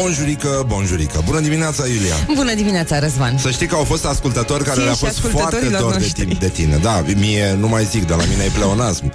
Bonjurică, 0.00 0.64
bonjurică. 0.66 1.22
Bună 1.24 1.40
dimineața, 1.40 1.86
Iulia. 1.86 2.14
Bună 2.34 2.54
dimineața, 2.54 2.98
Răzvan. 2.98 3.38
Să 3.38 3.50
știi 3.50 3.66
că 3.66 3.74
au 3.74 3.84
fost 3.84 4.04
ascultători 4.04 4.64
care 4.64 4.76
Ție 4.76 4.84
le-a 4.84 4.92
și 4.92 4.98
fost 4.98 5.18
foarte 5.18 5.36
ascultătorilor 5.36 5.80
dor 5.80 5.90
de, 5.90 5.98
noștri. 5.98 6.24
tine, 6.24 6.36
de 6.40 6.48
tine. 6.48 6.76
Da, 6.76 7.04
mie 7.16 7.56
nu 7.58 7.68
mai 7.68 7.84
zic, 7.84 8.06
de 8.06 8.14
la 8.14 8.24
mine 8.24 8.44
e 8.44 8.50
pleonasm. 8.54 9.12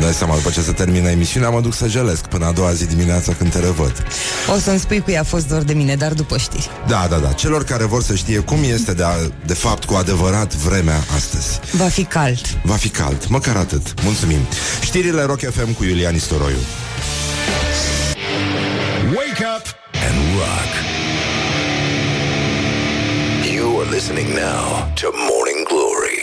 Dai 0.00 0.12
seama, 0.12 0.34
după 0.34 0.50
ce 0.50 0.60
se 0.60 0.72
termină 0.72 1.08
emisiunea 1.08 1.48
Mă 1.50 1.60
duc 1.60 1.74
să 1.74 1.88
jelesc 1.88 2.26
până 2.26 2.46
a 2.46 2.52
doua 2.52 2.72
zi 2.72 2.86
dimineața 2.86 3.32
când 3.32 3.52
te 3.52 3.58
revăd. 3.58 3.92
O 4.54 4.58
să-mi 4.58 4.78
spui 4.78 5.02
că 5.02 5.10
i-a 5.10 5.22
fost 5.24 5.48
dor 5.48 5.62
de 5.62 5.72
mine, 5.72 5.94
dar 5.94 6.12
după 6.12 6.36
știri. 6.36 6.70
Da, 6.88 7.06
da, 7.10 7.16
da, 7.16 7.32
celor 7.32 7.64
care 7.64 7.84
vor 7.84 8.02
să 8.02 8.14
știe 8.14 8.38
cum 8.38 8.58
este 8.72 8.92
de, 8.92 9.02
a, 9.02 9.12
de 9.46 9.54
fapt 9.54 9.84
cu 9.84 9.94
adevărat 9.94 10.54
vremea 10.54 11.04
astăzi. 11.16 11.60
Va 11.72 11.88
fi 11.88 12.04
cald. 12.04 12.58
Va 12.62 12.74
fi 12.74 12.88
cald, 12.88 13.26
măcar 13.28 13.56
atât. 13.56 14.02
Mulțumim. 14.02 14.40
Știrile 14.82 15.22
Rock 15.22 15.40
FM 15.40 15.72
cu 15.72 15.84
Iulian 15.84 16.14
Istoroiu 16.14 16.58
and 20.06 20.16
rock. 20.38 20.70
You 23.54 23.80
are 23.80 23.90
listening 23.90 24.28
now 24.34 24.92
to 25.00 25.06
Morning 25.28 25.60
Glory. 25.68 26.18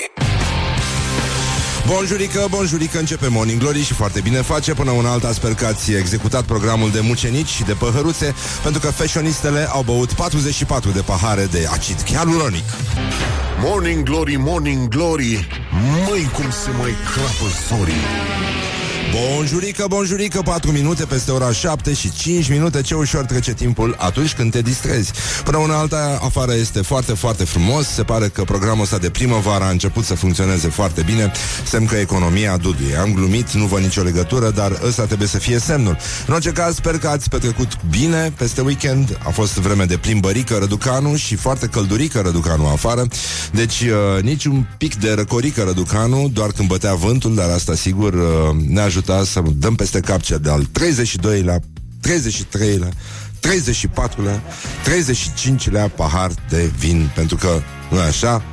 Bonjurică, 1.87 2.45
bonjurică, 2.49 2.99
începe 2.99 3.27
Morning 3.27 3.59
Glory 3.59 3.83
și 3.83 3.93
foarte 3.93 4.21
bine 4.21 4.41
face 4.41 4.73
Până 4.73 4.91
una 4.91 5.11
alta 5.11 5.31
sper 5.31 5.53
că 5.53 5.65
ați 5.65 5.91
executat 5.91 6.43
programul 6.43 6.91
de 6.91 6.99
mucenici 6.99 7.47
și 7.47 7.63
de 7.63 7.73
păhăruțe 7.73 8.35
Pentru 8.63 8.81
că 8.81 8.87
fashionistele 8.87 9.67
au 9.71 9.81
băut 9.81 10.13
44 10.13 10.89
de 10.89 11.01
pahare 11.01 11.47
de 11.51 11.67
acid 11.71 12.05
hialuronic 12.05 12.63
Morning 13.61 14.03
Glory, 14.03 14.35
Morning 14.35 14.87
Glory 14.87 15.47
Măi 16.09 16.29
cum 16.33 16.51
se 16.51 16.69
mai 16.79 16.91
crapă 17.13 17.51
zorii 17.67 18.03
Bonjurică, 19.11 19.85
bonjurică, 19.87 20.41
4 20.41 20.71
minute 20.71 21.05
peste 21.05 21.31
ora 21.31 21.51
7 21.51 21.93
și 21.93 22.11
5 22.11 22.49
minute. 22.49 22.81
Ce 22.81 22.95
ușor 22.95 23.25
trece 23.25 23.53
timpul 23.53 23.95
atunci 23.97 24.33
când 24.33 24.51
te 24.51 24.61
distrezi. 24.61 25.11
Până 25.43 25.57
una 25.57 25.79
alta, 25.79 26.19
afară 26.21 26.53
este 26.53 26.81
foarte, 26.81 27.13
foarte 27.13 27.43
frumos. 27.43 27.87
Se 27.87 28.03
pare 28.03 28.27
că 28.27 28.43
programul 28.43 28.83
ăsta 28.83 28.97
de 28.97 29.09
primăvară 29.09 29.63
a 29.63 29.69
început 29.69 30.03
să 30.03 30.15
funcționeze 30.15 30.67
foarte 30.67 31.01
bine. 31.01 31.31
Semn 31.65 31.85
că 31.85 31.95
economia 31.95 32.57
duduie 32.57 32.95
Am 32.95 33.13
glumit, 33.13 33.51
nu 33.51 33.65
văd 33.65 33.81
nicio 33.81 34.01
legătură, 34.01 34.49
dar 34.49 34.79
ăsta 34.87 35.05
trebuie 35.05 35.27
să 35.27 35.37
fie 35.37 35.59
semnul. 35.59 35.97
În 36.27 36.33
orice 36.33 36.51
caz, 36.51 36.75
sper 36.75 36.97
că 36.97 37.07
ați 37.07 37.29
petrecut 37.29 37.83
bine 37.89 38.33
peste 38.37 38.61
weekend. 38.61 39.17
A 39.23 39.29
fost 39.29 39.53
vreme 39.53 39.83
de 39.85 39.97
plimbărică 39.97 40.57
Răducanu 40.59 41.15
și 41.15 41.35
foarte 41.35 41.67
căldurică 41.67 42.19
Răducanu 42.19 42.67
afară. 42.67 43.07
Deci 43.51 43.81
uh, 43.81 44.23
nici 44.23 44.45
un 44.45 44.65
pic 44.77 44.95
de 44.95 45.13
răcorică 45.13 45.63
Răducanu 45.63 46.29
Doar 46.33 46.51
când 46.51 46.67
bătea 46.67 46.93
vântul, 46.93 47.35
dar 47.35 47.49
asta 47.49 47.75
sigur 47.75 48.13
uh, 48.13 48.55
ne 48.67 48.81
ajuta 48.97 49.23
să 49.23 49.41
dăm 49.55 49.75
peste 49.75 49.99
cap 49.99 50.21
cel 50.21 50.39
de-al 50.39 50.67
32-lea 50.79 51.59
33-lea 52.07 52.91
34-lea 53.39 54.41
35-lea 54.85 55.95
pahar 55.95 56.31
de 56.49 56.71
vin. 56.77 57.11
Pentru 57.15 57.35
că, 57.35 57.61
nu 57.91 57.99
așa? 57.99 58.43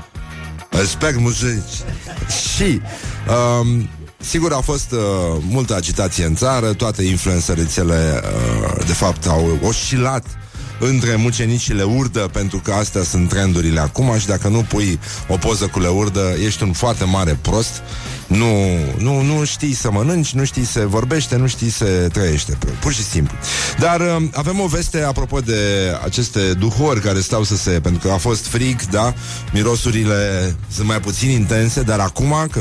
Respect 0.71 1.19
muzici 1.19 1.75
Și 2.55 2.81
um, 3.61 3.89
Sigur 4.21 4.53
a 4.53 4.61
fost 4.61 4.93
uh, 4.93 4.99
multă 5.49 5.75
agitație 5.75 6.25
în 6.25 6.35
țară. 6.35 6.73
Toate 6.73 7.03
influențărițele 7.03 8.21
uh, 8.23 8.87
De 8.87 8.93
fapt 8.93 9.27
au 9.27 9.59
oscilat 9.63 10.27
între 10.81 11.17
mucenici 11.17 11.61
și 11.61 11.73
leurdă 11.73 12.21
Pentru 12.33 12.59
că 12.59 12.73
astea 12.73 13.03
sunt 13.03 13.29
trendurile 13.29 13.81
acum 13.81 14.19
Și 14.19 14.27
dacă 14.27 14.49
nu 14.49 14.63
pui 14.63 14.99
o 15.29 15.37
poză 15.37 15.67
cu 15.67 15.81
leurdă 15.81 16.35
Ești 16.45 16.63
un 16.63 16.73
foarte 16.73 17.05
mare 17.05 17.39
prost 17.43 17.83
nu, 18.27 18.79
nu, 18.99 19.23
nu 19.23 19.45
știi 19.45 19.75
să 19.75 19.91
mănânci, 19.91 20.33
nu 20.33 20.45
știi 20.45 20.65
să 20.65 20.87
vorbește, 20.87 21.37
nu 21.37 21.47
știi 21.47 21.71
să 21.71 21.85
trăiește, 22.13 22.59
pur 22.81 22.93
și 22.93 23.03
simplu. 23.05 23.37
Dar 23.79 24.01
uh, 24.01 24.29
avem 24.33 24.61
o 24.61 24.67
veste 24.67 25.03
apropo 25.03 25.41
de 25.41 25.93
aceste 26.05 26.53
duhori 26.53 27.01
care 27.01 27.21
stau 27.21 27.43
să 27.43 27.57
se... 27.57 27.71
Pentru 27.71 28.09
că 28.09 28.13
a 28.13 28.17
fost 28.17 28.47
frig, 28.47 28.83
da, 28.83 29.15
mirosurile 29.53 30.55
sunt 30.73 30.87
mai 30.87 31.01
puțin 31.01 31.31
intense, 31.31 31.83
dar 31.83 32.01
acum 32.01 32.35
că 32.51 32.61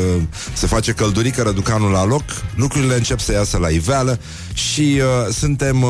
se 0.54 0.68
face 0.68 0.92
căldurică 0.92 1.42
răducanul 1.42 1.92
la 1.92 2.06
loc, 2.06 2.24
lucrurile 2.56 2.96
încep 2.96 3.20
să 3.20 3.32
iasă 3.32 3.58
la 3.58 3.70
iveală 3.70 4.20
și 4.54 5.02
uh, 5.02 5.34
suntem... 5.34 5.82
Uh, 5.82 5.90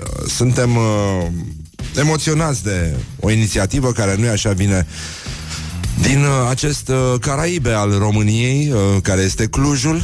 uh, 0.00 0.28
suntem 0.28 0.76
uh, 0.76 1.26
emoționați 1.96 2.62
de 2.62 2.94
o 3.20 3.30
inițiativă 3.30 3.92
care 3.92 4.16
nu 4.16 4.24
e 4.24 4.30
așa 4.30 4.52
vine 4.52 4.86
din 6.00 6.24
uh, 6.24 6.48
acest 6.48 6.88
uh, 6.88 7.14
Caraibe 7.20 7.72
al 7.72 7.98
României, 7.98 8.72
uh, 8.72 8.78
care 9.02 9.20
este 9.20 9.46
Clujul, 9.46 10.02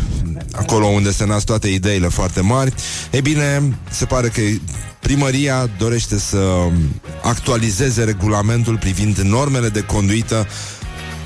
acolo 0.52 0.86
unde 0.86 1.12
se 1.12 1.26
nasc 1.26 1.46
toate 1.46 1.68
ideile 1.68 2.08
foarte 2.08 2.40
mari, 2.40 2.74
e 3.10 3.20
bine, 3.20 3.78
se 3.90 4.04
pare 4.04 4.28
că 4.28 4.40
primăria 5.00 5.70
dorește 5.78 6.18
să 6.18 6.68
actualizeze 7.22 8.04
regulamentul 8.04 8.78
privind 8.78 9.18
normele 9.18 9.68
de 9.68 9.80
conduită 9.80 10.46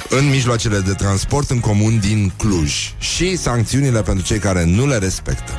în 0.08 0.28
mijloacele 0.28 0.78
de 0.78 0.92
transport 0.92 1.50
în 1.50 1.60
comun 1.60 1.98
din 2.00 2.32
Cluj 2.36 2.92
și 2.98 3.36
sancțiunile 3.36 4.02
pentru 4.02 4.24
cei 4.24 4.38
care 4.38 4.64
nu 4.64 4.86
le 4.86 4.96
respectă. 4.96 5.52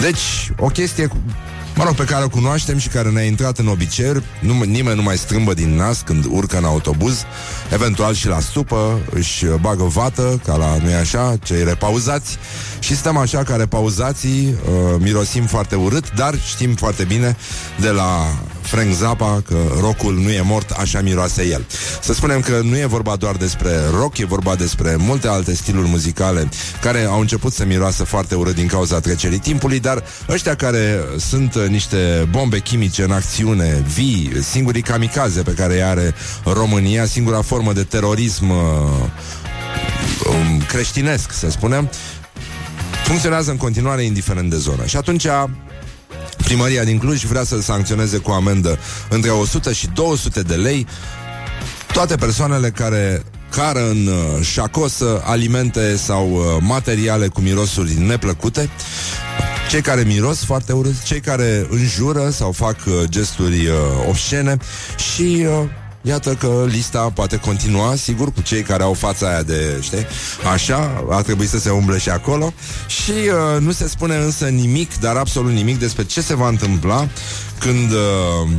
Deci, 0.00 0.52
o 0.58 0.66
chestie 0.66 1.06
cu 1.06 1.16
Mă 1.76 1.84
rog, 1.84 1.94
pe 1.94 2.04
care 2.04 2.24
o 2.24 2.28
cunoaștem 2.28 2.78
și 2.78 2.88
care 2.88 3.10
ne-a 3.10 3.24
intrat 3.24 3.58
în 3.58 3.66
obiceiuri. 3.66 4.24
Nu, 4.40 4.62
Nimeni 4.62 4.96
nu 4.96 5.02
mai 5.02 5.16
strâmbă 5.16 5.54
din 5.54 5.76
nas 5.76 6.00
când 6.00 6.24
urcă 6.28 6.56
în 6.56 6.64
autobuz. 6.64 7.24
Eventual 7.72 8.14
și 8.14 8.28
la 8.28 8.40
supă 8.40 9.00
Își 9.10 9.46
bagă 9.60 9.84
vată, 9.84 10.40
ca 10.44 10.56
la, 10.56 10.76
nu 10.76 10.94
așa, 11.00 11.36
cei 11.42 11.64
repauzați. 11.64 12.38
Și 12.78 12.96
stăm 12.96 13.16
așa 13.16 13.42
ca 13.42 13.56
repauzații 13.56 14.48
uh, 14.48 14.96
Mirosim 14.98 15.46
foarte 15.46 15.74
urât 15.74 16.14
Dar 16.14 16.38
știm 16.40 16.74
foarte 16.74 17.04
bine 17.04 17.36
de 17.80 17.88
la 17.88 18.34
Frank 18.74 18.92
Zappa 18.92 19.42
Că 19.46 19.56
rockul 19.80 20.14
nu 20.14 20.30
e 20.30 20.40
mort, 20.40 20.70
așa 20.70 21.00
miroase 21.00 21.46
el 21.46 21.66
Să 22.02 22.12
spunem 22.12 22.40
că 22.40 22.60
nu 22.62 22.76
e 22.76 22.84
vorba 22.86 23.16
doar 23.16 23.36
despre 23.36 23.70
rock 23.90 24.18
E 24.18 24.24
vorba 24.24 24.54
despre 24.54 24.96
multe 24.98 25.28
alte 25.28 25.54
stiluri 25.54 25.88
muzicale 25.88 26.48
Care 26.80 27.04
au 27.04 27.20
început 27.20 27.52
să 27.52 27.64
miroasă 27.64 28.04
foarte 28.04 28.34
urât 28.34 28.54
Din 28.54 28.66
cauza 28.66 29.00
trecerii 29.00 29.38
timpului 29.38 29.80
Dar 29.80 30.04
ăștia 30.28 30.54
care 30.54 31.00
sunt 31.16 31.58
niște 31.68 32.28
bombe 32.30 32.58
chimice 32.58 33.02
în 33.02 33.10
acțiune 33.10 33.84
vii, 33.94 34.32
singurii 34.42 34.82
kamikaze 34.82 35.42
pe 35.42 35.52
care 35.52 35.74
îi 35.74 35.82
are 35.82 36.14
România, 36.44 37.04
singura 37.04 37.42
formă 37.42 37.72
de 37.72 37.82
terorism 37.82 38.50
uh, 38.50 38.56
um, 40.28 40.62
creștinesc, 40.68 41.32
să 41.32 41.50
spunem, 41.50 41.90
funcționează 43.04 43.50
în 43.50 43.56
continuare 43.56 44.02
indiferent 44.02 44.50
de 44.50 44.56
zonă. 44.56 44.84
Și 44.84 44.96
atunci 44.96 45.26
primăria 46.44 46.84
din 46.84 46.98
Cluj 46.98 47.24
vrea 47.24 47.44
să 47.44 47.60
sancționeze 47.60 48.18
cu 48.18 48.30
amendă 48.30 48.78
între 49.08 49.30
100 49.30 49.72
și 49.72 49.88
200 49.94 50.42
de 50.42 50.54
lei. 50.54 50.86
Toate 51.92 52.16
persoanele 52.16 52.70
care 52.70 53.22
cară 53.50 53.88
în 53.88 54.06
uh, 54.06 54.44
șacosă 54.44 55.22
alimente 55.24 55.96
sau 55.96 56.30
uh, 56.30 56.42
materiale 56.60 57.28
cu 57.28 57.40
mirosuri 57.40 57.98
neplăcute. 57.98 58.70
Cei 59.70 59.80
care 59.80 60.02
miros 60.02 60.44
foarte 60.44 60.72
urât, 60.72 61.02
cei 61.02 61.20
care 61.20 61.66
înjură 61.70 62.30
sau 62.30 62.52
fac 62.52 62.76
uh, 62.86 62.92
gesturi 63.08 63.66
uh, 63.66 63.76
obscene 64.08 64.56
și 65.14 65.46
uh, 65.48 65.68
Iată 66.06 66.34
că 66.34 66.64
lista 66.68 67.10
poate 67.14 67.36
continua, 67.36 67.94
sigur, 67.96 68.32
cu 68.32 68.40
cei 68.40 68.62
care 68.62 68.82
au 68.82 68.92
fața 68.92 69.28
aia 69.28 69.42
de, 69.42 69.78
știi, 69.80 70.06
așa, 70.52 71.04
ar 71.10 71.22
trebui 71.22 71.46
să 71.46 71.58
se 71.58 71.70
umble 71.70 71.98
și 71.98 72.10
acolo 72.10 72.52
și 72.86 73.10
uh, 73.10 73.60
nu 73.60 73.72
se 73.72 73.88
spune 73.88 74.16
însă 74.16 74.44
nimic, 74.44 74.98
dar 74.98 75.16
absolut 75.16 75.52
nimic 75.52 75.78
despre 75.78 76.04
ce 76.04 76.20
se 76.20 76.34
va 76.34 76.48
întâmpla 76.48 77.08
când 77.58 77.90
uh, 77.90 78.50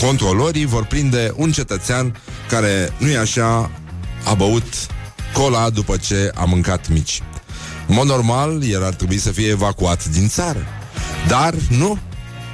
controlorii 0.00 0.66
vor 0.66 0.84
prinde 0.84 1.32
un 1.36 1.52
cetățean 1.52 2.16
care, 2.48 2.92
nu 2.98 3.08
e 3.08 3.18
așa, 3.18 3.70
a 4.24 4.34
băut 4.34 4.86
cola 5.32 5.70
după 5.70 5.96
ce 5.96 6.30
a 6.34 6.44
mâncat 6.44 6.88
mici. 6.88 7.22
În 7.86 7.94
mod 7.94 8.06
normal, 8.06 8.62
el 8.68 8.84
ar 8.84 8.94
trebui 8.94 9.18
să 9.18 9.30
fie 9.30 9.48
evacuat 9.48 10.04
din 10.04 10.28
țară. 10.28 10.66
Dar 11.28 11.54
nu, 11.68 11.98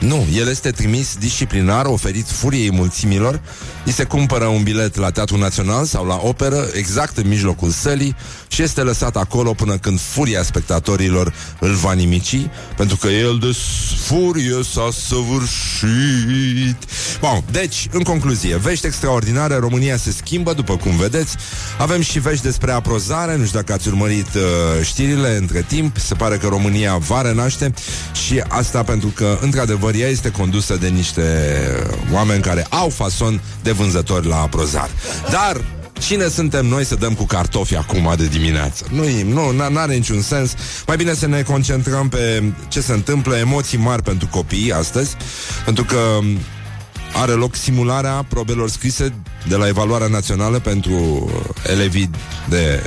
nu, 0.02 0.26
el 0.36 0.48
este 0.48 0.70
trimis 0.70 1.16
disciplinar, 1.16 1.86
oferit 1.86 2.26
furiei 2.26 2.72
mulțimilor, 2.72 3.40
îi 3.84 3.92
se 3.92 4.04
cumpără 4.04 4.44
un 4.44 4.62
bilet 4.62 4.96
la 4.96 5.10
Teatrul 5.10 5.38
Național 5.38 5.84
sau 5.84 6.06
la 6.06 6.20
operă, 6.22 6.68
exact 6.72 7.16
în 7.16 7.28
mijlocul 7.28 7.70
sălii, 7.70 8.16
și 8.48 8.62
este 8.62 8.80
lăsat 8.80 9.16
acolo 9.16 9.52
până 9.52 9.76
când 9.76 10.00
furia 10.00 10.42
spectatorilor 10.42 11.34
îl 11.60 11.72
va 11.72 11.92
nimici, 11.92 12.46
pentru 12.76 12.96
că 12.96 13.08
el 13.08 13.38
de 13.40 13.56
furie 13.96 14.62
s-a 14.72 14.88
săvârșit. 15.08 16.76
Bun, 17.20 17.42
deci, 17.50 17.88
în 17.90 18.02
concluzie, 18.02 18.56
vești 18.56 18.86
extraordinare, 18.86 19.56
România 19.56 19.96
se 19.96 20.12
schimbă, 20.12 20.52
după 20.52 20.76
cum 20.76 20.96
vedeți. 20.96 21.36
Avem 21.78 22.00
și 22.00 22.18
vești 22.18 22.42
despre 22.42 22.72
aprozare, 22.72 23.36
nu 23.36 23.44
știu 23.44 23.58
dacă 23.58 23.72
ați 23.72 23.88
urmărit 23.88 24.34
uh, 24.34 24.42
știrile 24.84 25.36
între 25.36 25.64
timp, 25.68 25.96
se 25.96 26.14
pare 26.14 26.36
că 26.36 26.46
România 26.46 26.96
va 26.96 27.20
renaște 27.20 27.74
și 28.26 28.42
asta 28.48 28.82
pentru 28.82 29.08
că, 29.08 29.38
într-adevăr, 29.40 29.94
ea 29.94 30.08
este 30.08 30.30
condusă 30.30 30.76
de 30.76 30.88
niște 30.88 31.22
oameni 32.12 32.42
care 32.42 32.66
au 32.68 32.88
fason 32.88 33.40
de 33.62 33.71
vânzători 33.72 34.26
la 34.26 34.40
aprozar. 34.40 34.90
Dar 35.30 35.60
Cine 36.06 36.28
suntem 36.28 36.66
noi 36.66 36.84
să 36.84 36.94
dăm 36.94 37.14
cu 37.14 37.24
cartofi 37.24 37.76
acum 37.76 38.14
de 38.16 38.26
dimineață? 38.26 38.86
Nu, 38.90 39.50
nu 39.50 39.78
are 39.78 39.94
niciun 39.94 40.22
sens. 40.22 40.54
Mai 40.86 40.96
bine 40.96 41.14
să 41.14 41.26
ne 41.26 41.42
concentrăm 41.42 42.08
pe 42.08 42.42
ce 42.68 42.80
se 42.80 42.92
întâmplă, 42.92 43.36
emoții 43.36 43.78
mari 43.78 44.02
pentru 44.02 44.28
copii 44.30 44.72
astăzi, 44.72 45.16
pentru 45.64 45.84
că 45.84 46.18
are 47.12 47.32
loc 47.32 47.54
simularea 47.54 48.24
probelor 48.28 48.70
scrise 48.70 49.14
de 49.48 49.56
la 49.56 49.68
evaluarea 49.68 50.06
națională 50.06 50.58
pentru 50.58 51.30
elevii 51.70 52.10
de 52.48 52.82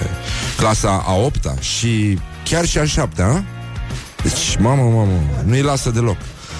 clasa 0.57 1.03
a 1.07 1.13
8 1.13 1.51
și 1.59 2.19
chiar 2.43 2.65
și 2.65 2.77
a 2.77 2.85
7 2.85 3.21
a? 3.21 3.43
Deci, 4.23 4.57
mamă, 4.59 4.83
mamă, 4.83 5.19
nu-i 5.45 5.61
lasă 5.61 5.89
deloc. 5.89 6.17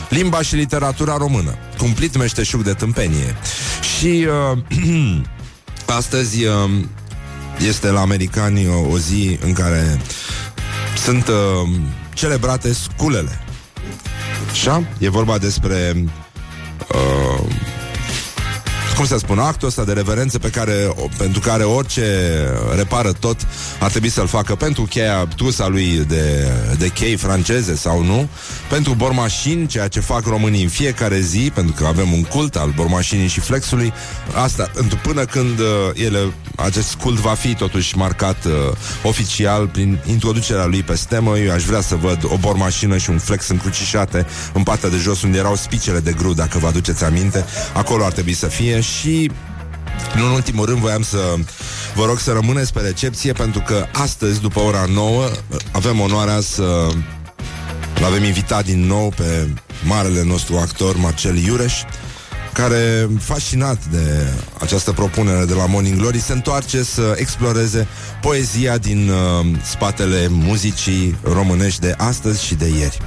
Limba 0.09 0.41
și 0.41 0.55
literatura 0.55 1.17
română. 1.17 1.55
Cumplit 1.77 2.17
meșteșug 2.17 2.61
de 2.61 2.73
tâmpenie. 2.73 3.35
Și 3.97 4.27
uh, 4.53 5.21
astăzi 5.97 6.45
uh, 6.45 6.53
este 7.67 7.89
la 7.89 8.01
americani 8.01 8.67
o, 8.67 8.89
o 8.91 8.97
zi 8.97 9.39
în 9.41 9.53
care 9.53 10.01
sunt 11.03 11.27
uh, 11.27 11.69
celebrate 12.13 12.73
sculele. 12.73 13.39
Așa? 14.51 14.83
E 14.97 15.09
vorba 15.09 15.37
despre 15.37 16.05
uh, 16.93 17.45
cum 18.95 19.05
să 19.05 19.17
spun, 19.17 19.39
actul 19.39 19.67
ăsta 19.67 19.83
de 19.83 19.93
reverență 19.93 20.39
pe 20.39 20.49
care, 20.49 20.93
pentru 21.17 21.39
care 21.39 21.63
orice 21.63 22.03
repară 22.75 23.11
tot 23.11 23.47
ar 23.79 23.89
trebui 23.89 24.09
să-l 24.09 24.27
facă 24.27 24.55
pentru 24.55 24.83
cheia 24.83 25.27
trusa 25.35 25.67
lui 25.67 26.05
de, 26.07 26.47
de 26.77 26.87
chei 26.87 27.15
franceze 27.15 27.75
sau 27.75 28.03
nu, 28.03 28.27
pentru 28.69 28.93
bormașini, 28.93 29.67
ceea 29.67 29.87
ce 29.87 29.99
fac 29.99 30.25
românii 30.25 30.63
în 30.63 30.69
fiecare 30.69 31.19
zi, 31.19 31.51
pentru 31.53 31.73
că 31.77 31.85
avem 31.85 32.11
un 32.13 32.23
cult 32.23 32.55
al 32.55 32.71
bormașinii 32.75 33.27
și 33.27 33.39
flexului, 33.39 33.93
asta 34.43 34.69
pentru 34.73 34.99
până 35.03 35.25
când 35.25 35.59
uh, 35.59 35.65
ele, 35.93 36.19
acest 36.55 36.93
cult 36.93 37.19
va 37.19 37.33
fi 37.33 37.55
totuși 37.55 37.97
marcat 37.97 38.45
uh, 38.45 38.51
oficial 39.03 39.67
prin 39.67 39.99
introducerea 40.05 40.65
lui 40.65 40.83
pe 40.83 40.95
stemă, 40.95 41.37
eu 41.37 41.51
aș 41.51 41.63
vrea 41.63 41.81
să 41.81 41.95
văd 41.95 42.19
o 42.23 42.37
bormașină 42.37 42.97
și 42.97 43.09
un 43.09 43.17
flex 43.17 43.47
încrucișate 43.47 44.25
în 44.53 44.63
partea 44.63 44.89
de 44.89 44.97
jos 44.97 45.21
unde 45.21 45.37
erau 45.37 45.55
spicele 45.55 45.99
de 45.99 46.11
gru, 46.11 46.33
dacă 46.33 46.57
vă 46.57 46.67
aduceți 46.67 47.03
aminte, 47.03 47.45
acolo 47.73 48.03
ar 48.03 48.11
trebui 48.11 48.33
să 48.33 48.47
fie 48.47 48.81
și 48.85 49.31
în 50.15 50.21
ultimul 50.21 50.65
rând 50.65 50.79
voiam 50.79 51.03
să 51.03 51.35
vă 51.95 52.05
rog 52.05 52.19
să 52.19 52.31
rămâneți 52.31 52.73
pe 52.73 52.79
recepție 52.79 53.33
pentru 53.33 53.61
că 53.65 53.85
astăzi, 53.91 54.41
după 54.41 54.59
ora 54.59 54.85
9, 54.93 55.29
avem 55.71 55.99
onoarea 55.99 56.39
să 56.39 56.87
l-avem 57.99 58.23
invitat 58.23 58.65
din 58.65 58.85
nou 58.85 59.13
pe 59.15 59.47
marele 59.83 60.23
nostru 60.23 60.57
actor 60.57 60.95
Marcel 60.95 61.37
Iureș 61.37 61.73
care, 62.53 63.09
fascinat 63.19 63.85
de 63.85 64.33
această 64.59 64.91
propunere 64.91 65.45
de 65.45 65.53
la 65.53 65.65
Morning 65.65 65.97
Glory, 65.97 66.19
se 66.19 66.33
întoarce 66.33 66.83
să 66.83 67.13
exploreze 67.15 67.87
poezia 68.21 68.77
din 68.77 69.09
uh, 69.09 69.45
spatele 69.63 70.27
muzicii 70.29 71.17
românești 71.23 71.79
de 71.79 71.93
astăzi 71.97 72.45
și 72.45 72.55
de 72.55 72.67
ieri. 72.67 72.97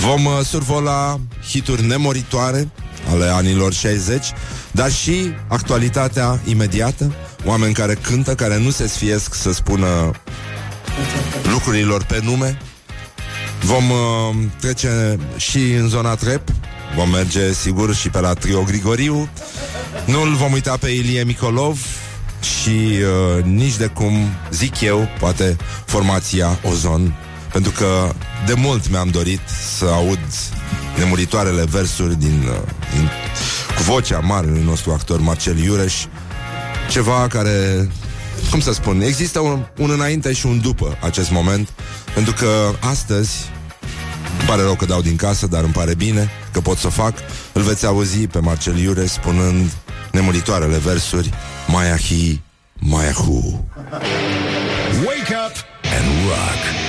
Vom 0.00 0.24
uh, 0.24 0.40
survola 0.44 1.20
hituri 1.48 1.86
nemoritoare 1.86 2.68
ale 3.10 3.24
anilor 3.24 3.72
60, 3.72 4.26
dar 4.70 4.92
și 4.92 5.34
actualitatea 5.48 6.40
imediată, 6.44 7.14
oameni 7.44 7.74
care 7.74 7.94
cântă, 7.94 8.34
care 8.34 8.58
nu 8.58 8.70
se 8.70 8.86
sfiesc 8.88 9.34
să 9.34 9.52
spună 9.52 10.10
lucrurilor 11.50 12.04
pe 12.04 12.20
nume. 12.22 12.58
Vom 13.60 13.90
uh, 13.90 14.46
trece 14.60 15.18
și 15.36 15.72
în 15.72 15.88
zona 15.88 16.14
trep, 16.14 16.48
vom 16.96 17.10
merge 17.10 17.52
sigur 17.52 17.94
și 17.94 18.08
pe 18.08 18.20
la 18.20 18.32
Trio 18.32 18.62
Grigoriu. 18.62 19.28
Nu-l 20.04 20.34
vom 20.34 20.52
uita 20.52 20.76
pe 20.76 20.88
Ilie 20.88 21.24
Micolov 21.24 21.78
și 22.40 22.70
uh, 23.38 23.44
nici 23.44 23.76
de 23.76 23.86
cum, 23.86 24.12
zic 24.50 24.80
eu, 24.80 25.08
poate 25.18 25.56
formația 25.84 26.58
Ozon, 26.62 27.14
pentru 27.52 27.72
că 27.72 28.12
de 28.46 28.54
mult 28.56 28.90
mi-am 28.90 29.08
dorit 29.08 29.40
să 29.78 29.84
aud 29.84 30.18
nemuritoarele 30.98 31.64
versuri 31.64 32.18
din, 32.18 32.48
uh, 32.48 32.56
din 32.92 33.10
cu 33.76 33.82
vocea 33.82 34.18
marelui 34.18 34.62
nostru 34.62 34.92
actor 34.92 35.20
Marcel 35.20 35.58
Iureș, 35.58 36.04
ceva 36.90 37.26
care, 37.28 37.88
cum 38.50 38.60
să 38.60 38.72
spun, 38.72 39.00
există 39.00 39.40
un, 39.40 39.64
un 39.78 39.90
înainte 39.90 40.32
și 40.32 40.46
un 40.46 40.60
după 40.60 40.98
acest 41.00 41.30
moment, 41.30 41.68
pentru 42.14 42.32
că 42.32 42.70
astăzi, 42.80 43.50
îmi 44.38 44.48
pare 44.48 44.62
rău 44.62 44.74
că 44.74 44.84
dau 44.84 45.00
din 45.00 45.16
casă, 45.16 45.46
dar 45.46 45.64
îmi 45.64 45.72
pare 45.72 45.94
bine 45.94 46.30
că 46.52 46.60
pot 46.60 46.78
să 46.78 46.88
fac, 46.88 47.14
îl 47.52 47.62
veți 47.62 47.86
auzi 47.86 48.26
pe 48.26 48.38
Marcel 48.38 48.78
Iureș 48.78 49.10
spunând 49.10 49.70
nemuritoarele 50.12 50.78
versuri 50.78 51.30
Maiahi, 51.66 52.40
Maiahu. 52.78 53.64
Wake 55.06 55.34
up 55.46 55.54
and 55.82 56.28
rock. 56.28 56.83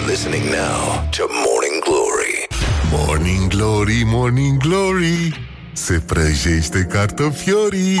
You 0.00 0.06
are 0.06 0.12
listening 0.12 0.44
now 0.44 1.08
to 1.10 1.26
Morning 1.28 1.82
Glory. 1.84 2.46
Morning 2.90 3.48
Glory, 3.48 4.02
Morning 4.06 4.58
Glory 4.58 5.48
Se 5.72 6.02
prăjește 6.06 6.86
cartofiorii 6.90 7.98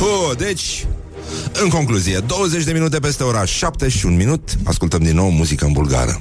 Oh, 0.00 0.36
deci, 0.36 0.86
în 1.62 1.68
concluzie, 1.68 2.18
20 2.18 2.64
de 2.64 2.72
minute 2.72 2.98
peste 2.98 3.22
ora 3.22 3.44
7 3.44 3.88
și 3.88 4.06
un 4.06 4.16
minut, 4.16 4.50
ascultăm 4.64 5.02
din 5.02 5.14
nou 5.14 5.28
muzică 5.28 5.64
în 5.64 5.72
bulgară. 5.72 6.20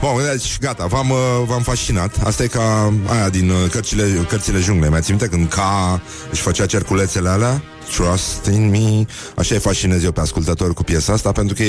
Bun, 0.00 0.22
deci 0.30 0.58
gata, 0.60 0.86
v-am, 0.86 1.12
v-am 1.46 1.62
fascinat 1.62 2.16
Asta 2.24 2.42
e 2.42 2.46
ca 2.46 2.92
aia 3.06 3.28
din 3.28 3.52
cărțile, 3.70 4.04
cărțile 4.28 4.58
jungle 4.58 4.88
Mi-ați 4.88 5.10
minte 5.10 5.26
când 5.26 5.48
ca 5.48 6.02
își 6.30 6.42
făcea 6.42 6.66
cerculețele 6.66 7.28
alea 7.28 7.62
Trust 7.96 8.46
in 8.46 8.70
me. 8.70 9.04
Așa 9.36 9.54
e 9.54 9.58
fascinez 9.58 10.04
eu 10.04 10.12
pe 10.12 10.20
ascultători 10.20 10.74
cu 10.74 10.82
piesa 10.82 11.12
asta 11.12 11.32
Pentru 11.32 11.54
că, 11.54 11.62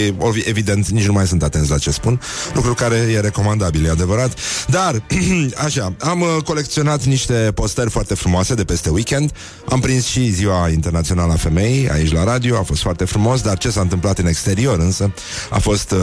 evident, 0.45 0.87
nici 0.87 1.05
nu 1.05 1.13
mai 1.13 1.27
sunt 1.27 1.43
atenți 1.43 1.69
la 1.69 1.77
ce 1.77 1.91
spun. 1.91 2.21
Lucru 2.53 2.73
care 2.73 2.95
e 2.95 3.19
recomandabil, 3.19 3.85
e 3.85 3.89
adevărat. 3.89 4.37
Dar, 4.67 5.03
așa, 5.65 5.93
am 5.99 6.21
uh, 6.21 6.27
colecționat 6.43 7.03
niște 7.03 7.51
postări 7.55 7.89
foarte 7.89 8.15
frumoase 8.15 8.53
de 8.53 8.63
peste 8.63 8.89
weekend. 8.89 9.31
Am 9.69 9.79
prins 9.79 10.05
și 10.05 10.29
ziua 10.29 10.69
internațională 10.69 11.33
a 11.33 11.35
femeii 11.35 11.89
Aici 11.89 12.11
la 12.13 12.23
radio, 12.23 12.57
a 12.57 12.63
fost 12.63 12.81
foarte 12.81 13.05
frumos 13.05 13.41
Dar 13.41 13.57
ce 13.57 13.69
s-a 13.69 13.81
întâmplat 13.81 14.17
în 14.17 14.27
exterior 14.27 14.79
însă 14.79 15.13
A 15.49 15.59
fost 15.59 15.91
uh, 15.91 15.99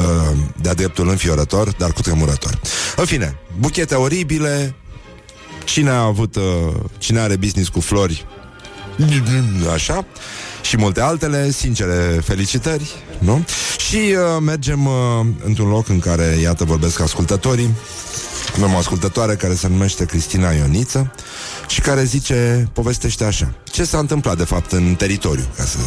de-a 0.60 0.74
dreptul 0.74 1.08
înfiorător 1.08 1.74
Dar 1.78 1.92
cu 1.92 2.00
tremurător. 2.00 2.60
În 2.96 3.04
fine, 3.04 3.38
buchete 3.58 3.94
oribile. 3.94 4.74
Cine 5.64 5.90
a 5.90 6.02
avut, 6.02 6.36
uh, 6.36 6.42
cine 6.98 7.18
are 7.18 7.36
business 7.36 7.68
cu 7.68 7.80
flori 7.80 8.26
Așa 9.74 10.06
și 10.62 10.76
multe 10.76 11.00
altele, 11.00 11.50
sincere 11.50 12.20
felicitări, 12.24 12.94
nu? 13.18 13.44
Și 13.76 13.96
uh, 13.96 14.42
mergem 14.42 14.86
uh, 14.86 14.92
într-un 15.44 15.68
loc 15.68 15.88
în 15.88 15.98
care, 15.98 16.38
iată, 16.42 16.64
vorbesc 16.64 17.00
ascultătorii. 17.00 17.70
Avem 18.56 18.74
o 18.74 18.76
ascultătoare 18.76 19.34
care 19.34 19.54
se 19.54 19.68
numește 19.68 20.04
Cristina 20.04 20.50
Ioniță 20.50 21.12
și 21.68 21.80
care 21.80 22.04
zice, 22.04 22.68
povestește 22.72 23.24
așa. 23.24 23.54
Ce 23.64 23.84
s-a 23.84 23.98
întâmplat, 23.98 24.36
de 24.36 24.44
fapt, 24.44 24.72
în 24.72 24.94
teritoriu? 24.94 25.44
Ca 25.56 25.64
să... 25.64 25.78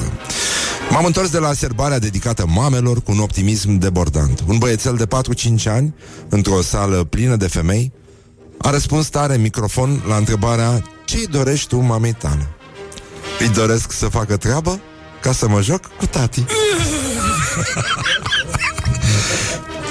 M-am 0.89 1.05
întors 1.05 1.29
de 1.29 1.37
la 1.37 1.53
serbarea 1.53 1.99
dedicată 1.99 2.45
mamelor 2.47 3.01
cu 3.01 3.11
un 3.11 3.19
optimism 3.19 3.77
debordant. 3.77 4.43
Un 4.47 4.57
băiețel 4.57 4.95
de 4.95 5.07
4-5 5.59 5.63
ani, 5.65 5.93
într-o 6.29 6.61
sală 6.61 7.03
plină 7.03 7.35
de 7.35 7.47
femei, 7.47 7.91
a 8.57 8.69
răspuns 8.69 9.07
tare 9.07 9.35
în 9.35 9.41
microfon 9.41 10.03
la 10.07 10.15
întrebarea 10.15 10.83
Ce-i 11.05 11.27
dorești 11.27 11.67
tu 11.67 11.77
mamei 11.77 12.13
tale? 12.13 12.49
Îi 13.41 13.49
doresc 13.49 13.91
să 13.91 14.07
facă 14.07 14.37
treabă 14.37 14.81
ca 15.21 15.31
să 15.31 15.47
mă 15.47 15.61
joc 15.61 15.89
cu 15.97 16.05
tati. 16.05 16.45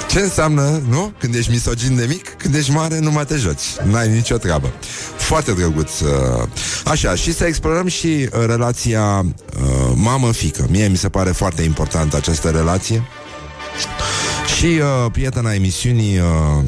Ce 0.09 0.19
înseamnă, 0.19 0.81
nu? 0.89 1.13
Când 1.19 1.35
ești 1.35 1.51
misogin 1.51 1.95
de 1.95 2.05
mic, 2.07 2.29
când 2.37 2.55
ești 2.55 2.71
mare, 2.71 2.99
nu 2.99 3.11
mai 3.11 3.25
te 3.25 3.35
joci. 3.35 3.75
N-ai 3.83 4.09
nicio 4.09 4.37
treabă. 4.37 4.73
Foarte 5.17 5.51
drăguț. 5.51 5.99
Uh, 5.99 6.47
așa, 6.85 7.15
și 7.15 7.33
să 7.33 7.45
explorăm 7.45 7.87
și 7.87 8.07
uh, 8.07 8.45
relația 8.45 9.19
uh, 9.19 9.91
mamă-fică. 9.95 10.65
Mie 10.69 10.87
mi 10.87 10.97
se 10.97 11.09
pare 11.09 11.31
foarte 11.31 11.61
importantă 11.61 12.15
această 12.15 12.49
relație. 12.49 13.03
Și 14.57 14.65
uh, 14.65 15.11
prietena 15.11 15.53
emisiunii, 15.53 16.19
uh, 16.19 16.25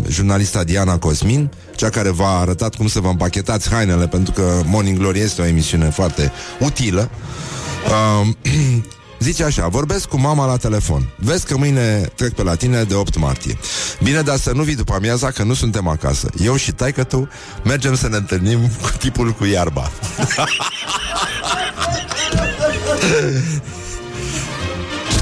jurnalista 0.08 0.63
Diana 0.63 0.98
Cosmin, 0.98 1.52
cea 1.75 1.90
care 1.90 2.10
v-a 2.10 2.40
arătat 2.40 2.75
cum 2.75 2.88
să 2.88 3.00
vă 3.00 3.08
împachetați 3.08 3.70
hainele, 3.70 4.08
pentru 4.08 4.34
că 4.34 4.62
Morning 4.66 4.98
Glory 4.98 5.20
este 5.20 5.42
o 5.42 5.46
emisiune 5.46 5.90
foarte 5.90 6.32
utilă. 6.60 7.10
Uh, 8.22 8.28
Zice 9.20 9.44
așa, 9.44 9.68
vorbesc 9.68 10.08
cu 10.08 10.20
mama 10.20 10.46
la 10.46 10.58
telefon 10.58 11.10
Vezi 11.16 11.46
că 11.46 11.58
mâine 11.58 12.12
trec 12.16 12.34
pe 12.34 12.44
la 12.44 12.56
tine 12.56 12.84
de 12.84 12.94
8 12.94 13.18
martie 13.18 13.58
Bine, 14.04 14.22
dar 14.22 14.38
să 14.38 14.52
nu 14.52 14.63
vii 14.63 14.75
după 14.75 14.94
amiaza 14.94 15.32
Că 15.32 15.44
nu 15.44 15.54
suntem 15.54 15.88
acasă 15.88 16.30
Eu 16.44 16.56
și 16.56 16.72
taică 16.72 17.04
tu 17.04 17.30
mergem 17.63 17.96
să 17.96 18.08
ne 18.08 18.16
întâlnim 18.16 18.60
Cu 18.82 18.90
tipul 19.00 19.32
cu 19.32 19.46
iarba 19.46 19.92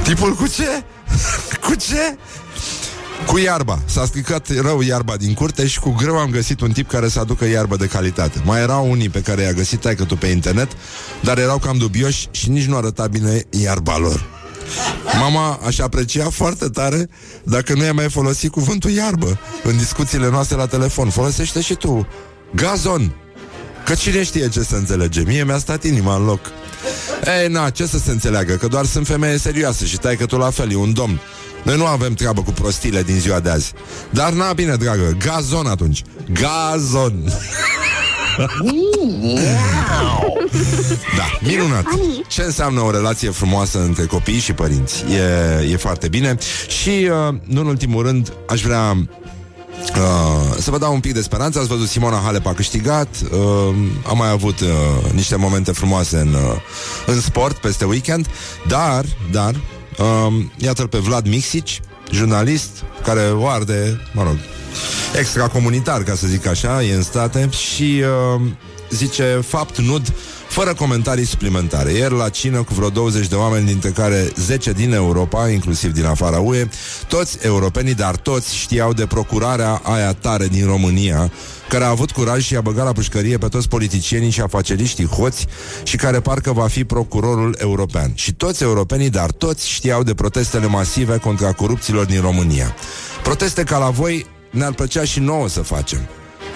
Tipul 0.03 0.33
cu 0.33 0.47
ce? 0.47 0.83
cu 1.65 1.75
ce? 1.75 2.17
Cu 3.27 3.37
iarba. 3.37 3.79
S-a 3.85 4.05
stricat 4.05 4.47
rău 4.61 4.81
iarba 4.81 5.15
din 5.17 5.33
curte 5.33 5.67
și 5.67 5.79
cu 5.79 5.89
greu 5.89 6.17
am 6.17 6.29
găsit 6.29 6.61
un 6.61 6.71
tip 6.71 6.89
care 6.89 7.07
să 7.07 7.19
aducă 7.19 7.45
iarbă 7.45 7.75
de 7.75 7.85
calitate. 7.85 8.41
Mai 8.43 8.61
erau 8.61 8.91
unii 8.91 9.09
pe 9.09 9.21
care 9.21 9.41
i-a 9.41 9.51
găsit 9.51 9.79
taică 9.79 10.03
tu 10.03 10.15
pe 10.15 10.27
internet, 10.27 10.71
dar 11.21 11.37
erau 11.37 11.57
cam 11.57 11.77
dubioși 11.77 12.27
și 12.31 12.49
nici 12.49 12.65
nu 12.65 12.75
arăta 12.75 13.07
bine 13.07 13.43
iarba 13.49 13.97
lor. 13.97 14.29
Mama 15.19 15.59
aș 15.65 15.79
aprecia 15.79 16.29
foarte 16.29 16.69
tare 16.69 17.09
dacă 17.43 17.73
nu 17.73 17.83
i-a 17.83 17.93
mai 17.93 18.09
folosit 18.09 18.51
cuvântul 18.51 18.91
iarbă 18.91 19.39
în 19.63 19.77
discuțiile 19.77 20.29
noastre 20.29 20.57
la 20.57 20.65
telefon. 20.65 21.09
Folosește 21.09 21.61
și 21.61 21.73
tu. 21.73 22.07
Gazon. 22.55 23.11
Că 23.85 23.93
cine 23.93 24.23
știe 24.23 24.49
ce 24.49 24.61
să 24.61 24.75
înțelege? 24.75 25.21
Mie 25.21 25.43
mi-a 25.43 25.57
stat 25.57 25.83
inima 25.83 26.15
în 26.15 26.25
loc. 26.25 26.39
Ei, 27.41 27.47
na, 27.47 27.69
ce 27.69 27.85
să 27.85 27.97
se 27.97 28.11
înțeleagă? 28.11 28.53
Că 28.55 28.67
doar 28.67 28.85
sunt 28.85 29.07
femeie 29.07 29.37
serioase 29.37 29.85
și 29.85 29.97
tai 29.97 30.15
că 30.15 30.25
tu 30.25 30.37
la 30.37 30.49
fel, 30.49 30.71
e 30.71 30.75
un 30.75 30.93
domn. 30.93 31.19
Noi 31.63 31.77
nu 31.77 31.85
avem 31.85 32.13
treabă 32.13 32.41
cu 32.41 32.51
prostile 32.51 33.03
din 33.03 33.19
ziua 33.19 33.39
de 33.39 33.49
azi. 33.49 33.73
Dar 34.09 34.31
na, 34.31 34.53
bine, 34.53 34.75
dragă, 34.75 35.17
gazon 35.25 35.65
atunci. 35.65 36.03
Gazon. 36.31 37.23
da, 41.17 41.37
minunat. 41.41 41.85
Ce 42.27 42.41
înseamnă 42.41 42.81
o 42.81 42.91
relație 42.91 43.29
frumoasă 43.29 43.81
între 43.81 44.05
copii 44.05 44.39
și 44.39 44.53
părinți? 44.53 45.03
E, 45.63 45.71
e 45.71 45.77
foarte 45.77 46.07
bine. 46.07 46.37
Și, 46.67 46.89
uh, 46.89 47.35
nu 47.43 47.59
în 47.59 47.67
ultimul 47.67 48.03
rând, 48.03 48.33
aș 48.47 48.61
vrea 48.61 48.97
Uh, 49.81 50.55
să 50.59 50.71
vă 50.71 50.77
dau 50.77 50.93
un 50.93 50.99
pic 50.99 51.13
de 51.13 51.21
speranță 51.21 51.59
Ați 51.59 51.67
văzut 51.67 51.87
Simona 51.87 52.21
Halep 52.23 52.45
a 52.45 52.53
câștigat 52.53 53.07
uh, 53.31 53.39
Am 54.07 54.17
mai 54.17 54.29
avut 54.29 54.59
uh, 54.59 54.67
niște 55.13 55.35
momente 55.35 55.71
frumoase 55.71 56.17
în, 56.17 56.33
uh, 56.33 56.55
în 57.05 57.21
sport 57.21 57.57
Peste 57.57 57.85
weekend 57.85 58.27
Dar, 58.67 59.05
dar 59.31 59.55
uh, 59.97 60.43
Iată-l 60.57 60.87
pe 60.87 60.97
Vlad 60.97 61.27
Mixic 61.27 61.67
Jurnalist 62.11 62.83
care 63.03 63.21
o 63.21 63.47
arde 63.47 64.01
Mă 64.13 64.23
rog, 64.23 64.37
extracomunitar 65.19 66.03
Ca 66.03 66.15
să 66.15 66.27
zic 66.27 66.47
așa, 66.47 66.83
e 66.83 66.93
în 66.93 67.03
state 67.03 67.49
Și 67.49 68.03
uh, 68.35 68.41
zice 68.89 69.41
fapt 69.47 69.77
nud 69.77 70.13
fără 70.51 70.73
comentarii 70.73 71.25
suplimentare. 71.25 71.91
Ieri 71.91 72.13
la 72.13 72.29
cină 72.29 72.63
cu 72.63 72.73
vreo 72.73 72.89
20 72.89 73.27
de 73.27 73.35
oameni, 73.35 73.65
dintre 73.65 73.89
care 73.89 74.31
10 74.35 74.71
din 74.71 74.93
Europa, 74.93 75.49
inclusiv 75.49 75.91
din 75.93 76.05
afara 76.05 76.39
UE, 76.39 76.67
toți 77.07 77.37
europenii, 77.41 77.93
dar 77.93 78.15
toți 78.15 78.55
știau 78.55 78.93
de 78.93 79.05
procurarea 79.05 79.81
aia 79.83 80.13
tare 80.13 80.47
din 80.47 80.65
România, 80.65 81.31
care 81.69 81.83
a 81.83 81.89
avut 81.89 82.11
curaj 82.11 82.43
și 82.43 82.55
a 82.55 82.61
băgat 82.61 82.85
la 82.85 82.91
pușcărie 82.91 83.37
pe 83.37 83.47
toți 83.47 83.69
politicienii 83.69 84.29
și 84.29 84.41
afaceriștii 84.41 85.05
hoți 85.05 85.47
și 85.83 85.97
care 85.97 86.19
parcă 86.19 86.51
va 86.51 86.67
fi 86.67 86.83
procurorul 86.83 87.55
european. 87.59 88.11
Și 88.15 88.33
toți 88.33 88.63
europenii, 88.63 89.09
dar 89.09 89.31
toți 89.31 89.69
știau 89.69 90.03
de 90.03 90.13
protestele 90.13 90.65
masive 90.65 91.17
contra 91.17 91.51
corupților 91.51 92.05
din 92.05 92.21
România. 92.21 92.75
Proteste 93.23 93.63
ca 93.63 93.77
la 93.77 93.89
voi 93.89 94.25
ne-ar 94.49 94.73
plăcea 94.73 95.03
și 95.03 95.19
nouă 95.19 95.49
să 95.49 95.61
facem. 95.61 95.99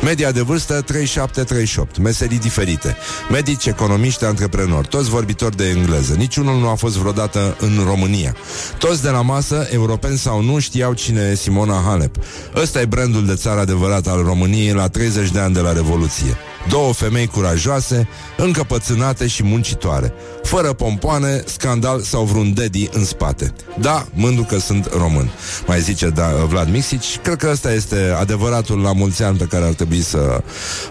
Media 0.06 0.32
de 0.32 0.42
vârstă 0.42 0.84
37-38, 0.84 2.02
meserii 2.02 2.40
diferite, 2.40 2.96
medici, 3.32 3.66
economiști, 3.66 4.24
antreprenori, 4.26 4.88
toți 4.88 5.10
vorbitori 5.10 5.56
de 5.56 5.70
engleză. 5.70 6.14
Niciunul 6.14 6.60
nu 6.60 6.70
a 6.70 6.76
fost 6.76 6.98
vreodată 6.98 7.58
în 7.60 7.84
România. 7.86 8.36
Toți 8.78 9.02
de 9.02 9.10
la 9.10 9.22
masă, 9.22 9.68
europeni 9.72 10.18
sau 10.18 10.42
nu, 10.42 10.60
știau 10.60 10.94
cine 10.94 11.22
e 11.22 11.36
Simona 11.36 11.84
Halep. 11.86 12.16
Ăsta 12.56 12.82
e 12.82 12.86
brandul 12.86 13.26
de 13.26 13.36
țară 13.36 13.60
adevărat 13.60 14.08
al 14.08 14.24
României 14.24 14.74
la 14.74 14.88
30 14.88 15.32
de 15.32 15.40
ani 15.40 15.54
de 15.54 15.60
la 15.60 15.74
Revoluție. 15.74 16.38
Două 16.70 16.94
femei 16.94 17.28
curajoase, 17.28 18.08
încăpățânate 18.38 19.28
și 19.28 19.44
muncitoare. 19.44 20.14
Fără 20.44 20.74
pompoane, 20.74 21.44
scandal 21.46 22.02
sau 22.02 22.24
vreun 22.24 22.54
daddy 22.54 22.90
în 22.92 23.06
spate. 23.06 23.54
Da, 23.80 24.06
mândru 24.14 24.44
că 24.44 24.60
sunt 24.60 24.90
român. 24.98 25.30
Mai 25.68 25.82
zice 25.82 26.10
da, 26.10 26.28
Vlad 26.48 26.70
Mixici. 26.72 27.20
Cred 27.24 27.36
că 27.36 27.50
ăsta 27.52 27.74
este 27.74 28.16
adevăratul 28.20 28.80
la 28.80 28.94
mulți 28.94 29.24
ani 29.24 29.38
pe 29.38 29.46
care 29.46 29.66
ar 29.66 29.74
trebui 29.74 30.02
să 30.02 30.44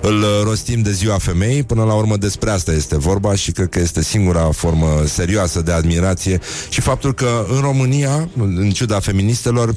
îl 0.02 0.24
rostim 0.42 0.82
de 0.82 0.92
ziua 0.92 1.18
femeii. 1.18 1.62
Până 1.62 1.84
la 1.84 1.94
urmă 1.94 2.16
despre 2.16 2.50
asta 2.50 2.72
este 2.72 2.98
vorba 2.98 3.34
și 3.34 3.52
cred 3.52 3.68
că 3.68 3.80
este 3.80 4.02
singura 4.02 4.50
formă 4.52 5.02
serioasă 5.06 5.60
de 5.60 5.72
admirație 5.72 6.40
și 6.68 6.80
faptul 6.80 7.14
că 7.14 7.46
în 7.48 7.60
România, 7.60 8.28
în 8.38 8.70
ciuda 8.70 9.00
feministelor, 9.00 9.74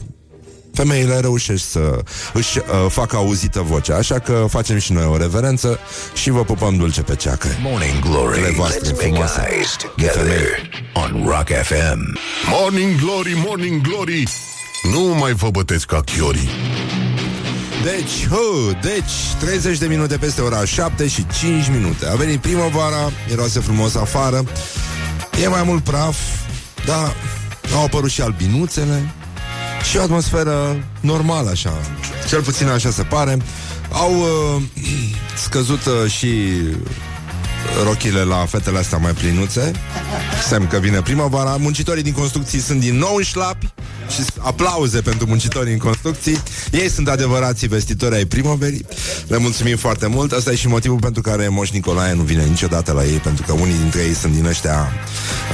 femeile 0.78 1.20
reușesc 1.20 1.70
să 1.70 2.00
își 2.34 2.58
uh, 2.58 2.64
facă 2.90 3.16
auzită 3.16 3.62
vocea. 3.62 3.96
Așa 3.96 4.20
că 4.20 4.46
facem 4.50 4.78
și 4.78 4.92
noi 4.94 5.06
o 5.06 5.18
reverență 5.18 5.80
și 6.14 6.30
vă 6.30 6.44
pupăm 6.44 6.76
dulce 6.78 7.02
pe 7.02 7.16
ceacră. 7.16 7.50
Morning 7.62 8.00
Glory. 8.00 8.38
Ele 8.40 8.50
voastre 8.50 8.80
Let's 8.80 8.92
make 8.92 9.02
frumoase. 9.08 9.48
eyes 9.54 9.76
De 9.76 9.88
together 9.96 10.14
femei. 10.24 10.70
on 10.94 11.26
Rock 11.28 11.48
FM. 11.64 12.18
Morning 12.50 13.00
Glory, 13.02 13.34
Morning 13.46 13.82
Glory 13.82 14.24
Nu 14.94 15.00
mai 15.20 15.32
vă 15.34 15.50
bătesc 15.50 15.86
ca 15.86 16.02
chiorii 16.02 16.50
Deci, 17.84 18.28
hă, 18.30 18.72
deci 18.82 19.12
30 19.40 19.78
de 19.78 19.86
minute 19.86 20.18
peste 20.18 20.42
ora 20.42 20.66
7 20.66 21.08
și 21.08 21.26
5 21.40 21.68
minute 21.70 22.06
A 22.06 22.16
venit 22.16 22.40
primăvara, 22.40 23.12
miroase 23.30 23.60
frumos 23.60 23.96
afară 23.96 24.44
E 25.44 25.48
mai 25.48 25.64
mult 25.64 25.84
praf 25.84 26.18
Dar 26.86 27.16
au 27.76 27.84
apărut 27.84 28.10
și 28.10 28.22
albinuțele 28.22 29.10
Și 29.84 29.98
o 29.98 30.02
atmosferă 30.02 30.84
normală 31.00 31.50
așa. 31.50 31.74
Cel 32.28 32.42
puțin 32.42 32.68
așa 32.68 32.90
se 32.90 33.04
pare. 33.04 33.38
Au 33.92 34.12
uh, 34.20 34.62
scăzut 35.46 35.86
uh, 35.86 36.12
și 36.12 36.28
rochile 37.84 38.24
la 38.24 38.46
fetele 38.46 38.78
astea 38.78 38.98
mai 38.98 39.12
plinuțe. 39.12 39.72
Semn 40.48 40.68
că 40.68 40.78
vine 40.78 41.02
primăvara. 41.02 41.56
Muncitorii 41.56 42.04
din 42.04 42.14
construcții 42.14 42.60
sunt 42.60 42.80
din 42.80 42.98
nou 42.98 43.16
în 43.16 43.24
șlapi 43.24 43.74
Și 44.10 44.22
aplauze 44.40 45.02
pentru 45.02 45.28
muncitorii 45.28 45.74
în 45.74 45.80
construcții. 45.80 46.38
Ei 46.72 46.90
sunt 46.90 47.08
adevărații 47.08 47.68
vestitori 47.68 48.16
ai 48.16 48.26
primăverii. 48.26 48.86
Le 49.28 49.38
mulțumim 49.38 49.78
foarte 49.78 50.08
mult. 50.08 50.32
Asta 50.32 50.52
e 50.52 50.56
și 50.56 50.68
motivul 50.68 51.00
pentru 51.00 51.22
care 51.22 51.48
Moș 51.48 51.70
Nicolae 51.70 52.14
nu 52.14 52.22
vine 52.22 52.44
niciodată 52.44 52.92
la 52.92 53.06
ei 53.06 53.18
Pentru 53.18 53.44
că 53.48 53.52
unii 53.54 53.78
dintre 53.78 54.02
ei 54.02 54.14
sunt 54.14 54.34
din 54.34 54.46
ăștia 54.46 54.92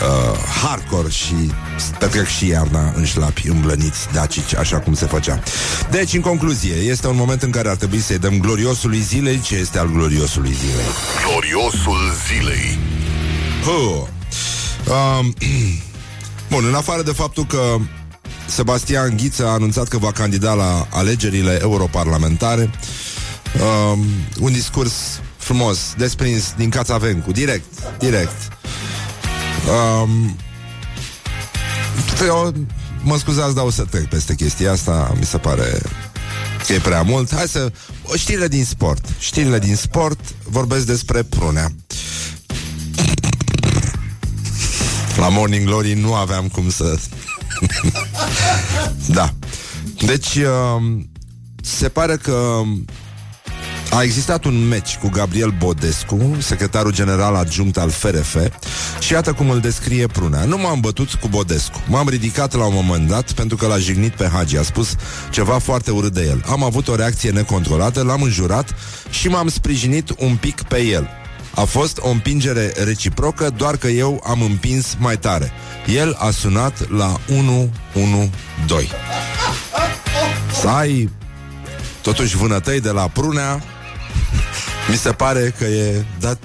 uh, 0.01 0.37
Hardcore 0.63 1.09
și 1.09 1.51
petrec 1.99 2.27
și 2.27 2.47
iarna 2.47 2.93
în 2.95 3.05
șlapi 3.05 3.47
îmblăniți 3.47 4.07
dacici, 4.13 4.55
așa 4.55 4.79
cum 4.79 4.93
se 4.93 5.05
făcea. 5.05 5.43
Deci, 5.91 6.13
în 6.13 6.21
concluzie, 6.21 6.73
este 6.73 7.07
un 7.07 7.15
moment 7.15 7.41
în 7.41 7.51
care 7.51 7.69
ar 7.69 7.75
trebui 7.75 7.99
să-i 7.99 8.17
dăm 8.17 8.39
gloriosului 8.39 8.99
zilei. 9.01 9.41
Ce 9.41 9.55
este 9.55 9.79
al 9.79 9.87
gloriosului 9.87 10.53
zilei? 10.53 10.85
Gloriosul 11.27 12.13
zilei. 12.27 12.77
Oh. 13.67 14.07
Um, 15.19 15.33
bun, 16.51 16.65
în 16.65 16.73
afară 16.73 17.01
de 17.01 17.11
faptul 17.11 17.45
că 17.45 17.77
Sebastian 18.47 19.15
Ghiță 19.17 19.45
a 19.45 19.51
anunțat 19.51 19.87
că 19.87 19.97
va 19.97 20.11
candida 20.11 20.53
la 20.53 20.87
alegerile 20.89 21.57
europarlamentare. 21.61 22.69
Um, 23.91 24.05
Un 24.39 24.51
discurs 24.51 24.93
frumos, 25.37 25.77
desprins 25.97 26.53
din 26.57 26.69
Cațavencu, 26.69 27.31
direct, 27.31 27.65
direct. 27.99 28.47
Um, 30.01 30.37
eu, 32.25 32.53
Mă 33.03 33.17
scuzați, 33.17 33.55
dar 33.55 33.65
o 33.65 33.69
să 33.69 33.83
trec 33.83 34.05
peste 34.05 34.35
chestia 34.35 34.71
asta. 34.71 35.13
Mi 35.19 35.25
se 35.25 35.37
pare 35.37 35.81
că 36.67 36.73
e 36.73 36.79
prea 36.79 37.01
mult. 37.01 37.33
Hai 37.33 37.47
să... 37.47 37.71
O 38.03 38.15
știrile 38.15 38.47
din 38.47 38.65
sport. 38.65 39.05
Știrile 39.19 39.59
din 39.59 39.75
sport 39.75 40.19
vorbesc 40.43 40.85
despre 40.85 41.23
prunea. 41.23 41.71
La 45.15 45.27
Morning 45.29 45.65
Glory 45.65 45.93
nu 45.93 46.13
aveam 46.13 46.47
cum 46.47 46.69
să... 46.69 46.97
da. 49.07 49.33
Deci, 50.05 50.35
uh, 50.35 51.01
se 51.61 51.89
pare 51.89 52.15
că 52.15 52.61
a 53.91 54.03
existat 54.03 54.43
un 54.43 54.67
meci 54.67 54.97
cu 54.97 55.09
Gabriel 55.09 55.53
Bodescu, 55.59 56.35
secretarul 56.39 56.93
general 56.93 57.35
adjunct 57.35 57.77
al 57.77 57.89
FRF, 57.89 58.37
și 58.99 59.13
iată 59.13 59.33
cum 59.33 59.49
îl 59.49 59.59
descrie 59.59 60.07
Prunea. 60.07 60.43
Nu 60.43 60.57
m-am 60.57 60.79
bătut 60.79 61.13
cu 61.13 61.27
Bodescu. 61.27 61.81
M-am 61.87 62.09
ridicat 62.09 62.53
la 62.53 62.65
un 62.65 62.73
moment 62.75 63.07
dat 63.07 63.31
pentru 63.31 63.57
că 63.57 63.67
l-a 63.67 63.77
jignit 63.77 64.13
pe 64.13 64.29
Hagi. 64.33 64.57
A 64.57 64.63
spus 64.63 64.95
ceva 65.31 65.57
foarte 65.57 65.91
urât 65.91 66.13
de 66.13 66.25
el. 66.25 66.43
Am 66.49 66.63
avut 66.63 66.87
o 66.87 66.95
reacție 66.95 67.29
necontrolată, 67.29 68.01
l-am 68.01 68.21
înjurat 68.21 68.75
și 69.09 69.27
m-am 69.27 69.47
sprijinit 69.47 70.09
un 70.19 70.35
pic 70.35 70.61
pe 70.61 70.81
el. 70.81 71.09
A 71.55 71.63
fost 71.63 71.97
o 72.01 72.09
împingere 72.09 72.73
reciprocă, 72.83 73.49
doar 73.49 73.77
că 73.77 73.87
eu 73.87 74.23
am 74.27 74.41
împins 74.41 74.95
mai 74.99 75.17
tare. 75.17 75.51
El 75.87 76.15
a 76.19 76.29
sunat 76.29 76.89
la 76.89 77.19
112. 77.27 78.95
Să 80.61 80.67
ai 80.67 81.09
totuși 82.01 82.37
vânătăi 82.37 82.79
de 82.79 82.89
la 82.89 83.07
Prunea, 83.07 83.63
mi 84.89 84.95
se 84.95 85.11
pare 85.11 85.53
că 85.57 85.63
e 85.63 86.05
dat... 86.19 86.37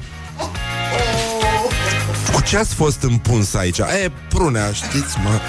Cu 2.33 2.41
ce 2.43 2.57
ați 2.57 2.75
fost 2.75 3.03
împuns 3.03 3.55
aici? 3.55 3.79
E, 3.79 4.13
Prunea, 4.29 4.73
știți, 4.73 5.19
mă... 5.23 5.41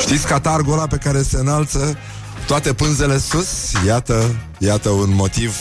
Știți 0.00 0.26
catargul 0.26 0.72
ăla 0.72 0.86
pe 0.86 0.96
care 0.96 1.22
se 1.22 1.36
înalță 1.36 1.98
toate 2.46 2.72
pânzele 2.72 3.18
sus? 3.18 3.72
Iată, 3.86 4.34
iată 4.58 4.88
un 4.88 5.14
motiv 5.14 5.54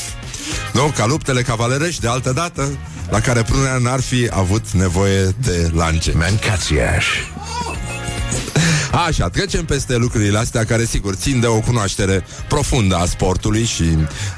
nu, 0.78 0.92
ca 0.96 1.06
luptele 1.06 1.42
cavalerești 1.42 2.02
de 2.02 2.08
altă 2.08 2.32
dată 2.32 2.78
La 3.10 3.20
care 3.20 3.42
Prunea 3.42 3.78
n-ar 3.78 4.02
fi 4.02 4.28
avut 4.32 4.72
nevoie 4.72 5.36
de 5.42 5.72
lance 5.74 6.12
Mancațiaș. 6.12 7.06
Așa, 9.08 9.30
trecem 9.30 9.66
peste 9.66 9.96
lucrurile 9.96 10.38
astea 10.38 10.66
care, 10.66 10.86
sigur, 10.86 11.14
țin 11.14 11.40
de 11.40 11.48
o 11.48 11.60
cunoaștere 11.60 12.24
profundă 12.48 12.96
a 12.96 13.06
sportului 13.06 13.64
și 13.64 13.98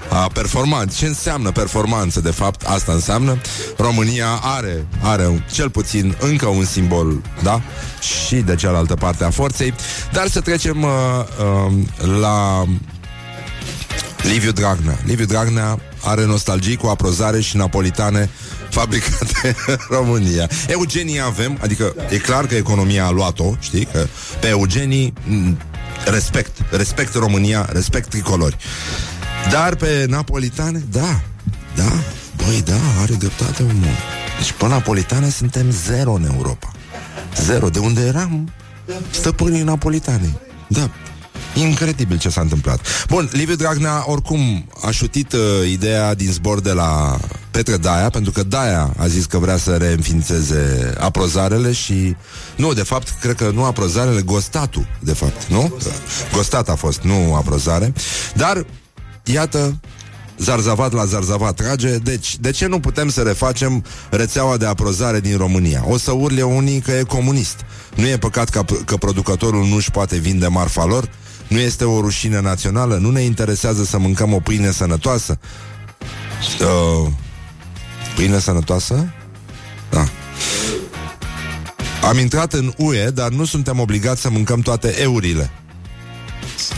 a 0.09 0.29
performanței. 0.33 0.97
Ce 0.97 1.05
înseamnă 1.05 1.51
performanță, 1.51 2.19
de 2.21 2.31
fapt, 2.31 2.61
asta 2.61 2.91
înseamnă. 2.91 3.41
România 3.77 4.39
are, 4.41 4.87
are 5.01 5.45
cel 5.51 5.69
puțin 5.69 6.15
încă 6.19 6.47
un 6.47 6.65
simbol, 6.65 7.21
da? 7.43 7.61
Și 8.01 8.35
de 8.35 8.55
cealaltă 8.55 8.95
parte 8.95 9.23
a 9.23 9.29
forței. 9.29 9.73
Dar 10.11 10.27
să 10.27 10.39
trecem 10.39 10.83
uh, 10.83 10.89
uh, 11.67 11.73
la 12.19 12.65
Liviu 14.21 14.51
Dragnea. 14.51 14.99
Liviu 15.05 15.25
Dragnea 15.25 15.79
are 16.03 16.25
nostalgii 16.25 16.75
cu 16.75 16.87
aprozare 16.87 17.41
și 17.41 17.57
napolitane 17.57 18.29
fabricate 18.69 19.55
în 19.67 19.77
România. 19.89 20.49
Eugenii 20.67 21.21
avem, 21.21 21.57
adică 21.61 21.95
e 22.09 22.17
clar 22.17 22.45
că 22.45 22.55
economia 22.55 23.05
a 23.05 23.09
luat-o, 23.09 23.53
știi, 23.59 23.85
că 23.85 24.07
pe 24.39 24.47
Eugenii 24.47 25.13
respect, 26.05 26.57
respect 26.71 27.13
România, 27.13 27.69
respect 27.71 28.09
tricolori. 28.09 28.57
Dar 29.51 29.75
pe 29.75 30.05
napolitane, 30.09 30.83
da, 30.91 31.21
da, 31.75 31.91
băi, 32.35 32.61
da, 32.65 33.01
are 33.01 33.13
dreptate 33.13 33.63
omul. 33.63 33.97
Deci 34.37 34.51
pe 34.51 34.67
napolitane 34.67 35.29
suntem 35.29 35.71
zero 35.71 36.11
în 36.11 36.29
Europa. 36.33 36.71
Zero, 37.41 37.69
de 37.69 37.79
unde 37.79 38.01
eram 38.01 38.51
stăpânii 39.09 39.61
napolitane. 39.61 40.35
Da, 40.67 40.89
Incredibil 41.53 42.17
ce 42.17 42.29
s-a 42.29 42.41
întâmplat. 42.41 43.05
Bun, 43.07 43.29
Liviu 43.31 43.55
Dragnea 43.55 44.03
oricum 44.05 44.69
a 44.81 44.91
șutit 44.91 45.33
uh, 45.33 45.39
ideea 45.71 46.13
din 46.13 46.31
zbor 46.31 46.59
de 46.59 46.71
la 46.71 47.19
Petre 47.51 47.77
Daia, 47.77 48.09
pentru 48.09 48.31
că 48.31 48.43
Daia 48.43 48.93
a 48.97 49.07
zis 49.07 49.25
că 49.25 49.37
vrea 49.37 49.57
să 49.57 49.75
reînființeze 49.75 50.93
aprozarele 50.99 51.71
și... 51.71 52.15
Nu, 52.55 52.73
de 52.73 52.83
fapt, 52.83 53.15
cred 53.21 53.35
că 53.35 53.51
nu 53.53 53.63
aprozarele, 53.63 54.21
Gostatul, 54.21 54.87
de 54.99 55.13
fapt, 55.13 55.45
nu? 55.47 55.73
Gostat 56.33 56.69
a 56.69 56.75
fost, 56.75 57.01
nu 57.01 57.35
aprozare. 57.35 57.93
Dar, 58.33 58.65
iată, 59.23 59.79
Zarzavat 60.39 60.93
la 60.93 61.05
Zarzavat 61.05 61.55
trage, 61.55 61.97
deci 61.97 62.37
de 62.37 62.51
ce 62.51 62.65
nu 62.65 62.79
putem 62.79 63.09
să 63.09 63.21
refacem 63.21 63.83
rețeaua 64.09 64.57
de 64.57 64.65
aprozare 64.65 65.19
din 65.19 65.37
România? 65.37 65.83
O 65.87 65.97
să 65.97 66.11
urle 66.11 66.41
unii 66.41 66.79
că 66.79 66.91
e 66.91 67.03
comunist. 67.03 67.59
Nu 67.95 68.07
e 68.07 68.17
păcat 68.17 68.49
că, 68.49 68.65
că 68.85 68.97
producătorul 68.97 69.65
nu 69.65 69.75
își 69.75 69.91
poate 69.91 70.17
vinde 70.17 70.47
marfa 70.47 70.85
lor? 70.85 71.09
Nu 71.49 71.59
este 71.59 71.83
o 71.83 72.01
rușine 72.01 72.41
națională? 72.41 72.95
Nu 72.95 73.11
ne 73.11 73.21
interesează 73.21 73.83
să 73.83 73.97
mâncăm 73.97 74.33
o 74.33 74.39
pâine 74.39 74.71
sănătoasă? 74.71 75.39
Uh, 76.59 77.11
pâine 78.15 78.39
sănătoasă? 78.39 79.13
Da. 79.89 80.05
Am 82.07 82.17
intrat 82.17 82.53
în 82.53 82.73
UE, 82.77 83.09
dar 83.09 83.29
nu 83.29 83.45
suntem 83.45 83.79
obligați 83.79 84.21
să 84.21 84.29
mâncăm 84.29 84.59
toate 84.59 85.01
eurile. 85.01 85.51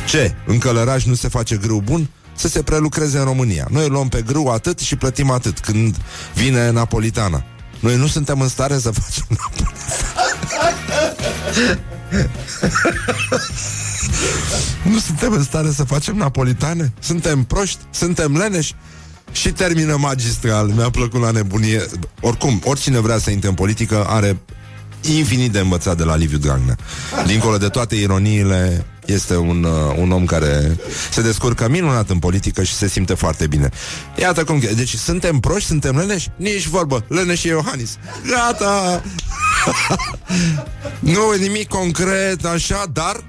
Ce? 0.07 0.35
În 0.45 0.57
călăraș 0.57 1.03
nu 1.03 1.13
se 1.13 1.27
face 1.27 1.55
grâu 1.55 1.81
bun? 1.81 2.09
Să 2.35 2.47
se 2.47 2.63
prelucreze 2.63 3.17
în 3.17 3.23
România. 3.23 3.67
Noi 3.69 3.87
luăm 3.87 4.07
pe 4.07 4.21
grâu 4.21 4.47
atât 4.47 4.79
și 4.79 4.95
plătim 4.95 5.29
atât 5.29 5.59
când 5.59 5.97
vine 6.33 6.69
napolitana. 6.69 7.43
Noi 7.79 7.95
nu 7.95 8.07
suntem 8.07 8.41
în 8.41 8.47
stare 8.47 8.79
să 8.79 8.91
facem 8.91 9.25
napolitana. 9.29 9.79
Nu 14.83 14.99
suntem 14.99 15.33
în 15.33 15.43
stare 15.43 15.71
să 15.71 15.83
facem 15.83 16.15
napolitane? 16.15 16.93
Suntem 16.99 17.43
proști? 17.43 17.79
Suntem 17.91 18.37
leneși? 18.37 18.75
Și 19.31 19.49
termină 19.49 19.95
magistral, 19.95 20.67
mi-a 20.67 20.89
plăcut 20.89 21.21
la 21.21 21.31
nebunie 21.31 21.85
Oricum, 22.21 22.61
oricine 22.63 22.99
vrea 22.99 23.17
să 23.17 23.29
intre 23.29 23.49
în 23.49 23.55
politică 23.55 24.05
Are 24.07 24.37
infinit 25.01 25.51
de 25.51 25.59
învățat 25.59 25.97
de 25.97 26.03
la 26.03 26.15
Liviu 26.15 26.37
Dragnea 26.37 26.77
Dincolo 27.25 27.57
de 27.57 27.67
toate 27.67 27.95
ironiile 27.95 28.85
este 29.05 29.37
un, 29.37 29.63
uh, 29.63 29.95
un 29.97 30.11
om 30.11 30.25
care 30.25 30.77
se 31.11 31.21
descurcă 31.21 31.69
minunat 31.69 32.09
în 32.09 32.19
politică 32.19 32.63
și 32.63 32.73
se 32.73 32.87
simte 32.87 33.13
foarte 33.13 33.47
bine. 33.47 33.69
Iată 34.19 34.43
cum... 34.43 34.61
Deci 34.75 34.95
suntem 34.95 35.39
proști, 35.39 35.67
suntem 35.67 35.97
leneși? 35.97 36.29
Nici 36.35 36.67
vorbă. 36.67 37.05
Leneși 37.07 37.47
e 37.47 37.49
Iohannis. 37.49 37.97
Gata! 38.27 39.01
nu, 41.13 41.31
nimic 41.39 41.67
concret, 41.67 42.45
așa, 42.45 42.83
dar 42.93 43.23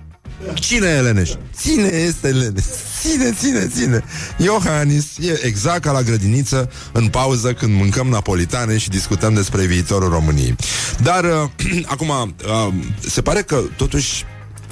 Cine 0.55 0.89
e 0.89 1.01
Leneș? 1.01 1.31
Cine 1.63 1.87
este 1.87 2.29
Leneș? 2.29 2.65
Ține, 3.01 3.33
ține, 3.33 3.67
ține 3.67 4.05
Iohannis 4.37 5.07
e 5.21 5.47
exact 5.47 5.83
ca 5.83 5.93
la 5.93 6.03
grădiniță 6.03 6.71
În 6.93 7.09
pauză 7.09 7.53
când 7.53 7.75
mâncăm 7.75 8.07
napolitane 8.07 8.79
Și 8.79 8.89
discutăm 8.89 9.35
despre 9.35 9.65
viitorul 9.65 10.11
României 10.11 10.57
Dar 11.03 11.25
uh, 11.25 11.85
acum 11.95 12.09
uh, 12.09 12.73
Se 13.09 13.23
pare 13.23 13.43
că 13.43 13.61
totuși 13.77 14.25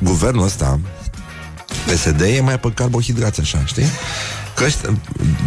Guvernul 0.02 0.44
ăsta 0.44 0.80
PSD 1.86 2.20
e 2.20 2.40
mai 2.40 2.58
pe 2.58 2.72
carbohidrați 2.74 3.40
așa, 3.40 3.64
știi? 3.64 3.86
Că 4.56 4.64
ăștia, 4.64 4.98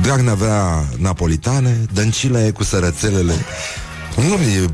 Dragnea 0.01 0.33
vrea 0.33 0.86
napolitane 0.97 1.77
Dăncilă 1.93 2.39
e 2.39 2.51
cu 2.51 2.63
sărățelele 2.63 3.33
Nu, 4.15 4.33
e, 4.33 4.69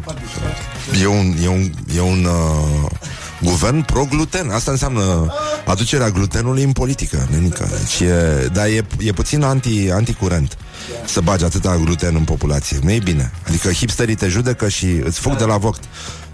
e 1.01 1.05
un, 1.05 1.35
e 1.43 1.47
un, 1.47 1.71
e 1.95 1.99
un 1.99 2.25
uh, 2.25 2.91
guvern 3.41 3.85
pro-gluten. 3.85 4.49
Asta 4.49 4.71
înseamnă 4.71 5.33
aducerea 5.65 6.09
glutenului 6.09 6.63
în 6.63 6.71
politică, 6.71 7.27
nenică. 7.31 7.69
Deci 7.77 8.07
e, 8.07 8.49
dar 8.53 8.65
e, 8.65 8.85
e 8.99 9.11
puțin 9.11 9.43
anti, 9.43 9.91
anticurent 9.91 10.57
să 11.05 11.21
bagi 11.21 11.43
atâta 11.43 11.77
gluten 11.83 12.15
în 12.15 12.23
populație. 12.23 12.79
Nu 12.83 12.91
e 12.91 12.99
bine. 13.03 13.31
Adică 13.47 13.71
hipsterii 13.71 14.15
te 14.15 14.27
judecă 14.27 14.67
și 14.67 14.85
îți 14.85 15.19
fug 15.19 15.35
de 15.35 15.43
la 15.43 15.57
voct. 15.57 15.83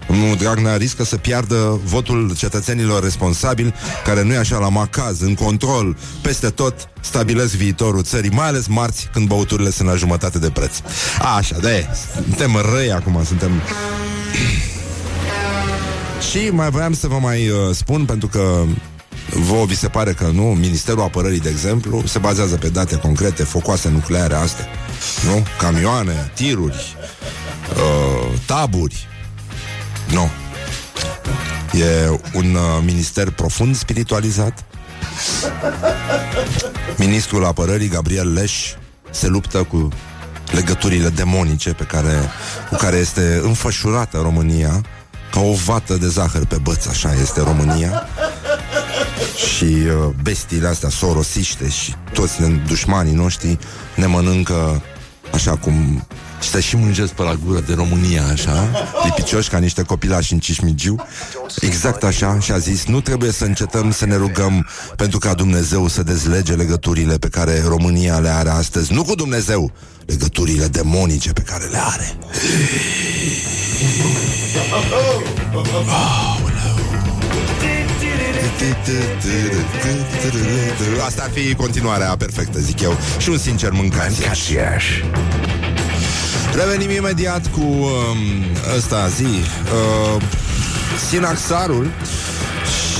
Nu, 0.07 0.35
Dragnea 0.35 0.75
riscă 0.75 1.03
să 1.03 1.17
piardă 1.17 1.79
votul 1.83 2.35
cetățenilor 2.37 3.03
responsabili, 3.03 3.73
care 4.03 4.23
nu 4.23 4.33
e 4.33 4.37
așa 4.37 4.57
la 4.57 4.69
macaz, 4.69 5.21
în 5.21 5.33
control, 5.33 5.97
peste 6.21 6.49
tot, 6.49 6.89
stabilesc 7.01 7.53
viitorul 7.53 8.03
țării, 8.03 8.29
mai 8.29 8.47
ales 8.47 8.67
marți, 8.67 9.09
când 9.13 9.27
băuturile 9.27 9.69
sunt 9.69 9.87
la 9.87 9.95
jumătate 9.95 10.39
de 10.39 10.49
preț. 10.49 10.75
A, 11.19 11.35
așa, 11.35 11.57
de, 11.61 11.87
suntem 12.23 12.55
răi 12.71 12.91
acum, 12.91 13.23
suntem... 13.25 13.51
Și 16.19 16.49
mai 16.51 16.69
voiam 16.69 16.93
să 16.93 17.07
vă 17.07 17.17
mai 17.17 17.49
uh, 17.49 17.75
spun, 17.75 18.05
pentru 18.05 18.27
că 18.27 18.63
Vă 19.29 19.63
vi 19.65 19.75
se 19.75 19.87
pare 19.87 20.13
că 20.13 20.29
nu? 20.33 20.43
Ministerul 20.43 21.01
Apărării, 21.01 21.39
de 21.39 21.49
exemplu, 21.49 22.03
se 22.05 22.19
bazează 22.19 22.55
pe 22.55 22.69
date 22.69 22.95
concrete, 22.95 23.43
focoase 23.43 23.89
nucleare 23.89 24.33
astea. 24.33 24.65
Nu? 25.25 25.43
Camioane, 25.59 26.31
tiruri, 26.33 26.95
uh, 27.69 28.39
taburi. 28.45 29.07
Nu. 30.11 30.29
E 31.79 32.19
un 32.33 32.55
uh, 32.55 32.83
minister 32.83 33.29
profund 33.29 33.75
spiritualizat. 33.75 34.63
Ministrul 36.97 37.45
Apărării, 37.45 37.87
Gabriel 37.87 38.33
Leș, 38.33 38.73
se 39.11 39.27
luptă 39.27 39.63
cu 39.63 39.89
legăturile 40.51 41.09
demonice 41.09 41.73
pe 41.73 41.83
care, 41.83 42.29
cu 42.69 42.75
care 42.75 42.97
este 42.97 43.39
înfășurată 43.43 44.17
România 44.17 44.81
ca 45.35 45.41
o 45.41 45.53
vată 45.53 45.95
de 45.95 46.07
zahăr 46.07 46.45
pe 46.45 46.57
băț, 46.61 46.85
așa 46.85 47.13
este 47.13 47.41
România. 47.41 48.07
Și 49.55 49.63
uh, 49.63 50.13
bestiile 50.23 50.67
astea 50.67 50.89
sorosiște 50.89 51.69
și 51.69 51.93
toți 52.13 52.41
dușmanii 52.67 53.13
noștri 53.13 53.57
ne 53.95 54.05
mănâncă 54.05 54.81
așa 55.33 55.55
cum 55.55 56.07
și 56.45 56.51
să 56.51 56.59
și 56.59 56.75
mângesc 56.75 57.11
pe 57.11 57.21
la 57.21 57.35
gură 57.45 57.59
de 57.59 57.73
România, 57.73 58.23
așa, 58.31 58.69
lipicioși 59.03 59.49
ca 59.49 59.57
niște 59.57 59.81
copilași 59.81 60.33
în 60.33 60.39
Cismigiu. 60.39 60.95
Exact 61.61 62.03
așa 62.03 62.39
și 62.39 62.51
a 62.51 62.57
zis, 62.57 62.85
nu 62.85 63.01
trebuie 63.01 63.31
să 63.31 63.45
încetăm 63.45 63.91
să 63.91 64.05
ne 64.05 64.15
rugăm 64.15 64.67
pentru 64.95 65.19
ca 65.19 65.33
Dumnezeu 65.33 65.87
să 65.87 66.03
dezlege 66.03 66.53
legăturile 66.53 67.17
pe 67.17 67.27
care 67.27 67.63
România 67.67 68.17
le 68.17 68.29
are 68.29 68.49
astăzi. 68.49 68.93
Nu 68.93 69.03
cu 69.03 69.15
Dumnezeu, 69.15 69.71
legăturile 70.05 70.67
demonice 70.67 71.31
pe 71.33 71.41
care 71.41 71.65
le 71.65 71.77
are. 71.77 72.17
Asta 81.05 81.23
ar 81.23 81.29
fi 81.33 81.55
continuarea 81.55 82.15
perfectă, 82.17 82.59
zic 82.59 82.81
eu 82.81 82.97
Și 83.17 83.29
un 83.29 83.37
sincer 83.37 83.71
mâncațiaș 83.71 84.49
Revenim 86.55 86.89
imediat 86.89 87.47
cu 87.47 87.61
um, 87.61 88.17
ăsta 88.75 89.07
zi 89.07 89.23
uh, 89.23 90.21
Sinaxarul 91.09 91.91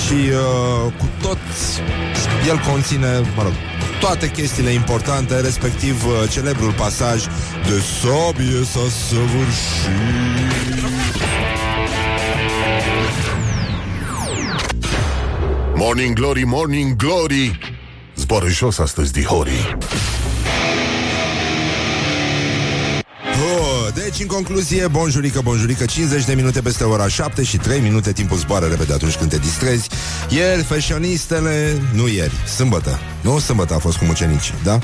Și 0.06 0.14
uh, 0.14 0.94
cu 0.98 1.10
tot 1.22 1.38
El 2.48 2.58
conține, 2.72 3.20
mă 3.36 3.44
rog 3.44 3.52
toate 4.00 4.32
chestiile 4.32 4.70
importante, 4.70 5.40
respectiv 5.40 6.06
uh, 6.06 6.30
celebrul 6.30 6.72
pasaj 6.72 7.24
de 7.68 7.82
sabie 8.02 8.64
s-a 8.64 8.90
săvârșit. 9.08 9.96
Morning 15.76 16.14
Glory, 16.14 16.44
Morning 16.44 16.96
Glory 16.96 17.60
Zboară 18.16 18.48
jos 18.48 18.78
astăzi, 18.78 19.12
dihorii 19.12 19.78
deci, 23.94 24.20
în 24.20 24.28
concluzie, 24.28 24.88
bonjurică, 24.88 25.42
bonjurică 25.44 25.86
50 25.86 26.26
de 26.26 26.34
minute 26.34 26.62
peste 26.62 26.84
ora 26.84 27.08
7 27.08 27.44
și 27.44 27.58
3 27.58 27.80
minute 27.80 28.12
Timpul 28.12 28.38
zboară 28.38 28.66
repede 28.66 28.94
atunci 28.94 29.16
când 29.16 29.30
te 29.30 29.38
distrezi 29.38 29.90
Ieri, 30.30 30.64
fashionistele, 30.64 31.82
nu 31.94 32.08
ieri, 32.08 32.34
sâmbătă 32.56 33.00
Nu, 33.22 33.40
sâmbătă 33.40 33.74
a 33.74 33.78
fost 33.78 33.98
cu 33.98 34.06
mucenicii, 34.06 34.54
da? 34.64 34.80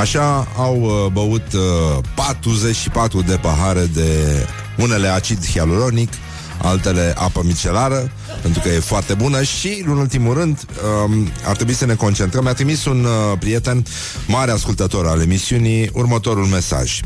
Așa 0.00 0.48
au 0.56 0.80
uh, 0.80 1.12
băut 1.12 1.52
uh, 1.52 2.04
44 2.14 3.22
de 3.22 3.38
pahare 3.42 3.90
de 3.94 4.08
unele 4.76 5.08
acid 5.08 5.46
hialuronic 5.46 6.12
altele 6.62 7.14
apă 7.16 7.42
micelară, 7.44 8.10
pentru 8.42 8.60
că 8.60 8.68
e 8.68 8.78
foarte 8.78 9.14
bună 9.14 9.42
și, 9.42 9.84
în 9.86 9.96
ultimul 9.96 10.34
rând, 10.34 10.64
um, 11.04 11.28
ar 11.44 11.56
trebui 11.56 11.74
să 11.74 11.86
ne 11.86 11.94
concentrăm. 11.94 12.42
Mi-a 12.42 12.52
trimis 12.52 12.84
un 12.84 13.04
uh, 13.04 13.38
prieten, 13.38 13.84
mare 14.26 14.50
ascultător 14.50 15.06
al 15.06 15.20
emisiunii, 15.20 15.90
următorul 15.92 16.44
mesaj. 16.44 17.00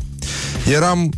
Eram 0.72 1.10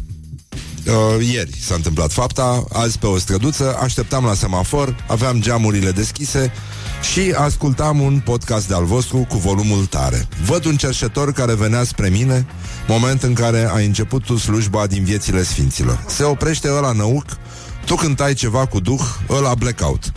Uh, 0.86 1.26
ieri 1.32 1.50
s-a 1.60 1.74
întâmplat 1.74 2.12
fapta, 2.12 2.64
azi 2.72 2.98
pe 2.98 3.06
o 3.06 3.18
străduță, 3.18 3.76
așteptam 3.82 4.24
la 4.24 4.34
semafor, 4.34 5.04
aveam 5.08 5.40
geamurile 5.40 5.90
deschise 5.90 6.52
și 7.12 7.34
ascultam 7.36 8.00
un 8.00 8.20
podcast 8.24 8.68
de-al 8.68 8.84
vostru 8.84 9.26
cu 9.28 9.36
volumul 9.36 9.86
tare. 9.86 10.28
Văd 10.46 10.64
un 10.64 10.76
cerșetor 10.76 11.32
care 11.32 11.54
venea 11.54 11.84
spre 11.84 12.08
mine, 12.08 12.46
moment 12.88 13.22
în 13.22 13.32
care 13.32 13.68
a 13.70 13.78
început 13.78 14.24
slujba 14.24 14.86
din 14.86 15.04
viețile 15.04 15.42
sfinților. 15.42 16.04
Se 16.06 16.22
oprește 16.22 16.68
ăla 16.70 16.92
năuc, 16.92 17.24
tu 17.84 17.94
cântai 17.94 18.34
ceva 18.34 18.66
cu 18.66 18.80
duh, 18.80 19.02
ăla 19.30 19.54
blackout. 19.54 20.12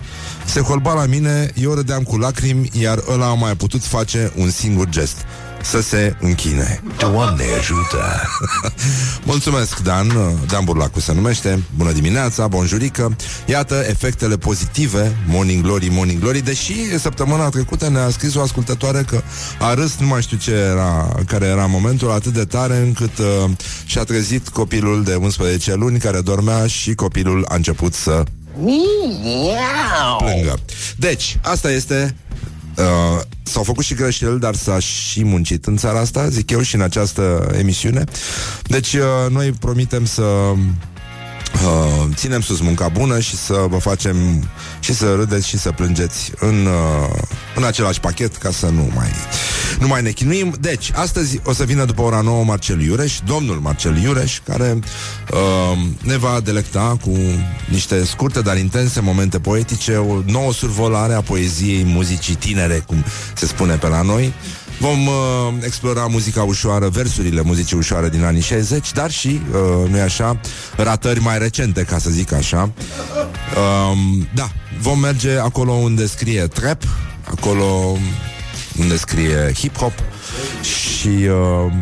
Se 0.46 0.60
holba 0.60 0.94
la 0.94 1.06
mine, 1.06 1.52
eu 1.62 1.74
râdeam 1.74 2.04
cu 2.04 2.18
lacrimi, 2.18 2.70
iar 2.80 3.04
ăla 3.10 3.26
a 3.26 3.34
mai 3.34 3.56
putut 3.56 3.84
face 3.84 4.32
un 4.36 4.50
singur 4.50 4.90
gest 4.90 5.26
să 5.70 5.82
se 5.82 6.16
închine. 6.20 6.82
Doamne 6.98 7.44
ajută! 7.60 8.22
Mulțumesc, 9.32 9.80
Dan, 9.80 10.08
Dan 10.48 10.64
Burlacu 10.64 11.00
se 11.00 11.14
numește. 11.14 11.64
Bună 11.76 11.92
dimineața, 11.92 12.48
bonjurică. 12.48 13.16
Iată 13.46 13.86
efectele 13.90 14.38
pozitive, 14.38 15.16
Morning 15.26 15.64
Glory, 15.64 15.88
Morning 15.88 16.20
Glory, 16.20 16.42
deși 16.42 17.00
săptămâna 17.00 17.50
trecută 17.50 17.90
ne-a 17.90 18.10
scris 18.10 18.36
o 18.36 18.42
ascultătoare 18.42 19.02
că 19.02 19.22
a 19.60 19.74
râs, 19.74 19.96
nu 20.00 20.08
mai 20.08 20.22
știu 20.22 20.38
ce 20.38 20.52
era, 20.52 21.16
care 21.26 21.46
era 21.46 21.66
momentul, 21.66 22.12
atât 22.12 22.34
de 22.34 22.46
tare 22.46 22.78
încât 22.78 23.18
uh, 23.18 23.50
și-a 23.86 24.04
trezit 24.04 24.48
copilul 24.48 25.04
de 25.04 25.16
11 25.16 25.74
luni 25.76 26.00
care 26.00 26.22
dormea 26.22 26.68
și 26.68 26.96
copilul 26.96 27.46
a 27.50 27.56
început 27.56 27.94
să 27.94 28.24
plângă. 30.18 30.60
Deci, 30.96 31.38
asta 31.42 31.72
este 31.72 32.16
Uh, 32.78 33.22
s-au 33.44 33.64
făcut 33.64 33.84
și 33.84 33.94
greșeli, 33.94 34.40
dar 34.40 34.56
s-a 34.56 34.80
și 34.80 35.24
muncit 35.24 35.66
în 35.66 35.78
țara 35.78 36.00
asta, 36.00 36.30
zic 36.30 36.50
eu, 36.52 36.62
și 36.62 36.76
în 36.76 36.82
această 36.82 37.52
emisiune. 37.58 38.04
Deci, 38.64 38.94
uh, 38.94 39.32
noi 39.32 39.52
promitem 39.52 40.06
să 40.06 40.54
uh, 41.54 42.14
ținem 42.16 42.42
sus 42.42 42.60
munca 42.60 42.88
bună 42.88 43.20
și 43.20 43.36
să 43.36 43.66
vă 43.70 43.78
facem 43.78 44.16
și 44.80 44.94
să 44.94 45.14
râdeți 45.16 45.48
și 45.48 45.58
să 45.58 45.72
plângeți 45.72 46.32
în, 46.40 46.66
uh, 46.66 47.20
în 47.56 47.64
același 47.64 48.00
pachet 48.00 48.36
ca 48.36 48.52
să 48.52 48.66
nu 48.66 48.92
mai, 48.96 49.12
nu 49.80 49.88
mai 49.88 50.02
ne 50.02 50.10
chinuim. 50.10 50.56
Deci, 50.60 50.92
astăzi 50.94 51.40
o 51.44 51.54
să 51.54 51.64
vină 51.64 51.86
după 51.86 52.02
ora 52.02 52.22
9 52.22 52.44
Marcel 52.44 52.82
Iureș, 52.82 53.20
domnul 53.26 53.56
Marcel 53.56 53.98
Iureș, 53.98 54.40
care 54.44 54.80
uh, 55.32 55.78
ne 56.04 56.18
va 56.18 56.40
delecta 56.44 56.98
cu 57.02 57.18
niște 57.70 58.06
scurte, 58.06 58.42
dar 58.42 58.58
intense 58.58 59.00
momente 59.00 59.40
poetice, 59.40 59.96
o 59.96 60.22
nouă 60.26 60.54
survolare 60.54 61.14
a 61.14 61.22
poeziei, 61.22 61.84
muzicii 61.84 62.36
tinere, 62.36 62.84
cum 62.86 63.04
se 63.36 63.46
spune 63.46 63.76
pe 63.76 63.88
la 63.88 64.02
noi. 64.02 64.34
Vom 64.80 65.08
uh, 65.08 65.14
explora 65.62 66.06
muzica 66.06 66.44
ușoară, 66.44 66.90
versurile 66.90 67.42
muzicii 67.42 67.78
ușoare 67.78 68.10
din 68.10 68.24
anii 68.24 68.42
60, 68.42 68.92
dar 68.92 69.12
și, 69.12 69.28
uh, 69.52 69.90
nu 69.90 70.02
așa, 70.02 70.40
ratări 70.76 71.22
mai 71.22 71.38
recente, 71.38 71.84
ca 71.84 71.98
să 71.98 72.10
zic 72.10 72.32
așa. 72.34 72.72
Uh, 73.56 73.98
da, 74.34 74.50
vom 74.82 75.00
merge 75.00 75.38
acolo 75.38 75.72
unde 75.72 76.08
scrie 76.08 76.48
trap, 76.48 76.84
acolo 77.24 77.98
unde 78.80 78.98
scrie 78.98 79.52
hip-hop 79.52 79.94
și 80.62 81.08
uh, 81.08 81.74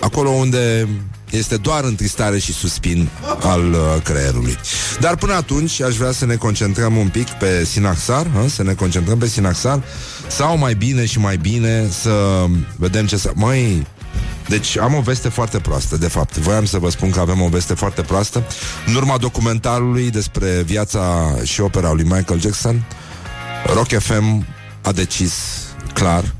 acolo 0.00 0.30
unde 0.30 0.88
este 1.30 1.56
doar 1.56 1.84
întristare 1.84 2.38
și 2.38 2.52
suspin 2.52 3.08
al 3.40 3.72
uh, 3.72 4.02
creierului. 4.02 4.56
Dar 5.00 5.16
până 5.16 5.32
atunci 5.32 5.82
aș 5.82 5.96
vrea 5.96 6.12
să 6.12 6.26
ne 6.26 6.34
concentrăm 6.34 6.96
un 6.96 7.08
pic 7.08 7.28
pe 7.28 7.64
Sinaxar, 7.64 8.26
uh, 8.26 8.50
să 8.50 8.62
ne 8.62 8.72
concentrăm 8.72 9.18
pe 9.18 9.26
Sinaxar 9.26 9.82
sau 10.28 10.58
mai 10.58 10.74
bine 10.74 11.06
și 11.06 11.18
mai 11.18 11.36
bine 11.36 11.88
să 12.02 12.44
vedem 12.76 13.06
ce 13.06 13.16
să... 13.16 13.30
Măi, 13.34 13.86
deci 14.48 14.78
am 14.78 14.94
o 14.94 15.00
veste 15.00 15.28
foarte 15.28 15.58
proastă, 15.58 15.96
de 15.96 16.08
fapt. 16.08 16.36
Voiam 16.36 16.64
să 16.64 16.78
vă 16.78 16.90
spun 16.90 17.10
că 17.10 17.20
avem 17.20 17.40
o 17.40 17.48
veste 17.48 17.74
foarte 17.74 18.02
proastă. 18.02 18.46
În 18.86 18.94
urma 18.94 19.16
documentarului 19.18 20.10
despre 20.10 20.62
viața 20.64 21.34
și 21.42 21.60
opera 21.60 21.92
lui 21.92 22.04
Michael 22.04 22.40
Jackson, 22.40 22.84
Rock 23.74 23.98
FM 23.98 24.46
a 24.82 24.92
decis 24.92 25.32
clar 25.92 26.34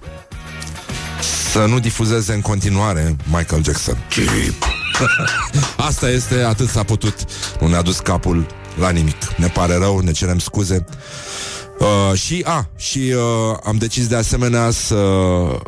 să 1.53 1.65
nu 1.69 1.79
difuzeze 1.79 2.33
în 2.33 2.41
continuare 2.41 3.17
Michael 3.31 3.65
Jackson. 3.65 3.97
Asta 5.89 6.11
este, 6.11 6.43
atât 6.43 6.69
s-a 6.69 6.83
putut. 6.83 7.15
Nu 7.61 7.67
ne-a 7.67 7.83
dus 7.83 7.99
capul 7.99 8.47
la 8.79 8.91
nimic. 8.91 9.37
Ne 9.37 9.47
pare 9.47 9.77
rău, 9.77 9.99
ne 9.99 10.13
cerem 10.13 10.39
scuze. 10.39 10.85
Uh, 11.79 12.19
și, 12.19 12.43
a, 12.47 12.69
și 12.77 12.99
uh, 12.99 13.57
am 13.65 13.77
decis 13.77 14.07
de 14.07 14.17
asemenea 14.17 14.71
să 14.71 14.95
uh, 14.95 15.61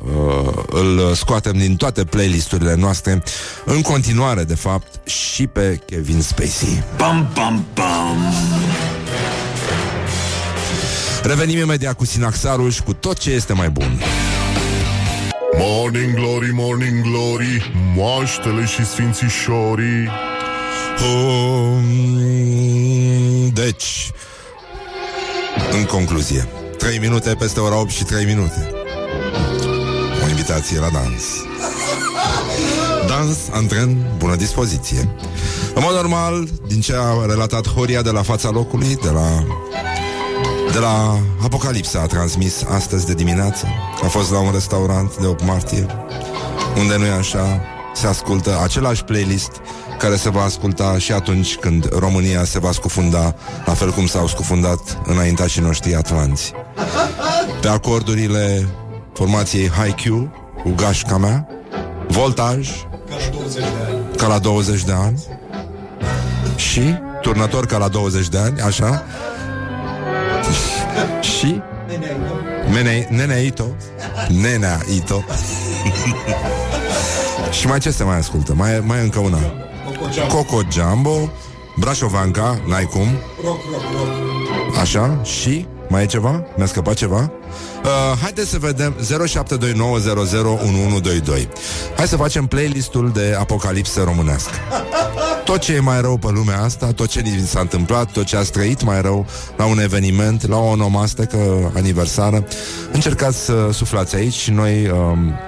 îl 0.67 1.15
scoatem 1.15 1.53
din 1.53 1.77
toate 1.77 2.05
playlisturile 2.05 2.75
noastre, 2.75 3.23
în 3.65 3.83
continuare, 3.83 4.45
de 4.45 4.55
fapt, 4.55 5.09
și 5.09 5.47
pe 5.47 5.81
Kevin 5.87 6.21
Spacey. 6.23 6.85
Pam, 6.97 7.31
pam, 7.35 7.65
pam! 7.75 8.35
Revenim 11.23 11.59
imediat 11.59 11.97
cu 11.97 12.05
Sinaxarul 12.05 12.71
și 12.71 12.83
cu 12.83 12.93
tot 12.93 13.19
ce 13.19 13.31
este 13.31 13.53
mai 13.53 13.71
bun. 13.71 14.01
Morning 15.59 16.15
Glory, 16.15 16.51
Morning 16.53 17.03
Glory 17.03 17.73
Moaștele 17.97 18.65
și 18.65 18.85
sfințișorii 18.85 20.11
Um, 21.01 21.83
deci, 23.53 24.11
în 25.73 25.85
concluzie, 25.85 26.49
3 26.79 26.99
minute 26.99 27.35
peste 27.39 27.61
ora 27.61 27.81
8 27.81 27.91
și 27.91 28.05
3 28.05 28.25
minute. 28.25 28.71
O 30.25 30.29
invitație 30.29 30.79
la 30.79 30.89
dans. 30.89 31.25
Dans, 33.07 33.37
antren, 33.51 33.97
bună 34.19 34.37
dispoziție. 34.37 35.09
În 35.75 35.83
mod 35.85 35.95
normal, 35.95 36.49
din 36.67 36.81
ce 36.81 36.95
a 36.97 37.27
relatat 37.27 37.69
Horia 37.69 38.03
de 38.03 38.11
la 38.11 38.23
fața 38.23 38.51
locului, 38.51 38.99
de 39.03 39.11
la 39.11 39.45
de 40.73 40.79
la 40.79 41.19
Apocalipsa 41.43 42.01
a 42.01 42.07
transmis 42.07 42.65
astăzi 42.69 43.07
de 43.07 43.15
dimineață. 43.15 43.67
A 44.03 44.07
fost 44.07 44.31
la 44.31 44.39
un 44.39 44.51
restaurant 44.53 45.17
de 45.17 45.27
8 45.27 45.45
martie, 45.45 45.87
unde 46.79 46.97
nu 46.97 47.05
e 47.05 47.11
așa, 47.11 47.61
se 47.95 48.07
ascultă 48.07 48.61
același 48.63 49.05
playlist 49.05 49.51
care 49.99 50.17
se 50.17 50.31
va 50.31 50.43
asculta 50.43 50.99
și 50.99 51.13
atunci 51.13 51.57
când 51.57 51.89
România 51.99 52.45
se 52.45 52.59
va 52.59 52.73
scufunda, 52.73 53.35
la 53.67 53.73
fel 53.73 53.91
cum 53.91 54.07
s-au 54.07 54.27
scufundat 54.27 54.99
înaintașii 55.05 55.63
noștri 55.63 55.95
atlanți. 55.95 56.53
Pe 57.61 57.69
acordurile 57.69 58.69
formației 59.13 59.69
High 59.69 59.95
Q, 59.95 60.05
cu 60.63 60.73
gașca 60.77 61.17
mea, 61.17 61.49
voltaj, 62.09 62.71
ca 64.17 64.27
la 64.27 64.39
20 64.39 64.85
de 64.85 64.93
ani, 64.93 65.23
și 66.57 66.95
turnător 67.21 67.67
ca 67.67 67.79
la 67.79 67.89
20 67.89 68.29
de 68.29 68.39
ani, 68.39 68.61
așa, 68.61 69.05
și? 71.21 71.61
Nene, 72.73 73.07
Nenea 73.11 73.37
Ito 73.37 73.65
Nenea 74.43 74.81
Ito 74.95 75.25
Și 77.59 77.67
mai 77.67 77.79
ce 77.79 77.91
se 77.91 78.05
mai 78.05 78.17
ascultă? 78.17 78.55
Mai, 78.55 78.83
mai 78.87 78.99
e 78.99 79.03
încă 79.03 79.19
una. 79.19 79.39
Coco 80.29 80.61
Jumbo 80.71 81.31
Brașovanca, 81.77 82.61
n-ai 82.67 82.85
cum? 82.85 83.07
Așa, 84.81 85.21
și? 85.23 85.67
Mai 85.89 86.03
e 86.03 86.07
ceva? 86.07 86.45
Mi-a 86.57 86.67
scăpat 86.67 86.95
ceva? 86.95 87.31
Uh, 87.85 88.19
haideți 88.21 88.51
să 88.51 88.59
vedem 88.59 88.95
0729001122 88.95 88.99
Hai 91.97 92.07
să 92.07 92.17
facem 92.17 92.47
playlistul 92.47 93.11
de 93.15 93.37
apocalipsă 93.39 94.03
românească. 94.03 94.51
Tot 95.45 95.59
ce 95.59 95.73
e 95.73 95.81
mai 95.81 96.01
rău 96.01 96.17
pe 96.17 96.31
lumea 96.31 96.63
asta, 96.63 96.93
tot 96.93 97.09
ce 97.09 97.21
ni 97.21 97.47
s-a 97.47 97.61
întâmplat, 97.61 98.13
tot 98.13 98.25
ce 98.25 98.37
a 98.37 98.43
trăit 98.43 98.83
mai 98.83 99.01
rău 99.01 99.27
la 99.57 99.65
un 99.65 99.79
eveniment, 99.79 100.49
la 100.49 100.57
o 100.57 100.69
onomastecă 100.69 101.73
aniversară, 101.75 102.45
încercați 102.93 103.45
să 103.45 103.69
suflați 103.73 104.17
aici. 104.17 104.35
Și 104.35 104.51
noi 104.51 104.89
um, 104.89 105.39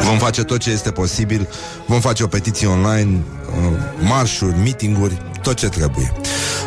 vom 0.00 0.18
face 0.18 0.44
tot 0.44 0.58
ce 0.58 0.70
este 0.70 0.90
posibil, 0.90 1.48
vom 1.86 2.00
face 2.00 2.22
o 2.22 2.26
petiție 2.26 2.66
online, 2.66 3.22
uh, 3.46 3.52
marșuri, 4.00 4.58
meetinguri, 4.58 5.22
tot 5.42 5.54
ce 5.54 5.68
trebuie. 5.68 6.12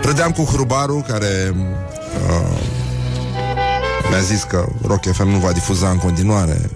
Râdeam 0.02 0.32
cu 0.32 0.44
Hrubaru, 0.44 1.06
care 1.08 1.56
uh, 2.30 2.58
mi-a 4.10 4.20
zis 4.20 4.44
că 4.44 4.66
Rock 4.88 5.12
FM 5.12 5.28
nu 5.28 5.38
va 5.38 5.52
difuza 5.52 5.90
în 5.90 5.98
continuare 5.98 6.70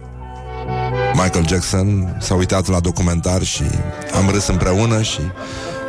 Michael 1.14 1.48
Jackson 1.48 2.18
s-a 2.20 2.36
uitat 2.36 2.68
la 2.68 2.80
documentar 2.80 3.44
și 3.44 3.64
am 4.16 4.30
râs 4.30 4.48
împreună 4.48 5.02
și 5.02 5.20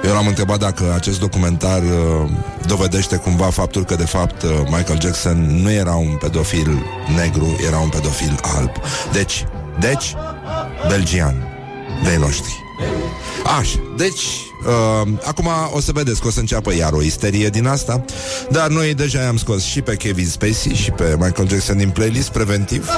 eu 0.05 0.13
l-am 0.13 0.27
întrebat 0.27 0.59
dacă 0.59 0.93
acest 0.95 1.21
documentar 1.21 1.83
uh, 1.83 2.31
dovedește 2.67 3.17
cumva 3.17 3.51
faptul 3.51 3.85
că 3.85 3.95
de 3.95 4.05
fapt 4.05 4.43
uh, 4.43 4.51
Michael 4.65 5.01
Jackson 5.01 5.61
nu 5.63 5.71
era 5.71 5.95
un 5.95 6.17
pedofil 6.21 6.85
negru, 7.17 7.57
era 7.67 7.79
un 7.79 7.89
pedofil 7.89 8.41
alb. 8.57 8.71
Deci, 9.13 9.47
deci, 9.81 10.15
belgian, 10.89 11.35
de 12.03 12.17
noștri. 12.17 12.64
Așa, 13.59 13.79
deci 13.97 14.23
uh, 14.67 15.09
Acum 15.25 15.49
o 15.73 15.81
să 15.81 15.93
vedeți 15.93 16.21
că 16.21 16.27
o 16.27 16.31
să 16.31 16.41
înceapă 16.41 16.75
iar 16.75 16.93
o 16.93 17.03
isterie 17.03 17.49
din 17.49 17.67
asta 17.67 18.05
Dar 18.51 18.69
noi 18.69 18.95
deja 18.95 19.21
i-am 19.21 19.37
scos 19.37 19.65
și 19.65 19.81
pe 19.81 19.97
Kevin 19.97 20.27
Spacey 20.27 20.75
Și 20.75 20.91
pe 20.91 21.17
Michael 21.19 21.49
Jackson 21.49 21.77
din 21.77 21.91
playlist 21.91 22.29
preventiv 22.29 22.89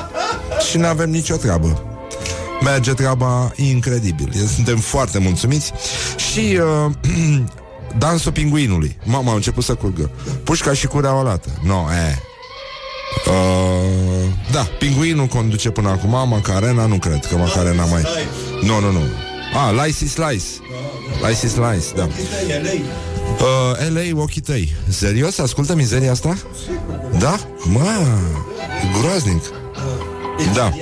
Și 0.71 0.77
nu 0.77 0.87
avem 0.87 1.11
nicio 1.11 1.37
treabă. 1.37 1.83
Merge 2.61 2.93
treaba 2.93 3.53
incredibil. 3.55 4.33
Suntem 4.55 4.77
foarte 4.77 5.19
mulțumiți 5.19 5.73
Și 6.17 6.59
uh, 6.87 6.93
Dansul 7.99 8.33
pinguinului. 8.33 8.97
Mama 9.05 9.33
a 9.33 9.35
început 9.35 9.65
să 9.65 9.75
curgă. 9.75 10.11
Pușca 10.45 10.73
și 10.73 10.87
curea 10.87 11.15
o 11.15 11.23
lată. 11.23 11.49
No, 11.63 11.85
e. 12.09 12.19
Uh, 13.27 14.33
da, 14.53 14.61
pinguinul 14.79 15.27
conduce 15.27 15.71
până 15.71 15.89
acum 15.89 16.29
Macarena, 16.29 16.87
nu 16.87 16.99
cred 16.99 17.27
că 17.27 17.37
Macarena 17.37 17.85
mai 17.85 18.03
Nu, 18.63 18.81
nu, 18.81 18.93
nu 18.93 19.01
Ah, 19.57 19.71
Lice 19.85 20.07
Slice 20.07 20.45
Lice 21.29 21.49
Slice, 21.49 21.87
da 21.95 22.05
uh, 22.05 23.89
LA, 23.89 24.21
ochii 24.23 24.41
tăi 24.41 24.75
Serios? 24.89 25.39
Ascultă 25.39 25.75
mizeria 25.75 26.11
asta? 26.11 26.37
Da? 27.19 27.37
Mă, 27.65 27.87
groaznic 29.01 29.43
Da 30.55 30.73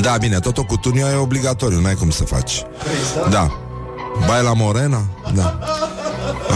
Da, 0.00 0.16
bine, 0.20 0.38
totul 0.38 0.62
cu 0.64 0.76
tunio 0.76 1.06
e 1.08 1.14
obligatoriu 1.14 1.80
N-ai 1.80 1.94
cum 1.94 2.10
să 2.10 2.24
faci 2.24 2.62
Da 3.30 3.50
Baila 4.26 4.52
Morena? 4.52 5.04
Da 5.34 5.58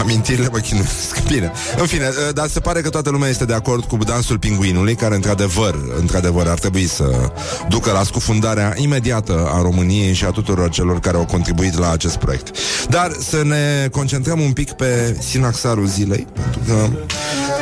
Amintirile 0.00 0.48
mă 0.52 0.58
chinuiesc. 0.58 1.22
Bine. 1.32 1.52
În 1.78 1.86
fine, 1.86 2.06
ă, 2.28 2.32
dar 2.32 2.48
se 2.48 2.60
pare 2.60 2.80
că 2.80 2.88
toată 2.88 3.10
lumea 3.10 3.28
este 3.28 3.44
de 3.44 3.54
acord 3.54 3.84
cu 3.84 3.96
dansul 3.96 4.38
pinguinului, 4.38 4.94
care 4.94 5.14
într-adevăr, 5.14 5.74
într-adevăr 5.98 6.46
ar 6.48 6.58
trebui 6.58 6.86
să 6.86 7.30
ducă 7.68 7.92
la 7.92 8.02
scufundarea 8.02 8.74
imediată 8.76 9.50
a 9.52 9.62
României 9.62 10.12
și 10.12 10.24
a 10.24 10.30
tuturor 10.30 10.70
celor 10.70 11.00
care 11.00 11.16
au 11.16 11.24
contribuit 11.24 11.78
la 11.78 11.90
acest 11.90 12.16
proiect. 12.16 12.56
Dar 12.88 13.12
să 13.18 13.42
ne 13.44 13.88
concentrăm 13.90 14.40
un 14.40 14.52
pic 14.52 14.72
pe 14.72 15.16
sinaxarul 15.18 15.86
zilei, 15.86 16.26
pentru 16.32 16.60
că, 16.66 16.88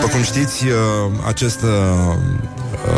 după 0.01 0.13
cum 0.13 0.23
știți, 0.23 0.65
ă, 0.65 1.11
acest 1.27 1.63
ă, 1.63 2.19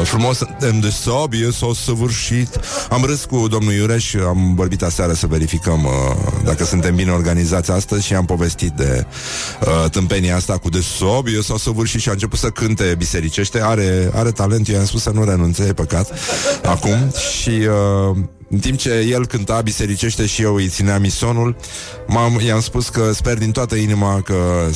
frumos 0.02 0.36
suntem 0.36 0.80
de 0.80 0.90
sabie 0.90 1.50
s-a 1.50 1.66
săvârșit. 1.84 2.60
Am 2.90 3.04
râs 3.04 3.24
cu 3.24 3.48
domnul 3.48 3.72
Iureș, 3.72 4.14
am 4.14 4.54
vorbit 4.54 4.82
aseară 4.82 5.12
să 5.12 5.26
verificăm 5.26 5.84
uh, 5.84 6.16
dacă 6.44 6.64
suntem 6.64 6.94
bine 6.94 7.10
organizați 7.10 7.70
astăzi 7.70 8.06
și 8.06 8.14
am 8.14 8.24
povestit 8.24 8.70
de 8.70 9.05
uh, 9.60 9.90
tâmpenia 9.90 10.36
asta 10.36 10.58
cu 10.58 10.68
de 10.68 10.80
sabie 10.80 11.42
s-a 11.42 11.54
săvârșit 11.58 12.00
și 12.00 12.08
a 12.08 12.12
început 12.12 12.38
să 12.38 12.50
cânte 12.50 12.94
bisericește. 12.98 13.60
Are, 13.62 14.10
are 14.14 14.30
talent, 14.30 14.68
eu 14.68 14.74
i-am 14.74 14.84
spus 14.84 15.02
să 15.02 15.10
nu 15.10 15.24
renunțe, 15.24 15.64
e 15.68 15.72
păcat, 15.72 16.12
acum. 16.64 17.12
Și 17.40 17.50
uh, 17.50 18.16
în 18.50 18.58
timp 18.58 18.78
ce 18.78 19.06
el 19.10 19.26
cânta 19.26 19.60
bisericește 19.60 20.26
și 20.26 20.42
eu 20.42 20.54
îi 20.54 20.68
țineam 20.68 21.00
misonul, 21.00 21.56
m-am, 22.06 22.40
i-am 22.46 22.60
spus 22.60 22.88
că 22.88 23.12
sper 23.12 23.38
din 23.38 23.50
toată 23.50 23.74
inima 23.74 24.20
că 24.20 24.68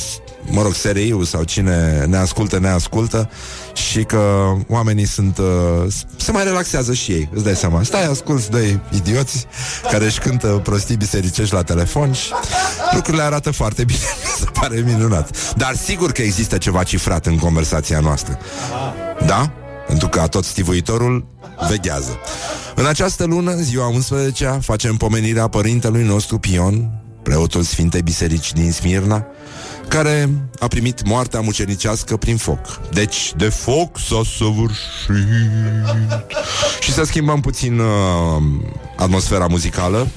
mă 0.49 0.61
rog, 0.61 0.73
SRI-ul 0.73 1.23
sau 1.23 1.43
cine 1.43 2.05
ne 2.07 2.17
ascultă, 2.17 2.59
ne 2.59 2.67
ascultă 2.67 3.29
și 3.73 4.03
că 4.03 4.53
oamenii 4.67 5.05
sunt 5.05 5.37
uh, 5.37 5.93
se 6.17 6.31
mai 6.31 6.43
relaxează 6.43 6.93
și 6.93 7.11
ei, 7.11 7.29
îți 7.33 7.43
dai 7.43 7.55
seama. 7.55 7.83
Stai, 7.83 8.05
asculți 8.05 8.51
de 8.51 8.79
idioți 8.91 9.45
care 9.91 10.05
își 10.05 10.19
cântă 10.19 10.47
prostii 10.47 10.95
bisericești 10.95 11.53
la 11.53 11.63
telefon 11.63 12.11
și 12.11 12.31
lucrurile 12.93 13.23
arată 13.23 13.51
foarte 13.51 13.83
bine, 13.83 13.99
se 14.39 14.45
pare 14.53 14.83
minunat. 14.85 15.55
Dar 15.55 15.75
sigur 15.75 16.11
că 16.11 16.21
există 16.21 16.57
ceva 16.57 16.83
cifrat 16.83 17.25
în 17.25 17.37
conversația 17.37 17.99
noastră. 17.99 18.39
Da? 19.25 19.51
Pentru 19.87 20.07
că 20.07 20.27
tot 20.27 20.45
stivuitorul 20.45 21.25
veghează. 21.69 22.19
În 22.75 22.85
această 22.85 23.25
lună, 23.25 23.55
ziua 23.55 23.87
11 23.87 24.59
facem 24.61 24.95
pomenirea 24.95 25.47
părintelui 25.47 26.03
nostru 26.03 26.37
Pion, 26.37 26.91
preotul 27.23 27.61
Sfintei 27.61 28.01
Biserici 28.01 28.53
din 28.53 28.71
Smirna, 28.71 29.25
care 29.87 30.29
a 30.59 30.67
primit 30.67 31.05
moartea 31.05 31.39
mucenicească 31.39 32.17
prin 32.17 32.37
foc. 32.37 32.79
Deci, 32.93 33.33
de 33.37 33.49
foc 33.49 33.99
s-a 33.99 34.21
săvârșit. 34.37 35.25
Și 36.79 36.93
să 36.93 37.03
schimbăm 37.03 37.41
puțin 37.41 37.79
uh, 37.79 37.87
atmosfera 38.97 39.47
muzicală. 39.47 40.07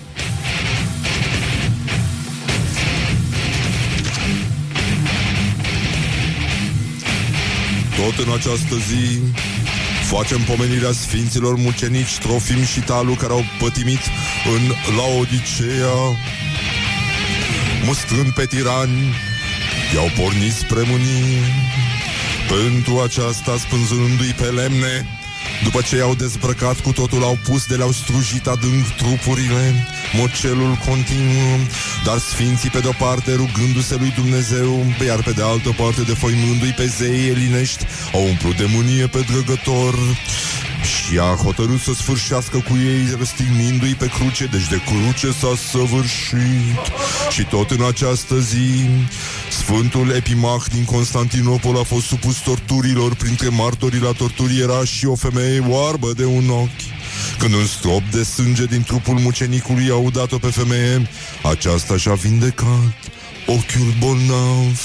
Tot 7.97 8.27
în 8.27 8.33
această 8.33 8.75
zi 8.89 9.21
Facem 10.07 10.43
pomenirea 10.43 10.93
sfinților 10.93 11.57
mucenici 11.57 12.19
Trofim 12.19 12.65
și 12.65 12.81
Talu 12.81 13.15
care 13.15 13.33
au 13.33 13.45
pătimit 13.59 14.01
în 14.55 14.95
Laodicea 14.97 16.19
Mustrând 17.85 18.33
pe 18.33 18.47
tirani 18.47 19.15
I-au 19.95 20.11
pornit 20.17 20.53
spre 20.53 20.83
mânie 20.87 21.43
Pentru 22.49 23.01
aceasta 23.01 23.57
spânzându-i 23.59 24.33
pe 24.33 24.47
lemne 24.47 25.07
după 25.63 25.81
ce 25.81 25.97
i-au 25.97 26.15
dezbrăcat 26.15 26.81
cu 26.81 26.93
totul, 26.93 27.23
au 27.23 27.39
pus 27.45 27.67
de 27.67 27.75
le-au 27.75 27.93
strujit 27.93 28.47
adânc 28.47 28.87
trupurile, 28.97 29.87
mocelul 30.13 30.79
continuă, 30.89 31.57
dar 32.05 32.19
sfinții 32.19 32.71
pe 32.71 32.79
de-o 32.79 32.93
parte 32.99 33.31
rugându-se 33.35 33.95
lui 33.99 34.13
Dumnezeu, 34.17 34.85
iar 35.07 35.23
pe 35.23 35.31
de 35.31 35.43
altă 35.43 35.75
parte 35.81 36.03
defăimându-i 36.03 36.75
pe 36.77 36.87
zei 36.87 37.29
elinești, 37.29 37.85
au 38.13 38.23
umplut 38.27 38.57
de 38.57 38.67
mânie 38.75 39.07
pe 39.07 39.21
drăgător 39.31 39.95
și 40.85 41.19
a 41.19 41.37
hotărât 41.43 41.81
să 41.81 41.93
sfârșească 41.95 42.57
cu 42.57 42.75
ei 42.77 43.15
răstignindu-i 43.19 43.95
pe 43.95 44.07
cruce, 44.07 44.45
deci 44.45 44.69
de 44.69 44.81
cruce 44.87 45.33
s-a 45.41 45.55
săvârșit. 45.71 46.85
Și 47.31 47.43
tot 47.45 47.71
în 47.71 47.85
această 47.85 48.41
zi, 48.41 48.89
Sfântul 49.51 50.11
Epimach 50.11 50.65
din 50.73 50.85
Constantinopol 50.85 51.77
a 51.77 51.83
fost 51.83 52.07
supus 52.07 52.37
torturilor, 52.37 53.15
printre 53.15 53.49
martorii 53.49 54.01
la 54.01 54.13
torturi 54.13 54.61
era 54.61 54.85
și 54.85 55.07
o 55.07 55.15
femeie 55.15 55.65
oarbă 55.69 56.13
de 56.17 56.25
un 56.25 56.49
ochi. 56.49 56.85
Când 57.39 57.55
un 57.55 57.67
strop 57.67 58.03
de 58.11 58.23
sânge 58.23 58.65
din 58.65 58.83
trupul 58.83 59.19
mucenicului 59.19 59.89
a 59.91 59.97
udat-o 59.97 60.39
pe 60.39 60.47
femeie, 60.47 61.09
aceasta 61.43 61.97
și-a 61.97 62.15
vindecat 62.15 62.95
ochiul 63.47 63.95
bolnav. 63.99 64.81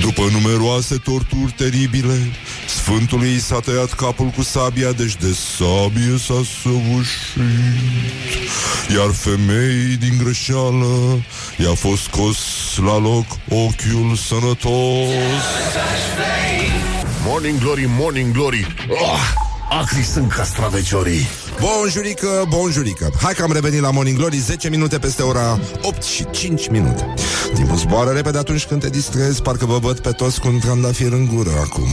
După 0.00 0.22
numeroase 0.32 0.96
torturi 0.96 1.54
teribile, 1.56 2.32
Sfântului 2.66 3.38
s-a 3.38 3.60
tăiat 3.60 3.92
capul 3.92 4.26
cu 4.26 4.42
sabia, 4.42 4.92
deci 4.92 5.16
de 5.16 5.36
sabie 5.56 6.18
s-a 6.18 6.40
săvârșit. 6.62 7.42
Iar 8.96 9.10
femeii 9.10 9.96
din 9.96 10.18
greșeală 10.22 11.24
i-a 11.58 11.74
fost 11.74 12.02
scos 12.02 12.38
la 12.76 12.98
loc 12.98 13.26
ochiul 13.48 14.16
sănătos. 14.26 15.08
Morning 17.26 17.58
Glory, 17.58 17.84
Morning 17.88 18.32
Glory 18.32 18.66
oh, 18.88 19.43
Acri 19.80 20.02
sunt 20.02 20.32
castraveciorii. 20.32 21.26
Bonjurică, 21.60 22.44
bonjurică. 22.48 23.10
Hai 23.22 23.34
că 23.34 23.42
am 23.42 23.52
revenit 23.52 23.80
la 23.80 23.90
Morning 23.90 24.16
Glory 24.16 24.36
10 24.36 24.68
minute 24.68 24.98
peste 24.98 25.22
ora 25.22 25.58
8 25.82 26.02
și 26.02 26.26
5 26.30 26.68
minute. 26.68 27.14
Timpul 27.54 27.76
zboară 27.76 28.10
repede 28.10 28.38
atunci 28.38 28.66
când 28.66 28.80
te 28.80 28.88
distrezi 28.88 29.42
Parcă 29.42 29.66
vă 29.66 29.78
văd 29.78 29.98
pe 29.98 30.10
toți 30.10 30.40
cu 30.40 30.48
un 30.48 30.58
trandafir 30.58 31.12
în 31.12 31.26
gură 31.34 31.50
acum. 31.50 31.88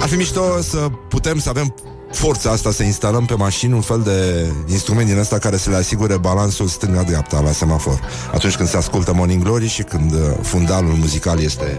Ar 0.00 0.08
fi 0.08 0.16
mișto 0.16 0.60
să 0.60 0.88
putem 1.08 1.38
să 1.38 1.48
avem 1.48 1.74
forța 2.12 2.50
asta 2.50 2.70
să 2.70 2.82
instalăm 2.82 3.24
pe 3.24 3.34
mașini 3.34 3.72
un 3.72 3.80
fel 3.80 4.00
de 4.00 4.50
instrument 4.66 5.08
din 5.08 5.18
ăsta 5.18 5.38
care 5.38 5.56
să 5.56 5.70
le 5.70 5.76
asigure 5.76 6.16
balansul 6.16 6.66
stânga-dreapta 6.66 7.40
la 7.40 7.50
semafor. 7.50 8.00
Atunci 8.34 8.56
când 8.56 8.68
se 8.68 8.76
ascultă 8.76 9.12
Morning 9.14 9.42
Glory 9.42 9.68
și 9.68 9.82
când 9.82 10.12
uh, 10.12 10.18
fundalul 10.42 10.92
muzical 10.92 11.40
este... 11.40 11.76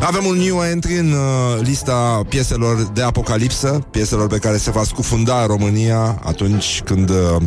Avem 0.00 0.24
un 0.24 0.36
new 0.36 0.62
entry 0.62 0.98
în 0.98 1.12
uh, 1.12 1.60
lista 1.60 2.22
pieselor 2.28 2.82
de 2.92 3.02
apocalipsă, 3.02 3.86
pieselor 3.90 4.26
pe 4.26 4.38
care 4.38 4.56
se 4.56 4.70
va 4.70 4.82
scufunda 4.84 5.46
România 5.46 6.20
atunci 6.24 6.82
când 6.84 7.10
uh, 7.10 7.42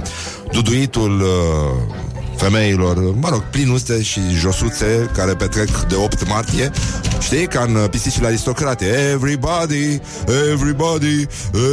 duduitul 0.51 1.21
uh, 1.21 2.04
femeilor, 2.37 3.15
mă 3.19 3.29
rog, 3.29 3.43
plinuste 3.51 4.01
și 4.01 4.19
josuțe 4.39 5.09
care 5.13 5.33
petrec 5.33 5.69
de 5.87 5.95
8 5.95 6.27
martie, 6.27 6.71
știi, 7.19 7.47
ca 7.47 7.61
în 7.67 7.87
pisicile 7.89 8.27
aristocrate. 8.27 8.85
Everybody, 9.13 10.01
everybody, 10.51 11.27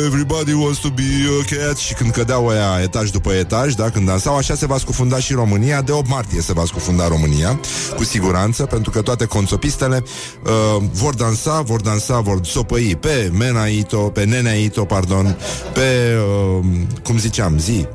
everybody 0.07 0.53
wants 0.53 0.79
to 0.79 0.88
be 0.88 1.03
a 1.40 1.44
cat. 1.55 1.77
Și 1.77 1.94
când 1.94 2.11
cădeau 2.11 2.48
aia 2.48 2.81
etaj 2.83 3.11
după 3.11 3.33
etaj, 3.33 3.75
da, 3.75 3.90
când 3.90 4.07
dansau, 4.07 4.37
așa 4.37 4.55
se 4.55 4.66
va 4.66 4.79
scufunda 4.79 5.18
și 5.18 5.33
România, 5.33 5.83
de 5.83 5.92
8 5.92 6.09
martie 6.09 6.40
se 6.40 6.53
va 6.53 6.64
scufunda 6.64 7.09
România, 7.09 7.61
cu 7.96 8.05
siguranță, 8.05 8.62
pentru 8.62 8.90
că 8.90 9.03
toate 9.03 9.25
conțopistele 9.25 10.03
uh, 10.44 10.83
vor 10.92 11.14
dansa, 11.14 11.61
vor 11.61 11.81
dansa, 11.81 12.20
vor 12.20 12.40
sopăi 12.44 12.96
pe 13.01 13.31
Menaito, 13.38 13.98
pe 13.98 14.25
Neneito, 14.25 14.85
pardon, 14.85 15.37
pe, 15.72 16.16
uh, 16.59 16.64
cum 17.03 17.18
ziceam, 17.18 17.59
zi, 17.59 17.87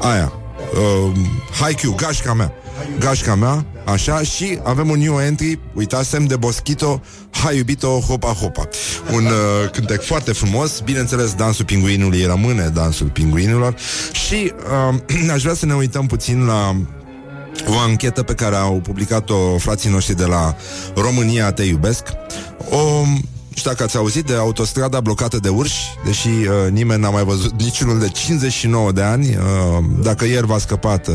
aia, 0.00 0.39
uh, 0.72 1.12
Haikyuu, 1.60 1.94
gașca 1.94 2.34
mea, 2.34 2.52
gașca 2.98 3.34
mea, 3.34 3.66
așa, 3.84 4.22
și 4.22 4.58
avem 4.62 4.90
un 4.90 4.98
new 4.98 5.20
entry, 5.20 5.58
uitasem, 5.74 6.24
de 6.24 6.36
Boschito, 6.36 7.00
Hai 7.30 7.56
iubito, 7.56 8.00
hopa, 8.00 8.28
hopa. 8.28 8.68
Un 9.12 9.24
uh, 9.24 9.70
cântec 9.72 10.02
foarte 10.02 10.32
frumos, 10.32 10.80
bineînțeles, 10.80 11.34
dansul 11.34 11.64
pinguinului 11.64 12.24
rămâne 12.24 12.70
dansul 12.74 13.06
pinguinilor 13.06 13.74
și 14.12 14.52
uh, 14.90 15.30
aș 15.34 15.42
vrea 15.42 15.54
să 15.54 15.66
ne 15.66 15.74
uităm 15.74 16.06
puțin 16.06 16.44
la 16.46 16.76
o 17.68 17.78
anchetă 17.78 18.22
pe 18.22 18.34
care 18.34 18.56
au 18.56 18.80
publicat-o 18.80 19.58
frații 19.58 19.90
noștri 19.90 20.16
de 20.16 20.24
la 20.24 20.56
România 20.94 21.52
Te 21.52 21.62
Iubesc. 21.62 22.02
O 22.70 23.04
știu 23.54 23.70
dacă 23.70 23.82
ați 23.82 23.96
auzit 23.96 24.26
de 24.26 24.34
autostrada 24.34 25.00
blocată 25.00 25.38
de 25.38 25.48
urși, 25.48 25.80
deși 26.04 26.28
uh, 26.28 26.70
nimeni 26.70 27.00
n-a 27.00 27.10
mai 27.10 27.24
văzut 27.24 27.62
niciunul 27.62 27.98
de 27.98 28.08
59 28.08 28.92
de 28.92 29.02
ani. 29.02 29.28
Uh, 29.28 29.84
dacă 30.02 30.24
ieri 30.24 30.46
v-a 30.46 30.58
scăpat 30.58 31.06
uh, 31.08 31.14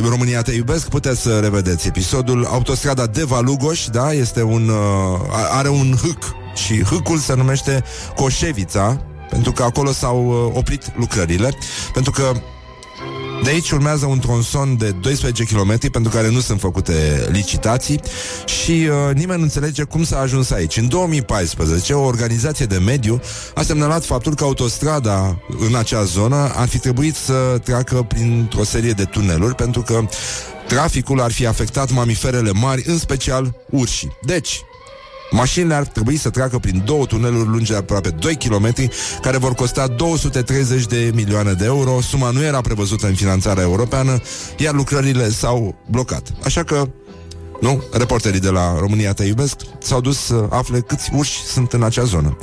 uh, 0.00 0.08
România 0.08 0.42
te 0.42 0.52
iubesc, 0.52 0.88
puteți 0.88 1.20
să 1.20 1.38
revedeți 1.38 1.86
episodul. 1.86 2.44
Autostrada 2.44 3.06
de 3.06 3.24
Valugoș, 3.24 3.84
da, 3.84 4.12
este 4.12 4.42
un 4.42 4.68
uh, 4.68 5.20
are 5.50 5.68
un 5.68 5.94
hâc 6.02 6.18
și 6.54 6.82
hâcul 6.82 7.18
se 7.18 7.34
numește 7.34 7.84
Coșevița, 8.16 9.00
pentru 9.30 9.52
că 9.52 9.62
acolo 9.62 9.92
s-au 9.92 10.26
uh, 10.26 10.56
oprit 10.56 10.92
lucrările, 10.96 11.54
pentru 11.92 12.12
că 12.12 12.32
de 13.42 13.50
aici 13.50 13.70
urmează 13.70 14.06
un 14.06 14.18
tronson 14.18 14.76
de 14.76 14.90
12 14.90 15.44
km 15.44 15.90
pentru 15.90 16.12
care 16.12 16.30
nu 16.30 16.40
sunt 16.40 16.60
făcute 16.60 17.26
licitații 17.30 18.00
și 18.44 18.70
uh, 18.70 19.14
nimeni 19.14 19.38
nu 19.38 19.44
înțelege 19.44 19.82
cum 19.82 20.04
s-a 20.04 20.18
ajuns 20.18 20.50
aici. 20.50 20.76
În 20.76 20.88
2014, 20.88 21.92
o 21.92 22.04
organizație 22.04 22.66
de 22.66 22.78
mediu 22.78 23.20
a 23.54 23.62
semnalat 23.62 24.04
faptul 24.04 24.34
că 24.34 24.44
autostrada 24.44 25.38
în 25.68 25.74
acea 25.74 26.02
zonă 26.02 26.52
ar 26.54 26.68
fi 26.68 26.78
trebuit 26.78 27.14
să 27.14 27.60
treacă 27.64 28.02
printr-o 28.08 28.64
serie 28.64 28.92
de 28.92 29.04
tuneluri 29.04 29.54
pentru 29.54 29.82
că 29.82 30.00
traficul 30.68 31.20
ar 31.20 31.32
fi 31.32 31.46
afectat 31.46 31.92
mamiferele 31.92 32.50
mari, 32.52 32.82
în 32.86 32.98
special 32.98 33.54
urșii. 33.70 34.16
Deci, 34.22 34.60
Mașinile 35.30 35.74
ar 35.74 35.86
trebui 35.86 36.16
să 36.16 36.30
treacă 36.30 36.58
prin 36.58 36.82
două 36.84 37.06
tuneluri 37.06 37.48
lungi 37.48 37.70
de 37.70 37.76
aproape 37.76 38.08
2 38.08 38.36
km, 38.36 38.74
care 39.22 39.36
vor 39.36 39.54
costa 39.54 39.86
230 39.86 40.86
de 40.86 41.10
milioane 41.14 41.52
de 41.52 41.64
euro. 41.64 42.00
Suma 42.00 42.30
nu 42.30 42.42
era 42.42 42.60
prevăzută 42.60 43.06
în 43.06 43.14
finanțarea 43.14 43.62
europeană, 43.62 44.20
iar 44.56 44.74
lucrările 44.74 45.30
s-au 45.30 45.74
blocat. 45.90 46.32
Așa 46.44 46.62
că 46.62 46.88
nu? 47.60 47.82
Reporterii 47.92 48.40
de 48.40 48.50
la 48.50 48.78
România 48.78 49.12
Te 49.12 49.24
Iubesc 49.24 49.56
s-au 49.78 50.00
dus 50.00 50.18
să 50.18 50.46
afle 50.50 50.80
câți 50.80 51.10
urși 51.14 51.42
sunt 51.44 51.72
în 51.72 51.82
acea 51.82 52.04
zonă. 52.04 52.36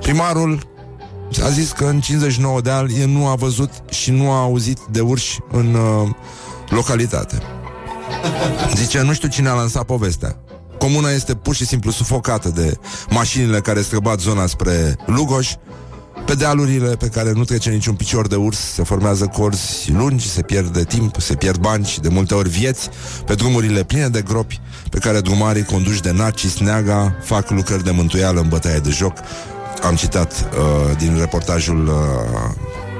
Primarul 0.00 0.70
a 1.44 1.48
zis 1.48 1.70
că 1.70 1.84
în 1.84 2.00
59 2.00 2.60
de 2.60 2.70
ani 2.70 3.00
el 3.00 3.08
nu 3.08 3.26
a 3.26 3.34
văzut 3.34 3.70
și 3.90 4.10
nu 4.10 4.30
a 4.30 4.40
auzit 4.40 4.78
de 4.90 5.00
urși 5.00 5.38
în 5.50 5.74
uh, 5.74 6.08
localitate. 6.68 7.42
Zice, 8.74 9.00
nu 9.02 9.12
știu 9.12 9.28
cine 9.28 9.48
a 9.48 9.54
lansat 9.54 9.84
povestea. 9.84 10.36
Comuna 10.82 11.10
este 11.10 11.34
pur 11.34 11.54
și 11.54 11.66
simplu 11.66 11.90
sufocată 11.90 12.48
de 12.48 12.78
mașinile 13.10 13.60
care 13.60 13.80
străbat 13.80 14.20
zona 14.20 14.46
spre 14.46 14.96
Lugoș. 15.06 15.52
Pe 16.26 16.34
dealurile 16.34 16.96
pe 16.96 17.06
care 17.06 17.32
nu 17.32 17.44
trece 17.44 17.70
niciun 17.70 17.94
picior 17.94 18.26
de 18.26 18.34
urs 18.34 18.58
se 18.58 18.82
formează 18.82 19.26
corzi 19.26 19.92
lungi, 19.92 20.28
se 20.28 20.42
pierde 20.42 20.84
timp, 20.84 21.16
se 21.20 21.34
pierd 21.34 21.60
bani 21.60 21.84
și 21.84 22.00
de 22.00 22.08
multe 22.08 22.34
ori 22.34 22.48
vieți 22.48 22.88
pe 23.26 23.34
drumurile 23.34 23.82
pline 23.82 24.08
de 24.08 24.22
gropi 24.22 24.60
pe 24.90 24.98
care 24.98 25.20
drumarii 25.20 25.64
conduși 25.64 26.00
de 26.00 26.12
Narcis 26.12 26.58
Neaga 26.58 27.16
fac 27.24 27.50
lucrări 27.50 27.84
de 27.84 27.90
mântuială 27.90 28.40
în 28.40 28.48
bătaie 28.48 28.78
de 28.78 28.90
joc. 28.90 29.18
Am 29.82 29.94
citat 29.94 30.32
uh, 30.32 30.96
din 30.98 31.16
reportajul 31.18 31.86
uh, 31.86 31.92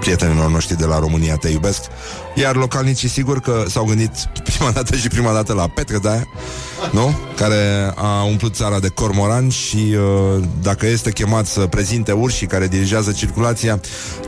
prietenilor 0.01 0.51
noștri 0.51 0.77
de 0.77 0.85
la 0.85 0.99
România 0.99 1.37
Te 1.37 1.49
iubesc 1.49 1.81
Iar 2.35 2.57
localnicii 2.57 3.09
sigur 3.09 3.41
că 3.41 3.65
s-au 3.69 3.85
gândit 3.85 4.11
prima 4.45 4.71
dată 4.71 4.97
și 4.97 5.09
prima 5.09 5.33
dată 5.33 5.53
la 5.53 5.69
Petre 5.69 5.99
de 5.99 6.09
aia 6.09 6.29
nu? 6.91 7.15
Care 7.37 7.93
a 7.95 8.23
umplut 8.23 8.55
țara 8.55 8.79
de 8.79 8.89
cormoran 8.89 9.49
și 9.49 9.77
uh, 9.77 10.43
dacă 10.63 10.87
este 10.87 11.11
chemat 11.11 11.47
să 11.47 11.61
prezinte 11.61 12.13
urșii 12.13 12.47
care 12.47 12.67
dirigează 12.67 13.13
circulația, 13.13 13.81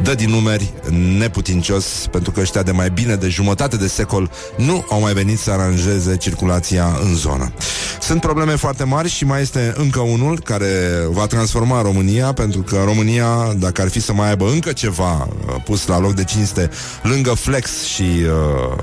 dă 0.02 0.14
din 0.14 0.30
numeri 0.30 0.72
neputincios 1.18 1.84
pentru 2.10 2.30
că 2.30 2.40
ăștia 2.40 2.62
de 2.62 2.70
mai 2.70 2.90
bine 2.90 3.14
de 3.14 3.28
jumătate 3.28 3.76
de 3.76 3.86
secol 3.86 4.30
nu 4.56 4.86
au 4.90 5.00
mai 5.00 5.12
venit 5.12 5.38
să 5.38 5.50
aranjeze 5.50 6.16
circulația 6.16 6.98
în 7.02 7.14
zonă. 7.14 7.52
Sunt 8.00 8.20
probleme 8.20 8.56
foarte 8.56 8.84
mari 8.84 9.08
și 9.08 9.24
mai 9.24 9.40
este 9.40 9.72
încă 9.76 10.00
unul 10.00 10.40
care 10.40 10.68
va 11.10 11.26
transforma 11.26 11.82
România 11.82 12.32
pentru 12.32 12.60
că 12.60 12.82
România, 12.84 13.54
dacă 13.56 13.82
ar 13.82 13.88
fi 13.88 14.00
să 14.00 14.12
mai 14.12 14.28
aibă 14.28 14.48
încă 14.48 14.72
ceva 14.72 15.28
uh, 15.28 15.54
pus 15.64 15.86
la 15.86 15.98
loc 15.98 16.14
de 16.14 16.24
cinste 16.24 16.70
lângă 17.02 17.32
flex 17.32 17.70
și 17.94 18.02
uh, 18.02 18.76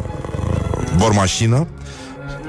bormașină, 0.98 1.68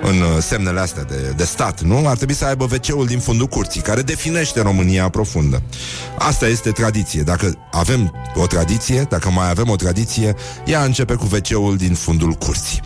în 0.02 0.20
uh, 0.20 0.38
semnele 0.40 0.80
astea 0.80 1.02
de, 1.02 1.32
de 1.36 1.44
stat, 1.44 1.80
nu? 1.80 2.06
Ar 2.06 2.16
trebui 2.16 2.34
să 2.34 2.44
aibă 2.44 2.64
wc 2.64 3.06
din 3.06 3.18
fundul 3.18 3.46
curții, 3.46 3.80
care 3.80 4.02
definește 4.02 4.60
România 4.60 5.08
profundă. 5.08 5.62
Asta 6.18 6.46
este 6.46 6.70
tradiție. 6.70 7.22
Dacă 7.22 7.68
avem 7.70 8.14
o 8.34 8.46
tradiție, 8.46 9.06
dacă 9.08 9.30
mai 9.30 9.50
avem 9.50 9.68
o 9.68 9.76
tradiție, 9.76 10.34
ea 10.66 10.84
începe 10.84 11.14
cu 11.14 11.28
wc 11.32 11.76
din 11.76 11.94
fundul 11.94 12.32
curții. 12.32 12.80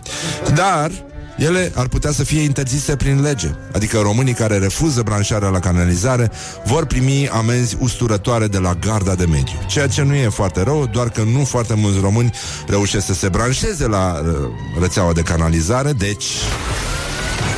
Dar 0.55 0.91
ele 1.37 1.73
ar 1.75 1.87
putea 1.89 2.11
să 2.11 2.25
fie 2.25 2.41
interzise 2.41 2.97
prin 2.97 3.23
lege. 3.23 3.55
Adică 3.73 3.99
românii 3.99 4.33
care 4.33 4.59
refuză 4.59 5.03
branșarea 5.03 5.49
la 5.49 5.59
canalizare 5.59 6.31
vor 6.65 6.87
primi 6.87 7.29
amenzi 7.29 7.77
usturătoare 7.81 8.47
de 8.47 8.59
la 8.59 8.75
garda 8.75 9.15
de 9.15 9.25
mediu. 9.25 9.59
Ceea 9.67 9.87
ce 9.87 10.03
nu 10.03 10.15
e 10.15 10.29
foarte 10.29 10.63
rău, 10.63 10.87
doar 10.93 11.11
că 11.11 11.23
nu 11.23 11.45
foarte 11.45 11.75
mulți 11.75 12.01
români 12.01 12.31
reușesc 12.67 13.07
să 13.07 13.15
se 13.15 13.29
branșeze 13.29 13.87
la 13.87 14.23
uh, 14.25 14.49
rețeaua 14.81 15.13
de 15.13 15.23
canalizare, 15.23 15.93
deci 15.93 16.25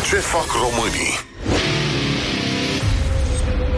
Ce 0.09 0.17
fac 0.17 0.47
românii? 0.63 1.27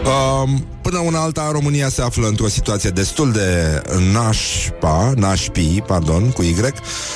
Um, 0.05 0.65
până 0.81 0.97
una 0.97 1.21
alta, 1.21 1.49
România 1.51 1.89
se 1.89 2.01
află 2.01 2.27
într-o 2.27 2.47
situație 2.47 2.89
destul 2.89 3.31
de 3.31 3.81
nașpa, 4.11 5.13
nașpi, 5.15 5.81
pardon, 5.87 6.29
cu 6.29 6.41
Y, 6.41 6.55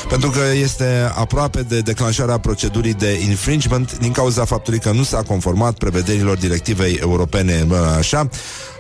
pentru 0.09 0.29
că 0.29 0.39
este 0.61 1.11
aproape 1.15 1.61
de 1.61 1.79
declanșarea 1.79 2.37
procedurii 2.37 2.93
de 2.93 3.19
infringement 3.27 3.97
din 3.97 4.11
cauza 4.11 4.45
faptului 4.45 4.79
că 4.79 4.91
nu 4.91 5.03
s-a 5.03 5.21
conformat 5.21 5.77
prevederilor 5.77 6.37
directivei 6.37 6.93
europene, 7.01 7.63
bă, 7.67 7.95
așa, 7.97 8.29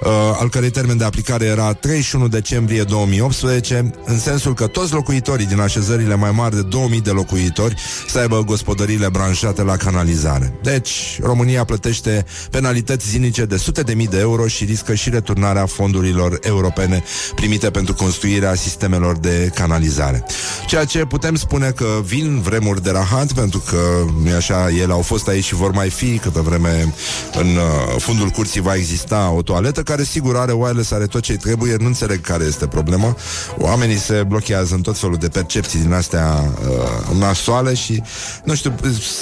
uh, 0.03 0.09
al 0.39 0.49
cărei 0.49 0.69
termen 0.69 0.97
de 0.97 1.03
aplicare 1.03 1.45
era 1.45 1.73
31 1.73 2.27
decembrie 2.27 2.83
2018, 2.83 3.91
în 4.05 4.19
sensul 4.19 4.53
că 4.53 4.67
toți 4.67 4.93
locuitorii 4.93 5.45
din 5.45 5.59
așezările 5.59 6.15
mai 6.15 6.31
mari 6.31 6.55
de 6.55 6.61
2000 6.61 7.01
de 7.01 7.11
locuitori 7.11 7.75
să 8.07 8.19
aibă 8.19 8.43
gospodăriile 8.43 9.09
branșate 9.09 9.61
la 9.61 9.77
canalizare. 9.77 10.59
Deci, 10.63 11.19
România 11.21 11.63
plătește 11.63 12.25
penalități 12.51 13.09
zilnice 13.09 13.45
de 13.45 13.57
sute 13.57 13.81
de 13.81 13.93
mii 13.93 14.07
de 14.07 14.19
euro 14.19 14.47
și 14.47 14.65
riscă 14.75 14.93
și 14.93 15.09
returnarea 15.09 15.65
fondurilor 15.65 16.37
europene 16.41 17.03
primite 17.35 17.71
pentru 17.71 17.93
construirea 17.93 18.55
sistemelor 18.55 19.17
de 19.17 19.51
canalizare. 19.53 20.25
Ceea 20.67 20.85
ce 20.85 21.05
putem 21.05 21.35
spune 21.35 21.69
că 21.69 21.85
vin 22.03 22.41
vremuri 22.41 22.83
de 22.83 22.91
rahat, 22.91 23.31
pentru 23.31 23.63
că, 23.69 23.77
nu 24.23 24.35
așa, 24.35 24.69
ele 24.69 24.93
au 24.93 25.01
fost 25.01 25.27
aici 25.27 25.43
și 25.43 25.55
vor 25.55 25.71
mai 25.71 25.89
fi 25.89 26.17
câtă 26.17 26.41
vreme 26.41 26.93
în 27.33 27.47
uh, 27.47 27.95
fundul 27.97 28.29
curții 28.29 28.61
va 28.61 28.75
exista 28.75 29.33
o 29.35 29.41
toaletă 29.41 29.81
care 29.81 30.03
sigur 30.03 30.37
are 30.37 30.51
wireless, 30.51 30.91
are 30.91 31.05
tot 31.05 31.21
ce 31.21 31.33
trebuie, 31.33 31.75
nu 31.79 31.85
înțeleg 31.85 32.21
care 32.21 32.43
este 32.43 32.67
problema. 32.67 33.17
Oamenii 33.57 33.97
se 33.97 34.23
blochează 34.27 34.75
în 34.75 34.81
tot 34.81 34.97
felul 34.97 35.15
de 35.15 35.27
percepții 35.27 35.79
din 35.79 35.93
astea 35.93 36.51
uh, 36.61 37.17
nasoale 37.19 37.73
și, 37.73 38.01
nu 38.43 38.55
știu, 38.55 38.75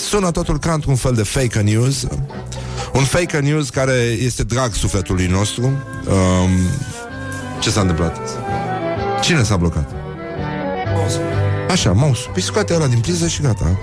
sună 0.10 0.32
totul 0.32 0.60
ca 0.60 0.74
într-un 0.74 0.96
fel 0.96 1.14
de 1.14 1.24
fake 1.24 1.60
news. 1.60 2.08
Un 2.94 3.04
fake 3.04 3.40
news 3.40 3.70
care 3.70 4.18
este 4.20 4.44
drag 4.44 4.74
sufletului 4.74 5.26
nostru. 5.26 5.43
Um, 6.08 6.50
ce 7.60 7.70
s-a 7.70 7.82
întâmplat? 7.82 8.18
Cine 9.22 9.44
s-a 9.44 9.56
blocat? 9.56 9.92
Așa, 11.70 11.92
mouse. 11.92 12.30
Păi 12.34 12.42
scoate 12.42 12.74
ăla 12.74 12.88
din 12.88 13.00
priză 13.00 13.28
și 13.28 13.42
gata. 13.42 13.80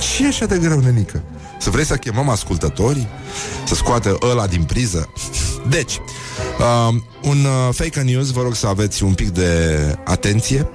ce 0.00 0.24
e 0.24 0.26
așa 0.26 0.46
de 0.46 0.58
greu, 0.58 0.78
nenică? 0.78 1.22
Să 1.58 1.70
vrei 1.70 1.84
să 1.84 1.96
chemăm 1.96 2.28
ascultătorii? 2.28 3.08
Să 3.66 3.74
scoate 3.74 4.16
ăla 4.22 4.46
din 4.46 4.62
priză? 4.62 5.08
Deci, 5.68 6.00
uh, 6.58 6.94
un 7.22 7.44
uh, 7.44 7.74
fake 7.74 8.00
news, 8.00 8.30
vă 8.30 8.42
rog 8.42 8.54
să 8.54 8.66
aveți 8.66 9.02
un 9.02 9.14
pic 9.14 9.28
de 9.28 9.76
atenție. 10.04 10.68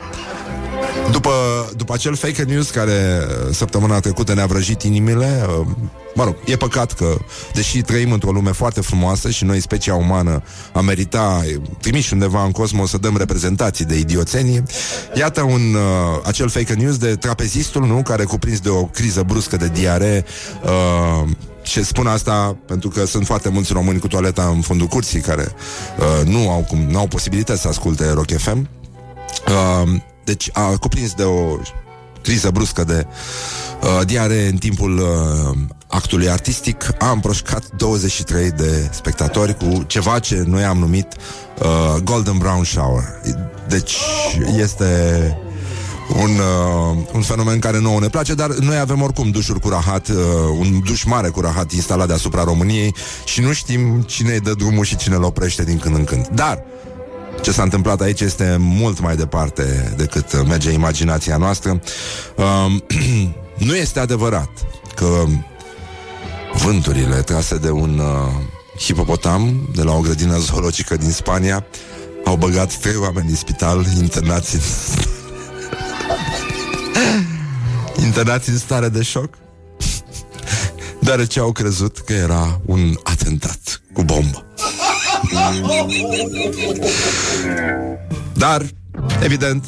După, 1.12 1.32
după 1.76 1.94
acel 1.94 2.16
fake 2.16 2.44
news 2.44 2.70
care 2.70 3.20
uh, 3.20 3.54
săptămâna 3.54 4.00
trecută 4.00 4.34
ne-a 4.34 4.46
vrăjit 4.46 4.84
inimile, 4.84 5.46
uh, 5.60 5.68
mă 6.16 6.24
rog, 6.24 6.36
e 6.46 6.56
păcat 6.56 6.94
că, 6.94 7.18
deși 7.54 7.82
trăim 7.82 8.12
într-o 8.12 8.32
lume 8.32 8.52
foarte 8.52 8.82
frumoasă 8.82 9.30
și 9.30 9.44
noi, 9.44 9.62
specia 9.62 9.96
umană, 9.96 10.44
a 10.74 10.82
merita 10.82 11.44
trimiși 11.82 12.14
undeva 12.14 12.44
în 12.44 12.52
cosmos 12.52 12.90
să 12.90 12.98
dăm 12.98 13.18
reprezentații 13.18 13.86
de 13.86 13.98
idioțenie, 13.98 14.64
iată 15.14 15.42
un, 15.42 15.74
uh, 15.74 16.20
acel 16.24 16.50
fake 16.50 16.74
news 16.74 16.98
de 16.98 17.16
trapezistul, 17.16 17.86
nu, 17.86 18.02
care 18.02 18.24
cuprins 18.24 18.60
de 18.60 18.70
o 18.70 18.84
criză 18.84 19.24
bruscă 19.24 19.58
de 19.58 19.68
diare, 19.74 20.26
uh, 20.64 21.30
și 21.62 21.84
spun 21.84 22.08
asta 22.08 22.58
pentru 22.66 22.90
că 22.90 23.06
sunt 23.06 23.26
foarte 23.26 23.50
mulți 23.50 23.74
români 23.74 24.00
cu 24.00 24.08
toaleta 24.08 24.52
în 24.56 24.62
fundul 24.62 24.88
curții 24.88 25.20
care 25.20 25.48
uh, 26.00 26.28
nu 26.28 26.50
au 26.50 26.66
cum, 26.68 26.80
nu 26.80 26.98
au 26.98 27.08
posibilități 27.08 27.62
să 27.62 27.68
asculte 27.68 28.12
Rock 28.12 28.32
FM. 28.38 28.70
Uh, 29.48 30.00
deci 30.28 30.50
a 30.54 30.78
cuprins 30.78 31.14
de 31.14 31.24
o 31.24 31.58
criză 32.22 32.50
bruscă 32.50 32.84
de 32.84 33.06
uh, 33.82 34.06
diare 34.06 34.48
în 34.48 34.58
timpul 34.58 34.98
uh, 34.98 35.58
actului 35.88 36.30
artistic. 36.30 36.88
A 37.00 37.12
împroșcat 37.12 37.64
23 37.78 38.52
de 38.52 38.90
spectatori 38.92 39.58
cu 39.58 39.84
ceva 39.88 40.20
ce 40.20 40.44
noi 40.48 40.64
am 40.64 40.78
numit 40.78 41.08
uh, 41.60 42.02
Golden 42.04 42.38
Brown 42.38 42.64
Shower. 42.64 43.04
Deci 43.68 43.98
este 44.58 44.88
un, 46.16 46.30
uh, 46.30 46.98
un 47.14 47.22
fenomen 47.22 47.60
care 47.60 47.80
nouă 47.80 48.00
ne 48.00 48.08
place, 48.08 48.34
dar 48.34 48.50
noi 48.50 48.78
avem 48.78 49.02
oricum 49.02 49.30
dușuri 49.30 49.60
cu 49.60 49.70
rahat, 49.70 50.08
uh, 50.08 50.16
un 50.60 50.82
duș 50.86 51.04
mare 51.04 51.30
cu 51.30 51.42
rahat 51.42 51.72
instalat 51.72 52.08
deasupra 52.08 52.44
României 52.44 52.96
și 53.26 53.42
nu 53.42 53.54
știm 53.54 54.02
cine 54.02 54.34
îi 54.34 54.40
dă 54.40 54.54
drumul 54.54 54.86
și 54.86 54.96
cine 54.96 55.16
îl 55.16 55.24
oprește 55.24 55.64
din 55.64 55.78
când 55.78 55.96
în 55.96 56.04
când. 56.04 56.28
Dar 56.28 56.64
ce 57.48 57.54
s-a 57.54 57.64
întâmplat 57.64 58.02
aici 58.02 58.22
este 58.22 58.56
mult 58.60 59.00
mai 59.00 59.16
departe 59.16 59.94
decât 59.98 60.48
merge 60.48 60.72
imaginația 60.72 61.38
noastră. 61.38 61.82
Uh, 62.36 62.46
nu 63.68 63.76
este 63.76 64.00
adevărat 64.00 64.50
că 64.96 65.24
vânturile 66.54 67.22
trase 67.22 67.58
de 67.58 67.70
un 67.70 68.00
uh, 68.00 68.32
hipopotam 68.80 69.70
de 69.76 69.84
la 69.84 69.92
o 69.92 70.00
grădină 70.00 70.38
zoologică 70.38 70.96
din 70.98 71.12
Spania 71.12 71.66
au 72.26 72.36
băgat 72.36 72.74
trei 72.74 72.96
oameni 72.96 73.30
în 73.30 73.36
spital 73.36 73.86
internați 73.98 74.56
în 74.56 74.62
internați 78.06 78.50
în 78.50 78.58
stare 78.58 78.90
de 78.90 79.02
șoc 79.02 79.38
deoarece 81.04 81.40
au 81.40 81.52
crezut 81.52 81.98
că 81.98 82.14
era 82.14 82.62
un 82.66 82.96
atentat 83.04 83.82
cu 83.94 84.04
bombă. 84.04 84.47
Dar, 88.34 88.62
evident, 89.24 89.66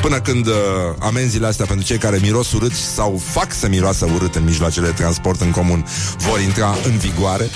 până 0.00 0.20
când 0.20 0.46
uh, 0.46 0.54
amenziile 0.98 1.46
astea 1.46 1.66
pentru 1.66 1.86
cei 1.86 1.98
care 1.98 2.18
miros 2.22 2.52
urât 2.52 2.72
sau 2.72 3.20
fac 3.24 3.52
să 3.52 3.68
miroasă 3.68 4.08
urât 4.14 4.34
în 4.34 4.44
mijloacele 4.44 4.86
de 4.86 4.92
transport 4.92 5.40
în 5.40 5.50
comun 5.50 5.86
vor 6.16 6.40
intra 6.40 6.74
în 6.84 6.96
vigoare, 6.96 7.48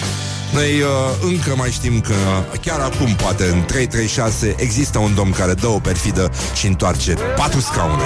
noi 0.52 0.80
uh, 0.80 0.88
încă 1.22 1.54
mai 1.56 1.70
știm 1.70 2.00
că 2.00 2.14
chiar 2.60 2.80
acum, 2.80 3.14
poate 3.14 3.44
în 3.44 3.64
336, 3.64 4.54
există 4.58 4.98
un 4.98 5.14
domn 5.14 5.30
care 5.30 5.54
dă 5.54 5.66
o 5.66 5.78
perfidă 5.78 6.30
și 6.54 6.66
întoarce 6.66 7.14
patru 7.36 7.60
scaune. 7.60 8.04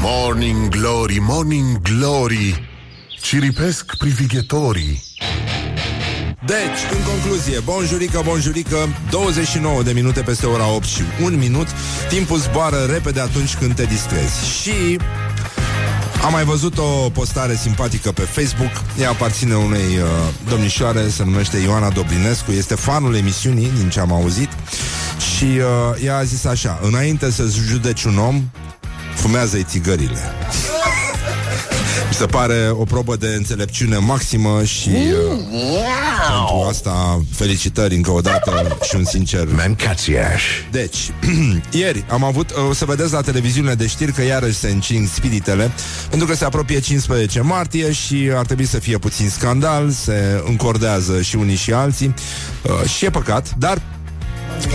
Morning 0.00 0.68
Glory, 0.68 1.18
Morning 1.20 1.80
Glory 1.82 2.68
Ciripesc 3.20 3.96
privighetorii 3.96 5.02
Deci, 6.46 6.96
în 6.98 7.02
concluzie, 7.02 7.60
bonjurică, 7.64 8.20
bonjurică 8.24 8.76
29 9.10 9.82
de 9.82 9.92
minute 9.92 10.20
peste 10.20 10.46
ora 10.46 10.68
8 10.74 10.84
și 10.84 11.02
1 11.22 11.36
minut. 11.36 11.66
Timpul 12.08 12.38
zboară 12.38 12.76
repede 12.90 13.20
atunci 13.20 13.54
când 13.54 13.74
te 13.74 13.84
distrezi. 13.84 14.60
Și 14.60 14.98
am 16.24 16.32
mai 16.32 16.44
văzut 16.44 16.78
o 16.78 17.10
postare 17.12 17.54
simpatică 17.54 18.12
pe 18.12 18.22
Facebook. 18.22 18.70
Ea 19.00 19.10
aparține 19.10 19.54
unei 19.54 19.96
uh, 19.96 20.08
domnișoare 20.48 21.08
Se 21.08 21.24
numește 21.24 21.58
Ioana 21.58 21.90
Dobrinescu 21.90 22.50
Este 22.50 22.74
fanul 22.74 23.14
emisiunii, 23.14 23.70
din 23.78 23.88
ce 23.88 24.00
am 24.00 24.12
auzit. 24.12 24.48
Și 25.36 25.44
uh, 25.44 26.04
ea 26.04 26.16
a 26.16 26.24
zis 26.24 26.44
așa 26.44 26.80
Înainte 26.82 27.30
să 27.30 27.44
judeci 27.68 28.04
un 28.04 28.18
om 28.18 28.42
Fumează-i 29.14 29.64
țigările 29.68 30.20
mi 32.16 32.22
se 32.22 32.28
pare 32.28 32.70
o 32.70 32.84
probă 32.84 33.16
de 33.16 33.26
înțelepciune 33.26 33.96
maximă 33.96 34.64
și 34.64 34.88
uh, 34.88 35.38
pentru 36.26 36.66
asta 36.68 37.22
felicitări 37.30 37.94
încă 37.94 38.10
o 38.10 38.20
dată 38.20 38.76
și 38.82 38.96
un 38.96 39.04
sincer 39.04 39.48
Mancațiaș 39.56 40.42
Deci, 40.70 41.10
ieri 41.80 42.04
am 42.08 42.24
avut, 42.24 42.50
o 42.68 42.72
să 42.72 42.84
vedeți 42.84 43.12
la 43.12 43.20
televiziune 43.20 43.74
de 43.74 43.86
știri 43.86 44.12
că 44.12 44.22
iarăși 44.22 44.56
se 44.58 44.68
încing 44.68 45.08
spiritele 45.08 45.70
pentru 46.10 46.26
că 46.26 46.34
se 46.34 46.44
apropie 46.44 46.80
15 46.80 47.40
martie 47.40 47.92
și 47.92 48.30
ar 48.34 48.46
trebui 48.46 48.66
să 48.66 48.78
fie 48.78 48.98
puțin 48.98 49.28
scandal, 49.28 49.90
se 49.90 50.42
încordează 50.46 51.22
și 51.22 51.36
unii 51.36 51.56
și 51.56 51.72
alții 51.72 52.14
uh, 52.62 52.88
și 52.88 53.04
e 53.04 53.10
păcat, 53.10 53.54
dar 53.58 53.82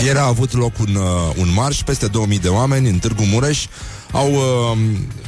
ieri 0.03 0.17
a 0.17 0.25
avut 0.25 0.53
loc 0.53 0.79
un, 0.79 0.95
uh, 0.95 1.33
un 1.37 1.47
marș, 1.53 1.81
peste 1.81 2.07
2000 2.07 2.39
de 2.39 2.47
oameni 2.47 2.89
în 2.89 2.97
Târgu 2.97 3.23
Mureș 3.23 3.65
au 4.11 4.31
uh, 4.31 4.77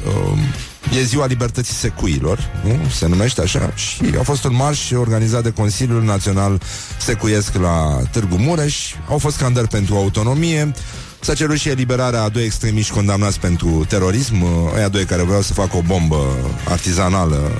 uh, 0.05 0.37
E 0.91 1.03
ziua 1.03 1.25
libertății 1.25 1.73
secuilor, 1.73 2.39
nu? 2.63 2.89
Se 2.89 3.07
numește 3.07 3.41
așa? 3.41 3.73
Și 3.75 4.01
a 4.19 4.23
fost 4.23 4.43
un 4.43 4.55
marș 4.55 4.91
organizat 4.91 5.43
de 5.43 5.51
Consiliul 5.51 6.03
Național 6.03 6.61
Secuiesc 6.99 7.53
la 7.53 7.99
Târgu 8.11 8.35
Mureș. 8.35 8.93
Au 9.09 9.17
fost 9.17 9.35
scandări 9.35 9.67
pentru 9.67 9.95
autonomie. 9.95 10.71
S-a 11.19 11.33
cerut 11.33 11.57
și 11.57 11.69
eliberarea 11.69 12.21
a 12.21 12.29
doi 12.29 12.43
extremiști 12.43 12.93
condamnați 12.93 13.39
pentru 13.39 13.85
terorism. 13.87 14.35
Aia 14.75 14.87
doi 14.87 15.05
care 15.05 15.23
vreau 15.23 15.41
să 15.41 15.53
facă 15.53 15.77
o 15.77 15.81
bombă 15.81 16.35
artizanală 16.69 17.51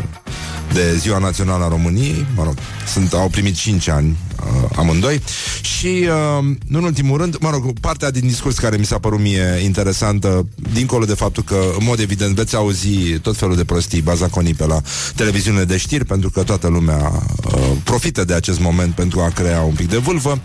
de 0.74 0.96
Ziua 0.98 1.18
Națională 1.18 1.64
a 1.64 1.68
României. 1.68 2.26
Mă 2.36 2.44
rog, 2.44 2.54
sunt, 2.94 3.14
au 3.14 3.30
primit 3.30 3.56
5 3.56 3.88
ani 3.88 4.18
uh, 4.40 4.70
amândoi. 4.76 5.22
Și, 5.62 5.88
uh, 5.88 6.56
nu 6.68 6.78
în 6.78 6.84
ultimul 6.84 7.18
rând, 7.18 7.38
mă 7.40 7.50
rog, 7.50 7.80
partea 7.80 8.12
din 8.12 8.28
discurs 8.28 8.58
care 8.58 8.78
mi 8.78 8.86
s-a 8.86 9.00
părut 9.00 9.20
mie 9.20 9.60
interesantă 9.64 10.48
Dincolo 10.74 11.06
de 11.06 11.14
faptul 11.14 11.44
că, 11.44 11.56
în 11.80 11.86
mod 11.86 12.00
evident, 12.00 12.36
veți 12.36 12.56
auzi 12.56 13.20
tot 13.22 13.38
felul 13.38 13.56
de 13.56 13.64
prostii 13.64 14.02
bazaconii 14.02 14.54
pe 14.54 14.66
la 14.66 14.82
televiziune 15.16 15.64
de 15.64 15.78
știri 15.78 16.06
Pentru 16.06 16.30
că 16.30 16.44
toată 16.44 16.68
lumea 16.68 17.12
uh, 17.46 17.72
profită 17.84 18.24
de 18.24 18.34
acest 18.34 18.60
moment 18.60 18.94
pentru 18.94 19.20
a 19.20 19.30
crea 19.30 19.62
un 19.62 19.74
pic 19.74 19.90
de 19.90 19.98
vâlvă. 19.98 20.42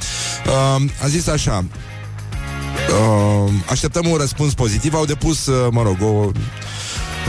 Uh, 0.46 0.82
A 1.02 1.08
zis 1.08 1.26
așa 1.26 1.64
uh, 2.88 3.52
Așteptăm 3.70 4.06
un 4.06 4.16
răspuns 4.16 4.54
pozitiv. 4.54 4.94
Au 4.94 5.04
depus, 5.04 5.46
uh, 5.46 5.68
mă 5.70 5.82
rog, 5.82 5.96
o, 6.00 6.30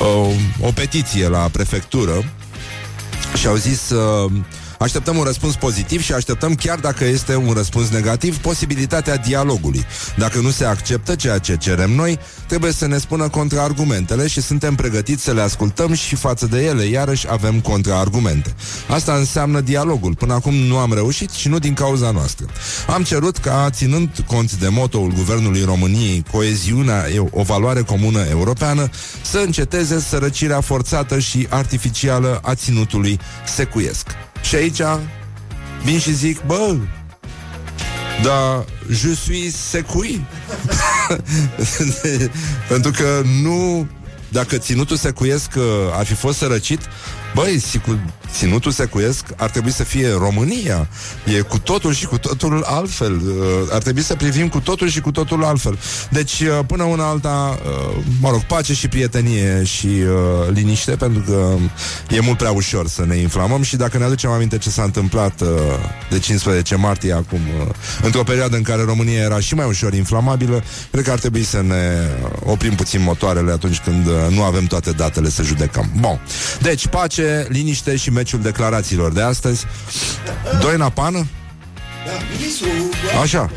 o, 0.05 0.31
o 0.61 0.71
petiție 0.73 1.27
la 1.27 1.49
prefectură 1.51 2.23
și 3.34 3.47
au 3.47 3.55
zis 3.55 3.89
uh, 3.89 4.32
Așteptăm 4.80 5.17
un 5.17 5.23
răspuns 5.23 5.55
pozitiv 5.55 6.01
și 6.01 6.13
așteptăm, 6.13 6.55
chiar 6.55 6.80
dacă 6.80 7.05
este 7.05 7.36
un 7.36 7.53
răspuns 7.53 7.89
negativ, 7.89 8.38
posibilitatea 8.38 9.17
dialogului. 9.17 9.86
Dacă 10.17 10.39
nu 10.39 10.49
se 10.49 10.65
acceptă 10.65 11.15
ceea 11.15 11.38
ce 11.38 11.57
cerem 11.57 11.91
noi, 11.91 12.19
trebuie 12.47 12.71
să 12.71 12.88
ne 12.88 12.97
spună 12.97 13.30
contraargumentele 13.30 14.27
și 14.27 14.41
suntem 14.41 14.75
pregătiți 14.75 15.23
să 15.23 15.34
le 15.34 15.41
ascultăm 15.41 15.93
și 15.93 16.15
față 16.15 16.45
de 16.45 16.63
ele, 16.65 16.84
iarăși 16.84 17.27
avem 17.30 17.59
contraargumente. 17.59 18.55
Asta 18.89 19.13
înseamnă 19.13 19.61
dialogul. 19.61 20.15
Până 20.15 20.34
acum 20.34 20.53
nu 20.53 20.77
am 20.77 20.93
reușit 20.93 21.30
și 21.30 21.47
nu 21.47 21.59
din 21.59 21.73
cauza 21.73 22.11
noastră. 22.11 22.45
Am 22.88 23.03
cerut 23.03 23.38
ca, 23.38 23.69
ținând 23.71 24.09
cont 24.27 24.53
de 24.53 24.67
motoul 24.67 25.11
Guvernului 25.11 25.63
României, 25.63 26.25
coeziunea 26.32 27.05
e 27.15 27.23
o 27.32 27.43
valoare 27.43 27.82
comună 27.82 28.19
europeană, 28.30 28.89
să 29.21 29.38
înceteze 29.38 29.99
sărăcirea 29.99 30.61
forțată 30.61 31.19
și 31.19 31.47
artificială 31.49 32.39
a 32.43 32.55
ținutului 32.55 33.19
secuiesc. 33.45 34.07
Și 34.41 34.55
aici 34.55 34.81
vin 35.83 35.99
și 35.99 36.13
zic, 36.13 36.41
bă, 36.45 36.75
da, 38.23 38.65
je 38.91 39.13
suis 39.13 39.55
secui. 39.55 40.25
Pentru 42.69 42.91
că 42.91 43.21
nu, 43.41 43.87
dacă 44.29 44.57
ținutul 44.57 44.97
secuiesc 44.97 45.51
uh, 45.55 45.63
ar 45.91 46.05
fi 46.05 46.13
fost 46.13 46.37
sărăcit, 46.37 46.81
Băi, 47.33 47.59
sigur, 47.59 47.99
ținutul 48.34 48.71
secuiesc 48.71 49.25
ar 49.36 49.49
trebui 49.49 49.71
să 49.71 49.84
fie 49.84 50.11
România. 50.11 50.88
E 51.38 51.39
cu 51.39 51.59
totul 51.59 51.93
și 51.93 52.05
cu 52.05 52.17
totul 52.17 52.63
altfel. 52.65 53.13
Uh, 53.13 53.43
ar 53.71 53.82
trebui 53.82 54.01
să 54.01 54.15
privim 54.15 54.47
cu 54.47 54.59
totul 54.59 54.88
și 54.88 55.01
cu 55.01 55.11
totul 55.11 55.43
altfel. 55.43 55.80
Deci, 56.09 56.39
uh, 56.39 56.59
până 56.67 56.84
una 56.84 57.07
alta, 57.07 57.59
uh, 57.65 58.03
mă 58.21 58.30
rog, 58.30 58.41
pace 58.43 58.73
și 58.73 58.88
prietenie 58.88 59.63
și 59.63 59.88
uh, 59.88 60.53
liniște, 60.53 60.91
pentru 60.91 61.21
că 61.21 61.55
e 62.09 62.19
mult 62.19 62.38
prea 62.38 62.51
ușor 62.51 62.88
să 62.88 63.05
ne 63.05 63.15
inflamăm 63.15 63.61
și 63.61 63.75
dacă 63.75 63.97
ne 63.97 64.03
aducem 64.03 64.30
aminte 64.30 64.57
ce 64.57 64.69
s-a 64.69 64.84
întâmplat 64.84 65.41
uh, 65.41 65.47
de 66.09 66.19
15 66.19 66.75
martie 66.75 67.13
acum, 67.13 67.39
uh, 67.59 67.67
într-o 68.01 68.23
perioadă 68.23 68.55
în 68.55 68.63
care 68.63 68.84
România 68.84 69.21
era 69.21 69.39
și 69.39 69.53
mai 69.53 69.67
ușor 69.67 69.93
inflamabilă, 69.93 70.63
cred 70.91 71.03
că 71.03 71.11
ar 71.11 71.19
trebui 71.19 71.43
să 71.43 71.61
ne 71.61 72.07
oprim 72.43 72.75
puțin 72.75 73.01
motoarele 73.01 73.51
atunci 73.51 73.80
când 73.80 74.07
uh, 74.07 74.13
nu 74.30 74.43
avem 74.43 74.65
toate 74.65 74.91
datele 74.91 75.30
să 75.30 75.43
judecăm. 75.43 75.91
Bun. 75.99 76.19
Deci, 76.61 76.88
pace 76.88 77.19
pace, 77.19 77.47
liniște 77.49 77.95
și 77.95 78.11
meciul 78.20 78.41
declarațiilor 78.41 79.11
de 79.11 79.22
astăzi. 79.22 79.65
Doina 80.61 80.89
Pană? 80.89 81.28
Așa. 83.22 83.49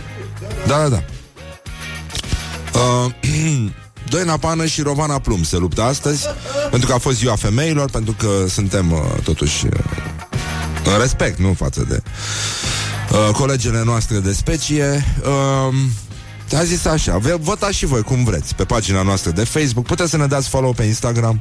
Da, 0.66 0.78
da, 0.78 0.88
da. 0.88 1.02
Uh, 2.78 3.12
Doina 4.14 4.36
Pană 4.36 4.66
și 4.66 4.82
Rovana 4.82 5.18
Plum 5.18 5.42
se 5.42 5.56
luptă 5.56 5.82
astăzi, 5.82 6.26
pentru 6.70 6.88
că 6.88 6.94
a 6.94 6.98
fost 6.98 7.16
ziua 7.16 7.36
femeilor, 7.36 7.90
pentru 7.90 8.14
că 8.18 8.28
suntem 8.48 8.92
uh, 8.92 8.98
totuși 9.24 9.66
uh, 9.66 9.72
în 10.94 11.00
respect, 11.00 11.38
nu 11.38 11.54
față 11.54 11.86
de 11.88 12.02
uh, 12.02 13.34
colegele 13.34 13.82
noastre 13.84 14.18
de 14.18 14.32
specie. 14.32 15.04
Uh, 16.50 16.58
a 16.58 16.64
zis 16.64 16.84
așa, 16.84 17.20
votați 17.40 17.76
și 17.76 17.86
voi 17.86 18.02
cum 18.02 18.24
vreți 18.24 18.54
pe 18.54 18.64
pagina 18.64 19.02
noastră 19.02 19.30
de 19.30 19.44
Facebook, 19.44 19.86
puteți 19.86 20.10
să 20.10 20.16
ne 20.16 20.26
dați 20.26 20.48
follow 20.48 20.72
pe 20.72 20.82
Instagram. 20.82 21.40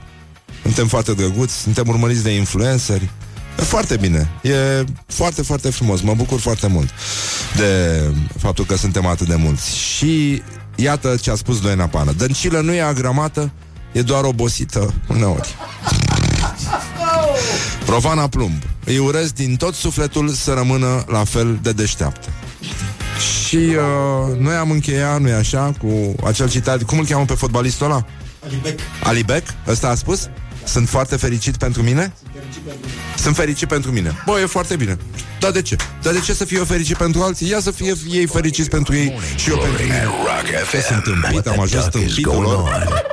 Suntem 0.62 0.88
foarte 0.88 1.14
drăguți, 1.14 1.58
suntem 1.58 1.88
urmăriți 1.88 2.24
de 2.24 2.30
influenceri. 2.30 3.10
E 3.60 3.62
foarte 3.62 3.97
bine. 3.97 4.30
E 4.41 4.84
foarte, 5.08 5.41
foarte 5.41 5.70
frumos. 5.70 6.02
Mă 6.02 6.14
bucur 6.14 6.39
foarte 6.39 6.68
mult 6.68 6.89
de 7.56 8.02
faptul 8.39 8.66
că 8.66 8.78
suntem 8.78 9.06
atât 9.06 9.28
de 9.28 9.36
mulți. 9.36 9.78
Și 9.78 10.41
iată 10.76 11.16
ce 11.22 11.32
a 11.32 11.36
spus 11.36 11.62
Doina 11.62 11.88
Pană. 11.88 12.12
Dăncilă 12.12 12.60
nu 12.60 12.74
e 12.74 12.82
agramată, 12.82 13.52
e 13.91 14.02
doar 14.02 14.24
obosită 14.24 14.93
uneori. 15.08 15.56
Rovana 17.88 18.28
Plumb. 18.28 18.62
Îi 18.86 18.97
urez 18.97 19.32
din 19.32 19.56
tot 19.56 19.74
sufletul 19.74 20.30
să 20.30 20.54
rămână 20.54 21.04
la 21.08 21.24
fel 21.24 21.60
de 21.62 21.72
deșteaptă. 21.72 22.30
Și 23.47 23.56
uh, 23.56 24.38
noi 24.38 24.56
am 24.56 24.72
încheiat, 24.72 25.22
nu-i 25.22 25.32
așa, 25.32 25.74
cu 25.80 26.16
acel 26.26 26.49
citat. 26.49 26.84
Cum 26.84 26.99
îl 26.99 27.06
cheamă 27.06 27.26
pe 27.26 27.34
fotbalistul 27.34 27.86
ăla? 27.86 28.06
Alibec. 28.45 28.80
Alibec? 29.04 29.43
Ăsta 29.68 29.88
a 29.88 29.95
spus? 29.95 30.30
Sunt 30.64 30.89
foarte 30.89 31.16
fericit 31.16 31.57
pentru 31.57 31.82
mine? 31.82 32.14
Sunt 33.18 33.36
fericit 33.36 33.68
pentru 33.68 33.91
mine. 33.91 34.24
Bă, 34.26 34.39
e 34.39 34.45
foarte 34.45 34.76
bine. 34.76 34.97
Dar 35.39 35.51
de 35.51 35.62
ce? 35.62 35.76
Dar 36.01 36.14
de 36.14 36.20
ce 36.20 36.34
să 36.34 36.45
fie 36.45 36.57
eu 36.57 36.64
fericit 36.66 36.97
pentru 36.97 37.22
alții? 37.22 37.49
Ia 37.49 37.59
să 37.59 37.72
fie 37.72 37.93
ei 38.09 38.26
fericiți 38.26 38.70
pentru 38.70 38.95
ei 38.95 39.20
și 39.36 39.49
eu 39.49 39.57
pentru 39.57 39.84
mine. 39.84 40.07
Ce 40.72 40.82
sunt 40.82 41.03
tâmpit? 41.03 41.47
Am 41.47 41.59
ajuns 41.59 41.86
tâmpitul 41.86 42.41
lor. 42.41 43.09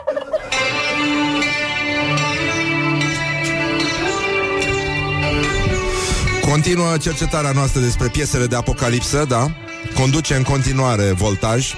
Continuă 6.40 6.96
cercetarea 6.96 7.50
noastră 7.52 7.80
despre 7.80 8.08
piesele 8.08 8.46
de 8.46 8.56
apocalipsă, 8.56 9.24
da? 9.28 9.46
Conduce 9.94 10.34
în 10.34 10.42
continuare 10.42 11.12
voltaj. 11.12 11.74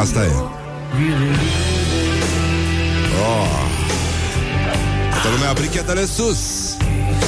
Asta 0.00 0.24
e. 0.24 1.75
brichetele 5.58 6.04
sus. 6.04 6.38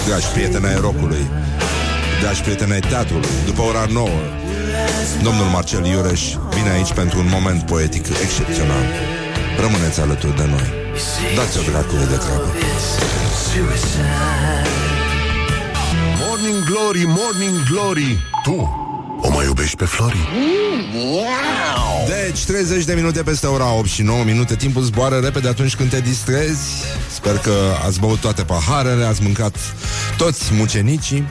Dragi 0.07 0.27
prieteni 0.27 0.67
ai 0.67 0.79
rocului 0.81 1.27
Dragi 2.21 2.41
prieteni 2.41 2.73
ai 2.73 2.81
teatrului 2.81 3.29
După 3.45 3.63
ora 3.63 3.87
9 3.93 4.09
Domnul 5.23 5.45
Marcel 5.45 5.85
Iureș 5.87 6.23
vine 6.55 6.71
aici 6.71 6.93
pentru 6.93 7.19
un 7.19 7.29
moment 7.31 7.63
poetic 7.63 8.07
excepțional. 8.23 8.85
Rămâneți 9.61 10.01
alături 10.01 10.37
de 10.37 10.45
noi. 10.45 10.67
Dați-o 11.37 11.61
dracului 11.71 12.07
de 12.07 12.17
treabă. 12.17 12.49
Morning 16.27 16.65
Glory, 16.65 17.05
Morning 17.07 17.57
Glory 17.71 18.19
Tu. 18.43 18.57
o 18.57 18.63
mai 18.63 18.88
iubești 19.59 19.77
pe 19.77 19.85
Flori? 19.85 20.29
Deci, 22.07 22.45
30 22.45 22.85
de 22.85 22.95
minute 22.95 23.23
peste 23.23 23.47
ora 23.47 23.73
8 23.73 23.89
și 23.89 24.03
9 24.03 24.25
minute 24.25 24.57
Timpul 24.57 24.83
zboară 24.83 25.17
repede 25.17 25.49
atunci 25.49 25.77
când 25.77 25.91
te 25.91 26.01
distrezi 26.01 26.61
Sper 27.15 27.37
că 27.39 27.55
ați 27.87 28.01
băut 28.01 28.19
toate 28.19 28.43
paharele 28.43 29.05
Ați 29.05 29.23
mâncat 29.23 29.57
toți 30.17 30.53
mucenicii 30.53 31.25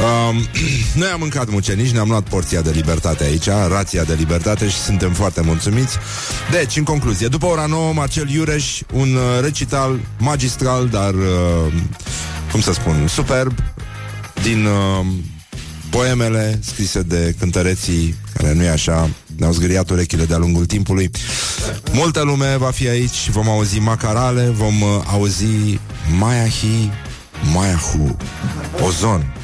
Um, 0.00 0.46
noi 1.00 1.08
am 1.08 1.18
mâncat 1.18 1.50
mucenici, 1.50 1.90
ne-am 1.90 2.08
luat 2.08 2.28
porția 2.28 2.60
de 2.60 2.70
libertate 2.70 3.24
aici, 3.24 3.46
rația 3.68 4.04
de 4.04 4.14
libertate 4.14 4.68
și 4.68 4.76
suntem 4.76 5.12
foarte 5.12 5.40
mulțumiți. 5.40 5.96
Deci, 6.50 6.76
în 6.76 6.84
concluzie, 6.84 7.28
după 7.28 7.46
ora 7.46 7.66
9, 7.66 7.92
Marcel 7.92 8.30
Iureș, 8.30 8.80
un 8.92 9.14
uh, 9.14 9.40
recital 9.40 9.98
magistral, 10.18 10.88
dar, 10.88 11.14
uh, 11.14 11.72
cum 12.50 12.60
să 12.60 12.72
spun, 12.72 13.06
superb, 13.06 13.54
din 14.42 14.64
uh, 14.64 15.06
poemele 15.90 16.60
scrise 16.62 17.02
de 17.02 17.34
cântăreții 17.38 18.14
care 18.34 18.52
nu 18.52 18.62
e 18.62 18.68
așa, 18.68 19.10
ne-au 19.36 19.52
zgâriat 19.52 19.90
urechile 19.90 20.24
de-a 20.24 20.36
lungul 20.36 20.66
timpului. 20.66 21.10
Multă 21.92 22.22
lume 22.22 22.56
va 22.56 22.70
fi 22.70 22.88
aici, 22.88 23.30
vom 23.30 23.48
auzi 23.48 23.78
macarale, 23.78 24.42
vom 24.42 24.80
uh, 24.80 24.88
auzi 25.06 25.80
Maiahi, 26.18 26.90
Maiahu, 27.52 28.16
Ozon, 28.86 29.34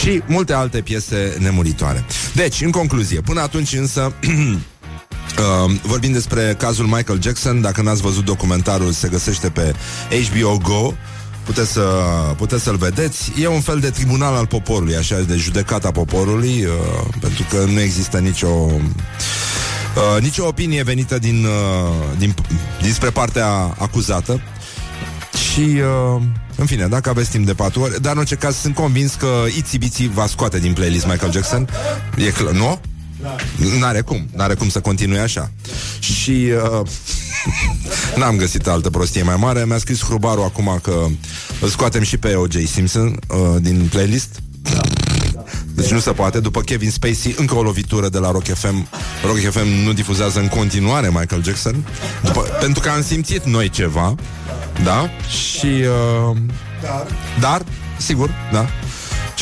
și 0.00 0.22
multe 0.26 0.52
alte 0.52 0.80
piese 0.80 1.36
nemuritoare. 1.38 2.04
Deci, 2.34 2.60
în 2.60 2.70
concluzie, 2.70 3.20
până 3.20 3.40
atunci 3.40 3.72
însă 3.72 4.12
Uh, 5.38 5.70
vorbim 5.82 6.12
despre 6.12 6.54
cazul 6.58 6.86
Michael 6.86 7.22
Jackson 7.22 7.60
Dacă 7.60 7.82
n-ați 7.82 8.02
văzut 8.02 8.24
documentarul 8.24 8.92
Se 8.92 9.08
găsește 9.08 9.48
pe 9.48 9.74
HBO 10.10 10.58
Go 10.62 10.92
Puteți, 11.50 11.72
să, 11.72 11.82
puteți 12.36 12.62
să-l 12.62 12.76
vedeți. 12.76 13.32
E 13.40 13.46
un 13.46 13.60
fel 13.60 13.80
de 13.80 13.90
tribunal 13.90 14.34
al 14.34 14.46
poporului 14.46 14.96
Așa, 14.96 15.20
de 15.20 15.36
judecata 15.36 15.90
poporului 15.90 16.64
uh, 16.64 16.70
Pentru 17.20 17.46
că 17.50 17.64
nu 17.64 17.80
există 17.80 18.18
nicio 18.18 18.48
uh, 18.48 20.20
Nicio 20.20 20.46
opinie 20.46 20.82
venită 20.82 21.18
din, 21.18 21.44
uh, 21.44 22.18
din, 22.18 22.34
Dinspre 22.80 23.10
partea 23.10 23.48
acuzată. 23.78 24.40
Și 25.50 25.60
uh, 25.60 26.22
în 26.56 26.66
fine, 26.66 26.86
dacă 26.86 27.08
aveți 27.08 27.30
timp 27.30 27.46
de 27.46 27.54
patru 27.54 27.80
ori 27.80 28.00
Dar 28.00 28.12
în 28.12 28.18
orice 28.18 28.34
caz 28.34 28.56
sunt 28.56 28.74
convins 28.74 29.14
că 29.14 29.44
Itsy 29.56 29.78
Bitsy 29.78 30.10
va 30.14 30.26
scoate 30.26 30.58
din 30.58 30.72
playlist 30.72 31.06
Michael 31.06 31.32
Jackson. 31.32 31.68
E 32.16 32.30
clar, 32.30 32.52
nu? 32.52 32.80
N-are 33.78 34.00
cum, 34.00 34.28
n-are 34.36 34.54
cum 34.54 34.68
să 34.68 34.80
continue 34.80 35.18
așa. 35.20 35.50
Și 35.98 36.48
uh, 36.80 36.86
N-am 38.18 38.36
găsit 38.36 38.66
altă 38.66 38.90
prostie 38.90 39.22
mai 39.22 39.36
mare. 39.38 39.64
Mi-a 39.64 39.78
scris 39.78 40.04
Hrubaru 40.04 40.42
acum 40.42 40.78
că 40.82 41.06
Îl 41.60 41.68
scoatem 41.68 42.02
și 42.02 42.16
pe 42.16 42.34
O.J. 42.34 42.56
Simpson 42.66 43.18
uh, 43.28 43.38
Din 43.60 43.88
playlist. 43.90 44.28
Deci 45.74 45.90
nu 45.90 45.98
se 45.98 46.10
poate, 46.10 46.40
după 46.40 46.60
Kevin 46.60 46.90
Spacey 46.90 47.34
Încă 47.38 47.54
o 47.54 47.62
lovitură 47.62 48.08
de 48.08 48.18
la 48.18 48.30
Rock 48.30 48.44
FM 48.44 48.88
Rock 49.24 49.38
FM 49.38 49.66
nu 49.84 49.92
difuzează 49.92 50.38
în 50.38 50.48
continuare 50.48 51.08
Michael 51.08 51.44
Jackson. 51.44 51.84
După, 52.22 52.40
Pentru 52.40 52.82
că 52.82 52.88
am 52.88 53.02
simțit 53.02 53.44
noi 53.44 53.68
ceva 53.68 54.14
Da? 54.84 55.10
Și 55.28 55.66
uh, 55.66 56.36
dar. 56.82 57.06
dar, 57.40 57.62
sigur, 57.98 58.30
da? 58.52 58.66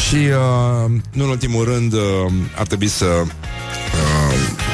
Și 0.09 0.15
uh, 0.15 0.91
nu 1.13 1.25
în 1.25 1.31
ultimul 1.31 1.65
rând 1.65 1.93
uh, 1.93 2.01
Ar 2.59 2.67
trebui 2.67 2.89
să 2.89 3.05
uh, 3.05 3.29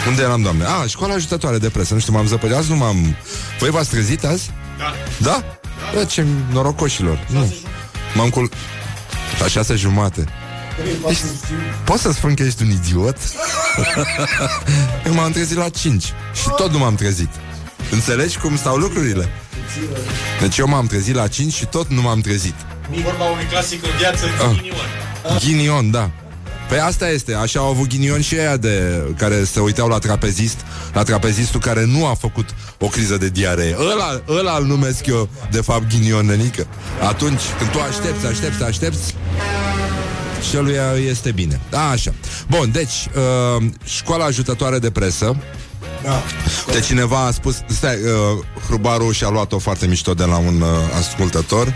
Unde 0.08 0.22
eram, 0.22 0.42
doamne? 0.42 0.64
Ah, 0.64 0.88
școala 0.88 1.14
ajutătoare 1.14 1.58
de 1.58 1.68
presă 1.68 1.94
Nu 1.94 2.00
știu, 2.00 2.12
m-am 2.12 2.26
zăpărit 2.26 2.56
Azi 2.56 2.70
nu 2.70 2.76
m-am... 2.76 3.16
Voi 3.58 3.70
v-ați 3.70 3.90
trezit 3.90 4.24
azi? 4.24 4.50
Da 4.78 4.94
Da? 5.18 5.44
da. 5.94 6.04
ce 6.04 6.24
norocoșilor 6.52 7.26
Nu 7.30 7.54
M-am 8.14 8.28
cul... 8.28 8.50
La 9.38 9.46
șase 9.46 9.74
jumate 9.74 10.24
Ești... 11.08 11.24
Poți 11.84 12.02
să 12.02 12.12
spun 12.12 12.34
că 12.34 12.42
ești 12.42 12.62
un 12.62 12.70
idiot? 12.70 13.16
Eu 15.06 15.14
m-am 15.14 15.30
trezit 15.30 15.56
la 15.56 15.68
5 15.68 16.04
Și 16.04 16.48
tot 16.56 16.70
nu 16.70 16.78
m-am 16.78 16.94
trezit 16.94 17.30
Înțelegi 17.90 18.38
cum 18.38 18.56
stau 18.56 18.76
lucrurile? 18.76 19.28
Deci 20.40 20.58
eu 20.58 20.66
m-am 20.66 20.86
trezit 20.86 21.14
la 21.14 21.28
5 21.28 21.52
și 21.52 21.66
tot 21.66 21.88
nu 21.88 22.02
m-am 22.02 22.20
trezit 22.20 22.54
Vorba 23.04 23.24
unui 23.24 23.44
clasic 23.44 23.84
în 23.84 23.90
viață, 23.98 24.24
ah. 24.24 24.56
ghinion 24.56 24.76
Ghinion, 25.38 25.90
da 25.90 26.10
Păi 26.68 26.78
asta 26.78 27.08
este, 27.08 27.34
așa 27.34 27.60
au 27.60 27.66
avut 27.66 27.88
ghinion 27.88 28.20
și 28.20 28.34
ea 28.34 28.56
de 28.56 29.02
care 29.16 29.44
se 29.44 29.60
uitau 29.60 29.88
la 29.88 29.98
trapezist, 29.98 30.56
la 30.92 31.02
trapezistul 31.02 31.60
care 31.60 31.84
nu 31.84 32.06
a 32.06 32.14
făcut 32.14 32.48
o 32.78 32.86
criză 32.86 33.16
de 33.16 33.28
diaree. 33.28 33.76
Ăla, 33.78 34.22
ăla 34.28 34.56
îl 34.56 34.64
numesc 34.64 35.06
eu, 35.06 35.28
de 35.50 35.60
fapt, 35.60 35.88
ghinion 35.88 36.26
nenică. 36.26 36.66
Atunci, 37.02 37.42
când 37.58 37.70
tu 37.70 37.78
aștepți, 37.80 38.26
aștepți, 38.26 38.62
aștepți, 38.62 39.14
și 40.48 40.56
lui 40.56 41.06
este 41.08 41.30
bine. 41.30 41.60
Da, 41.70 41.88
așa. 41.88 42.14
Bun, 42.48 42.70
deci, 42.72 43.08
uh, 43.56 43.64
școala 43.84 44.24
ajutătoare 44.24 44.78
de 44.78 44.90
presă 44.90 45.36
da. 46.04 46.22
De 46.72 46.80
cineva 46.80 47.18
a 47.18 47.30
spus 47.30 47.56
Stai, 47.66 47.94
uh, 47.94 48.44
Hrubaru 48.66 49.10
și-a 49.10 49.28
luat-o 49.28 49.58
foarte 49.58 49.86
mișto 49.86 50.14
De 50.14 50.24
la 50.24 50.36
un 50.36 50.60
uh, 50.60 50.68
ascultător 50.98 51.74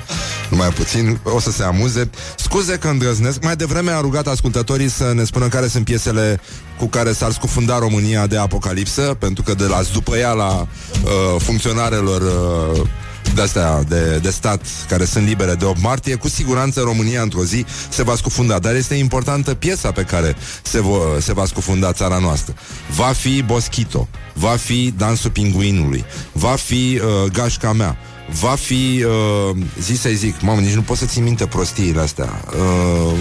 Numai 0.49 0.69
puțin, 0.69 1.19
o 1.23 1.41
să 1.41 1.51
se 1.51 1.63
amuze 1.63 2.11
Scuze 2.37 2.77
că 2.77 2.89
îndrăznesc 2.89 3.43
Mai 3.43 3.57
devreme 3.57 3.91
a 3.91 4.01
rugat 4.01 4.27
ascultătorii 4.27 4.89
să 4.89 5.13
ne 5.15 5.25
spună 5.25 5.49
Care 5.49 5.67
sunt 5.67 5.85
piesele 5.85 6.41
cu 6.79 6.87
care 6.87 7.13
s-ar 7.13 7.33
scufunda 7.33 7.79
România 7.79 8.27
De 8.27 8.39
apocalipsă 8.39 9.17
Pentru 9.19 9.43
că 9.43 9.55
de 9.55 9.65
la 9.65 9.81
după 9.93 10.17
ea 10.17 10.33
la 10.33 10.67
uh, 11.05 11.41
funcționarelor 11.43 12.21
uh, 12.21 12.89
de-astea 13.35 13.83
de, 13.83 14.19
de 14.23 14.31
stat 14.31 14.61
care 14.89 15.05
sunt 15.05 15.27
libere 15.27 15.55
de 15.55 15.65
8 15.65 15.81
martie, 15.81 16.15
cu 16.15 16.29
siguranță 16.29 16.81
România 16.81 17.23
într-o 17.23 17.45
zi 17.45 17.65
se 17.89 18.03
va 18.03 18.15
scufunda. 18.15 18.59
Dar 18.59 18.75
este 18.75 18.95
importantă 18.95 19.55
piesa 19.55 19.93
pe 19.93 20.03
care 20.03 20.37
se, 20.63 20.81
vo, 20.81 21.01
se 21.21 21.33
va 21.33 21.45
scufunda 21.45 21.93
țara 21.93 22.19
noastră. 22.19 22.55
Va 22.97 23.13
fi 23.13 23.43
Boschito, 23.43 24.09
va 24.33 24.57
fi 24.57 24.95
Dansul 24.97 25.31
Pinguinului, 25.31 26.05
va 26.33 26.55
fi 26.55 27.01
uh, 27.03 27.31
Gașca 27.33 27.73
mea, 27.73 27.97
va 28.31 28.55
fi, 28.55 29.05
uh, 29.51 29.57
zi 29.81 29.95
să 29.95 30.09
zic, 30.15 30.41
mamă, 30.41 30.61
nici 30.61 30.75
nu 30.75 30.83
pot 30.83 30.97
să 30.97 31.05
țin 31.05 31.23
minte 31.23 31.47
prostiile 31.47 32.01
astea. 32.01 32.45
Uh, 32.49 33.19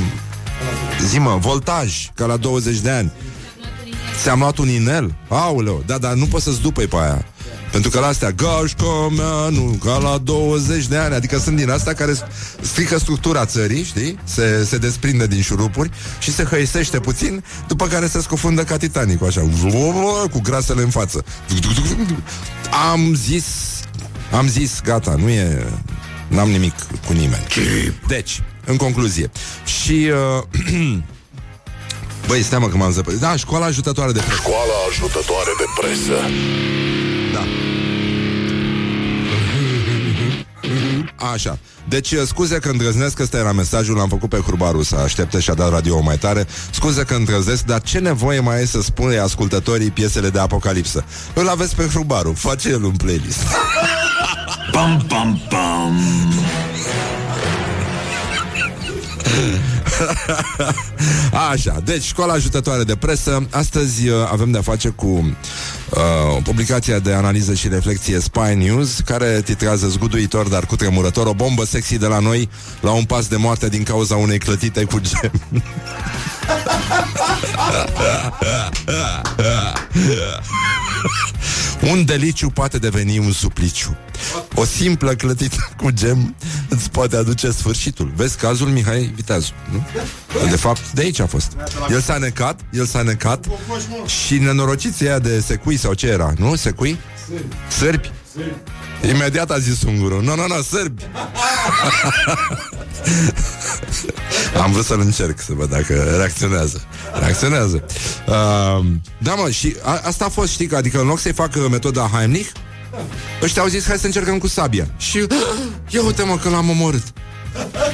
zi 1.05 1.19
mă, 1.19 1.37
voltaj, 1.41 2.09
ca 2.13 2.25
la 2.25 2.37
20 2.37 2.77
de 2.77 2.89
ani. 2.89 3.11
Ți-am 4.21 4.39
luat 4.39 4.57
un 4.57 4.69
inel? 4.69 5.15
Auleu, 5.27 5.83
da, 5.85 5.97
dar 5.97 6.13
nu 6.13 6.25
poți 6.25 6.43
să-ți 6.43 6.61
după 6.61 6.81
pe 6.81 6.95
aia. 6.95 7.25
Pentru 7.71 7.89
că 7.89 7.99
la 7.99 8.07
astea, 8.07 8.31
gașca 8.31 9.07
mea, 9.15 9.49
nu, 9.49 9.79
ca 9.83 9.97
la 9.97 10.17
20 10.17 10.87
de 10.87 10.97
ani, 10.97 11.13
adică 11.13 11.37
sunt 11.37 11.55
din 11.55 11.69
astea 11.69 11.93
care 11.93 12.13
strică 12.61 12.97
structura 12.97 13.45
țării, 13.45 13.83
știi? 13.83 14.19
Se, 14.23 14.63
se 14.63 14.77
desprinde 14.77 15.27
din 15.27 15.41
șurupuri 15.41 15.89
și 16.19 16.33
se 16.33 16.43
hăisește 16.43 16.99
puțin, 16.99 17.43
după 17.67 17.87
care 17.87 18.07
se 18.07 18.21
scufundă 18.21 18.63
ca 18.63 18.77
Titanic, 18.77 19.23
așa, 19.23 19.41
cu 20.31 20.41
grasele 20.41 20.81
în 20.81 20.89
față. 20.89 21.23
Am 22.91 23.13
zis, 23.15 23.45
am 24.31 24.47
zis, 24.47 24.81
gata, 24.83 25.15
nu 25.17 25.29
e, 25.29 25.67
n-am 26.27 26.49
nimic 26.49 26.73
cu 27.05 27.13
nimeni. 27.13 27.45
Deci, 28.07 28.41
în 28.65 28.75
concluzie, 28.75 29.31
și... 29.65 30.11
Uh, 30.37 30.97
Băi, 32.27 32.41
stai 32.41 32.59
mă 32.59 32.67
că 32.67 32.77
m-am 32.77 32.91
zăpărit. 32.91 33.19
Da, 33.19 33.35
școala 33.35 33.65
ajutătoare 33.65 34.11
de 34.11 34.19
presă. 34.19 34.41
Școala 34.41 34.73
ajutătoare 34.89 35.51
de 35.57 35.63
presă. 35.79 36.13
Da. 37.33 37.45
Așa. 41.33 41.59
Deci, 41.87 42.13
scuze 42.25 42.59
că 42.59 42.69
îndrăznesc, 42.69 43.19
ăsta 43.19 43.37
era 43.37 43.51
mesajul, 43.51 43.95
l-am 43.95 44.09
făcut 44.09 44.29
pe 44.29 44.37
Hurbaru 44.37 44.83
să 44.83 44.95
aștepte 44.95 45.39
și 45.39 45.49
a 45.49 45.53
dat 45.53 45.69
radio 45.69 46.01
mai 46.01 46.17
tare. 46.17 46.47
Scuze 46.71 47.03
că 47.03 47.13
îndrăznesc, 47.13 47.63
dar 47.63 47.81
ce 47.81 47.99
nevoie 47.99 48.39
mai 48.39 48.61
e 48.61 48.65
să 48.65 48.81
spune 48.81 49.17
ascultătorii 49.17 49.91
piesele 49.91 50.29
de 50.29 50.39
apocalipsă? 50.39 51.05
Îl 51.33 51.49
aveți 51.49 51.75
pe 51.75 51.87
Hurbaru, 51.93 52.33
face 52.33 52.69
el 52.69 52.83
un 52.83 52.95
playlist. 52.95 53.43
Pam, 54.71 55.05
pam, 55.07 55.41
pam. 55.49 55.95
Așa, 61.51 61.81
deci 61.83 62.03
școala 62.03 62.33
ajutătoare 62.33 62.83
de 62.83 62.95
presă 62.95 63.47
Astăzi 63.51 64.07
uh, 64.07 64.15
avem 64.31 64.51
de-a 64.51 64.61
face 64.61 64.89
cu 64.89 65.05
uh, 65.05 66.41
Publicația 66.43 66.99
de 66.99 67.13
analiză 67.13 67.53
și 67.53 67.67
reflexie 67.67 68.19
Spy 68.19 68.55
News 68.55 68.99
Care 69.05 69.41
titrează 69.41 69.87
zguduitor, 69.87 70.47
dar 70.47 70.65
cu 70.65 70.75
tremurător 70.75 71.27
O 71.27 71.33
bombă 71.33 71.65
sexy 71.65 71.97
de 71.97 72.07
la 72.07 72.19
noi 72.19 72.49
La 72.81 72.91
un 72.91 73.03
pas 73.03 73.27
de 73.27 73.35
moarte 73.35 73.69
din 73.69 73.83
cauza 73.83 74.15
unei 74.15 74.37
clătite 74.37 74.83
cu 74.83 74.99
gem 74.99 75.31
Un 81.91 82.05
deliciu 82.05 82.49
poate 82.49 82.77
deveni 82.77 83.17
un 83.17 83.31
supliciu 83.31 83.97
O 84.55 84.65
simplă 84.65 85.13
clătită 85.13 85.69
cu 85.77 85.89
gem 85.91 86.35
Îți 86.69 86.89
poate 86.89 87.15
aduce 87.15 87.51
sfârșitul 87.51 88.11
Vezi 88.15 88.37
cazul 88.37 88.67
Mihai 88.67 89.11
Viteazu 89.15 89.51
nu? 89.71 89.85
De 90.49 90.55
fapt, 90.55 90.91
de 90.91 91.01
aici 91.01 91.19
a 91.19 91.25
fost 91.25 91.51
El 91.89 92.01
s-a 92.01 92.17
necat, 92.17 92.59
el 92.71 92.85
s-a 92.85 93.01
necat 93.01 93.45
Și 94.05 94.37
nenorociții 94.37 95.07
aia 95.07 95.19
de 95.19 95.39
secui 95.39 95.77
sau 95.77 95.93
ce 95.93 96.07
era, 96.07 96.33
nu? 96.37 96.55
Secui? 96.55 96.99
Sârbi? 97.67 98.11
Imediat 99.09 99.51
a 99.51 99.59
zis 99.59 99.81
ungurul 99.81 100.23
Nu, 100.23 100.35
nu, 100.35 100.47
nu, 100.47 100.61
sârbi 100.61 101.03
Am 104.61 104.71
vrut 104.71 104.85
să-l 104.85 104.99
încerc 104.99 105.39
Să 105.41 105.53
văd 105.53 105.69
dacă 105.69 106.15
reacționează. 106.17 106.81
Reacționează. 107.19 107.83
Uh, 108.27 108.85
Da 109.17 109.33
mă, 109.33 109.49
și 109.49 109.75
a, 109.81 110.01
asta 110.03 110.25
a 110.25 110.29
fost, 110.29 110.51
știi, 110.51 110.69
adică 110.75 110.99
în 110.99 111.07
loc 111.07 111.19
să-i 111.19 111.33
facă 111.33 111.67
metoda 111.69 112.09
Heimlich 112.13 112.49
Ăștia 113.41 113.61
au 113.61 113.67
zis, 113.67 113.85
hai 113.85 113.97
să 113.97 114.05
încercăm 114.05 114.37
cu 114.37 114.47
sabia. 114.47 114.87
Și 114.97 115.17
ia 115.89 116.03
uite 116.03 116.23
mă 116.23 116.37
că 116.37 116.49
l-am 116.49 116.69
omorât. 116.69 117.03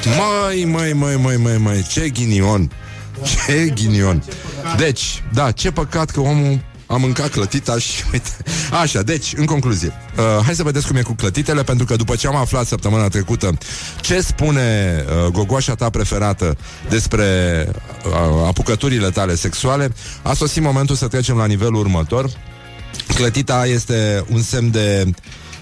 Mai, 0.06 0.64
mai, 0.64 0.94
mai, 0.94 1.16
mai, 1.16 1.36
mai, 1.36 1.58
mai 1.58 1.86
Ce 1.90 2.10
ghinion. 2.10 2.72
Ce 3.24 3.74
ghinion. 3.76 4.24
Deci, 4.78 5.24
da, 5.34 5.52
ce 5.52 5.72
păcat 5.72 6.10
că 6.10 6.20
omul 6.20 6.60
a 6.86 6.96
mâncat 6.96 7.30
clătita 7.30 7.78
și 7.78 8.04
uite. 8.14 8.30
Așa, 8.82 9.02
deci, 9.02 9.34
în 9.36 9.46
concluzie, 9.46 9.94
uh, 10.18 10.44
hai 10.46 10.56
să 10.56 10.64
vedeți 10.64 10.88
cum 10.88 10.96
e 10.96 11.02
cu 11.02 11.14
clătitele, 11.14 11.64
pentru 11.64 11.86
că 11.86 11.96
după 11.96 12.16
ce 12.16 12.28
am 12.28 12.36
aflat 12.36 12.66
săptămâna 12.66 13.08
trecută 13.08 13.58
ce 14.02 14.22
spune 14.22 14.96
uh, 15.08 15.32
gogoașa 15.32 15.76
ta 15.76 15.90
preferată 15.90 16.58
despre 16.90 17.26
uh, 18.06 18.48
apucăturile 18.48 19.10
tale 19.10 19.36
sexuale, 19.36 19.94
a 20.22 20.34
sosit 20.34 20.62
momentul 20.62 20.96
să 20.96 21.08
trecem 21.08 21.38
la 21.38 21.46
nivelul 21.46 21.76
următor. 21.76 22.30
Clătita 23.16 23.66
este 23.66 24.26
un 24.30 24.42
semn 24.42 24.72
de 24.72 25.14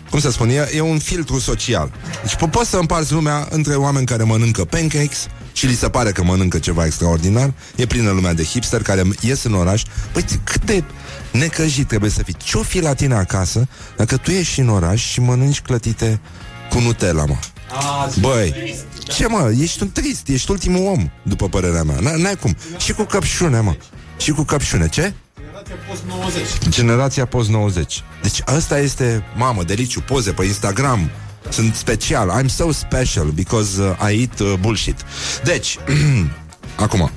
cum 0.09 0.19
să 0.19 0.31
spun, 0.31 0.49
e, 0.49 0.69
e 0.75 0.81
un 0.81 0.99
filtru 0.99 1.39
social. 1.39 1.91
Deci 2.21 2.35
po- 2.35 2.49
poți 2.51 2.69
să 2.69 2.77
împarți 2.77 3.13
lumea 3.13 3.47
între 3.49 3.75
oameni 3.75 4.05
care 4.05 4.23
mănâncă 4.23 4.65
pancakes 4.65 5.27
și 5.53 5.65
li 5.65 5.73
se 5.73 5.89
pare 5.89 6.11
că 6.11 6.23
mănâncă 6.23 6.59
ceva 6.59 6.85
extraordinar. 6.85 7.53
E 7.75 7.85
plină 7.85 8.11
lumea 8.11 8.33
de 8.33 8.43
hipster 8.43 8.81
care 8.81 9.03
ies 9.19 9.43
în 9.43 9.53
oraș. 9.53 9.83
Păi 10.11 10.25
cât 10.43 10.65
de 10.65 10.83
necăjit 11.31 11.87
trebuie 11.87 12.09
să 12.09 12.23
fii. 12.23 12.35
Ce-o 12.43 12.61
fi 12.63 12.79
la 12.79 12.93
tine 12.93 13.15
acasă 13.15 13.67
dacă 13.97 14.17
tu 14.17 14.31
ieși 14.31 14.59
în 14.59 14.69
oraș 14.69 15.01
și 15.05 15.19
mănânci 15.21 15.61
clătite 15.61 16.19
cu 16.69 16.79
Nutella, 16.79 17.25
mă? 17.25 17.35
Băi, 18.19 18.75
ce 19.03 19.27
mă, 19.27 19.53
ești 19.59 19.81
un 19.83 19.91
trist, 19.91 20.27
ești 20.27 20.51
ultimul 20.51 20.85
om, 20.85 21.11
după 21.23 21.49
părerea 21.49 21.83
mea. 21.83 21.95
N- 21.97 22.21
N-ai 22.21 22.35
cum. 22.35 22.55
Și 22.77 22.93
cu 22.93 23.03
căpșune, 23.03 23.59
mă. 23.59 23.75
Și 24.17 24.31
cu 24.31 24.43
căpșune. 24.43 24.89
Ce? 24.89 25.13
Generația 25.39 25.75
post-90. 25.89 26.69
Generația 26.69 27.25
post-90 27.25 28.21
Deci 28.21 28.41
asta 28.45 28.79
este, 28.79 29.23
mamă, 29.35 29.63
deliciu 29.63 30.01
Poze 30.01 30.31
pe 30.31 30.45
Instagram 30.45 31.09
Sunt 31.49 31.75
special, 31.75 32.41
I'm 32.41 32.45
so 32.45 32.71
special 32.71 33.25
Because 33.25 33.81
uh, 33.81 34.11
I 34.11 34.19
eat 34.21 34.39
uh, 34.39 34.53
bullshit 34.59 35.05
Deci, 35.43 35.77
acum 36.75 37.11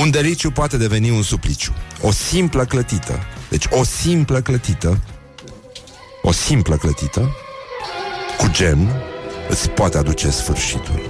Un 0.00 0.10
deliciu 0.10 0.50
poate 0.50 0.76
deveni 0.76 1.10
un 1.10 1.22
supliciu 1.22 1.72
O 2.02 2.10
simplă 2.10 2.64
clătită. 2.64 3.18
Deci 3.48 3.66
o 3.70 3.84
simplă 3.84 4.40
clătită. 4.40 4.98
O 6.22 6.32
simplă 6.32 6.76
clătită. 6.76 7.36
Cu 8.38 8.50
gen. 8.50 8.90
Îți 9.48 9.68
poate 9.68 9.98
aduce 9.98 10.30
sfârșitul. 10.30 11.00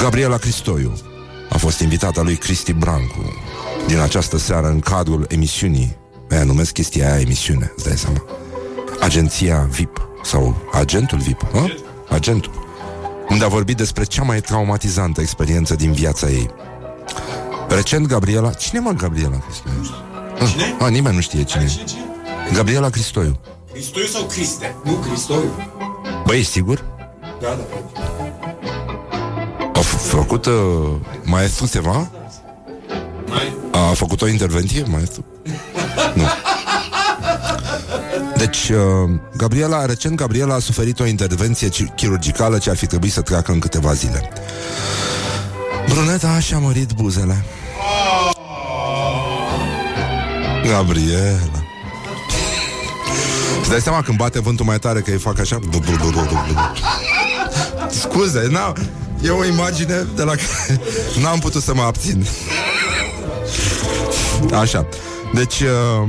Gabriela 0.00 0.36
Cristoiu 0.36 0.92
A 1.50 1.58
fost 1.58 1.80
invitata 1.80 2.22
lui 2.22 2.36
Cristi 2.36 2.72
Brancu 2.72 3.34
Din 3.86 3.98
această 3.98 4.38
seară 4.38 4.66
în 4.66 4.80
cadrul 4.80 5.24
emisiunii. 5.28 5.96
Aia 6.30 6.44
numesc 6.44 6.72
chestia 6.72 7.10
aia 7.10 7.20
emisiune 7.20 7.72
Îți 7.76 7.84
dai 7.84 7.96
seama. 7.96 8.24
Agenția 9.00 9.68
VIP 9.70 10.08
Sau 10.22 10.70
agentul 10.72 11.18
VIP 11.18 11.42
a? 11.54 11.70
Agentul. 12.08 12.52
Unde 13.28 13.44
a 13.44 13.48
vorbit 13.48 13.76
despre 13.76 14.04
cea 14.04 14.22
mai 14.22 14.40
traumatizantă 14.40 15.20
experiență 15.20 15.74
din 15.74 15.92
viața 15.92 16.28
ei 16.28 16.50
Recent 17.74 18.06
Gabriela 18.06 18.50
Cine 18.52 18.80
mă 18.80 18.90
Gabriela 18.90 19.38
Cristoiu? 19.38 19.94
Cine? 20.50 20.74
A, 20.80 20.88
nimeni 20.88 21.14
nu 21.14 21.20
știe 21.20 21.42
cine 21.42 21.66
Cine, 21.66 21.82
e 21.82 21.88
cine? 21.88 22.00
Gabriela 22.52 22.88
Cristoiu 22.90 23.40
Cristoiu 23.72 24.06
sau 24.06 24.22
Criste? 24.22 24.74
Nu, 24.84 24.92
Cristoiu. 24.92 25.70
Băi, 26.26 26.38
ești 26.38 26.50
sigur? 26.50 26.84
Da, 27.40 27.48
da. 27.48 27.62
A 29.74 29.78
f- 29.80 30.00
făcut 30.08 30.46
uh, 30.46 30.52
maestru 31.24 31.66
ceva? 31.66 32.10
Mai? 33.26 33.56
A 33.72 33.78
făcut 33.78 34.22
o 34.22 34.28
intervenție, 34.28 34.84
maestru? 34.88 35.24
Nu. 36.14 36.22
Deci, 38.36 38.68
uh, 38.68 39.10
Gabriela, 39.36 39.84
recent 39.84 40.14
Gabriela 40.16 40.54
a 40.54 40.58
suferit 40.58 41.00
o 41.00 41.06
intervenție 41.06 41.68
ci- 41.68 41.84
chirurgicală 41.96 42.58
ce 42.58 42.70
ar 42.70 42.76
fi 42.76 42.86
trebuit 42.86 43.12
să 43.12 43.20
treacă 43.20 43.52
în 43.52 43.58
câteva 43.58 43.92
zile. 43.92 44.28
Bruneta 45.88 46.38
și-a 46.40 46.58
mărit 46.58 46.92
buzele. 46.92 47.44
Gabriela. 50.68 51.64
Îți 53.60 53.70
dai 53.70 53.80
seama 53.80 54.02
când 54.02 54.18
bate 54.18 54.40
vântul 54.40 54.64
mai 54.64 54.78
tare 54.78 55.00
că 55.00 55.10
îi 55.10 55.18
fac 55.18 55.38
așa? 55.38 55.58
Bu, 55.58 55.78
bu, 55.78 55.78
bu, 55.78 56.10
bu, 56.10 56.10
bu, 56.10 56.52
bu. 56.52 56.58
Scuze, 57.90 58.48
n 58.50 58.56
E 59.24 59.30
o 59.30 59.44
imagine 59.44 60.06
de 60.14 60.22
la 60.22 60.30
care 60.30 60.80
n-am 61.22 61.38
putut 61.38 61.62
să 61.62 61.74
mă 61.74 61.82
abțin. 61.82 62.26
Așa. 64.52 64.88
Deci, 65.34 65.60
uh, 65.60 66.08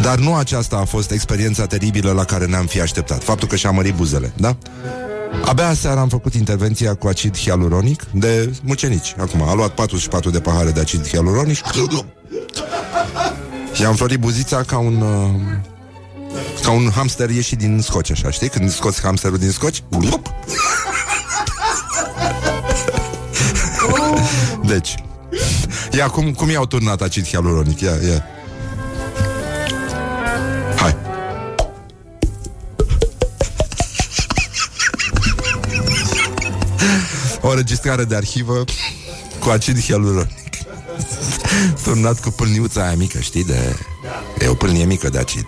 dar 0.00 0.18
nu 0.18 0.34
aceasta 0.34 0.76
a 0.76 0.84
fost 0.84 1.10
experiența 1.10 1.66
teribilă 1.66 2.12
la 2.12 2.24
care 2.24 2.46
ne-am 2.46 2.66
fi 2.66 2.80
așteptat. 2.80 3.22
Faptul 3.22 3.48
că 3.48 3.56
și-a 3.56 3.70
mărit 3.70 3.94
buzele, 3.94 4.32
da? 4.36 4.56
Abia 5.44 5.74
seara 5.74 6.00
am 6.00 6.08
făcut 6.08 6.34
intervenția 6.34 6.94
cu 6.94 7.06
acid 7.08 7.38
hialuronic 7.38 8.02
de 8.12 8.52
mucenici. 8.62 9.14
Acum, 9.18 9.42
a 9.42 9.54
luat 9.54 9.70
44 9.70 10.30
de 10.30 10.40
pahare 10.40 10.70
de 10.70 10.80
acid 10.80 11.08
hialuronic 11.08 11.58
I-am 13.80 13.94
florit 13.94 14.18
buzița 14.18 14.62
ca 14.62 14.78
un... 14.78 15.00
Uh, 15.00 15.30
ca 16.62 16.70
un 16.70 16.90
hamster 16.94 17.30
ieșit 17.30 17.58
din 17.58 17.80
scoci, 17.80 18.10
așa, 18.10 18.30
știi? 18.30 18.48
Când 18.48 18.70
scoți 18.70 19.00
hamsterul 19.00 19.38
din 19.38 19.50
scoci 19.50 19.82
Blup! 19.88 20.30
Deci 24.72 24.94
Ia, 25.92 26.08
cum, 26.08 26.32
cum 26.32 26.50
i-au 26.50 26.66
turnat 26.66 27.00
acid 27.00 27.26
hialuronic? 27.26 27.80
Ia, 27.80 27.90
ia 27.90 28.24
Hai 30.76 30.96
O 37.40 37.48
înregistrare 37.48 38.04
de 38.04 38.16
arhivă 38.16 38.64
Cu 39.40 39.48
acid 39.48 39.80
hialuronic 39.80 40.37
Turnat 41.84 42.20
cu 42.20 42.30
pâlniuța 42.30 42.82
aia 42.82 42.94
mică, 42.96 43.18
știi, 43.18 43.44
de... 43.44 43.76
E 44.38 44.48
o 44.48 44.54
pâlnie 44.54 44.84
mică 44.84 45.08
de 45.08 45.18
acid. 45.18 45.46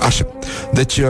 Așa. 0.00 0.26
Deci, 0.72 0.96
uh, 0.98 1.08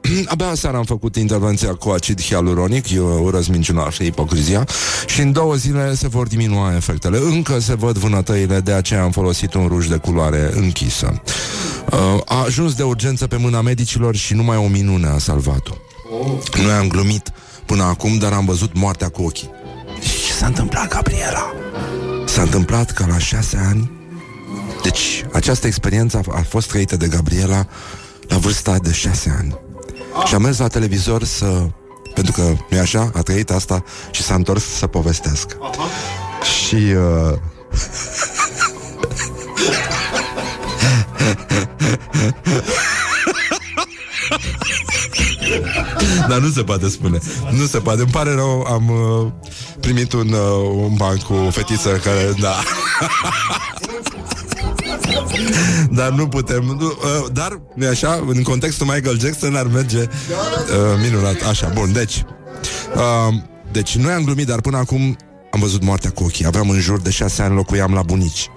abia 0.32 0.54
seara 0.54 0.78
am 0.78 0.84
făcut 0.84 1.16
intervenția 1.16 1.74
cu 1.74 1.88
acid 1.88 2.22
hialuronic, 2.22 2.90
eu 2.90 3.24
urăz 3.24 3.46
minciuna 3.46 3.90
și 3.90 4.06
ipocrizia, 4.06 4.66
și 5.06 5.20
în 5.20 5.32
două 5.32 5.54
zile 5.54 5.94
se 5.94 6.08
vor 6.08 6.26
diminua 6.26 6.74
efectele. 6.74 7.18
Încă 7.18 7.58
se 7.58 7.74
văd 7.74 7.98
vânătăile, 7.98 8.60
de 8.60 8.72
aceea 8.72 9.02
am 9.02 9.10
folosit 9.10 9.54
un 9.54 9.66
ruj 9.66 9.86
de 9.86 9.96
culoare 9.96 10.50
închisă. 10.54 11.22
Uh, 11.92 12.20
a 12.24 12.42
ajuns 12.44 12.74
de 12.74 12.82
urgență 12.82 13.26
pe 13.26 13.36
mâna 13.36 13.60
medicilor 13.60 14.16
și 14.16 14.34
numai 14.34 14.56
o 14.56 14.66
minune 14.68 15.06
a 15.06 15.18
salvat-o. 15.18 15.74
Noi 16.62 16.72
am 16.72 16.88
glumit 16.88 17.32
până 17.66 17.82
acum, 17.82 18.18
dar 18.18 18.32
am 18.32 18.44
văzut 18.44 18.70
moartea 18.74 19.08
cu 19.08 19.22
ochii. 19.22 19.50
Și 20.00 20.26
ce 20.26 20.32
s-a 20.32 20.46
întâmplat, 20.46 20.88
Gabriela? 20.88 21.52
S-a 22.36 22.42
întâmplat 22.42 22.90
ca 22.90 23.06
la 23.06 23.18
șase 23.18 23.56
ani 23.68 23.90
deci, 24.82 25.24
această 25.32 25.66
experiență 25.66 26.16
a, 26.16 26.36
a 26.36 26.42
fost 26.48 26.68
trăită 26.68 26.96
de 26.96 27.06
Gabriela 27.06 27.66
la 28.28 28.36
vârsta 28.36 28.78
de 28.78 28.92
șase 28.92 29.36
ani. 29.38 29.58
Și 30.26 30.34
a 30.34 30.38
mers 30.38 30.58
la 30.58 30.68
televizor 30.68 31.24
să... 31.24 31.66
Pentru 32.14 32.32
că, 32.32 32.54
nu 32.70 32.78
așa, 32.78 33.10
a 33.14 33.20
trăit 33.20 33.50
asta 33.50 33.84
și 34.10 34.22
s-a 34.22 34.34
întors 34.34 34.64
să 34.64 34.86
povestească. 34.86 35.56
Și... 36.42 36.74
Uh... 36.74 37.38
Dar 46.28 46.38
nu 46.38 46.48
se 46.48 46.62
poate 46.62 46.88
spune. 46.88 47.18
Nu 47.50 47.66
se 47.66 47.78
poate, 47.78 48.00
îmi 48.00 48.10
pare 48.10 48.34
rău 48.34 48.60
Am 48.60 48.88
uh, 48.88 49.32
primit 49.80 50.12
un, 50.12 50.28
uh, 50.32 50.82
un 50.84 50.94
ban 50.96 51.16
cu 51.16 51.32
o 51.32 51.50
fetiță 51.50 51.88
care, 51.88 52.34
da. 52.40 52.54
Dar 55.90 56.10
nu 56.10 56.28
putem 56.28 56.62
nu, 56.62 56.86
uh, 56.86 57.26
Dar, 57.32 57.60
nu 57.74 57.88
așa, 57.88 58.24
în 58.26 58.42
contextul 58.42 58.86
Michael 58.86 59.18
Jackson 59.18 59.56
ar 59.56 59.66
merge 59.66 59.98
uh, 59.98 60.06
Minunat, 61.02 61.42
așa, 61.48 61.70
bun, 61.74 61.92
deci 61.92 62.24
uh, 62.94 63.34
Deci 63.72 63.96
noi 63.96 64.12
am 64.12 64.24
glumit, 64.24 64.46
dar 64.46 64.60
până 64.60 64.76
acum 64.76 65.16
Am 65.50 65.60
văzut 65.60 65.82
moartea 65.82 66.10
cu 66.10 66.24
ochii. 66.24 66.46
Aveam 66.46 66.70
în 66.70 66.80
jur 66.80 67.00
de 67.00 67.10
șase 67.10 67.42
ani, 67.42 67.54
locuiam 67.54 67.94
la 67.94 68.02
bunici. 68.02 68.50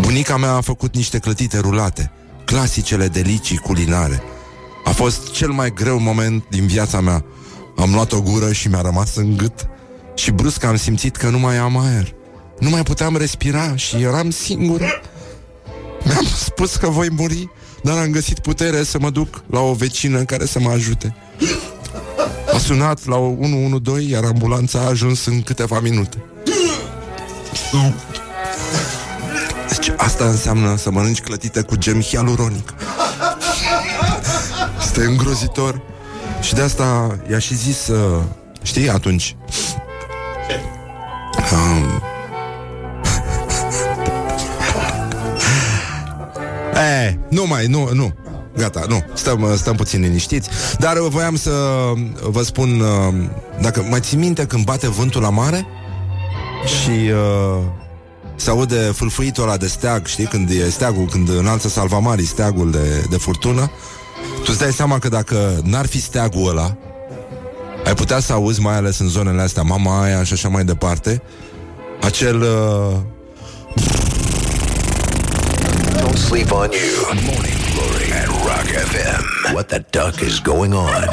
Bunica 0.00 0.36
mea 0.36 0.52
a 0.52 0.60
făcut 0.60 0.94
niște 0.94 1.18
clătite 1.18 1.58
rulate 1.58 2.12
Clasicele 2.44 3.08
delicii 3.08 3.56
culinare 3.56 4.22
A 4.84 4.90
fost 4.90 5.30
cel 5.30 5.50
mai 5.50 5.72
greu 5.72 5.98
moment 5.98 6.44
din 6.50 6.66
viața 6.66 7.00
mea 7.00 7.24
Am 7.76 7.92
luat 7.92 8.12
o 8.12 8.20
gură 8.20 8.52
și 8.52 8.68
mi-a 8.68 8.80
rămas 8.80 9.16
în 9.16 9.36
gât 9.36 9.68
Și 10.14 10.30
brusc 10.30 10.64
am 10.64 10.76
simțit 10.76 11.16
că 11.16 11.28
nu 11.28 11.38
mai 11.38 11.56
am 11.56 11.78
aer 11.78 12.14
Nu 12.58 12.68
mai 12.68 12.82
puteam 12.82 13.16
respira 13.16 13.76
și 13.76 13.96
eram 14.02 14.30
singură 14.30 14.86
mi-am 16.04 16.24
spus 16.36 16.76
că 16.76 16.88
voi 16.88 17.08
muri, 17.10 17.50
dar 17.82 17.98
am 17.98 18.10
găsit 18.10 18.38
putere 18.38 18.82
să 18.82 18.98
mă 18.98 19.10
duc 19.10 19.42
la 19.50 19.60
o 19.60 19.72
vecină 19.72 20.22
care 20.22 20.46
să 20.46 20.60
mă 20.60 20.70
ajute. 20.70 21.14
A 22.54 22.58
sunat 22.58 23.06
la 23.06 23.16
112, 23.16 24.12
iar 24.12 24.24
ambulanța 24.24 24.78
a 24.78 24.88
ajuns 24.88 25.26
în 25.26 25.42
câteva 25.42 25.80
minute. 25.80 26.24
Deci 29.68 29.92
asta 29.96 30.24
înseamnă 30.24 30.76
să 30.76 30.90
mănânci 30.90 31.20
clătite 31.20 31.62
cu 31.62 31.76
gem 31.76 32.00
hialuronic. 32.00 32.74
Este 34.98 35.10
îngrozitor. 35.10 35.80
Și 36.40 36.54
de 36.54 36.60
asta 36.60 37.18
i-a 37.30 37.38
și 37.38 37.54
zis, 37.54 37.88
uh, 37.88 38.22
știi, 38.62 38.90
atunci. 38.90 39.36
Um, 41.52 42.02
E, 47.02 47.18
nu 47.30 47.46
mai, 47.46 47.66
nu, 47.66 47.88
nu. 47.92 48.14
Gata, 48.56 48.84
nu, 48.88 49.04
stăm, 49.14 49.56
stăm 49.56 49.76
puțin 49.76 50.00
liniștiți 50.00 50.48
Dar 50.78 50.98
voiam 50.98 51.36
să 51.36 51.52
vă 52.22 52.42
spun 52.42 52.82
Dacă 53.60 53.86
mai 53.88 54.00
ții 54.00 54.16
minte 54.16 54.46
când 54.46 54.64
bate 54.64 54.88
vântul 54.88 55.22
la 55.22 55.30
mare 55.30 55.66
Și 56.64 56.90
uh, 56.90 57.62
Se 58.36 58.50
aude 58.50 58.76
fâlfâitul 58.76 59.42
ăla 59.42 59.56
de 59.56 59.66
steag 59.66 60.06
Știi, 60.06 60.24
când 60.24 60.50
e 60.50 60.70
steagul 60.70 61.08
Când 61.10 61.28
înalță 61.28 61.68
salvamarii 61.68 62.26
steagul 62.26 62.70
de, 62.70 63.06
de 63.10 63.16
furtună 63.16 63.70
Tu 64.34 64.44
îți 64.46 64.58
dai 64.58 64.72
seama 64.72 64.98
că 64.98 65.08
dacă 65.08 65.60
n-ar 65.64 65.86
fi 65.86 66.00
steagul 66.00 66.48
ăla 66.48 66.76
Ai 67.84 67.94
putea 67.94 68.18
să 68.20 68.32
auzi 68.32 68.60
mai 68.60 68.74
ales 68.74 68.98
în 68.98 69.08
zonele 69.08 69.42
astea 69.42 69.62
Mama 69.62 70.02
aia 70.02 70.24
și 70.24 70.32
așa 70.32 70.48
mai 70.48 70.64
departe 70.64 71.22
Acel 72.00 72.40
uh, 72.40 72.96
Don't 75.96 76.16
sleep 76.16 76.52
on 76.52 76.70
you. 76.70 77.14
Morning 77.14 77.58
Glory 77.74 78.12
at 78.12 78.26
Rock 78.26 78.68
FM. 78.90 79.52
What 79.54 79.66
the 79.66 79.84
duck 79.90 80.20
is 80.20 80.40
going 80.40 80.74
on? 80.74 81.08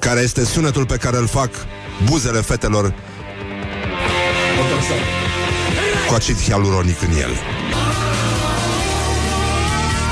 Care 0.00 0.20
este 0.20 0.44
sunetul 0.44 0.86
pe 0.86 0.96
care 0.96 1.16
îl 1.16 1.26
fac 1.26 1.50
Buzele 2.04 2.40
fetelor 2.40 2.94
Cu 6.08 6.14
acid 6.14 6.40
hialuronic 6.42 7.02
în 7.02 7.16
el 7.20 7.30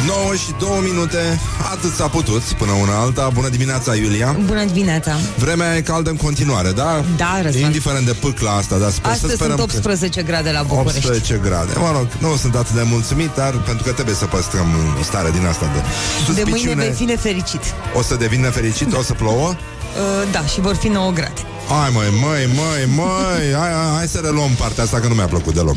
9 0.07 0.35
și 0.35 0.55
2 0.59 0.69
minute 0.91 1.41
Atât 1.73 1.93
s-a 1.95 2.09
putut 2.09 2.43
până 2.43 2.73
una 2.73 3.01
alta 3.01 3.31
Bună 3.33 3.49
dimineața, 3.49 3.95
Iulia 3.95 4.37
Bună 4.45 4.65
dimineața! 4.65 5.13
Vremea 5.37 5.77
e 5.77 5.81
caldă 5.81 6.11
în 6.11 6.17
continuare, 6.17 6.71
da? 6.71 7.05
Da, 7.17 7.41
Răzvan. 7.43 7.63
Indiferent 7.63 8.07
de 8.07 8.13
pâcla 8.13 8.51
asta, 8.51 8.77
da? 8.77 8.91
Sper, 8.91 9.05
să 9.05 9.11
Astăzi 9.11 9.35
sperăm 9.35 9.57
sunt 9.57 9.71
18 9.71 10.23
grade 10.23 10.51
la 10.51 10.63
București. 10.63 10.97
18 11.07 11.41
grade. 11.49 11.73
Mă 11.79 11.91
rog, 11.97 12.07
nu 12.19 12.37
sunt 12.37 12.55
atât 12.55 12.75
de 12.75 12.83
mulțumit, 12.83 13.31
dar 13.35 13.51
pentru 13.51 13.85
că 13.85 13.93
trebuie 13.93 14.15
să 14.15 14.25
păstrăm 14.27 14.67
o 15.01 15.03
stare 15.03 15.31
din 15.31 15.47
asta 15.47 15.67
de 15.75 15.79
De 15.79 16.43
mâine 16.43 16.51
suspiciune. 16.51 16.83
vei 16.85 16.93
fi 16.93 17.05
nefericit. 17.05 17.61
O 17.95 18.03
să 18.03 18.15
devin 18.15 18.41
nefericit, 18.41 18.95
o 18.95 19.03
să 19.03 19.13
plouă? 19.13 19.55
Uh, 19.97 20.03
da, 20.33 20.45
și 20.45 20.61
vor 20.61 20.75
fi 20.75 20.89
9 20.89 21.11
grade. 21.11 21.41
Hai 21.69 21.91
măi, 21.93 22.07
măi, 22.21 22.43
măi, 22.61 22.83
măi 23.01 23.45
hai, 23.61 23.71
hai, 23.73 23.97
hai 23.97 24.09
să 24.09 24.19
reluăm 24.25 24.51
partea 24.59 24.83
asta 24.83 25.01
că 25.01 25.09
nu 25.09 25.15
mi-a 25.15 25.27
plăcut 25.27 25.55
deloc 25.55 25.77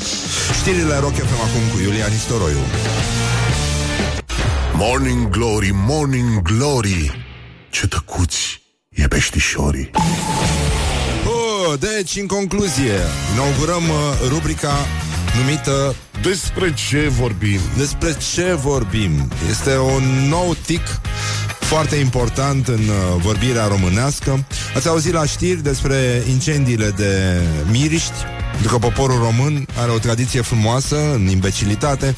Știrile 0.60 0.98
Rock 1.00 1.14
FM 1.16 1.40
acum 1.48 1.64
cu 1.74 1.78
Iulia 1.82 2.08
Nistoroiu 2.12 2.58
Morning 4.82 5.30
Glory, 5.30 5.72
Morning 5.74 6.42
Glory 6.42 7.26
Ce 7.70 7.88
tăcuți 7.88 8.62
e 8.90 9.08
peștișorii 9.08 9.90
oh, 11.26 11.80
Deci, 11.80 12.16
în 12.16 12.28
concluzie 12.28 12.94
Inaugurăm 13.34 13.84
uh, 13.84 14.30
rubrica 14.30 14.74
numită 15.38 15.96
Despre 16.22 16.74
ce 16.74 17.08
vorbim? 17.08 17.60
Despre 17.78 18.16
ce 18.34 18.54
vorbim 18.54 19.32
Este 19.50 19.78
un 19.78 20.28
nou 20.30 20.56
tic 20.66 20.82
foarte 21.60 21.96
important 21.96 22.68
în 22.68 22.80
uh, 22.80 23.22
vorbirea 23.22 23.68
românească. 23.68 24.46
Ați 24.76 24.88
auzit 24.88 25.14
la 25.14 25.26
știri 25.26 25.64
despre 25.64 26.24
incendiile 26.30 26.90
de 26.90 27.42
miriști, 27.72 28.14
pentru 28.60 28.78
că 28.78 28.88
poporul 28.88 29.20
român 29.20 29.68
are 29.78 29.92
o 29.92 29.98
tradiție 29.98 30.42
frumoasă 30.42 31.14
în 31.14 31.28
imbecilitate 31.28 32.16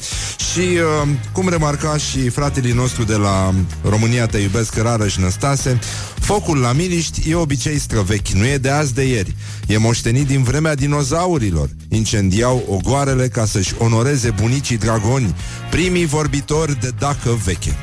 și, 0.52 0.58
uh, 0.58 1.08
cum 1.32 1.48
remarca 1.48 1.96
și 1.96 2.28
fratele 2.28 2.72
nostru 2.72 3.04
de 3.04 3.16
la 3.16 3.54
România 3.88 4.26
Te 4.26 4.38
Iubesc 4.38 4.76
Rarăș 4.76 5.16
Năstase, 5.16 5.78
focul 6.20 6.58
la 6.58 6.72
miriști 6.72 7.30
e 7.30 7.34
obicei 7.34 7.78
străvechi, 7.78 8.28
nu 8.28 8.46
e 8.46 8.56
de 8.56 8.70
azi 8.70 8.94
de 8.94 9.02
ieri. 9.02 9.36
E 9.66 9.76
moștenit 9.76 10.26
din 10.26 10.42
vremea 10.42 10.74
dinozaurilor. 10.74 11.68
Incendiau 11.88 12.64
ogoarele 12.68 13.28
ca 13.28 13.44
să-și 13.44 13.74
onoreze 13.78 14.30
bunicii 14.30 14.78
dragoni, 14.78 15.34
primii 15.70 16.06
vorbitori 16.06 16.80
de 16.80 16.90
dacă 16.98 17.38
veche. 17.44 17.76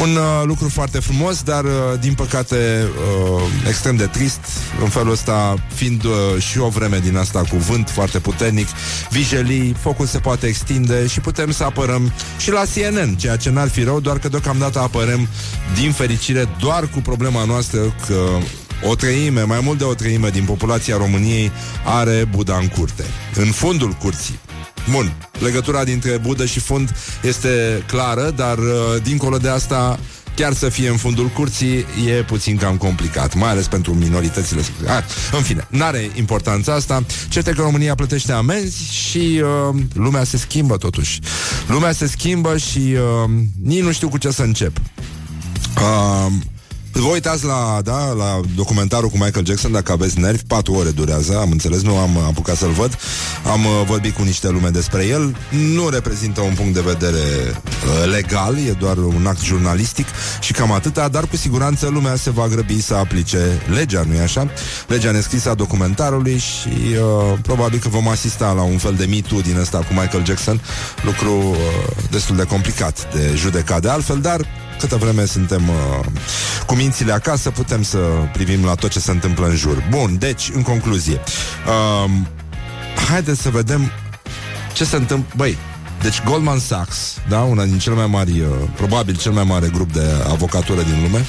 Un 0.00 0.16
uh, 0.16 0.42
lucru 0.44 0.68
foarte 0.68 0.98
frumos, 0.98 1.42
dar 1.42 1.64
uh, 1.64 1.70
din 2.00 2.14
păcate 2.14 2.86
uh, 3.36 3.42
extrem 3.68 3.96
de 3.96 4.06
trist, 4.06 4.40
în 4.82 4.88
felul 4.88 5.12
ăsta 5.12 5.54
fiind 5.74 6.04
uh, 6.04 6.42
și 6.42 6.58
o 6.58 6.68
vreme 6.68 6.98
din 6.98 7.16
asta 7.16 7.38
cu 7.38 7.56
vânt 7.56 7.90
foarte 7.98 8.18
puternic, 8.18 8.68
vijelii, 9.10 9.74
focul 9.80 10.06
se 10.06 10.18
poate 10.18 10.46
extinde 10.46 11.06
și 11.06 11.20
putem 11.20 11.50
să 11.50 11.64
apărăm 11.64 12.12
și 12.38 12.50
la 12.50 12.62
CNN, 12.74 13.14
ceea 13.14 13.36
ce 13.36 13.50
n-ar 13.50 13.68
fi 13.68 13.82
rău, 13.82 14.00
doar 14.00 14.18
că 14.18 14.28
deocamdată 14.28 14.78
apărăm 14.78 15.28
din 15.80 15.92
fericire 15.92 16.48
doar 16.60 16.88
cu 16.88 16.98
problema 16.98 17.44
noastră 17.44 17.78
că 18.06 18.28
o 18.82 18.94
treime, 18.94 19.42
mai 19.42 19.60
mult 19.62 19.78
de 19.78 19.84
o 19.84 19.94
treime 19.94 20.28
din 20.28 20.44
populația 20.44 20.96
României 20.96 21.52
are 21.84 22.28
Buda 22.30 22.56
în 22.56 22.68
curte, 22.68 23.04
în 23.34 23.50
fundul 23.50 23.92
curții. 23.92 24.38
Bun, 24.90 25.12
legătura 25.38 25.84
dintre 25.84 26.18
Budă 26.18 26.44
și 26.44 26.60
fund 26.60 26.94
este 27.22 27.82
clară, 27.86 28.30
dar 28.36 28.58
uh, 28.58 29.02
dincolo 29.02 29.36
de 29.36 29.48
asta 29.48 29.98
chiar 30.38 30.52
să 30.52 30.68
fie 30.68 30.88
în 30.88 30.96
fundul 30.96 31.26
curții 31.26 31.76
e 32.06 32.22
puțin 32.26 32.56
cam 32.56 32.76
complicat, 32.76 33.34
mai 33.34 33.50
ales 33.50 33.66
pentru 33.66 33.94
minoritățile. 33.94 34.60
Ah, 34.86 35.02
în 35.32 35.42
fine, 35.42 35.66
n-are 35.70 36.10
importanța 36.14 36.74
asta. 36.74 37.04
Certe 37.28 37.50
că 37.50 37.60
România 37.62 37.94
plătește 37.94 38.32
amenzi 38.32 38.94
și 38.94 39.42
uh, 39.42 39.80
lumea 39.94 40.24
se 40.24 40.36
schimbă 40.36 40.76
totuși. 40.76 41.20
Lumea 41.68 41.92
se 41.92 42.06
schimbă 42.06 42.56
și 42.56 42.78
uh, 42.78 43.30
nici 43.62 43.82
nu 43.82 43.92
știu 43.92 44.08
cu 44.08 44.18
ce 44.18 44.30
să 44.30 44.42
încep. 44.42 44.76
Uh, 45.76 46.32
Vă 47.00 47.08
uitați 47.08 47.44
la, 47.44 47.80
da, 47.84 48.12
la 48.12 48.40
documentarul 48.54 49.08
cu 49.08 49.16
Michael 49.16 49.46
Jackson 49.46 49.72
Dacă 49.72 49.92
aveți 49.92 50.18
nervi, 50.18 50.42
patru 50.46 50.72
ore 50.72 50.90
durează 50.90 51.38
Am 51.38 51.50
înțeles, 51.50 51.82
nu 51.82 51.96
am 51.96 52.18
apucat 52.18 52.56
să-l 52.56 52.70
văd 52.70 52.98
Am 53.44 53.64
uh, 53.64 53.82
vorbit 53.86 54.14
cu 54.14 54.22
niște 54.22 54.48
lume 54.48 54.68
despre 54.68 55.06
el 55.06 55.36
Nu 55.74 55.88
reprezintă 55.88 56.40
un 56.40 56.54
punct 56.54 56.74
de 56.74 56.80
vedere 56.80 57.18
uh, 57.18 58.10
legal 58.10 58.56
E 58.58 58.72
doar 58.72 58.96
un 58.96 59.26
act 59.26 59.42
jurnalistic 59.42 60.06
Și 60.40 60.52
cam 60.52 60.72
atâta, 60.72 61.08
dar 61.08 61.26
cu 61.26 61.36
siguranță 61.36 61.88
lumea 61.88 62.16
se 62.16 62.30
va 62.30 62.46
grăbi 62.48 62.82
să 62.82 62.94
aplice 62.94 63.62
legea, 63.74 64.04
nu-i 64.06 64.20
așa? 64.20 64.50
Legea 64.86 65.10
nescrisă 65.10 65.50
a 65.50 65.54
documentarului 65.54 66.38
Și 66.38 66.68
uh, 66.68 67.38
probabil 67.42 67.78
că 67.78 67.88
vom 67.88 68.08
asista 68.08 68.52
la 68.52 68.62
un 68.62 68.78
fel 68.78 68.94
de 68.94 69.04
mitu 69.04 69.40
din 69.40 69.58
ăsta 69.58 69.78
cu 69.78 69.92
Michael 69.92 70.24
Jackson 70.24 70.60
Lucru 71.02 71.32
uh, 71.32 71.56
destul 72.10 72.36
de 72.36 72.44
complicat 72.44 73.14
de 73.14 73.32
judecat 73.36 73.82
de 73.82 73.88
altfel 73.88 74.20
Dar 74.20 74.66
câtă 74.78 74.96
vreme 74.96 75.24
suntem 75.24 75.68
uh, 75.68 76.06
cu 76.66 76.74
mințile 76.74 77.12
acasă, 77.12 77.50
putem 77.50 77.82
să 77.82 77.98
privim 78.32 78.64
la 78.64 78.74
tot 78.74 78.90
ce 78.90 79.00
se 79.00 79.10
întâmplă 79.10 79.46
în 79.46 79.56
jur. 79.56 79.84
Bun, 79.90 80.16
deci, 80.18 80.50
în 80.54 80.62
concluzie, 80.62 81.20
uh, 81.66 82.10
haideți 83.08 83.40
să 83.40 83.50
vedem 83.50 83.90
ce 84.72 84.84
se 84.84 84.96
întâmplă. 84.96 85.32
Băi, 85.36 85.58
deci 86.02 86.22
Goldman 86.22 86.58
Sachs, 86.58 87.18
da, 87.28 87.40
una 87.40 87.64
din 87.64 87.78
cele 87.78 87.94
mai 87.94 88.06
mari, 88.06 88.40
uh, 88.40 88.48
probabil 88.76 89.16
cel 89.16 89.32
mai 89.32 89.44
mare 89.44 89.68
grup 89.68 89.92
de 89.92 90.04
avocatură 90.28 90.82
din 90.82 91.02
lume, 91.02 91.26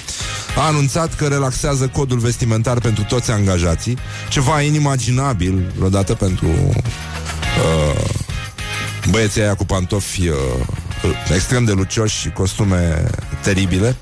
a 0.57 0.61
anunțat 0.61 1.15
că 1.15 1.27
relaxează 1.27 1.87
codul 1.87 2.17
vestimentar 2.17 2.79
pentru 2.79 3.03
toți 3.03 3.31
angajații, 3.31 3.97
ceva 4.29 4.61
inimaginabil 4.61 5.71
vreodată 5.75 6.13
pentru 6.13 6.47
uh, 6.47 8.09
băieții 9.09 9.41
aia 9.41 9.55
cu 9.55 9.65
pantofi 9.65 10.27
uh, 10.27 10.35
extrem 11.33 11.63
de 11.65 11.71
lucioși 11.71 12.19
și 12.19 12.29
costume 12.29 13.09
teribile. 13.41 13.95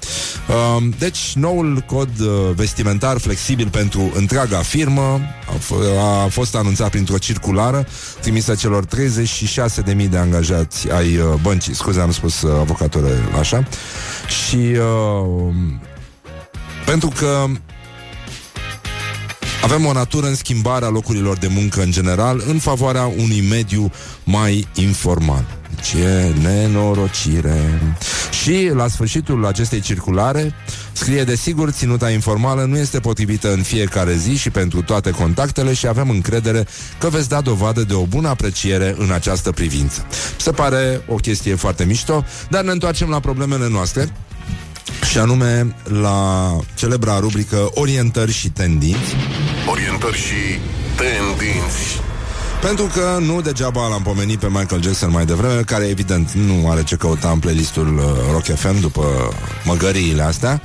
Uh, 0.47 0.83
deci, 0.97 1.31
noul 1.35 1.83
cod 1.85 2.19
uh, 2.19 2.27
vestimentar 2.55 3.17
flexibil 3.17 3.69
pentru 3.69 4.11
întreaga 4.15 4.57
firmă 4.57 5.19
a, 5.49 5.53
f- 5.57 5.97
a 6.23 6.27
fost 6.29 6.55
anunțat 6.55 6.89
printr-o 6.89 7.17
circulară 7.17 7.87
trimisă 8.21 8.55
celor 8.55 8.85
36.000 8.85 10.09
de 10.09 10.17
angajați 10.17 10.91
ai 10.91 11.17
uh, 11.17 11.33
băncii. 11.41 11.75
Scuze, 11.75 11.99
am 12.01 12.11
spus 12.11 12.41
uh, 12.41 12.51
avocatură 12.59 13.07
așa. 13.39 13.67
Și 14.27 14.55
uh, 14.55 15.53
pentru 16.85 17.11
că 17.17 17.45
avem 19.63 19.85
o 19.85 19.93
natură 19.93 20.27
în 20.27 20.35
schimbarea 20.35 20.89
locurilor 20.89 21.37
de 21.37 21.47
muncă 21.47 21.81
în 21.81 21.91
general 21.91 22.43
în 22.47 22.59
favoarea 22.59 23.05
unui 23.05 23.45
mediu 23.49 23.91
mai 24.23 24.67
informal. 24.75 25.45
Ce 25.83 26.33
nenorocire! 26.41 27.81
Și 28.43 28.71
la 28.73 28.87
sfârșitul 28.87 29.45
acestei 29.45 29.79
circulare 29.79 30.53
scrie 30.91 31.23
desigur 31.23 31.69
ținuta 31.69 32.09
informală 32.09 32.63
nu 32.63 32.77
este 32.77 32.99
potrivită 32.99 33.53
în 33.53 33.61
fiecare 33.61 34.15
zi 34.15 34.35
și 34.35 34.49
pentru 34.49 34.81
toate 34.81 35.11
contactele 35.11 35.73
și 35.73 35.87
avem 35.87 36.09
încredere 36.09 36.67
că 36.99 37.09
veți 37.09 37.29
da 37.29 37.41
dovadă 37.41 37.81
de 37.83 37.93
o 37.93 38.05
bună 38.05 38.27
apreciere 38.27 38.95
în 38.97 39.11
această 39.11 39.51
privință. 39.51 40.05
Se 40.37 40.51
pare 40.51 41.01
o 41.07 41.15
chestie 41.15 41.55
foarte 41.55 41.83
mișto, 41.83 42.25
dar 42.49 42.63
ne 42.63 42.71
întoarcem 42.71 43.09
la 43.09 43.19
problemele 43.19 43.67
noastre 43.69 44.09
și 45.09 45.17
anume 45.17 45.75
la 45.83 46.51
celebra 46.75 47.19
rubrică 47.19 47.69
Orientări 47.73 48.31
și 48.31 48.49
tendinți 48.49 49.15
Orientări 49.69 50.17
și 50.17 50.59
tendinți. 50.95 52.01
Pentru 52.61 52.85
că 52.85 53.17
nu 53.21 53.41
degeaba 53.41 53.87
l-am 53.87 54.01
pomenit 54.01 54.39
pe 54.39 54.47
Michael 54.47 54.81
Jackson 54.81 55.11
mai 55.11 55.25
devreme 55.25 55.61
Care 55.61 55.85
evident 55.85 56.31
nu 56.31 56.69
are 56.69 56.83
ce 56.83 56.95
căuta 56.95 57.29
în 57.29 57.39
playlistul 57.39 57.97
uh, 57.97 58.03
Rock 58.31 58.43
FM 58.43 58.79
După 58.79 59.03
măgăriile 59.63 60.21
astea 60.21 60.61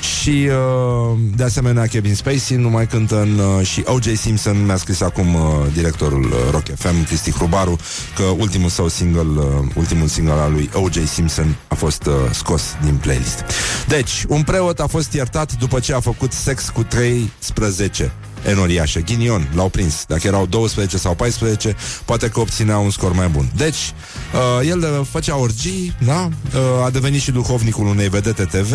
și 0.00 0.48
uh, 0.48 1.18
de 1.36 1.44
asemenea 1.44 1.86
Kevin 1.86 2.14
Spacey 2.14 2.56
nu 2.56 2.68
mai 2.68 2.86
cântă 2.86 3.20
în, 3.20 3.38
uh, 3.38 3.66
și 3.66 3.82
O.J. 3.84 4.16
Simpson 4.16 4.64
mi-a 4.64 4.76
scris 4.76 5.00
acum 5.00 5.34
uh, 5.34 5.42
directorul 5.72 6.22
uh, 6.22 6.50
Rock 6.50 6.64
FM, 6.78 7.04
Cristi 7.04 7.32
Hrubaru, 7.32 7.78
că 8.16 8.22
ultimul 8.22 8.68
său 8.68 8.88
single, 8.88 9.20
uh, 9.20 9.44
ultimul 9.74 10.06
single 10.06 10.32
al 10.32 10.52
lui 10.52 10.70
O.J. 10.72 11.06
Simpson 11.06 11.56
a 11.68 11.74
fost 11.74 12.06
uh, 12.06 12.14
scos 12.30 12.62
din 12.84 12.94
playlist. 12.94 13.44
Deci, 13.88 14.24
un 14.28 14.42
preot 14.42 14.80
a 14.80 14.86
fost 14.86 15.12
iertat 15.12 15.52
după 15.58 15.80
ce 15.80 15.94
a 15.94 16.00
făcut 16.00 16.32
sex 16.32 16.68
cu 16.68 16.82
13 16.82 18.12
enoriașe. 18.42 19.00
Ghinion, 19.00 19.48
l-au 19.54 19.68
prins. 19.68 20.04
Dacă 20.06 20.26
erau 20.26 20.46
12 20.46 20.98
sau 20.98 21.14
14, 21.14 21.76
poate 22.04 22.28
că 22.28 22.40
obținea 22.40 22.78
un 22.78 22.90
scor 22.90 23.12
mai 23.12 23.28
bun. 23.28 23.50
Deci, 23.56 23.92
uh, 24.34 24.68
el 24.68 24.78
uh, 24.78 25.06
făcea 25.10 25.36
orgii, 25.36 25.94
da? 26.04 26.28
Uh, 26.54 26.84
a 26.84 26.90
devenit 26.90 27.20
și 27.20 27.30
duhovnicul 27.30 27.86
unei 27.86 28.08
vedete 28.08 28.44
TV 28.44 28.74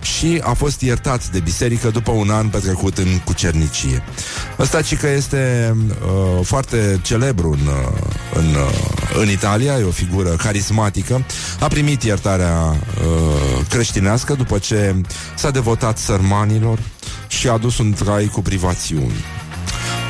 și 0.00 0.40
a 0.42 0.52
fost 0.52 0.80
iertat 0.80 1.30
de 1.30 1.38
biserică 1.38 1.90
după 1.90 2.10
un 2.10 2.30
an 2.30 2.48
petrecut 2.48 2.98
în 2.98 3.18
cucernicie. 3.24 4.02
Ăsta 4.58 4.82
ci 4.82 4.96
că 4.96 5.08
este 5.08 5.74
uh, 5.88 6.44
foarte 6.44 7.00
celebru 7.02 7.50
în, 7.50 7.66
uh, 7.66 8.08
în, 8.34 8.54
uh, 8.54 9.20
în 9.20 9.30
Italia, 9.30 9.78
e 9.78 9.82
o 9.82 9.90
figură 9.90 10.28
carismatică. 10.28 11.24
A 11.60 11.66
primit 11.68 12.02
iertarea 12.02 12.56
uh, 12.66 13.66
creștinească 13.68 14.34
după 14.34 14.58
ce 14.58 14.94
s-a 15.36 15.50
devotat 15.50 15.98
sărmanilor 15.98 16.78
și 17.28 17.48
a 17.48 17.52
adus 17.52 17.78
un 17.78 17.92
trai 17.92 18.26
cu 18.26 18.42
privațiuni. 18.98 19.24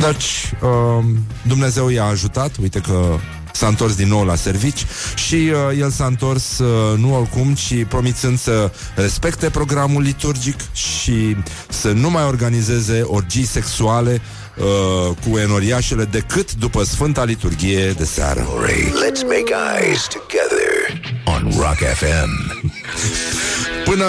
Deci, 0.01 0.53
uh, 0.63 1.05
Dumnezeu 1.43 1.89
i-a 1.89 2.05
ajutat, 2.05 2.57
uite 2.57 2.79
că 2.81 3.19
s-a 3.53 3.67
întors 3.67 3.95
din 3.95 4.09
nou 4.09 4.25
la 4.25 4.35
servici 4.35 4.87
și 5.15 5.35
uh, 5.35 5.79
el 5.79 5.91
s-a 5.91 6.07
întors 6.07 6.59
uh, 6.59 6.99
nu 6.99 7.17
oricum, 7.17 7.55
ci 7.55 7.85
promițând 7.89 8.39
să 8.39 8.73
respecte 8.95 9.51
programul 9.51 10.03
liturgic 10.03 10.73
și 10.73 11.37
să 11.69 11.93
nu 11.93 12.11
mai 12.11 12.25
organizeze 12.25 13.01
orgii 13.01 13.45
sexuale 13.45 14.21
uh, 14.57 15.17
cu 15.29 15.39
enoriașele 15.39 16.05
decât 16.05 16.55
după 16.55 16.85
Sfânta 16.85 17.25
Liturghie 17.25 17.91
de 17.91 18.05
seară. 18.05 18.41
Let's 18.41 19.23
make 19.23 19.55
eyes 19.81 20.07
together 20.07 21.01
on 21.25 21.53
Rock 21.57 21.77
FM. 21.77 22.63
Până 23.89 24.05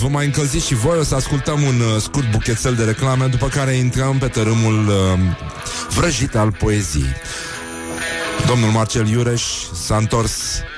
vă 0.00 0.08
mai 0.08 0.24
încălziți 0.24 0.66
și 0.66 0.74
voi, 0.74 0.98
o 0.98 1.02
să 1.02 1.14
ascultăm 1.14 1.62
un 1.62 1.80
uh, 1.80 2.00
scurt 2.00 2.30
buchețel 2.30 2.74
de 2.74 2.84
reclame, 2.84 3.26
după 3.26 3.48
care 3.48 3.72
intrăm 3.72 4.18
pe 4.18 4.28
tărâmul 4.28 4.88
uh, 4.88 5.18
vrăjit 5.94 6.34
al 6.34 6.52
poeziei. 6.52 7.14
Domnul 8.46 8.70
Marcel 8.70 9.08
Iureș 9.08 9.42
s-a 9.84 9.96
întors 9.96 10.32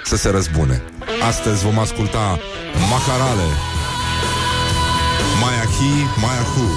să 0.05 0.17
se 0.17 0.31
răzbune. 0.31 0.83
Astăzi 1.29 1.65
vom 1.65 1.79
asculta 1.79 2.39
Macarale, 2.91 3.49
Maiahi, 5.41 6.07
Maiahu 6.21 6.71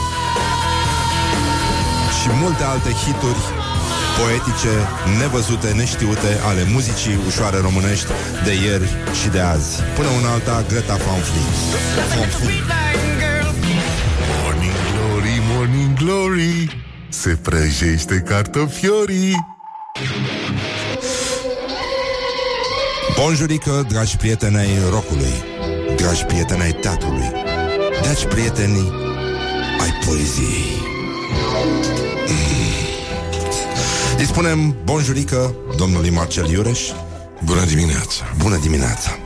și 2.22 2.30
multe 2.42 2.64
alte 2.64 2.92
hituri 2.92 3.57
poetice, 4.20 4.74
nevăzute, 5.20 5.70
neștiute 5.82 6.32
ale 6.50 6.64
muzicii 6.74 7.20
ușoare 7.28 7.58
românești 7.68 8.08
de 8.46 8.54
ieri 8.66 8.90
și 9.20 9.28
de 9.36 9.40
azi. 9.40 9.72
Până 9.96 10.10
una 10.20 10.30
alta, 10.32 10.66
Greta 10.70 10.96
Van 11.06 11.22
Fleet. 11.28 11.56
Van 12.16 12.30
Fleet. 12.38 12.66
Morning 14.42 14.78
glory, 14.92 15.36
morning 15.54 15.94
glory 16.02 16.86
Se 17.10 17.30
prăjește 17.30 18.16
cartofiorii 18.20 19.36
Bonjurică, 23.20 23.86
dragi 23.90 24.18
prieteni 24.18 24.58
ai 24.58 24.70
rocului, 24.90 25.34
dragi 25.96 26.24
prieteni 26.24 26.62
ai 26.62 26.72
teatrului, 26.72 27.32
dragi 28.02 28.26
prieteni 28.26 28.92
ai 29.82 29.94
poeziei. 30.06 30.87
Îi 34.18 34.26
spunem 34.26 34.76
bonjurică 34.84 35.56
domnului 35.78 36.10
Marcel 36.10 36.50
Iureș. 36.50 36.80
Bună 37.44 37.66
dimineața! 37.66 38.24
Bună 38.38 38.58
dimineața! 38.58 39.18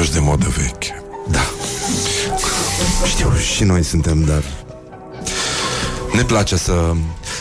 Ești 0.00 0.12
de 0.12 0.18
modă 0.18 0.46
veche. 0.56 1.02
Da. 1.30 1.50
Știu, 3.06 3.32
și 3.54 3.64
noi 3.64 3.82
suntem, 3.82 4.24
dar 4.24 4.42
ne 6.12 6.22
place 6.22 6.56
să... 6.56 6.72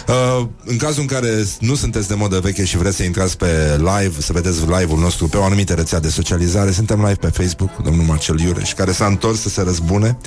Uh, 0.08 0.48
în 0.66 0.78
cazul 0.78 1.02
în 1.02 1.08
care 1.08 1.46
nu 1.60 1.76
sunteți 1.76 2.08
de 2.08 2.14
modă 2.14 2.40
veche 2.40 2.66
și 2.66 2.78
vreți 2.78 2.96
să 2.96 3.04
intrați 3.04 3.38
pe 3.38 3.78
live, 3.78 4.22
să 4.22 4.34
vedeți 4.34 4.60
live-ul 4.60 5.00
nostru 5.00 5.28
pe 5.28 5.38
o 5.38 5.44
anumită 5.44 5.74
rețea 5.74 6.00
de 6.00 6.10
socializare, 6.10 6.72
suntem 6.72 7.00
live 7.00 7.16
pe 7.16 7.28
Facebook 7.28 7.76
cu 7.76 7.82
domnul 7.82 8.06
Marcel 8.06 8.40
Iureș, 8.40 8.74
care 8.74 8.92
s-a 8.92 9.06
întors 9.06 9.42
să 9.42 9.50
se 9.50 9.62
răzbune. 9.62 10.18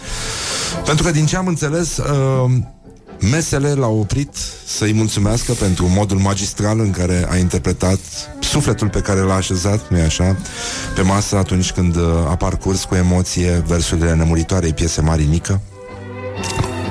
Pentru 0.85 1.05
că, 1.05 1.11
din 1.11 1.27
ce 1.27 1.37
am 1.37 1.47
înțeles, 1.47 1.97
uh, 1.97 2.51
mesele 3.21 3.73
l-au 3.73 3.99
oprit 3.99 4.37
să-i 4.67 4.93
mulțumească 4.93 5.53
pentru 5.53 5.87
modul 5.89 6.19
magistral 6.19 6.81
în 6.81 6.91
care 6.91 7.27
a 7.31 7.37
interpretat 7.37 7.99
sufletul 8.41 8.89
pe 8.89 9.01
care 9.01 9.21
l-a 9.21 9.35
așezat, 9.35 9.91
nu 9.91 10.01
așa, 10.01 10.37
pe 10.95 11.03
masă 11.03 11.37
atunci 11.37 11.73
când 11.73 11.97
uh, 11.97 12.03
a 12.29 12.37
parcurs 12.37 12.85
cu 12.85 12.95
emoție 12.95 13.63
versurile 13.67 14.15
nemuritoarei 14.15 14.73
piese 14.73 15.01
Marinică 15.01 15.61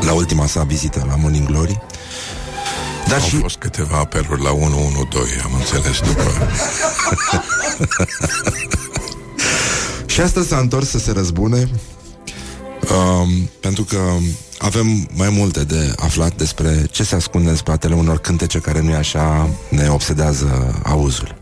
la 0.02 0.14
ultima 0.14 0.46
sa 0.46 0.64
vizită 0.64 1.06
la 1.08 1.16
Morning 1.16 1.48
Glory. 1.48 1.80
Dar 3.08 3.20
Au 3.20 3.26
și 3.26 3.36
fost 3.36 3.58
câteva 3.58 3.98
apeluri 3.98 4.44
la 4.44 4.52
112, 4.52 5.42
am 5.44 5.52
înțeles 5.54 6.00
după. 6.00 6.24
Și 10.06 10.22
asta 10.22 10.44
s-a 10.44 10.58
întors 10.58 10.90
să 10.90 10.98
se 10.98 11.12
răzbune 11.12 11.70
Um, 12.92 13.50
pentru 13.60 13.84
că 13.84 13.98
avem 14.58 15.08
mai 15.12 15.30
multe 15.30 15.64
de 15.64 15.94
aflat 15.96 16.36
despre 16.36 16.86
ce 16.92 17.04
se 17.04 17.16
ascunde 17.16 17.50
în 17.50 17.56
spatele 17.56 17.96
unor 17.96 18.20
cântece 18.20 18.60
care 18.60 18.82
nu 18.82 18.94
așa 18.94 19.50
ne 19.70 19.90
obsedează 19.90 20.80
auzul. 20.84 21.36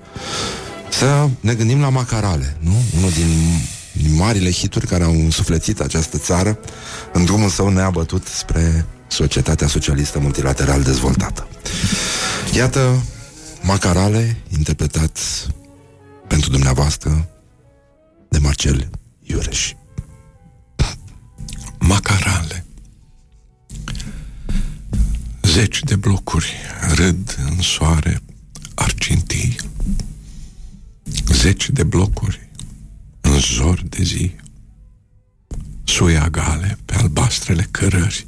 Să 0.90 1.30
ne 1.40 1.54
gândim 1.54 1.80
la 1.80 1.90
Macarale, 1.90 2.58
nu? 2.60 2.84
Unul 2.98 3.12
din 3.12 3.60
marile 4.16 4.52
hituri 4.52 4.88
care 4.88 5.04
au 5.04 5.12
însuflețit 5.12 5.80
această 5.80 6.18
țară 6.18 6.60
în 7.14 7.26
drumul 7.26 7.50
său 7.50 7.70
neabătut 7.70 8.28
spre 8.28 8.86
societatea 9.08 9.68
socialistă 9.68 10.20
multilateral 10.20 10.82
dezvoltată. 10.82 11.48
Iată 12.56 13.04
Macarale, 13.62 14.38
interpretat 14.58 15.18
pentru 16.28 16.50
dumneavoastră 16.50 17.28
de 18.30 18.38
Marcel 18.38 18.90
Iureș. 19.22 19.74
Zeci 25.54 25.84
de 25.84 25.96
blocuri 25.96 26.54
râd 26.96 27.38
în 27.50 27.62
soare 27.62 28.22
argintii. 28.76 29.56
Zeci 31.28 31.70
de 31.70 31.84
blocuri 31.84 32.50
în 33.22 33.40
zor 33.40 33.82
de 33.82 34.04
zi. 34.04 34.36
Suia 35.84 36.30
gale 36.30 36.78
pe 36.86 36.96
albastrele 36.96 37.68
cărări. 37.72 38.28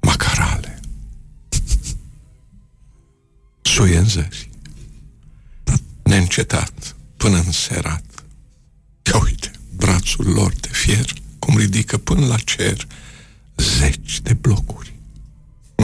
Macarale. 0.00 0.80
Suie 3.62 3.98
în 3.98 4.08
zări. 4.08 4.50
Neîncetat 6.02 6.96
până 7.16 7.36
în 7.36 7.52
serat. 7.52 8.24
Ia 9.12 9.22
uite, 9.22 9.50
brațul 9.76 10.26
lor 10.26 10.52
de 10.60 10.68
fier 10.72 11.12
cum 11.38 11.58
ridică 11.58 11.98
până 11.98 12.26
la 12.26 12.36
cer 12.36 12.86
zeci 13.56 14.20
de 14.20 14.32
blocuri. 14.32 14.97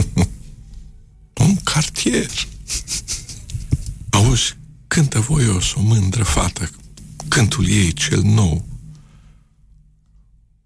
Un 1.45 1.55
cartier. 1.63 2.31
Auzi, 4.09 4.57
cântă 4.87 5.19
voios 5.19 5.73
o 5.73 5.81
mândră 5.81 6.23
fată, 6.23 6.69
cântul 7.27 7.67
ei 7.67 7.93
cel 7.93 8.21
nou. 8.21 8.65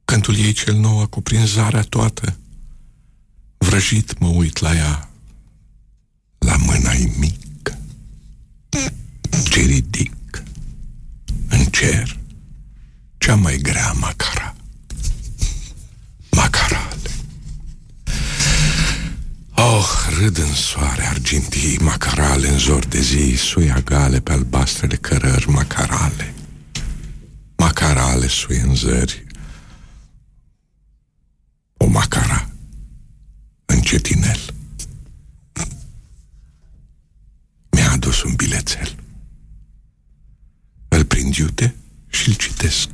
Cântul 0.05 0.35
ei 0.35 0.51
cel 0.51 0.75
nou 0.75 0.99
a 0.99 1.05
cuprins 1.05 1.49
zarea 1.53 1.81
toată. 1.81 2.37
Vrăjit 3.57 4.19
mă 4.19 4.27
uit 4.27 4.59
la 4.59 4.75
ea, 4.75 5.09
la 6.37 6.55
mâna 6.55 6.91
ei 6.91 7.13
mică, 7.17 7.79
ce 9.49 9.59
ridic 9.59 10.43
în 11.49 11.65
cer 11.65 12.19
cea 13.17 13.35
mai 13.35 13.57
grea 13.57 13.91
macara. 13.91 14.55
Oh, 19.61 19.85
râd 20.19 20.37
în 20.37 20.53
soare 20.53 21.05
argintii, 21.05 21.77
macarale 21.77 22.47
în 22.49 22.57
zor 22.57 22.85
de 22.85 23.01
zi, 23.01 23.35
suia 23.37 23.79
gale 23.79 24.19
pe 24.19 24.31
albastrele 24.31 24.95
cărări, 24.95 25.49
macarale. 25.49 26.33
Macarale 27.57 28.27
suie 28.27 28.59
în 28.59 28.75
zări. 28.75 29.25
O 31.77 31.85
macara 31.85 32.49
în 33.65 33.79
cetinel. 33.81 34.39
Mi-a 37.69 37.91
adus 37.91 38.23
un 38.23 38.35
bilețel. 38.35 38.95
Îl 40.87 41.05
prind 41.05 41.35
iute 41.35 41.75
și 42.07 42.27
îl 42.27 42.33
citesc. 42.33 42.89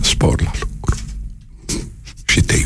Spor 0.00 0.42
la 0.42 0.52
lucru. 0.60 0.96
Și 2.26 2.40
te 2.40 2.52
iubesc. 2.54 2.61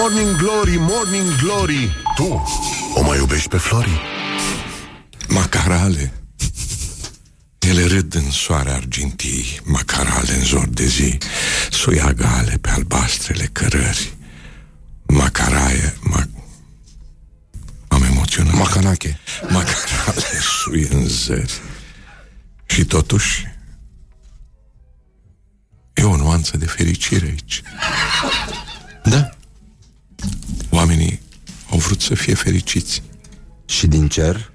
Morning 0.00 0.36
Glory, 0.36 0.76
Morning 0.78 1.36
Glory 1.36 1.92
Tu 2.14 2.42
o 2.94 3.02
mai 3.02 3.18
iubești 3.18 3.48
pe 3.48 3.56
Flori? 3.56 4.00
Macarale. 5.28 6.12
Ele 7.58 7.86
râd 7.86 8.14
în 8.14 8.30
soare 8.30 8.70
argintii, 8.70 9.60
macarale 9.64 10.34
în 10.34 10.44
zor 10.44 10.68
de 10.68 10.86
zi, 10.86 11.18
suiagale 11.70 12.58
pe 12.60 12.68
albastrele 12.68 13.44
cărări. 13.52 14.14
Macaraie, 15.06 15.96
ma... 16.00 16.26
Am 17.88 18.02
emoționat. 18.02 18.54
Macanache. 18.54 19.18
Macarale 19.42 20.38
suie 20.40 20.88
în 20.90 21.08
zări. 21.08 21.60
Și 22.66 22.84
totuși, 22.84 23.46
e 25.92 26.02
o 26.02 26.16
nuanță 26.16 26.56
de 26.56 26.66
fericire 26.66 27.26
aici. 27.26 27.62
Da. 29.04 29.30
Oamenii 30.70 31.20
au 31.70 31.78
vrut 31.78 32.00
să 32.00 32.14
fie 32.14 32.34
fericiți. 32.34 33.02
Și 33.64 33.86
din 33.86 34.08
cer, 34.08 34.52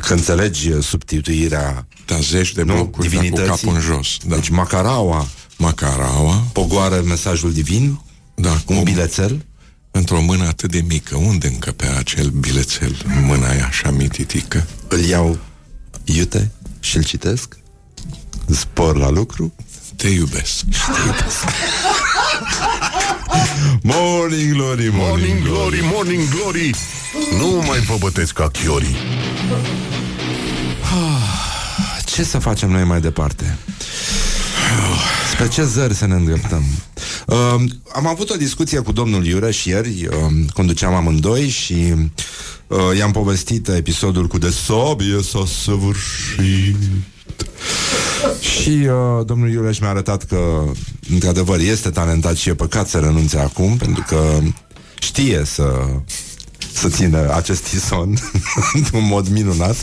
că 0.00 0.12
înțelegi 0.14 0.82
substituirea 0.82 1.86
Dar 2.06 2.20
zeci 2.22 2.52
de 2.52 2.62
nu, 2.62 2.72
blocuri 2.72 3.08
dar 3.08 3.16
cu 3.16 3.22
divinității. 3.22 3.50
capul 3.50 3.74
în 3.74 3.80
jos. 3.80 4.16
Da. 4.26 4.34
Deci 4.34 4.48
Macaraua 4.48 5.28
Macaraua, 5.58 6.34
pogoară 6.52 7.02
mesajul 7.02 7.52
divin, 7.52 8.00
da, 8.34 8.50
un 8.50 8.58
cum, 8.64 8.82
bilețel, 8.82 9.44
într-o 9.90 10.20
mână 10.20 10.44
atât 10.46 10.70
de 10.70 10.84
mică. 10.88 11.16
Unde 11.16 11.46
încăpea 11.46 11.96
acel 11.96 12.28
bilețel? 12.28 12.96
În 13.16 13.24
Mâna 13.24 13.48
aia 13.48 13.66
așa 13.66 13.90
mititică. 13.90 14.66
îl 14.88 15.00
iau 15.04 15.38
iute 16.04 16.50
și 16.80 16.96
îl 16.96 17.04
citesc, 17.04 17.56
spor 18.50 18.96
la 18.96 19.10
lucru. 19.10 19.54
Te 19.96 20.08
iubesc. 20.08 20.64
Morning 23.82 24.52
glory, 24.52 24.90
Morning 24.92 25.42
Glory, 25.42 25.80
Morning 25.92 26.28
Glory 26.28 26.74
Nu 27.38 27.62
mai 27.66 27.78
vă 27.78 27.96
băteți 27.98 28.34
ca 28.34 28.48
chiorii 28.48 28.96
Ce 32.14 32.22
să 32.22 32.38
facem 32.38 32.70
noi 32.70 32.84
mai 32.84 33.00
departe? 33.00 33.58
Spre 35.32 35.48
ce 35.48 35.64
zări 35.64 35.94
să 35.94 36.06
ne 36.06 36.14
îndreptăm? 36.14 36.64
Uh, 37.26 37.64
am 37.94 38.06
avut 38.06 38.30
o 38.30 38.36
discuție 38.36 38.78
cu 38.78 38.92
domnul 38.92 39.26
Iureș 39.26 39.64
ieri, 39.64 40.06
uh, 40.06 40.16
conduceam 40.52 40.94
amândoi 40.94 41.48
și 41.48 41.94
uh, 42.66 42.96
i-am 42.98 43.10
povestit 43.10 43.68
episodul 43.68 44.26
cu 44.26 44.38
de 44.38 44.50
sabie 44.50 45.22
s-a 45.22 45.44
săvârșit. 45.64 46.76
Și 48.40 48.68
uh, 48.70 49.26
domnul 49.26 49.50
Iureș 49.50 49.78
mi-a 49.78 49.88
arătat 49.88 50.24
că, 50.24 50.64
într-adevăr, 51.10 51.58
este 51.58 51.90
talentat 51.90 52.36
și 52.36 52.48
e 52.48 52.54
păcat 52.54 52.88
să 52.88 52.98
renunțe 52.98 53.38
acum, 53.38 53.76
pentru 53.76 54.04
că 54.08 54.38
știe 54.98 55.42
să, 55.44 55.86
să 56.72 56.88
țină 56.88 57.34
acest 57.34 57.68
tison 57.68 58.14
într-un 58.74 59.06
mod 59.06 59.28
minunat. 59.28 59.76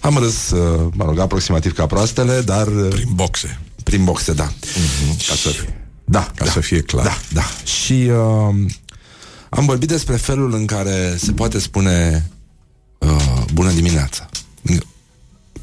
Am 0.00 0.16
râs, 0.16 0.50
uh, 0.50 0.86
mă 0.92 1.04
rog, 1.04 1.18
aproximativ 1.18 1.72
ca 1.72 1.86
proastele, 1.86 2.40
dar 2.40 2.66
uh, 2.66 2.88
Prin 2.88 3.08
boxe. 3.14 3.60
prin 3.82 4.04
boxe, 4.04 4.32
da. 4.32 4.52
Ca 5.28 5.34
să 5.34 5.48
fie. 5.48 5.76
Da, 6.04 6.30
Ca 6.34 6.44
da, 6.44 6.50
să 6.50 6.60
fie 6.60 6.80
clar. 6.80 7.04
Da, 7.04 7.16
da. 7.32 7.42
Și 7.64 7.92
uh, 7.92 8.54
am 9.50 9.64
vorbit 9.64 9.88
despre 9.88 10.16
felul 10.16 10.52
în 10.54 10.64
care 10.66 11.16
se 11.18 11.32
poate 11.32 11.58
spune 11.58 12.28
uh, 12.98 13.42
bună 13.52 13.70
dimineața. 13.70 14.28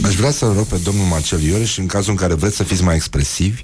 Aș 0.04 0.16
vrea 0.16 0.32
să 0.32 0.46
rog 0.56 0.66
pe 0.66 0.78
domnul 0.84 1.06
Marcel 1.06 1.42
Iureș, 1.42 1.78
în 1.78 1.86
cazul 1.86 2.12
în 2.12 2.16
care 2.18 2.34
vreți 2.34 2.56
să 2.56 2.64
fiți 2.64 2.84
mai 2.84 2.96
expresivi, 2.96 3.64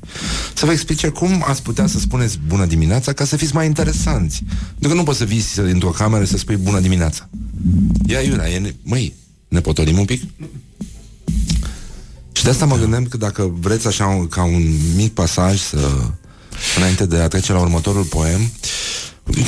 să 0.54 0.66
vă 0.66 0.72
explice 0.72 1.08
cum 1.08 1.44
ați 1.48 1.62
putea 1.64 1.88
să 1.88 2.00
spuneți 2.00 2.40
bună 2.48 2.66
dimineața 2.66 3.14
ca 3.14 3.26
să 3.26 3.36
fiți 3.38 3.54
mai 3.56 3.66
interesanți. 3.66 4.44
Pentru 4.70 4.90
că 4.90 4.94
nu 4.94 5.04
poți 5.04 5.18
să 5.18 5.24
vii 5.26 5.40
să- 5.40 5.62
într-o 5.62 5.90
cameră 5.90 6.24
și 6.24 6.30
să 6.32 6.38
spui 6.38 6.56
bună 6.56 6.80
dimineața. 6.80 7.30
Ia, 8.08 8.20
Iurea, 8.20 8.50
e 8.50 8.60
ne- 8.60 8.76
măi, 8.84 9.14
ne 9.48 9.62
potolim 9.62 9.98
un 10.00 10.06
pic? 10.06 10.22
Și 12.32 12.44
de 12.44 12.50
asta 12.50 12.66
mă 12.66 12.78
gândeam 12.78 13.06
că 13.06 13.18
dacă 13.18 13.54
vreți 13.60 13.88
așa 13.88 14.06
un, 14.06 14.28
ca 14.28 14.44
un 14.44 14.78
mic 14.96 15.14
pasaj 15.14 15.60
să 15.60 15.92
înainte 16.78 17.06
de 17.06 17.16
a 17.18 17.28
trece 17.28 17.52
la 17.52 17.60
următorul 17.60 18.04
poem, 18.04 18.52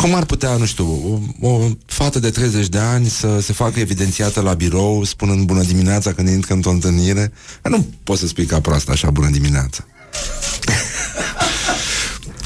cum 0.02 0.16
ar 0.16 0.26
putea, 0.26 0.56
nu 0.56 0.66
știu, 0.66 1.22
o, 1.42 1.48
o 1.50 1.70
fată 1.86 2.20
de 2.20 2.30
30 2.30 2.68
de 2.68 2.78
ani 2.78 3.10
să 3.10 3.40
se 3.42 3.54
facă 3.54 3.80
evidențiată 3.80 4.42
la 4.42 4.54
birou 4.54 5.04
spunând 5.04 5.46
bună 5.46 5.64
dimineața 5.64 6.14
când 6.14 6.28
intră 6.28 6.54
într-o 6.54 6.72
întâlnire? 6.72 7.32
Că 7.62 7.70
nu 7.70 7.88
poți 8.04 8.20
să 8.20 8.28
spui 8.28 8.46
ca 8.46 8.62
proastă 8.62 8.92
așa 8.92 9.10
bună 9.10 9.30
dimineața. 9.30 9.86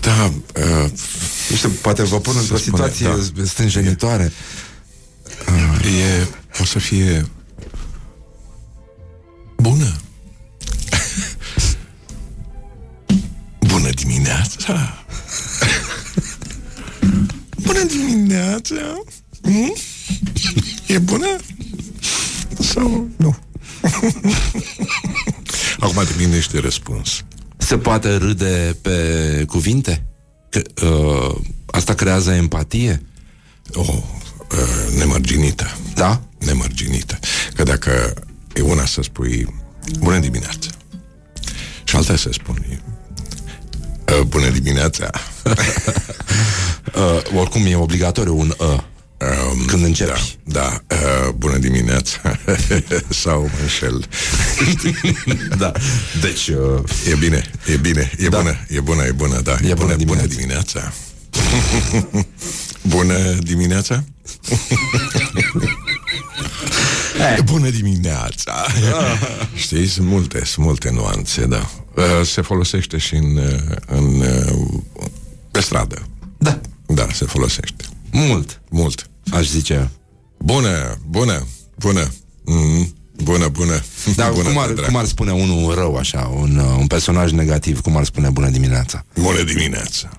Da, 0.01 0.31
uh, 0.55 0.89
Nu 1.49 1.55
știu, 1.55 1.69
poate 1.69 2.03
vă 2.03 2.19
pun 2.19 2.33
într-o 2.37 2.57
Se 2.57 2.63
spune, 2.63 2.89
situație 2.89 3.31
da. 3.35 3.45
stânjenitoare. 3.45 4.31
e, 5.83 6.27
o 6.61 6.65
să 6.65 6.79
fie 6.79 7.25
bună. 9.57 9.95
Bună 13.67 13.89
dimineața! 13.89 15.00
Bună 17.71 17.83
dimineața! 17.83 19.03
Mm? 19.41 19.73
E 20.87 20.97
bună? 20.97 21.35
Sau 22.59 23.09
nu? 23.17 23.37
Acum 25.79 26.03
depinde 26.03 26.39
și 26.39 26.49
de 26.49 26.59
răspuns. 26.59 27.23
Se 27.57 27.77
poate 27.77 28.15
râde 28.15 28.77
pe 28.81 29.45
cuvinte? 29.47 30.05
Că, 30.49 30.61
uh, 30.85 31.35
asta 31.65 31.93
creează 31.93 32.31
empatie? 32.31 33.01
O, 33.73 33.81
uh, 33.81 34.97
nemărginită. 34.97 35.77
Da? 35.95 36.21
Nemărginită. 36.39 37.19
Că 37.55 37.63
dacă 37.63 38.13
e 38.53 38.61
una 38.61 38.85
să 38.85 39.01
spui 39.01 39.55
bună 39.99 40.19
dimineața 40.19 40.69
și 41.83 41.95
alta 41.95 42.15
să 42.15 42.29
spui 42.31 42.81
uh, 44.19 44.21
bună 44.21 44.49
dimineața 44.49 45.09
Uh, 46.95 47.39
oricum 47.39 47.65
e 47.65 47.75
obligatoriu 47.75 48.37
un 48.39 48.53
uh, 48.57 48.67
um, 48.67 49.65
când 49.65 49.83
începi. 49.85 50.37
Da, 50.43 50.81
da 50.89 50.95
uh, 50.95 51.33
bună 51.35 51.57
dimineața 51.57 52.39
sau 53.23 53.41
mă 53.41 53.49
înșel. 53.61 54.05
Da. 55.57 55.71
Deci, 56.21 56.47
uh, 56.47 57.11
E 57.11 57.15
bine, 57.15 57.51
e 57.73 57.77
bine, 57.77 58.11
e 58.17 58.27
Da. 58.27 58.37
bună, 58.37 58.57
e 58.67 58.79
bună, 58.79 59.03
e 59.03 59.11
bună, 59.11 59.41
da. 59.41 59.51
E 59.51 59.55
bună 59.55 59.73
bună, 59.73 59.95
bună 59.95 59.95
dimineața. 59.95 60.35
dimineața. 60.35 60.93
bună 62.95 63.15
dimineața? 63.39 64.03
bună 67.43 67.69
dimineața. 67.69 68.65
Știi, 69.55 69.87
sunt 69.87 70.07
multe, 70.07 70.45
sunt 70.45 70.65
multe 70.65 70.89
nuanțe, 70.91 71.45
da. 71.45 71.69
Uh, 71.95 72.03
Se 72.25 72.41
folosește 72.41 72.97
și 72.97 73.15
în, 73.15 73.35
uh, 73.37 73.75
în 73.85 74.19
uh, 74.19 75.09
pe 75.51 75.61
stradă. 75.61 76.01
da, 76.37 76.61
Da, 76.87 77.07
se 77.13 77.25
folosește. 77.25 77.83
mult, 78.11 78.61
Mult. 78.69 79.09
aș 79.31 79.47
zice 79.47 79.73
eu. 79.73 79.89
Bună, 80.37 80.97
bună, 81.09 81.47
bună. 81.79 82.11
Mm, 82.45 82.95
bună, 83.23 83.47
bună. 83.47 83.81
Dar 84.15 84.31
bună 84.31 84.49
cum 84.49 84.57
ar, 84.57 84.67
de 84.67 84.73
drag. 84.73 84.85
cum 84.85 84.95
ar 84.95 85.05
spune 85.05 85.31
unul 85.31 85.73
rău 85.75 85.95
așa, 85.95 86.31
un, 86.35 86.57
uh, 86.57 86.75
un 86.79 86.87
personaj 86.87 87.31
negativ, 87.31 87.81
cum 87.81 87.97
ar 87.97 88.03
spune 88.03 88.29
bună 88.29 88.49
dimineața? 88.49 89.05
Bună 89.19 89.41
dimineața. 89.43 90.09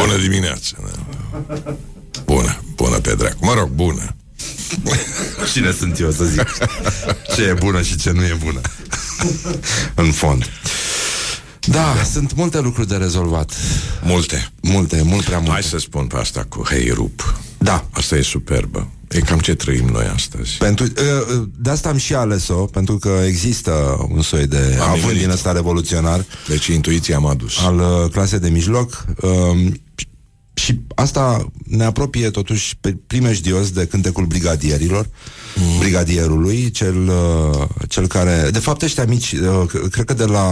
Bună 0.00 0.16
dimineața. 0.18 0.76
Da. 0.82 1.74
Bună, 2.24 2.62
bună 2.74 2.98
pe 2.98 3.14
dracu. 3.14 3.44
Mă 3.44 3.54
rog, 3.54 3.68
bună. 3.68 4.16
Cine 5.52 5.72
sunt 5.72 5.98
eu 5.98 6.10
să 6.10 6.24
zic 6.24 6.46
ce 7.34 7.42
e 7.42 7.52
bună 7.52 7.82
și 7.82 7.96
ce 7.96 8.10
nu 8.10 8.22
e 8.22 8.36
bună? 8.44 8.60
În 9.94 10.10
fond. 10.12 10.50
Da, 11.60 11.94
sunt 12.12 12.34
multe 12.34 12.60
lucruri 12.60 12.88
de 12.88 12.96
rezolvat. 12.96 13.52
Multe. 14.02 14.48
Multe, 14.60 15.02
mult 15.02 15.24
prea 15.24 15.38
multe. 15.38 15.52
Hai 15.52 15.62
să 15.62 15.78
spun 15.78 16.06
pe 16.06 16.16
asta 16.16 16.44
cu 16.48 16.62
hei 16.62 16.90
rup. 16.90 17.40
Da. 17.58 17.86
Asta 17.90 18.16
e 18.16 18.22
superbă. 18.22 18.88
E 19.10 19.20
cam 19.20 19.38
ce 19.38 19.54
trăim 19.54 19.86
noi 19.86 20.04
astăzi. 20.14 20.56
Pentru, 20.56 20.84
uh, 20.84 21.42
de 21.56 21.70
asta 21.70 21.88
am 21.88 21.96
și 21.96 22.14
ales-o, 22.14 22.54
pentru 22.54 22.98
că 22.98 23.20
există 23.26 24.06
un 24.10 24.22
soi 24.22 24.46
de 24.46 24.76
Am 24.80 24.88
avânt 24.88 25.04
venit. 25.04 25.20
din 25.20 25.30
ăsta 25.30 25.52
revoluționar 25.52 26.24
Deci 26.48 26.66
intuiția 26.66 27.18
m-a 27.18 27.34
dus. 27.34 27.58
al 27.58 27.78
uh, 27.78 28.10
clasei 28.10 28.38
de 28.38 28.48
mijloc 28.48 29.04
um, 29.22 29.80
și 30.54 30.80
asta 30.94 31.46
ne 31.64 31.84
apropie 31.84 32.30
totuși 32.30 32.76
pe 32.80 32.96
primejdios 33.06 33.70
de 33.70 33.86
cântecul 33.86 34.24
brigadierilor, 34.26 35.08
mm. 35.56 35.78
brigadierului, 35.78 36.70
cel, 36.70 37.08
uh, 37.08 37.64
cel 37.88 38.06
care, 38.06 38.48
de 38.52 38.58
fapt 38.58 38.82
ăștia 38.82 39.04
mici, 39.04 39.32
uh, 39.32 39.62
c- 39.68 39.90
cred 39.90 40.04
că 40.04 40.14
de 40.14 40.24
la 40.24 40.46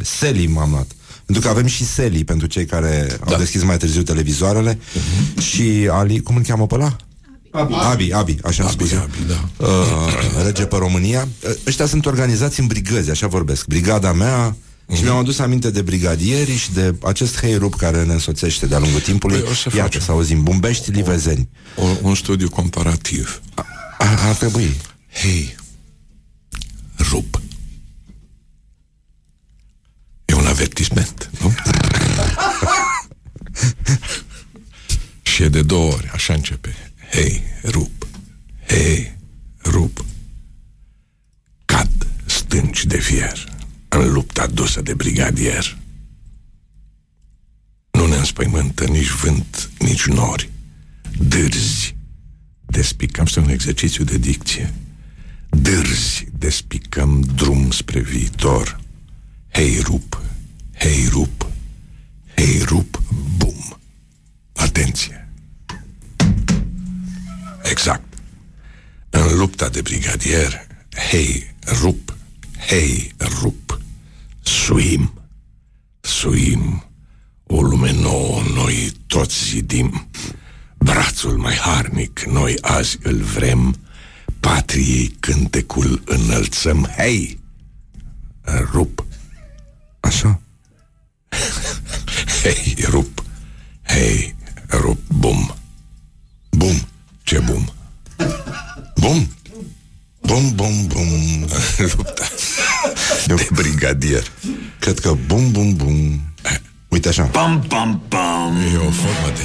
Seli 0.00 0.46
m-am 0.46 0.70
luat. 0.70 0.86
Pentru 1.26 1.44
că 1.44 1.50
avem 1.50 1.66
și 1.66 1.84
Seli 1.84 2.24
pentru 2.24 2.46
cei 2.46 2.64
care 2.66 3.16
da. 3.24 3.32
au 3.32 3.38
deschis 3.38 3.62
mai 3.62 3.76
târziu 3.76 4.02
televizoarele 4.02 4.74
uh-huh. 4.78 5.42
și 5.42 5.88
Ali, 5.90 6.20
cum 6.20 6.36
îl 6.36 6.42
cheamă 6.42 6.66
pe 6.66 6.74
ăla? 6.74 6.96
Abi, 7.54 7.74
Abi, 7.74 8.12
Abi 8.12 8.36
așa 8.44 8.64
Abi, 8.64 8.72
scuze. 8.72 8.96
Abi, 8.96 9.18
da. 9.26 9.66
Uh, 9.66 10.42
rege 10.44 10.64
pe 10.64 10.76
România. 10.76 11.28
Uh, 11.44 11.50
Ăștia 11.66 11.86
sunt 11.86 12.06
organizați 12.06 12.60
în 12.60 12.66
brigăzi, 12.66 13.10
așa 13.10 13.26
vorbesc. 13.26 13.66
Brigada 13.66 14.12
mea, 14.12 14.56
și 14.94 15.02
mi-am 15.02 15.16
adus 15.16 15.38
aminte 15.38 15.70
de 15.70 15.82
brigadieri 15.82 16.56
și 16.56 16.72
de 16.72 16.94
acest 17.02 17.40
heirup 17.40 17.74
care 17.74 18.04
ne 18.04 18.12
însoțește 18.12 18.66
de-a 18.66 18.78
lungul 18.78 19.00
timpului. 19.00 19.38
Păi, 19.40 19.50
o 19.50 19.54
să 19.54 19.68
Iată, 19.68 19.82
facem. 19.82 20.00
să 20.00 20.10
auzim, 20.10 20.42
Bumbești, 20.42 20.90
Livezeni. 20.90 21.48
O, 21.76 21.86
un 22.02 22.14
studiu 22.14 22.48
comparativ. 22.48 23.40
Ar, 23.98 24.18
ar 24.26 24.34
trebui. 24.34 24.76
Hei, 25.12 25.56
rup. 27.10 27.40
E 30.24 30.34
un 30.34 30.46
avertisment, 30.46 31.30
nu? 31.40 31.54
Și 35.22 35.42
e 35.42 35.48
de 35.48 35.62
două 35.62 35.92
ori, 35.92 36.10
așa 36.12 36.34
începe. 36.34 36.83
Hei, 37.14 37.42
rup. 37.64 38.06
Hei, 38.66 39.16
rup. 39.64 40.04
Cad 41.64 42.06
stânci 42.24 42.84
de 42.84 42.98
fier 42.98 43.48
în 43.88 44.12
lupta 44.12 44.46
dusă 44.46 44.82
de 44.82 44.94
brigadier. 44.94 45.78
Nu 47.90 48.06
ne 48.06 48.16
înspăimântă 48.16 48.84
nici 48.84 49.10
vânt, 49.10 49.70
nici 49.78 50.06
nori. 50.06 50.50
Dârzi. 51.18 51.96
Despicăm, 52.66 53.24
este 53.24 53.40
un 53.40 53.48
exercițiu 53.48 54.04
de 54.04 54.18
dicție. 54.18 54.74
Dârzi, 55.50 56.26
despicăm 56.38 57.20
drum 57.20 57.70
spre 57.70 58.00
viitor. 58.00 58.80
Hei, 59.52 59.80
rup, 59.80 60.22
hei, 60.78 61.08
rup, 61.08 61.50
hei, 62.34 62.58
rup, 62.58 63.02
bum. 63.36 63.78
Atenție! 64.52 65.23
Exact. 67.70 68.04
În 69.10 69.36
lupta 69.36 69.68
de 69.68 69.80
brigadier, 69.80 70.66
hei, 71.10 71.54
rup, 71.80 72.16
hei, 72.66 73.14
rup, 73.40 73.80
suim, 74.42 75.12
suim, 76.00 76.84
o 77.46 77.62
lume 77.62 77.92
nouă 77.92 78.42
noi 78.54 78.92
toți 79.06 79.44
zidim. 79.44 80.08
Brațul 80.78 81.36
mai 81.36 81.54
harnic 81.54 82.20
noi 82.20 82.58
azi 82.60 82.98
îl 83.02 83.22
vrem, 83.22 83.76
patriei 84.40 85.16
cântecul 85.20 86.02
înălțăm. 86.04 86.90
Hei, 86.96 87.38
rup, 88.72 89.04
Așa. 90.04 90.40
hei, 92.42 92.76
rup, 92.88 93.24
hei, 93.82 94.34
rup, 94.70 94.98
bum, 95.08 95.54
bum, 96.50 96.88
ce 97.24 97.38
bum? 97.38 97.72
Bum, 98.96 99.28
bum, 100.20 100.54
bum, 100.54 100.86
bum, 100.86 101.46
lupta 101.96 102.24
de 103.26 103.48
brigadier. 103.52 104.30
Cred 104.78 104.98
că 104.98 105.16
bum, 105.26 105.50
bum, 105.52 105.76
bum. 105.76 106.20
Uite 106.88 107.08
așa. 107.08 107.22
Bum, 107.32 107.64
bum, 107.68 108.02
bum. 108.08 108.56
E 108.72 108.76
o 108.76 108.90
formă 108.90 109.32
de... 109.34 109.42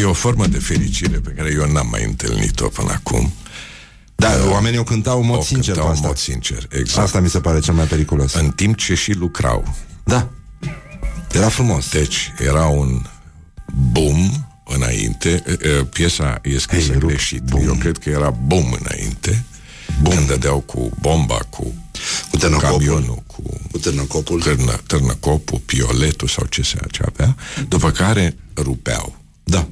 e 0.00 0.04
o 0.04 0.12
formă 0.12 0.46
de 0.46 0.58
fericire 0.58 1.18
pe 1.18 1.30
care 1.30 1.52
eu 1.52 1.72
n-am 1.72 1.88
mai 1.90 2.04
întâlnit-o 2.04 2.68
până 2.68 2.92
acum. 2.92 3.32
Da, 4.14 4.30
oamenii 4.50 4.78
o 4.78 4.82
cântau 4.82 5.20
în 5.20 5.26
mod 5.26 5.38
O 5.38 5.42
sincer 5.42 5.74
cântau 5.74 5.82
pe 5.84 5.88
în 5.88 5.94
asta. 5.94 6.06
mod 6.06 6.16
sincer, 6.16 6.66
exact. 6.70 7.06
Asta 7.06 7.20
mi 7.20 7.28
se 7.28 7.40
pare 7.40 7.60
cel 7.60 7.74
mai 7.74 7.84
periculos. 7.84 8.34
În 8.34 8.50
timp 8.50 8.76
ce 8.76 8.94
și 8.94 9.12
lucrau. 9.12 9.74
Da. 10.04 10.28
Era 11.32 11.48
frumos. 11.48 11.90
Deci 11.90 12.32
era 12.38 12.64
un 12.64 13.02
boom 13.92 14.45
înainte. 14.74 15.42
E, 15.46 15.68
e, 15.68 15.84
Piesa 15.84 16.38
e 16.42 16.58
scrisă 16.58 16.90
Hei, 16.90 16.98
rup, 16.98 17.08
greșit. 17.08 17.42
boom. 17.42 17.64
Eu 17.66 17.74
cred 17.74 17.98
că 17.98 18.08
era 18.10 18.30
boom 18.30 18.76
înainte. 18.84 19.44
Boom. 20.02 20.14
Când 20.16 20.28
dădeau 20.28 20.60
cu 20.60 20.90
bomba, 21.00 21.38
cu 21.50 21.74
Cu 22.30 22.36
târnăcopul. 22.36 22.70
camionul, 22.86 23.22
cu 23.26 23.42
Cu 23.70 23.78
târnăcopul. 23.78 24.40
târnă, 24.42 24.80
târnăcopul, 24.86 25.58
pioletul 25.66 26.28
sau 26.28 26.46
ce 26.46 26.62
se 26.62 26.78
ce 26.90 27.02
avea, 27.06 27.36
după 27.68 27.90
care 27.90 28.36
rupeau. 28.56 29.16
Da. 29.44 29.68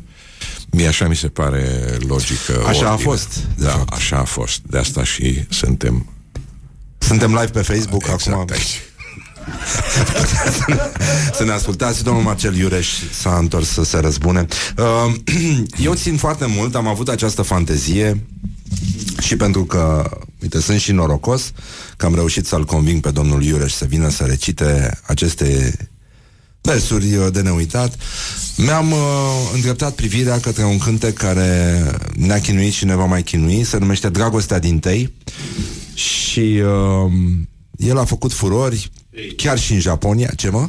Mie 0.70 0.86
așa 0.86 1.08
mi 1.08 1.16
se 1.16 1.28
pare 1.28 1.96
logică. 1.98 2.64
Așa 2.66 2.86
a 2.88 2.90
ordine. 2.92 3.08
fost, 3.10 3.34
de 3.56 3.64
Da, 3.64 3.70
fapt. 3.70 3.92
așa 3.92 4.16
a 4.16 4.24
fost. 4.24 4.58
De 4.66 4.78
asta 4.78 5.04
și 5.04 5.44
suntem 5.48 6.08
Suntem 6.98 7.30
live 7.30 7.46
pe 7.50 7.62
Facebook 7.62 8.02
exact 8.02 8.26
acum. 8.26 8.46
aici. 8.52 8.80
Să 11.34 11.44
ne 11.44 11.52
ascultați, 11.52 12.04
domnul 12.04 12.22
Marcel 12.22 12.56
Iureș 12.56 12.88
s-a 13.20 13.36
întors 13.36 13.68
să 13.68 13.84
se 13.84 13.98
răzbune. 13.98 14.46
Uh, 14.76 15.14
Eu 15.86 15.94
țin 15.94 16.16
foarte 16.16 16.46
mult, 16.46 16.74
am 16.74 16.86
avut 16.86 17.08
această 17.08 17.42
fantezie 17.42 18.26
și 19.20 19.36
pentru 19.36 19.64
că, 19.64 20.10
uite, 20.42 20.60
sunt 20.60 20.80
și 20.80 20.92
norocos 20.92 21.52
că 21.96 22.06
am 22.06 22.14
reușit 22.14 22.46
să-l 22.46 22.64
conving 22.64 23.00
pe 23.00 23.10
domnul 23.10 23.42
Iureș 23.42 23.72
să 23.72 23.84
vină 23.84 24.08
să 24.08 24.24
recite 24.24 24.98
aceste 25.06 25.76
versuri 26.60 27.14
uh, 27.14 27.26
de 27.32 27.40
neuitat, 27.40 27.96
mi-am 28.56 28.90
uh, 28.90 28.98
îndreptat 29.54 29.94
privirea 29.94 30.40
către 30.40 30.64
un 30.64 30.78
cântec 30.78 31.16
care 31.16 31.84
ne-a 32.16 32.40
chinuit 32.40 32.72
și 32.72 32.84
ne 32.84 32.94
va 32.94 33.04
mai 33.04 33.22
chinui, 33.22 33.64
se 33.64 33.78
numește 33.78 34.08
Dragostea 34.08 34.58
din 34.58 34.78
tei 34.78 35.14
și 35.94 36.62
uh, 36.64 37.12
el 37.76 37.98
a 37.98 38.04
făcut 38.04 38.32
furori 38.32 38.90
chiar 39.36 39.58
și 39.58 39.72
în 39.72 39.80
Japonia. 39.80 40.30
Ce 40.36 40.50
mă? 40.50 40.68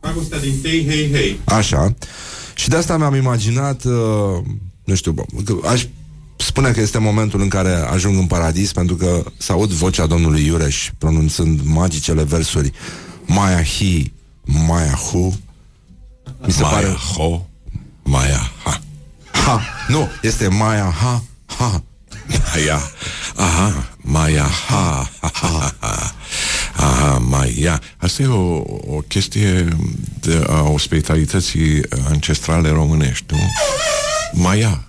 Dragostea 0.00 0.38
din 0.38 0.60
tei, 0.62 0.86
hei, 0.88 1.10
hei. 1.12 1.40
Așa. 1.44 1.94
Și 2.54 2.68
de 2.68 2.76
asta 2.76 2.96
mi-am 2.96 3.14
imaginat, 3.14 3.84
uh, 3.84 4.44
nu 4.84 4.94
știu, 4.94 5.12
bă, 5.12 5.22
că 5.44 5.68
aș 5.68 5.86
spune 6.36 6.70
că 6.70 6.80
este 6.80 6.98
momentul 6.98 7.40
în 7.40 7.48
care 7.48 7.74
ajung 7.74 8.18
în 8.18 8.26
paradis 8.26 8.72
pentru 8.72 8.96
că 8.96 9.24
să 9.36 9.52
aud 9.52 9.70
vocea 9.70 10.06
domnului 10.06 10.44
Iureș 10.46 10.90
pronunțând 10.98 11.60
magicele 11.64 12.22
versuri 12.22 12.72
Maya 13.26 13.62
hi, 13.62 14.12
Maya 14.44 14.92
hu. 14.92 15.38
Mi 16.46 16.52
se 16.52 16.62
Maya 16.62 16.74
pare 16.74 16.96
ho, 17.14 17.46
Maya 18.02 18.52
ha. 18.64 18.80
ha. 19.32 19.60
Nu, 19.88 20.08
este 20.22 20.48
Maya 20.48 20.94
ha, 21.00 21.22
ha. 21.46 21.82
Maya, 22.54 22.80
aha, 23.36 23.88
Maya 23.96 24.44
ha, 24.68 25.10
ha, 25.20 25.30
ha, 25.32 25.74
ha. 25.80 26.14
Aha, 26.80 27.18
Maya. 27.18 27.80
Asta 27.96 28.22
e 28.22 28.26
o, 28.26 28.56
o 28.86 29.02
chestie 29.08 29.68
de, 30.20 30.44
a 30.48 30.62
ospitalității 30.62 31.82
ancestrale 32.08 32.70
românești, 32.70 33.24
nu? 33.28 33.38
Maya. 34.32 34.84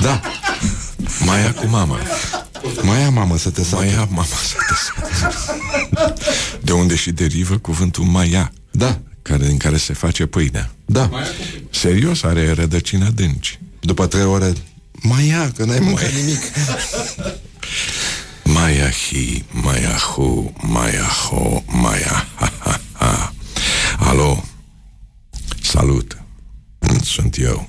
Da, 0.00 0.20
Maya 1.24 1.52
cu 1.52 1.66
mama. 1.66 1.98
Maya 2.82 3.10
mamă 3.10 3.38
să 3.38 3.50
te 3.50 3.62
sate. 3.64 3.84
Maya, 3.84 4.04
mama 4.10 4.24
să 4.24 4.54
te 4.68 4.74
sate. 4.74 5.56
De 6.60 6.72
unde 6.72 6.94
și 6.94 7.10
derivă 7.10 7.56
cuvântul 7.58 8.04
Maya, 8.04 8.52
Da, 8.70 8.98
care, 9.22 9.46
din 9.46 9.56
care 9.56 9.76
se 9.76 9.92
face 9.92 10.26
pâinea. 10.26 10.70
da. 10.84 11.10
Serios, 11.70 12.22
are 12.22 12.52
rădăcini 12.52 13.04
adânci. 13.04 13.58
După 13.80 14.06
trei 14.06 14.24
ore 14.24 14.52
Maia, 14.92 15.52
că 15.56 15.64
n-ai 15.64 15.78
mâncat 15.80 16.12
nimic 16.12 16.38
Maya 18.62 18.90
hi, 18.90 19.42
Maya 19.52 19.98
hu, 19.98 20.54
Maya 20.62 21.02
ho, 21.02 21.64
Maya 21.66 22.14
ha, 22.38 22.48
ha, 22.60 22.80
ha. 22.92 23.34
Alo, 23.98 24.44
salut, 25.62 26.16
sunt 27.02 27.36
eu, 27.38 27.68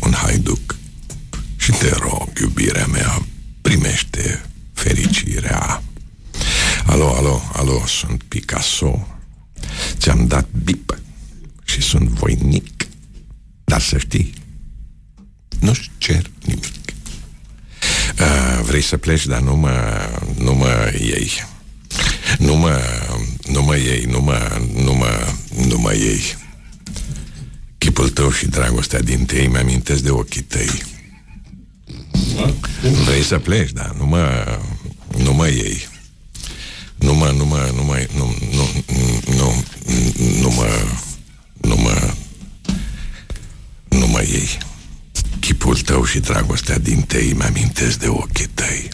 un 0.00 0.12
haiduc 0.12 0.76
și 1.56 1.70
te 1.70 1.94
rog, 1.94 2.28
iubirea 2.40 2.86
mea, 2.86 3.26
primește 3.60 4.44
fericirea. 4.72 5.82
Alo, 6.86 7.14
alo, 7.14 7.42
alo, 7.52 7.86
sunt 7.86 8.22
Picasso, 8.22 9.06
ți-am 9.98 10.26
dat 10.26 10.48
bip 10.64 10.98
și 11.64 11.80
sunt 11.80 12.08
voinic, 12.08 12.86
dar 13.64 13.80
să 13.80 13.98
știi, 13.98 14.34
nu-ți 15.60 15.90
cer 15.98 16.30
nimic. 16.44 16.85
Uh, 18.20 18.60
vrei 18.62 18.82
să 18.82 18.96
pleci, 18.96 19.26
dar 19.26 19.40
nu 19.40 19.56
mă, 19.56 19.72
nu 20.38 20.54
mă 20.54 20.92
iei. 20.98 21.30
Nu 22.38 22.56
mă, 22.56 22.80
nu 23.46 23.62
mă 23.62 23.76
iei, 23.76 24.04
nu 24.04 24.20
mă, 24.20 24.60
nu 24.74 24.94
mă, 24.94 25.32
nu 25.66 25.78
mă 25.78 25.94
iei. 25.94 26.36
Chipul 27.78 28.08
tău 28.08 28.30
și 28.30 28.46
dragostea 28.46 29.00
din 29.00 29.24
tei 29.24 29.46
mi-amintesc 29.46 30.02
de 30.02 30.10
ochii 30.10 30.42
tăi. 30.42 30.82
Vrei 33.04 33.22
să 33.22 33.38
pleci, 33.38 33.72
dar 33.72 33.94
nu 33.98 34.06
mă, 34.06 34.58
nu 35.16 35.34
mă 35.34 35.48
iei. 35.48 35.88
Nu 36.96 37.14
mă, 37.14 37.30
nu 37.30 37.44
mă, 37.44 37.70
nu 37.74 37.84
mă, 37.84 38.06
nu, 38.16 38.34
nu, 38.50 38.68
nu, 39.36 39.64
nu 40.40 40.50
mă, 40.50 40.68
nu 41.60 41.76
mă, 41.76 42.14
nu 43.88 44.06
mă 44.06 44.22
iei. 44.22 44.58
Chipul 45.46 45.76
tău 45.76 46.04
și 46.04 46.18
dragostea 46.18 46.78
din 46.78 47.02
tei 47.02 47.32
mi-amintesc 47.32 47.98
de 47.98 48.08
ochii 48.08 48.46
tăi. 48.46 48.88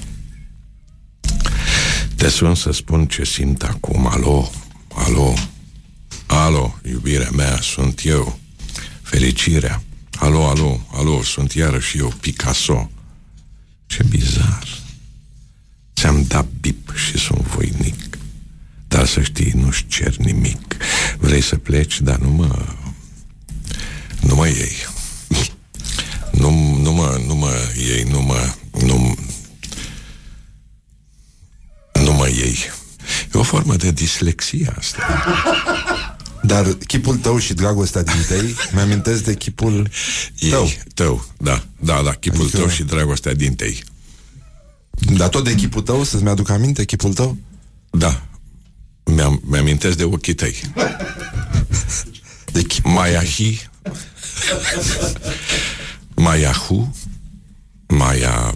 Te 2.16 2.28
sun 2.28 2.54
să 2.54 2.70
spun 2.72 3.06
ce 3.06 3.24
simt 3.24 3.62
acum. 3.62 4.06
Alo, 4.06 4.50
alo, 4.94 5.34
alo, 6.26 6.78
iubirea 6.88 7.30
mea, 7.30 7.58
sunt 7.60 8.00
eu. 8.04 8.38
Fericirea. 9.02 9.82
Alo, 10.18 10.46
alo, 10.48 10.86
alo, 10.92 11.22
sunt 11.22 11.52
iarăși 11.52 11.98
eu, 11.98 12.14
Picasso. 12.20 12.90
Ce 13.86 14.02
bizar. 14.08 14.66
Ți-am 15.94 16.24
dat 16.28 16.46
bip 16.60 16.92
și 16.96 17.18
sunt 17.18 17.40
voinic. 17.40 18.18
Dar 18.88 19.06
să 19.06 19.22
știi, 19.22 19.52
nu-și 19.54 19.86
cer 19.86 20.16
nimic. 20.16 20.76
Vrei 21.18 21.42
să 21.42 21.56
pleci, 21.56 22.00
dar 22.00 22.18
nu 22.18 22.30
mă... 22.30 22.66
Nu 24.20 24.34
mă 24.34 24.48
iei. 24.48 24.72
Nu, 26.43 26.77
nu 26.77 26.93
mă, 26.93 27.20
nu 27.27 27.35
mă 27.35 27.51
iei, 27.77 28.02
nu 28.02 28.20
mă, 28.20 28.55
nu, 28.81 29.14
nu 32.05 32.12
mă 32.12 32.28
iei. 32.28 32.56
E 33.35 33.39
o 33.39 33.43
formă 33.43 33.77
de 33.77 33.90
dislexie 33.90 34.74
asta. 34.78 35.24
Dar 36.43 36.64
chipul 36.86 37.16
tău 37.16 37.39
și 37.39 37.55
dragostea 37.55 38.02
din 38.02 38.24
tei 38.28 38.55
Mi-amintesc 38.73 39.24
de 39.24 39.35
chipul 39.35 39.90
Ei, 40.39 40.51
tău 40.51 40.70
tău, 40.94 41.27
da, 41.39 41.64
da, 41.81 42.02
da, 42.05 42.10
chipul 42.10 42.40
Adică- 42.40 42.56
tău 42.56 42.69
și 42.69 42.82
dragostea 42.82 43.35
din 43.35 43.55
tei. 43.55 43.85
Dar 45.16 45.28
tot 45.28 45.44
de 45.44 45.55
chipul 45.55 45.82
tău, 45.82 46.05
să-ți 46.05 46.23
mi-aduc 46.23 46.48
aminte 46.48 46.85
chipul 46.85 47.14
tău? 47.14 47.36
Da, 47.90 48.23
mi-am, 49.05 49.43
mi-amintesc 49.44 49.97
de 49.97 50.05
ochii 50.05 50.35
tăi. 50.35 50.60
De 52.52 52.62
chip 52.62 52.85
Maya 52.85 53.23
hi, 56.22 56.28
Maya 56.28 56.52
hu, 56.52 56.94
Maya 57.88 58.54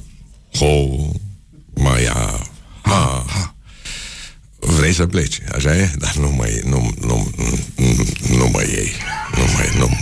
ho, 0.54 1.10
Maya 1.74 2.40
ha. 2.82 3.24
Vrei 4.58 4.92
să 4.92 5.06
pleci, 5.06 5.40
așa 5.54 5.76
e? 5.76 5.90
Dar 5.98 6.14
nu 6.14 6.30
mă, 6.30 6.46
iei, 6.48 6.62
nu, 6.64 6.94
nu, 7.00 7.30
nu, 7.76 8.06
nu 8.36 8.48
mă 8.48 8.62
iei. 8.62 8.92
Nu 9.36 9.42
mă, 9.42 9.78
nu, 9.78 9.98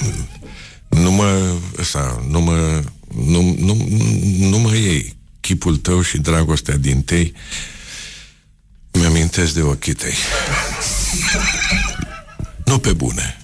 nu 1.00 1.10
mă, 1.10 1.54
ăsta, 1.78 2.24
nu 2.28 2.40
mă, 2.40 2.82
nu, 3.14 3.56
nu, 3.58 3.88
nu 4.38 4.58
mă 4.58 4.74
iei. 4.74 5.16
Chipul 5.40 5.76
tău 5.76 6.02
și 6.02 6.18
dragostea 6.18 6.76
din 6.76 7.02
tei 7.02 7.34
mi-amintesc 8.92 9.54
de 9.54 9.62
ochii 9.62 9.92
tăi. 9.92 10.14
Nu 12.64 12.78
pe 12.78 12.92
bune. 12.92 13.38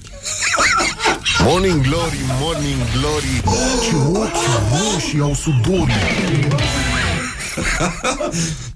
Morning 1.45 1.83
Glory, 1.83 2.19
Morning 2.41 2.77
Glory 2.93 3.43
Ce 3.83 3.97
ochi 3.97 4.93
roșii 4.93 5.21
au 5.21 5.35
sudorii 5.35 5.95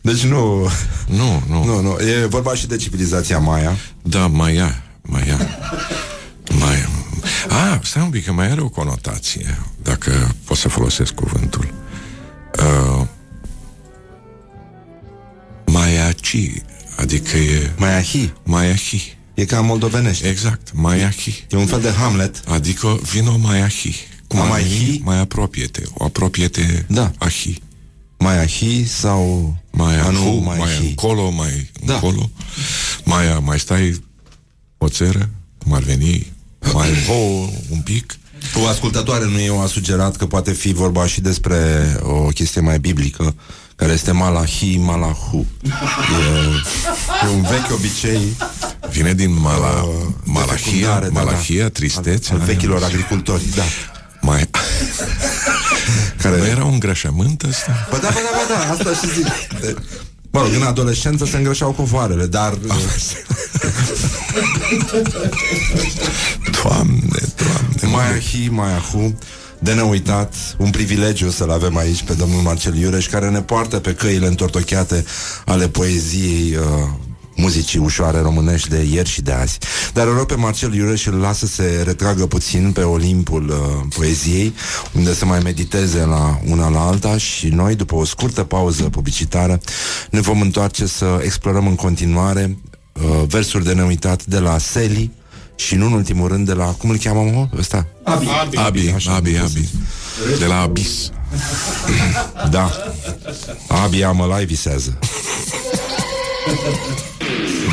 Deci 0.01 0.25
nu, 0.25 0.69
Nu, 1.07 1.43
nu. 1.49 1.65
nu, 1.65 1.81
nu 1.81 1.97
E 2.01 2.27
vorba 2.27 2.55
și 2.55 2.67
de 2.67 2.77
civilizația 2.77 3.39
Maya 3.39 3.77
Da, 4.03 4.27
mai 4.27 4.55
ia, 4.55 4.83
mai 5.03 5.27
ia. 5.27 5.39
Mai... 6.59 6.89
A, 7.49 7.81
stai 7.83 8.03
un 8.03 8.11
pic, 8.11 8.25
că 8.25 8.33
mai 8.33 8.51
are 8.51 8.61
o 8.61 8.69
conotație, 8.69 9.59
dacă 9.83 10.35
pot 10.45 10.57
să 10.57 10.69
folosesc 10.69 11.13
cuvântul. 11.15 11.73
Uh, 12.59 13.07
maiaci, 15.67 16.37
adică 16.97 17.37
e 17.37 17.71
Maiahi 17.77 18.33
maiahi. 18.43 19.14
E 19.35 19.45
ca 19.45 19.61
moldovenește 19.61 20.29
Exact, 20.29 20.71
maiahi. 20.75 21.47
E 21.51 21.57
un 21.57 21.67
fel 21.67 21.81
de 21.81 21.91
Hamlet 21.91 22.43
Adică 22.49 22.99
vino 23.13 23.37
maiahi. 23.39 23.95
Cum 24.27 24.39
A, 24.39 24.43
ar 24.43 24.49
mai 24.49 24.63
veni? 24.63 24.75
hi? 24.75 25.01
Mai 25.05 25.19
apropiete. 25.19 25.83
O 25.95 26.05
apropiete 26.05 26.87
Da. 26.89 27.13
ahi. 27.19 27.63
Maiahi 28.19 28.85
sau 28.87 29.57
Mai 29.71 30.01
A, 30.01 30.11
nu, 30.11 30.19
ahu, 30.19 30.37
mai 30.45 30.59
mai 30.59 30.75
hi. 30.81 30.87
încolo, 30.87 31.31
mai 31.31 31.71
Da. 31.85 31.95
încolo. 31.95 32.31
Mai, 33.05 33.39
mai 33.43 33.59
stai 33.59 34.05
o 34.79 34.89
țără, 34.89 35.31
cum 35.59 35.73
ar 35.73 35.83
veni, 35.83 36.33
mai 36.73 36.89
ho 37.07 37.13
un 37.71 37.81
pic. 37.85 38.17
O 38.63 38.67
ascultătoare 38.67 39.25
nu 39.25 39.41
eu 39.41 39.61
a 39.63 39.67
sugerat 39.67 40.17
că 40.17 40.27
poate 40.27 40.53
fi 40.53 40.73
vorba 40.73 41.07
și 41.07 41.21
despre 41.21 41.57
o 42.03 42.27
chestie 42.29 42.61
mai 42.61 42.79
biblică 42.79 43.35
care 43.77 43.93
este 43.93 44.13
Malahi 44.13 44.77
Malahu. 44.79 45.47
E, 45.63 47.27
e 47.27 47.29
un 47.29 47.43
vechi 47.43 47.73
obicei 47.73 48.37
Vine 48.91 49.15
din 49.15 49.41
mala, 49.41 49.83
uh, 49.83 50.07
de 50.25 50.31
malahia, 50.31 50.57
fecundare, 50.57 51.09
da, 51.09 51.21
malahia, 51.21 51.63
da, 51.63 51.69
tristețe. 51.69 52.33
al, 52.33 52.39
al 52.41 52.47
vechilor 52.47 52.83
agricultori, 52.83 53.43
da. 53.55 53.63
Mai... 54.21 54.51
Care... 56.23 56.39
Nu 56.39 56.47
era 56.47 56.65
un 56.65 56.73
îngrășământ 56.73 57.43
ăsta? 57.43 57.87
Bă, 57.91 57.99
da, 58.03 58.09
bă, 58.09 58.21
da, 58.23 58.31
bă, 58.33 58.55
da, 58.55 58.73
asta 58.73 59.07
și 59.07 59.13
zic. 59.15 59.27
Mă 60.31 60.41
rog, 60.41 60.51
în 60.55 60.63
adolescență 60.63 61.25
se 61.25 61.37
îngrășau 61.37 61.73
covoarele, 61.73 62.27
dar... 62.27 62.55
Doamne, 66.63 67.23
doamne. 67.37 67.97
Maiahi, 67.97 68.49
Maiahu 68.51 69.19
de 69.65 69.73
neuitat, 69.73 70.35
un 70.59 70.71
privilegiu 70.71 71.31
să-l 71.31 71.51
avem 71.51 71.77
aici 71.77 72.03
pe 72.03 72.13
domnul 72.13 72.41
Marcel 72.41 72.77
Iureș, 72.77 73.07
care 73.07 73.31
ne 73.31 73.43
poartă 73.43 73.79
pe 73.79 73.95
căile 73.95 74.27
întortocheate 74.27 75.05
ale 75.45 75.69
poeziei 75.69 76.57
uh, 76.57 76.65
muzicii 77.37 77.79
ușoare 77.79 78.21
românești 78.21 78.69
de 78.69 78.87
ieri 78.93 79.09
și 79.09 79.23
de 79.23 79.33
azi. 79.33 79.59
Dar 79.93 80.07
îl 80.07 80.15
rog 80.15 80.27
pe 80.27 80.35
Marcel 80.35 80.75
Iureș 80.75 81.07
îl 81.07 81.15
lasă 81.15 81.47
să 81.47 81.53
se 81.55 81.83
retragă 81.85 82.27
puțin 82.27 82.73
pe 82.73 82.81
Olimpul 82.81 83.49
uh, 83.49 83.87
poeziei, 83.97 84.55
unde 84.93 85.15
să 85.15 85.25
mai 85.25 85.39
mediteze 85.39 86.05
la 86.05 86.41
una 86.49 86.69
la 86.69 86.87
alta 86.87 87.17
și 87.17 87.49
noi, 87.49 87.75
după 87.75 87.95
o 87.95 88.05
scurtă 88.05 88.43
pauză 88.43 88.83
publicitară, 88.83 89.61
ne 90.11 90.21
vom 90.21 90.41
întoarce 90.41 90.87
să 90.87 91.21
explorăm 91.23 91.67
în 91.67 91.75
continuare 91.75 92.59
uh, 92.93 93.23
versuri 93.27 93.65
de 93.65 93.73
neuitat 93.73 94.25
de 94.25 94.39
la 94.39 94.59
Seli 94.59 95.11
și 95.57 95.75
nu 95.75 95.87
în 95.87 95.93
ultimul 95.93 96.29
rând 96.29 96.47
de 96.47 96.53
la, 96.53 96.65
cum 96.65 96.91
îl 96.91 96.97
cheamă 96.97 97.21
mă, 97.21 97.49
ăsta? 97.59 97.87
Abi, 98.03 98.29
Așa, 98.29 98.41
Abi, 98.41 98.57
am 98.57 98.65
Abi, 98.65 98.87
fost. 98.91 99.09
Abi. 99.09 99.69
De 100.39 100.47
la 100.47 100.61
Abis. 100.61 101.11
Da. 102.51 102.71
Abia 103.69 104.11
mă 104.11 104.27
lai 104.27 104.45
visează. 104.45 104.99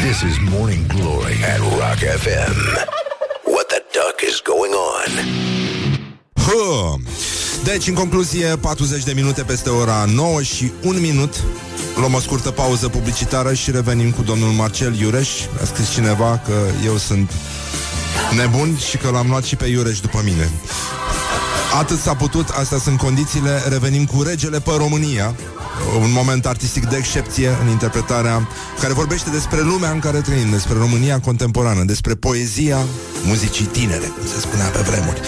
This 0.06 0.22
is 0.32 0.38
Morning 0.49 0.86
Glory 0.88 1.38
at 1.53 1.60
Rock 1.60 1.99
FM. 2.24 2.56
What 3.53 3.66
the 3.68 3.82
duck 3.98 4.18
is 4.30 4.41
going 4.44 4.74
on? 4.74 5.12
Hă. 6.45 6.95
Deci, 7.64 7.88
în 7.88 7.94
concluzie, 7.94 8.45
40 8.45 9.03
de 9.03 9.11
minute 9.15 9.44
peste 9.44 9.69
ora 9.69 10.06
9 10.14 10.41
și 10.41 10.72
1 10.82 10.99
minut. 10.99 11.44
Luăm 11.95 12.14
o 12.14 12.19
scurtă 12.19 12.52
pauză 12.52 12.88
publicitară 12.90 13.53
și 13.53 13.72
revenim 13.72 14.11
cu 14.11 14.22
domnul 14.22 14.49
Marcel 14.49 14.99
Iureș. 14.99 15.30
A 15.61 15.65
scris 15.65 15.91
cineva 15.91 16.41
că 16.45 16.53
eu 16.86 16.98
sunt 16.98 17.32
nebun 18.36 18.78
și 18.90 18.98
că 18.98 19.10
l-am 19.10 19.28
luat 19.30 19.44
și 19.44 19.56
pe 19.56 19.65
Iureș 19.65 19.99
după 19.99 20.22
mine 20.23 20.52
Atât 21.80 21.99
s-a 21.99 22.15
putut, 22.15 22.49
astea 22.49 22.77
sunt 22.77 22.98
condițiile 22.98 23.64
Revenim 23.69 24.06
cu 24.06 24.22
Regele 24.22 24.60
pe 24.60 24.72
România 24.77 25.35
un 26.02 26.11
moment 26.11 26.45
artistic 26.45 26.85
de 26.85 26.95
excepție 26.98 27.57
în 27.61 27.69
interpretarea 27.69 28.48
care 28.80 28.93
vorbește 28.93 29.30
despre 29.30 29.61
lumea 29.61 29.91
în 29.91 29.99
care 29.99 30.19
trăim, 30.19 30.49
despre 30.49 30.77
România 30.77 31.19
contemporană, 31.19 31.84
despre 31.84 32.14
poezia 32.14 32.77
muzicii 33.26 33.65
tinere, 33.65 34.06
cum 34.06 34.27
se 34.27 34.39
spunea 34.39 34.65
pe 34.65 34.80
vremuri. 34.80 35.19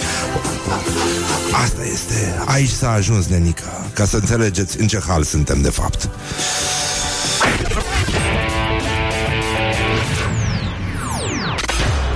Asta 1.64 1.84
este, 1.92 2.42
aici 2.44 2.70
s-a 2.70 2.90
ajuns, 2.90 3.26
Nenica, 3.26 3.90
ca 3.92 4.04
să 4.04 4.16
înțelegeți 4.16 4.80
în 4.80 4.86
ce 4.86 5.00
hal 5.06 5.22
suntem 5.22 5.60
de 5.60 5.70
fapt. 5.70 6.08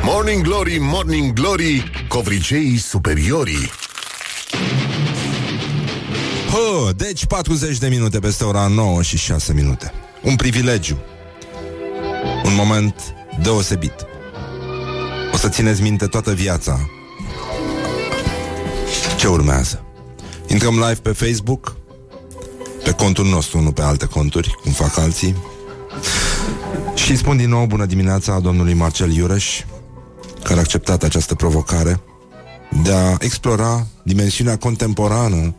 Morning 0.02 0.42
Glory, 0.42 0.78
Morning 0.80 1.32
Glory, 1.32 1.90
covriceii 2.09 2.78
superiorii. 2.78 3.70
Hă, 6.51 6.93
deci 6.97 7.27
40 7.27 7.79
de 7.79 7.89
minute 7.89 8.19
peste 8.19 8.45
ora 8.45 8.66
9 8.66 9.03
și 9.03 9.19
6 9.19 9.53
minute. 9.53 9.93
Un 10.23 10.37
privilegiu. 10.37 10.99
Un 12.45 12.55
moment 12.55 12.95
deosebit. 13.43 13.95
O 15.33 15.37
să 15.37 15.49
țineți 15.49 15.83
minte 15.83 16.07
toată 16.07 16.33
viața. 16.33 16.89
Ce 19.19 19.27
urmează? 19.27 19.85
Intrăm 20.47 20.75
live 20.75 21.01
pe 21.03 21.12
Facebook, 21.12 21.77
pe 22.85 22.93
contul 22.93 23.27
nostru, 23.27 23.61
nu 23.61 23.73
pe 23.73 23.83
alte 23.83 24.07
conturi, 24.07 24.59
cum 24.62 24.73
fac 24.73 24.99
alții. 24.99 25.37
Și 26.95 27.16
spun 27.16 27.37
din 27.37 27.49
nou 27.49 27.66
bună 27.66 27.85
dimineața 27.85 28.39
domnului 28.39 28.75
Marcel 28.75 29.12
Iureș, 29.12 29.61
care 30.43 30.59
a 30.59 30.62
acceptat 30.62 31.03
această 31.03 31.35
provocare 31.35 32.01
de 32.83 32.93
a 32.93 33.16
explora 33.20 33.87
dimensiunea 34.03 34.57
contemporană 34.57 35.55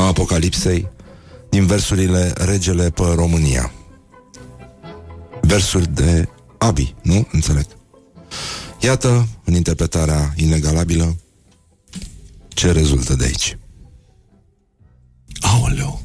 a 0.00 0.06
Apocalipsei 0.06 0.88
din 1.50 1.66
versurile 1.66 2.32
Regele 2.36 2.90
pe 2.90 3.02
România. 3.14 3.72
Versuri 5.40 5.88
de 5.88 6.28
Abi, 6.58 6.94
nu? 7.02 7.28
Înțeleg. 7.32 7.66
Iată, 8.80 9.28
în 9.44 9.54
interpretarea 9.54 10.32
inegalabilă, 10.36 11.16
ce 12.48 12.72
rezultă 12.72 13.14
de 13.14 13.24
aici. 13.24 13.58
Aoleu! 15.40 16.02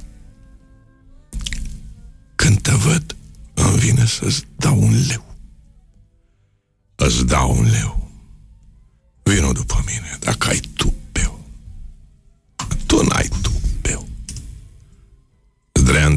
Când 2.36 2.62
te 2.62 2.72
văd, 2.72 3.16
îmi 3.54 3.78
vine 3.78 4.06
să-ți 4.06 4.44
dau 4.58 4.82
un 4.82 5.06
leu. 5.08 5.36
Îți 6.96 7.26
dau 7.26 7.52
un 7.52 7.70
leu. 7.72 8.10
Vino 9.24 9.52
după 9.52 9.84
mine, 9.86 10.18
dacă 10.20 10.48
ai 10.48 10.60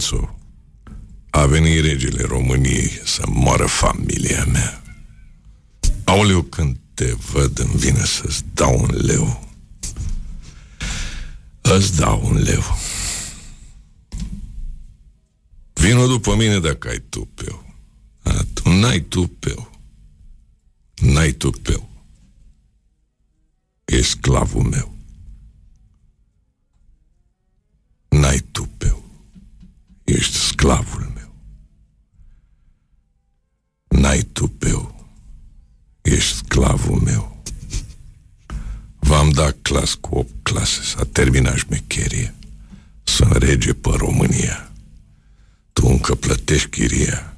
Zdreanțu, 0.04 0.38
a 1.30 1.46
venit 1.46 1.84
regele 1.84 2.22
României 2.22 3.00
să 3.04 3.22
moară 3.28 3.66
familia 3.66 4.44
mea. 4.44 4.82
Aoleu, 6.04 6.42
când 6.42 6.78
te 6.94 7.12
văd, 7.12 7.58
îmi 7.58 7.74
vine 7.74 8.04
să-ți 8.04 8.44
dau 8.54 8.80
un 8.80 8.96
leu. 8.96 9.48
Îți 11.60 11.96
dau 11.96 12.26
un 12.26 12.36
leu. 12.36 12.62
Vino 15.72 16.06
după 16.06 16.34
mine 16.34 16.58
dacă 16.58 16.88
ai 16.88 17.02
tupeu. 17.08 17.64
A, 18.22 18.44
tu 18.52 18.68
n-ai 18.68 19.00
tupeu. 19.00 19.70
N-ai 20.94 21.32
tupeu. 21.32 21.88
Ești 23.84 24.08
sclavul 24.08 24.62
meu. 24.62 24.96
N-ai 28.08 28.38
tupeu. 28.38 29.03
Ești 30.04 30.36
sclavul 30.36 31.12
meu. 31.14 31.34
N-ai 33.88 34.22
tupeu. 34.22 35.08
Ești 36.02 36.34
sclavul 36.36 37.00
meu. 37.00 37.42
V-am 38.98 39.30
dat 39.30 39.56
clas 39.62 39.94
cu 39.94 40.14
8 40.18 40.30
clase, 40.42 40.82
s-a 40.82 41.04
terminat 41.12 41.56
șmecheria. 41.56 42.34
Sunt 43.02 43.32
rege 43.32 43.72
pe 43.72 43.90
România. 43.96 44.72
Tu 45.72 45.86
încă 45.86 46.14
plătești 46.14 46.68
chiria. 46.68 47.36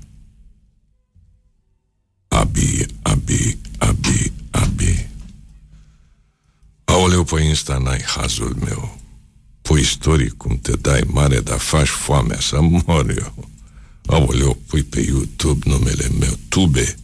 Abi, 2.28 2.86
abi, 3.02 3.58
abi, 3.78 4.32
abi. 4.50 5.08
Aoleu, 6.84 7.24
pe 7.24 7.40
Insta 7.40 7.78
n-ai 7.78 8.02
hazul 8.02 8.54
meu. 8.54 8.95
Pui 9.66 9.84
story 9.84 10.28
cum 10.36 10.58
te 10.62 10.72
dai 10.72 11.00
mare, 11.06 11.40
dar 11.40 11.58
faci 11.58 11.88
foamea 11.88 12.40
să 12.40 12.60
mor 12.60 13.10
eu. 13.18 13.48
Aoleu, 14.06 14.58
pui 14.66 14.82
pe 14.82 15.00
YouTube 15.00 15.68
numele 15.68 16.08
meu, 16.18 16.38
Tube. 16.48 16.96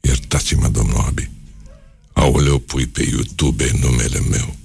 Iertați-mă, 0.00 0.68
domnul 0.68 1.04
Abi. 1.06 1.30
Aoleu, 2.12 2.58
pui 2.58 2.86
pe 2.86 3.08
YouTube 3.10 3.70
numele 3.80 4.20
meu. 4.30 4.56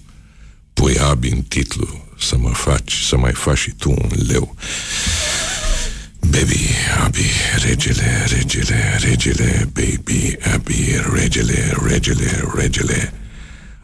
Pui 0.74 1.00
Abi 1.00 1.30
în 1.30 1.42
titlu 1.42 2.06
să 2.20 2.38
mă 2.38 2.50
faci, 2.50 2.94
să 2.94 3.18
mai 3.18 3.34
faci 3.34 3.58
și 3.58 3.72
tu 3.72 3.90
un 3.90 4.12
leu. 4.28 4.56
Baby, 6.20 6.70
Abi, 7.04 7.26
regele, 7.64 8.26
regele, 8.30 8.98
regele, 9.00 9.70
baby, 9.74 10.36
Abi, 10.54 10.96
regele, 11.14 11.78
regele, 11.86 12.52
regele. 12.56 13.14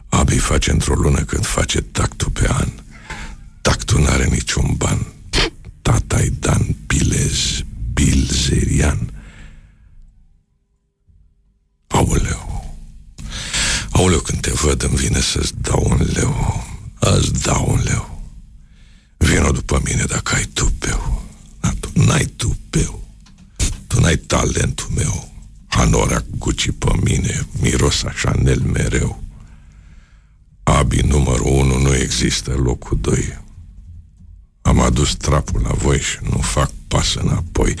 Abi 0.08 0.38
face 0.38 0.70
într-o 0.70 0.94
lună 0.94 1.20
când 1.20 1.46
face 1.46 1.80
tactul 1.80 2.30
pe 2.30 2.46
an. 2.48 2.68
Tactul 3.64 4.00
n-are 4.02 4.26
niciun 4.26 4.74
ban. 4.76 5.06
Tata-i 5.82 6.30
Dan 6.30 6.76
Bilez, 6.86 7.64
Bilzerian. 7.94 9.12
Aoleu. 11.86 12.74
Aoleu, 13.90 14.20
când 14.20 14.40
te 14.40 14.50
văd 14.50 14.82
îmi 14.82 14.96
vine 14.96 15.20
să-ți 15.20 15.52
dau 15.60 15.86
un 15.90 16.06
leu. 16.12 16.64
Îți 16.98 17.42
dau 17.42 17.70
un 17.70 17.80
leu. 17.84 18.22
Vino 19.16 19.50
după 19.50 19.80
mine 19.84 20.04
dacă 20.04 20.34
ai 20.34 20.44
tupeu. 20.44 21.22
Dar 21.60 21.74
tu 21.80 21.90
n-ai 21.94 22.24
tupeu. 22.24 23.04
Tu 23.86 24.00
n-ai 24.00 24.16
talentul 24.16 24.88
meu. 24.94 25.32
Hanorac 25.66 26.24
Gucci 26.38 26.70
pe 26.78 26.92
mine, 27.02 27.46
miros 27.60 28.02
a 28.02 28.10
Chanel 28.10 28.60
mereu. 28.60 29.22
Abi 30.62 31.00
numărul 31.00 31.46
1 31.46 31.78
nu 31.78 31.94
există, 31.94 32.50
locul 32.50 32.98
2. 33.00 33.42
Am 34.64 34.80
adus 34.80 35.14
trapul 35.14 35.60
la 35.60 35.72
voi 35.72 36.00
și 36.00 36.18
nu 36.30 36.38
fac 36.38 36.70
pas 36.88 37.14
înapoi. 37.14 37.74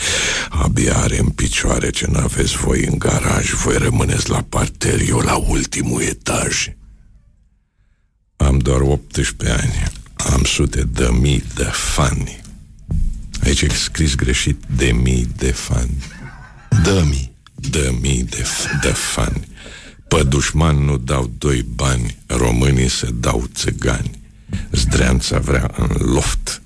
Abia 0.50 0.96
are 0.96 1.18
în 1.18 1.28
picioare 1.28 1.90
ce 1.90 2.06
n-aveți 2.10 2.56
voi 2.56 2.84
în 2.84 2.98
garaj. 2.98 3.50
Voi 3.50 3.76
rămâneți 3.76 4.30
la 4.30 4.44
parter, 4.48 5.00
eu 5.08 5.18
la 5.18 5.36
ultimul 5.36 6.02
etaj. 6.02 6.68
Am 8.36 8.58
doar 8.58 8.80
18 8.80 9.60
ani. 9.60 9.92
Am 10.32 10.44
sute 10.44 10.82
de 10.82 11.08
mii 11.20 11.44
de 11.54 11.68
fani. 11.72 12.40
Aici 13.44 13.60
e 13.60 13.68
scris 13.68 14.14
greșit 14.14 14.60
de 14.76 14.92
mii 14.92 15.28
de 15.36 15.50
fani. 15.50 16.04
Dă 16.82 17.04
mi. 17.08 17.32
De 17.54 17.94
mii 18.00 18.22
de, 18.22 18.46
de 18.80 18.92
fani. 18.92 19.48
Pe 20.08 20.22
dușman 20.22 20.84
nu 20.84 20.96
dau 20.96 21.30
doi 21.38 21.62
bani, 21.62 22.16
românii 22.26 22.88
se 22.88 23.08
dau 23.10 23.48
țigani. 23.54 24.10
Zdreanța 24.70 25.38
vrea 25.38 25.70
în 25.76 25.96
loft, 26.12 26.62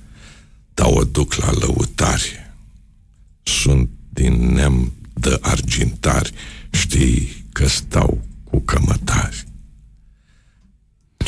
dar 0.79 0.89
o 0.91 1.05
duc 1.05 1.35
la 1.35 1.51
lăutari. 1.53 2.53
Sunt 3.43 3.89
din 4.09 4.53
neam 4.53 4.93
de 5.15 5.39
argintari, 5.41 6.33
știi 6.71 7.45
că 7.53 7.67
stau 7.67 8.25
cu 8.45 8.61
cămătari. 8.61 9.45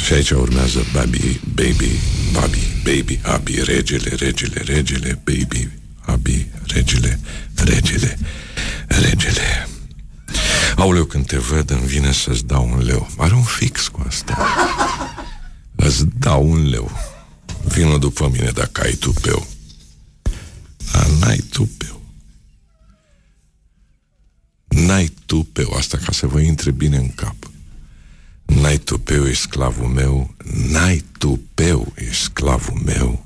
Și 0.05 0.13
aici 0.13 0.31
urmează 0.31 0.81
baby, 0.93 1.41
baby, 1.55 1.91
baby, 2.33 2.59
baby, 2.85 3.21
abi, 3.23 3.63
regele, 3.65 4.15
regele, 4.15 4.61
regele, 4.61 5.21
baby, 5.25 5.69
abi, 6.01 6.47
regele, 6.67 7.21
regele, 7.55 8.19
regele. 8.87 9.69
Aoleu, 10.77 11.05
când 11.05 11.27
te 11.27 11.37
văd, 11.37 11.71
îmi 11.71 11.87
vine 11.87 12.13
să-ți 12.13 12.47
dau 12.47 12.69
un 12.73 12.83
leu. 12.83 13.11
Are 13.19 13.35
un 13.35 13.43
fix 13.43 13.89
cu 13.89 14.05
asta. 14.07 14.39
Îți 15.77 16.05
dau 16.19 16.51
un 16.51 16.69
leu. 16.69 16.91
Vino 17.65 17.99
după 17.99 18.29
mine 18.29 18.51
dacă 18.51 18.81
ai 18.81 18.93
tupeu. 18.93 19.47
Dar 20.93 21.07
n-ai 21.07 21.37
tupeu. 21.37 22.01
N-ai 24.69 25.13
tupeu 25.27 25.73
asta 25.73 25.99
ca 25.99 26.13
să 26.13 26.27
vă 26.27 26.41
intre 26.41 26.71
bine 26.71 26.97
în 26.97 27.15
cap. 27.15 27.35
N-ai 28.45 28.79
tupeu, 28.79 29.27
ești 29.27 29.43
sclavul 29.43 29.87
meu. 29.89 30.35
N-ai 30.71 31.05
tupeu, 31.19 31.93
ești 31.95 32.23
sclavul 32.23 32.81
meu. 32.85 33.25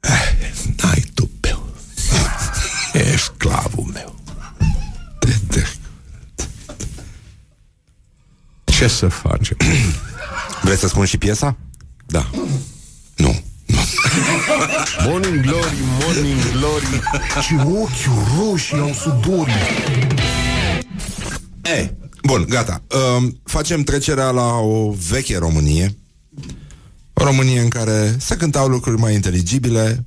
Eh, 0.00 0.52
N-ai 0.82 1.04
tupeu. 1.14 1.74
Ești 2.92 3.16
sclavul 3.16 3.84
meu. 3.84 4.20
De, 5.20 5.40
de. 5.48 5.66
Ce 8.64 8.88
să 8.88 9.08
facem? 9.08 9.56
Vreți 10.62 10.80
să 10.80 10.88
spun 10.88 11.04
și 11.04 11.18
piesa? 11.18 11.56
Da. 12.06 12.30
Nu. 13.16 13.40
Morning 15.06 15.40
Glory, 15.40 15.76
Morning 16.00 16.40
Glory 16.52 16.84
Ce 17.48 17.54
ochi 17.54 18.36
roșii 18.38 18.78
au 18.78 18.92
sudorii 18.92 19.54
E, 21.62 21.90
bun, 22.22 22.46
gata. 22.48 22.82
Uh, 22.90 23.28
facem 23.44 23.82
trecerea 23.82 24.30
la 24.30 24.54
o 24.54 24.94
veche 25.08 25.38
Românie. 25.38 25.96
O 27.12 27.24
Românie 27.24 27.60
în 27.60 27.68
care 27.68 28.16
se 28.18 28.36
cântau 28.36 28.68
lucruri 28.68 29.00
mai 29.00 29.14
inteligibile, 29.14 30.06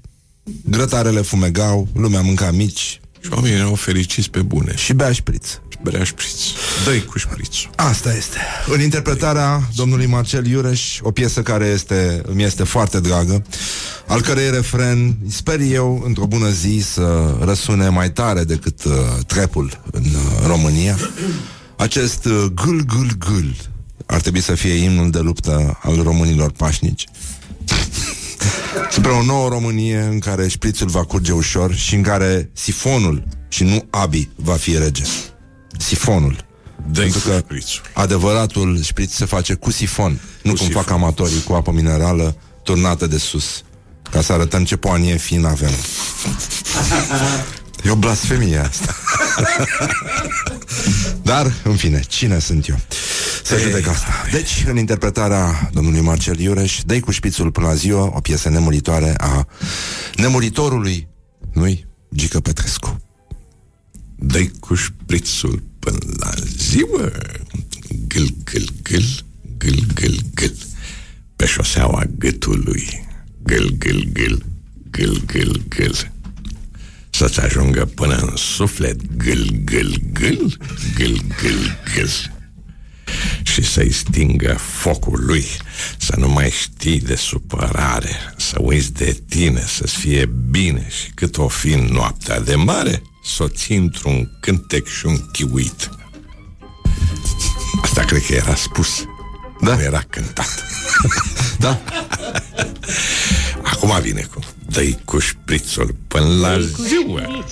grătarele 0.69 1.21
fumegau, 1.21 1.87
lumea 1.93 2.21
mânca 2.21 2.51
mici 2.51 2.99
Și 3.21 3.29
oamenii 3.31 3.57
erau 3.57 3.75
fericiți 3.75 4.29
pe 4.29 4.41
bune 4.41 4.75
Și 4.75 4.83
și 4.85 4.93
beaș 4.93 5.15
șpriț. 5.15 5.59
Berea 5.81 6.03
șpriț 6.03 6.33
Dă-i 6.85 7.03
cu 7.05 7.17
șprițul 7.17 7.69
Asta 7.75 8.13
este. 8.13 8.37
În 8.73 8.81
interpretarea 8.81 9.61
domnului 9.75 10.05
Marcel 10.05 10.45
Iureș, 10.45 10.99
o 11.01 11.11
piesă 11.11 11.41
care 11.41 11.65
este, 11.65 12.21
îmi 12.25 12.43
este 12.43 12.63
foarte 12.63 12.99
dragă, 12.99 13.43
al 14.07 14.21
cărei 14.21 14.51
refren, 14.51 15.17
sper 15.29 15.59
eu, 15.59 16.03
într-o 16.05 16.25
bună 16.25 16.49
zi 16.49 16.81
să 16.91 17.35
răsune 17.41 17.89
mai 17.89 18.11
tare 18.11 18.43
decât 18.43 18.83
uh, 18.83 18.93
trepul 19.27 19.81
în 19.91 20.03
uh, 20.03 20.45
România. 20.47 20.97
Acest 21.77 22.25
uh, 22.25 22.45
gâl, 22.55 22.85
gâl, 22.85 23.09
gâl 23.17 23.55
ar 24.05 24.21
trebui 24.21 24.41
să 24.41 24.55
fie 24.55 24.73
imnul 24.73 25.09
de 25.09 25.19
luptă 25.19 25.79
al 25.81 26.01
românilor 26.03 26.51
pașnici. 26.51 27.05
Spre 28.95 29.11
o 29.11 29.23
nouă 29.23 29.49
Românie 29.49 29.99
în 29.99 30.19
care 30.19 30.47
șprițul 30.47 30.87
va 30.87 31.03
curge 31.03 31.31
ușor 31.31 31.73
și 31.73 31.95
în 31.95 32.01
care 32.01 32.49
sifonul 32.53 33.23
și 33.47 33.63
nu 33.63 33.85
Abi 33.89 34.29
va 34.35 34.53
fi 34.53 34.77
rege. 34.77 35.03
Sifonul. 35.79 36.47
Dă-i 36.91 37.09
cu 37.09 37.11
Pentru 37.11 37.29
că 37.29 37.35
șprițul 37.35 37.81
adevăratul 37.93 38.81
șpriț 38.81 39.13
se 39.13 39.25
face 39.25 39.53
cu 39.53 39.71
sifon, 39.71 40.19
nu 40.43 40.53
cum 40.53 40.65
sifon. 40.65 40.81
fac 40.81 40.91
amatorii 40.91 41.43
cu 41.43 41.53
apă 41.53 41.71
minerală 41.71 42.37
turnată 42.63 43.07
de 43.07 43.17
sus, 43.17 43.63
ca 44.11 44.21
să 44.21 44.33
arătăm 44.33 44.63
ce 44.63 44.75
poanie 44.75 45.17
fin 45.17 45.45
avem. 45.45 45.71
E 47.83 47.89
o 47.89 47.95
blasfemie 47.95 48.57
asta. 48.57 48.95
Dar, 51.21 51.53
în 51.63 51.75
fine, 51.75 51.99
cine 52.07 52.39
sunt 52.39 52.67
eu? 52.67 52.79
Să 53.43 53.57
judec 53.57 53.87
asta. 53.87 54.11
Deci, 54.31 54.63
în 54.67 54.77
interpretarea 54.77 55.69
domnului 55.73 56.01
Marcel 56.01 56.39
Iureș, 56.39 56.79
dă 56.85 56.99
cu 56.99 57.11
șpițul 57.11 57.51
până 57.51 57.67
la 57.67 57.73
ziua, 57.73 58.11
o 58.15 58.19
piesă 58.21 58.49
nemuritoare 58.49 59.13
a 59.17 59.47
nemuritorului, 60.15 61.07
nu-i, 61.53 61.87
Gică 62.15 62.39
Petrescu. 62.39 63.01
Dă-i 64.15 64.51
cu 64.59 64.75
șprițul 64.75 65.68
până 65.89 66.15
la 66.19 66.31
ziua. 66.57 67.11
Gâl, 68.07 68.27
gâl, 68.43 68.67
gâl 68.83 69.03
Gâl, 69.57 69.85
gâl, 69.93 70.15
gâl. 70.33 70.53
Pe 71.35 71.45
șoseaua 71.45 72.03
gâtului. 72.17 73.07
Gâl, 73.43 73.69
gâl, 73.77 74.03
gâl 74.13 74.43
Gâl, 74.91 75.21
gâl, 75.25 75.61
gâl. 75.67 76.11
Să-ți 77.09 77.39
ajungă 77.39 77.85
până 77.85 78.15
în 78.15 78.35
suflet. 78.35 79.15
Gâl, 79.17 79.49
gâl, 79.63 80.01
gâl 80.13 80.57
Gâl, 80.95 81.21
gâl, 81.41 81.79
gâl. 81.95 82.09
Și 83.43 83.63
să-i 83.63 83.91
stingă 83.91 84.53
focul 84.53 85.25
lui, 85.25 85.45
să 85.97 86.13
nu 86.17 86.29
mai 86.29 86.49
știi 86.49 86.99
de 86.99 87.15
supărare, 87.15 88.15
să 88.37 88.57
uiți 88.61 88.93
de 88.93 89.21
tine, 89.29 89.63
să-ți 89.67 89.95
fie 89.95 90.29
bine 90.49 90.87
și 90.89 91.11
cât 91.13 91.37
o 91.37 91.47
fi 91.47 91.73
în 91.73 91.85
noaptea 91.85 92.39
de 92.39 92.55
mare, 92.55 93.01
să 93.23 93.43
o 93.43 93.47
ții 93.47 93.75
într-un 93.77 94.37
cântec 94.39 94.87
și 94.87 95.05
un 95.05 95.17
chiuit. 95.31 95.89
Asta 97.81 98.03
cred 98.03 98.21
că 98.25 98.33
era 98.33 98.55
spus. 98.55 99.05
Da. 99.61 99.75
Nu 99.75 99.81
era 99.81 100.01
cântat. 100.09 100.63
Da? 101.59 101.81
Acum 103.71 103.99
vine 104.01 104.27
cu 104.33 104.39
dă 104.69 104.81
cu 105.05 105.19
șprițul 105.19 105.95
până 106.07 106.25
la 106.25 106.59
ziua. 106.59 107.45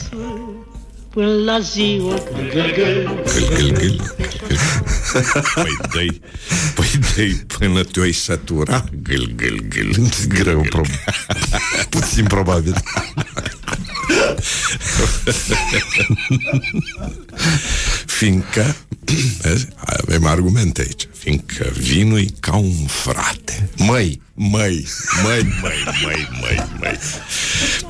Până 1.10 1.28
la 1.28 1.60
ziua 1.60 2.14
gâl, 2.54 2.74
gâl, 2.76 3.24
Gâl, 3.34 3.58
gâl, 3.58 3.72
gâl. 3.72 4.14
Păi 5.56 5.78
dă 5.92 6.14
păi 6.76 7.00
dă 7.16 7.56
până 7.58 7.84
te-o 7.84 8.12
sătura. 8.12 8.84
Gâl, 9.04 9.32
gâl, 9.36 9.60
gâl. 9.70 9.96
Greu, 10.28 10.62
prob- 10.62 11.90
puțin 11.90 12.26
probabil. 12.26 12.74
Fiindcă, 18.06 18.76
vezi, 19.42 19.68
avem 19.76 20.26
argumente 20.26 20.82
aici, 20.82 21.08
fiindcă 21.18 21.72
vinul 21.78 22.26
ca 22.40 22.56
un 22.56 22.86
frate. 22.86 23.70
Măi, 23.78 24.22
Măi, 24.40 24.88
măi, 25.24 25.46
măi, 25.62 25.84
măi, 26.04 26.28
măi, 26.42 26.68
măi. 26.80 26.98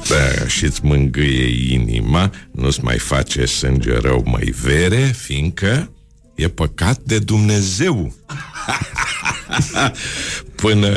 Da, 0.08 0.48
și-ți 0.48 0.86
mângâie 0.86 1.74
inima, 1.74 2.32
nu-ți 2.52 2.84
mai 2.84 2.98
face 2.98 3.46
sânge 3.46 3.98
rău, 3.98 4.24
măi, 4.26 4.54
vere, 4.62 5.16
fiindcă 5.18 5.92
e 6.36 6.48
păcat 6.48 7.00
de 7.00 7.20
Dumnezeu. 7.20 8.14
Până, 10.62 10.92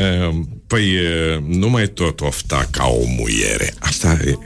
păi, 0.66 0.98
nu 1.46 1.68
mai 1.68 1.86
tot 1.86 2.20
ofta 2.20 2.68
ca 2.70 2.86
o 2.86 3.04
muiere. 3.06 3.74
Asta 3.78 4.18
e... 4.24 4.38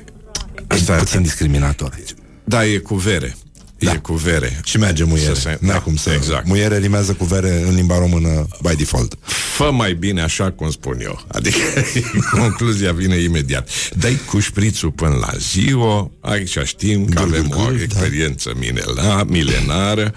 asta 0.69 0.95
e 0.95 0.99
puțin 0.99 1.23
discriminator 1.23 1.91
aici. 1.95 2.11
Da, 2.45 2.66
e 2.66 2.77
cu 2.78 2.95
vere. 2.95 3.36
Da. 3.78 3.93
E 3.93 3.97
cu 3.97 4.12
vere. 4.15 4.61
Și 4.65 4.78
merge 4.78 5.05
muiere. 5.05 5.35
Să 5.35 5.41
se- 5.41 5.59
N-ai 5.61 5.73
da, 5.73 5.81
cum 5.81 5.97
să... 5.97 6.11
exact. 6.11 6.47
Muiere 6.47 6.78
rimează 6.78 7.12
cu 7.12 7.24
vere 7.24 7.62
în 7.69 7.74
limba 7.74 7.99
română 7.99 8.47
by 8.62 8.77
default. 8.77 9.19
Fă 9.57 9.70
mai 9.73 9.95
bine 9.95 10.23
așa 10.23 10.51
cum 10.51 10.70
spun 10.70 10.99
eu. 11.03 11.24
Adică 11.28 11.57
concluzia 12.41 12.93
vine 12.93 13.16
imediat. 13.16 13.69
Dai 13.99 14.19
cu 14.31 14.39
șprițul 14.41 14.91
până 14.91 15.16
la 15.20 15.31
ziua, 15.39 16.11
aici 16.20 16.59
știm 16.65 17.05
că 17.05 17.15
Gâl, 17.15 17.23
avem 17.23 17.49
gâl, 17.49 17.59
o 17.61 17.65
gâl, 17.65 17.77
da. 17.77 17.82
experiență 17.82 18.53
minela, 18.59 19.23
milenară, 19.28 20.15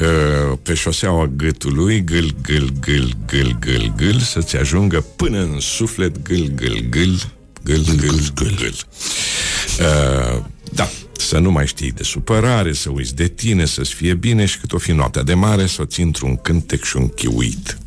uh, 0.00 0.58
pe 0.62 0.74
șoseaua 0.74 1.26
gâtului, 1.36 2.04
gâl, 2.04 2.34
gâl, 2.42 2.72
gâl, 2.80 3.16
gâl, 3.26 3.56
gâl, 3.60 3.92
gâl, 3.96 4.18
să-ți 4.18 4.56
ajungă 4.56 5.04
până 5.16 5.38
în 5.40 5.60
suflet, 5.60 6.22
gâl, 6.22 6.52
gâl, 6.54 6.86
gâl, 6.90 7.32
gâl, 7.64 7.84
gâl, 7.84 8.32
gâl, 8.34 8.54
gâl. 8.54 8.74
Uh, 9.80 10.42
Da, 10.74 10.88
să 11.16 11.38
nu 11.38 11.50
mai 11.50 11.66
știi 11.66 11.92
de 11.92 12.02
supărare, 12.02 12.72
să 12.72 12.90
uiți 12.90 13.14
de 13.14 13.26
tine, 13.28 13.64
să-ți 13.64 13.94
fie 13.94 14.14
bine 14.14 14.44
și 14.44 14.58
cât 14.58 14.72
o 14.72 14.78
fi 14.78 14.92
noaptea 14.92 15.22
de 15.22 15.34
mare, 15.34 15.66
să 15.66 15.82
o 15.82 15.84
ții 15.84 16.02
într-un 16.02 16.36
cântec 16.36 16.84
și 16.84 16.96
un 16.96 17.08
chiuit. 17.08 17.78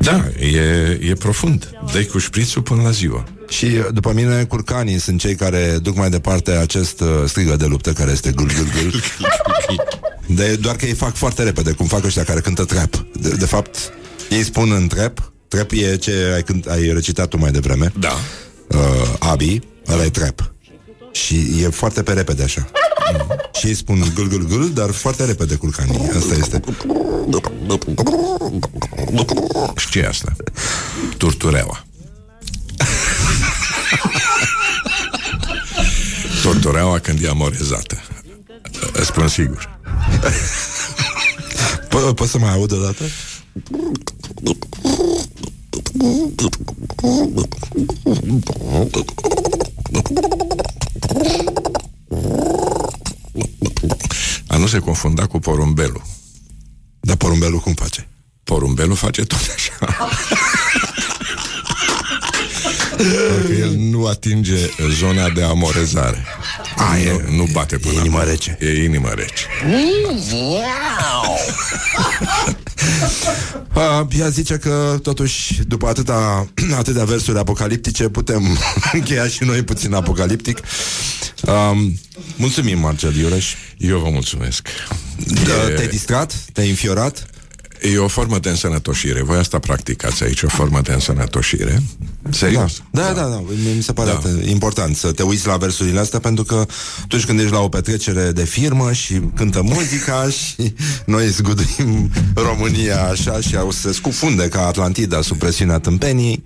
Da, 0.00 0.24
e, 0.40 0.98
e 1.02 1.14
profund. 1.14 1.70
Dai 1.92 2.04
cu 2.04 2.18
șprițul 2.18 2.62
până 2.62 2.82
la 2.82 2.90
ziua. 2.90 3.24
Și 3.48 3.66
după 3.92 4.12
mine, 4.12 4.44
curcanii 4.44 4.98
sunt 4.98 5.20
cei 5.20 5.34
care 5.34 5.78
duc 5.82 5.96
mai 5.96 6.10
departe 6.10 6.50
acest 6.50 7.00
uh, 7.00 7.08
strigă 7.26 7.56
de 7.56 7.66
luptă 7.66 7.92
care 7.92 8.10
este 8.10 8.32
gâl, 8.32 8.46
gâl, 8.46 8.70
gâl. 8.82 9.02
De, 10.26 10.56
doar 10.56 10.76
că 10.76 10.86
ei 10.86 10.94
fac 10.94 11.14
foarte 11.14 11.42
repede, 11.42 11.72
cum 11.72 11.86
fac 11.86 12.04
ăștia 12.04 12.24
care 12.24 12.40
cântă 12.40 12.64
trap. 12.64 13.06
De, 13.20 13.28
de 13.28 13.46
fapt, 13.46 13.92
ei 14.30 14.42
spun 14.42 14.72
în 14.72 14.86
trap, 14.86 15.32
trap 15.54 15.70
e 15.70 15.96
ce 15.96 16.32
ai, 16.34 16.42
cânt, 16.42 16.66
ai 16.66 16.92
recitat 16.92 17.28
tu 17.28 17.38
mai 17.38 17.50
devreme. 17.50 17.92
Da. 17.98 18.12
Uh, 18.68 18.78
Abi, 19.18 19.60
ăla 19.88 20.04
e 20.04 20.10
trap. 20.10 20.52
Și 21.12 21.62
e 21.62 21.68
foarte 21.68 22.02
pe 22.02 22.12
repede 22.12 22.42
așa. 22.42 22.68
Mm. 23.12 23.26
Și 23.58 23.66
ei 23.66 23.74
spun 23.74 24.12
gâl, 24.14 24.28
gâl, 24.28 24.46
gâl, 24.46 24.70
dar 24.70 24.90
foarte 24.90 25.24
repede 25.24 25.54
curcanii. 25.54 26.10
Asta 26.16 26.34
este. 26.34 26.60
Și 29.76 29.88
ce 29.90 29.98
e 29.98 30.06
asta? 30.06 30.32
Turtureaua. 31.16 31.84
Turtureaua 36.42 36.98
când 36.98 37.22
e 37.22 37.28
amorezată. 37.28 38.02
Îți 38.92 39.06
spun 39.06 39.28
sigur. 39.28 39.78
Po- 41.88 42.14
poți 42.14 42.30
să 42.30 42.38
mai 42.38 42.52
aud 42.52 42.72
o 42.72 42.76
dată? 42.76 43.04
A 54.46 54.56
nu 54.56 54.66
se 54.66 54.78
confunda 54.78 55.26
cu 55.26 55.38
porumbelul. 55.38 56.02
Dar 57.00 57.16
porumbelul 57.16 57.58
cum 57.60 57.74
face? 57.74 58.08
Porumbelul 58.44 58.96
face 58.96 59.24
tot 59.24 59.38
așa. 59.54 59.94
Că 63.46 63.52
el 63.58 63.70
nu 63.76 64.06
atinge 64.06 64.56
zona 64.90 65.28
de 65.28 65.42
amorezare. 65.42 66.24
A, 66.76 66.98
e- 66.98 67.22
nu, 67.28 67.36
nu 67.36 67.48
bate 67.52 67.78
până 67.78 67.94
e 67.94 67.98
inimă 67.98 68.16
acolo. 68.16 68.30
rece. 68.30 68.58
E 68.60 68.84
inimă 68.84 69.08
rece. 69.08 69.46
Uh, 73.74 74.06
ea 74.18 74.28
zice 74.28 74.56
că, 74.56 74.98
totuși, 75.02 75.62
după 75.62 75.86
atâta, 75.86 76.48
atâtea 76.78 77.04
versuri 77.04 77.38
apocaliptice, 77.38 78.08
putem 78.08 78.58
încheia 78.92 79.28
și 79.28 79.44
noi 79.44 79.62
puțin 79.62 79.94
apocaliptic. 79.94 80.58
Um, 81.46 81.98
mulțumim, 82.36 82.78
Marcel 82.78 83.16
Iureș. 83.16 83.54
Eu 83.76 83.98
vă 83.98 84.08
mulțumesc. 84.10 84.68
Da, 85.46 85.70
E- 85.70 85.74
Te-ai 85.74 85.88
distrat? 85.88 86.34
Te-ai 86.52 86.68
înfiorat? 86.68 87.26
E 87.92 87.98
o 87.98 88.08
formă 88.08 88.38
de 88.38 88.48
însănătoșire. 88.48 89.22
Voi 89.22 89.38
asta 89.38 89.58
practicați 89.58 90.22
aici, 90.22 90.42
o 90.42 90.48
formă 90.48 90.80
de 90.80 90.92
însănătoșire. 90.92 91.82
Serios? 92.30 92.82
Da, 92.90 93.02
da, 93.02 93.12
da, 93.12 93.28
da. 93.28 93.42
Mi 93.76 93.82
se 93.82 93.92
pare 93.92 94.10
Da. 94.10 94.20
da. 94.28 94.48
important 94.48 94.96
să 94.96 95.12
te 95.12 95.22
uiți 95.22 95.46
la 95.46 95.56
versurile 95.56 96.00
astea 96.00 96.18
pentru 96.18 96.44
că 96.44 96.66
atunci 97.02 97.24
când 97.24 97.40
ești 97.40 97.52
la 97.52 97.58
o 97.60 97.68
petrecere 97.68 98.32
de 98.32 98.44
firmă 98.44 98.92
și 98.92 99.20
cântă 99.34 99.62
muzica 99.62 100.28
și 100.38 100.74
noi 101.06 101.28
zguduim 101.28 102.10
România 102.34 103.04
așa 103.04 103.40
și 103.40 103.56
au 103.56 103.70
se 103.70 103.92
scufunde 103.92 104.48
ca 104.48 104.66
Atlantida 104.66 105.22
sub 105.22 105.38
presiunea 105.38 105.78
tâmpenii, 105.78 106.42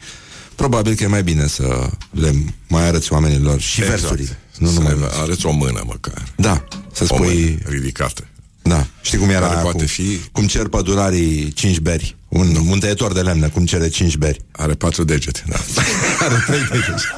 probabil 0.54 0.94
că 0.94 1.02
e 1.02 1.06
mai 1.06 1.22
bine 1.22 1.46
să 1.46 1.90
le 2.10 2.44
mai 2.68 2.86
arăți 2.86 3.12
oamenilor 3.12 3.60
și 3.60 3.80
Exact. 3.80 4.00
versurile. 4.00 4.38
Nu 4.58 4.66
Să 4.68 4.72
numai 4.72 4.92
le 4.92 4.98
versurile. 4.98 5.22
arăți 5.24 5.46
o 5.46 5.50
mână 5.52 5.82
măcar. 5.86 6.24
Da, 6.36 6.64
să 6.92 7.06
O 7.08 7.16
mână 7.18 7.30
spui... 7.30 7.58
ridicată. 7.64 8.24
Da, 8.68 8.86
știi 9.00 9.18
cum 9.18 9.28
era 9.28 9.40
Care 9.40 9.52
aia 9.52 9.62
poate 9.62 9.78
cu, 9.82 9.84
fi- 9.90 10.20
Cum 10.32 10.46
cer 10.46 10.68
pădurarii 10.68 11.52
cinci 11.52 11.78
beri. 11.78 12.16
Un, 12.28 12.56
un 12.70 12.78
tăietor 12.78 13.12
de 13.12 13.20
lemne, 13.20 13.48
cum 13.48 13.66
cere 13.66 13.88
cinci 13.88 14.16
beri. 14.16 14.40
Are 14.52 14.74
patru 14.74 15.04
degete, 15.04 15.42
da. 15.48 15.56
Are 16.24 16.44
trei 16.46 16.60
degete. 16.70 17.02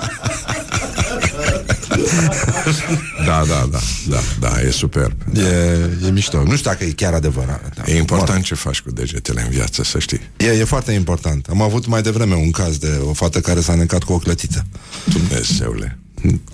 Da, 3.26 3.44
da, 3.46 3.68
da, 3.70 3.78
da, 4.08 4.20
da, 4.40 4.60
e 4.60 4.70
superb. 4.70 5.12
e, 5.34 5.40
e 6.06 6.10
mișto. 6.10 6.42
Nu 6.42 6.56
știu 6.56 6.70
dacă 6.70 6.84
e 6.84 6.90
chiar 6.90 7.14
adevărat 7.14 7.74
da. 7.74 7.82
E 7.92 7.96
important 7.98 8.44
ce 8.44 8.54
faci 8.54 8.80
cu 8.80 8.90
degetele 8.90 9.42
în 9.42 9.48
viață, 9.48 9.82
să 9.82 9.98
știi. 9.98 10.20
E, 10.36 10.46
e 10.46 10.64
foarte 10.64 10.92
important. 10.92 11.46
Am 11.50 11.62
avut 11.62 11.86
mai 11.86 12.02
devreme 12.02 12.34
un 12.34 12.50
caz 12.50 12.76
de 12.76 13.00
o 13.08 13.12
fată 13.12 13.40
care 13.40 13.60
s-a 13.60 13.74
necat 13.74 14.02
cu 14.02 14.12
o 14.12 14.18
clătiță. 14.18 14.66
Dumnezeule. 15.04 15.98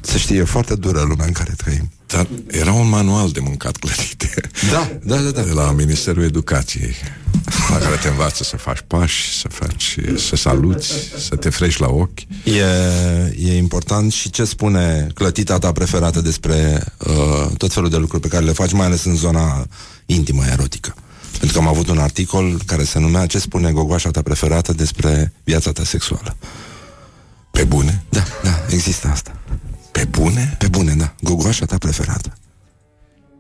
Să 0.01 0.17
știi, 0.19 0.37
e 0.37 0.45
foarte 0.45 0.75
dură 0.75 1.01
lumea 1.01 1.27
în 1.27 1.33
care 1.33 1.55
trăim 1.57 1.91
Dar 2.07 2.27
era 2.47 2.73
un 2.73 2.89
manual 2.89 3.31
de 3.31 3.41
mâncat 3.41 3.77
clătite. 3.77 4.35
Da, 4.71 4.91
da, 5.03 5.17
da, 5.17 5.31
da. 5.31 5.43
De 5.43 5.51
la 5.51 5.73
Ministerul 5.73 6.23
Educației 6.23 6.95
la 7.71 7.79
care 7.79 7.97
te 7.97 8.09
învață 8.09 8.45
să 8.45 8.57
faci 8.57 8.81
pași, 8.87 9.39
să 9.39 9.49
faci, 9.49 9.97
să 10.17 10.37
saluți, 10.37 10.93
să 11.19 11.37
te 11.37 11.51
frești 11.51 11.81
la 11.81 11.89
ochi. 11.89 12.21
E, 12.45 12.65
e 13.39 13.57
important 13.57 14.13
și 14.13 14.31
ce 14.31 14.45
spune 14.45 15.07
clătita 15.15 15.59
ta 15.59 15.73
preferată 15.73 16.21
despre 16.21 16.85
uh, 16.99 17.47
tot 17.57 17.73
felul 17.73 17.91
de 17.91 17.97
lucruri 17.97 18.23
pe 18.23 18.29
care 18.29 18.45
le 18.45 18.53
faci, 18.53 18.73
mai 18.73 18.87
ales 18.87 19.05
în 19.05 19.17
zona 19.17 19.67
intimă, 20.07 20.45
erotică. 20.47 20.95
Pentru 21.39 21.59
că 21.59 21.65
am 21.65 21.69
avut 21.69 21.89
un 21.89 21.99
articol 21.99 22.61
care 22.67 22.85
se 22.85 22.99
numea 22.99 23.27
Ce 23.27 23.39
spune 23.39 23.73
gogoașa 23.73 24.11
ta 24.11 24.23
preferată 24.23 24.73
despre 24.73 25.33
viața 25.45 25.73
ta 25.73 25.85
sexuală. 25.85 26.37
Pe 27.51 27.65
bune? 27.65 28.05
Da, 28.09 28.23
da, 28.43 28.65
există 28.69 29.09
asta. 29.09 29.37
Pe 29.97 30.05
bune? 30.05 30.55
Pe 30.59 30.69
bune, 30.69 30.95
da. 30.95 31.15
Gogoașa 31.21 31.65
ta 31.65 31.79
preferată. 31.79 32.33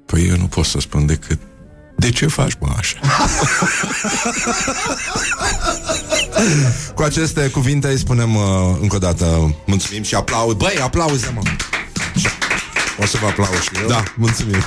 Păi 0.07 0.28
eu 0.28 0.37
nu 0.37 0.47
pot 0.47 0.65
să 0.65 0.78
spun 0.81 1.07
decât 1.07 1.39
de 1.97 2.11
ce 2.11 2.27
faci, 2.27 2.53
mă, 2.61 2.74
așa? 2.77 2.99
Cu 6.95 7.03
aceste 7.03 7.49
cuvinte 7.49 7.89
îi 7.89 7.99
spunem 7.99 8.35
uh, 8.35 8.43
încă 8.81 8.97
o 8.97 8.99
dată 8.99 9.55
mulțumim 9.66 10.03
și 10.03 10.15
aplauze. 10.15 10.55
Băi, 10.55 10.78
aplauze, 10.83 11.31
mă! 11.35 11.43
O 13.01 13.06
să 13.06 13.16
vă 13.20 13.27
aplaud 13.27 13.60
și 13.60 13.70
eu. 13.81 13.89
Da, 13.89 14.02
mulțumim. 14.16 14.62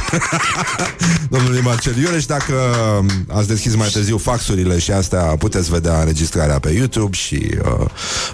Domnului 1.30 1.62
Marcel 1.62 1.98
Iureș, 1.98 2.26
dacă 2.26 2.54
um, 3.00 3.08
ați 3.28 3.48
deschis 3.48 3.76
mai 3.76 3.88
târziu 3.88 4.18
faxurile 4.18 4.80
și 4.80 4.92
astea, 4.92 5.22
puteți 5.22 5.70
vedea 5.70 6.00
înregistrarea 6.00 6.60
pe 6.60 6.70
YouTube 6.70 7.16
și 7.16 7.58
uh, 7.66 7.86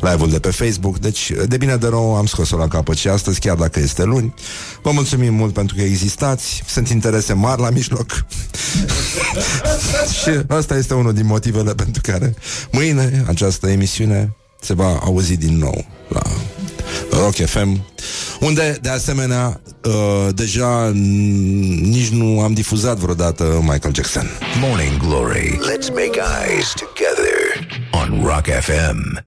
live-ul 0.02 0.30
de 0.30 0.40
pe 0.40 0.52
Facebook. 0.52 1.00
Deci, 1.00 1.32
de 1.48 1.58
bine 1.58 1.76
de 1.76 1.88
rău, 1.88 2.16
am 2.16 2.26
scos-o 2.26 2.58
la 2.58 2.68
capăt 2.68 2.98
și 2.98 3.08
astăzi, 3.08 3.40
chiar 3.40 3.56
dacă 3.56 3.80
este 3.80 4.04
luni. 4.04 4.34
Vă 4.82 4.92
mulțumim 4.92 5.34
mult 5.34 5.54
pentru 5.54 5.76
că 5.76 5.82
existați. 5.82 6.64
Sunt 6.68 6.90
interese 6.90 7.34
mari 7.34 7.62
la 7.62 7.70
mijloc. 7.70 8.12
și 10.22 10.40
asta 10.48 10.76
este 10.76 10.94
unul 10.94 11.14
din 11.14 11.26
motivele 11.26 11.74
pentru 11.74 12.02
care 12.06 12.36
mâine 12.72 13.24
această 13.28 13.68
emisiune 13.70 14.36
se 14.62 14.74
va 14.74 15.00
auzi 15.04 15.38
din 15.38 15.58
nou 15.58 15.86
la 16.08 16.22
Rock 17.12 17.36
FM, 17.36 17.78
unde, 18.40 18.78
de 18.82 18.90
asemenea, 18.90 19.60
uh, 19.88 20.28
deja 20.36 20.90
n- 20.94 21.80
nici 21.82 22.10
nu 22.10 22.40
am 22.40 22.54
difuzat 22.54 22.98
vreodată 22.98 23.44
Michael 23.62 23.94
Jackson. 23.94 24.30
Morning 24.62 24.98
Glory. 24.98 25.60
Let's 25.62 25.90
make 25.90 26.20
eyes 26.48 26.74
together 26.74 27.68
on 27.92 28.24
Rock 28.26 28.46
FM. 28.48 29.24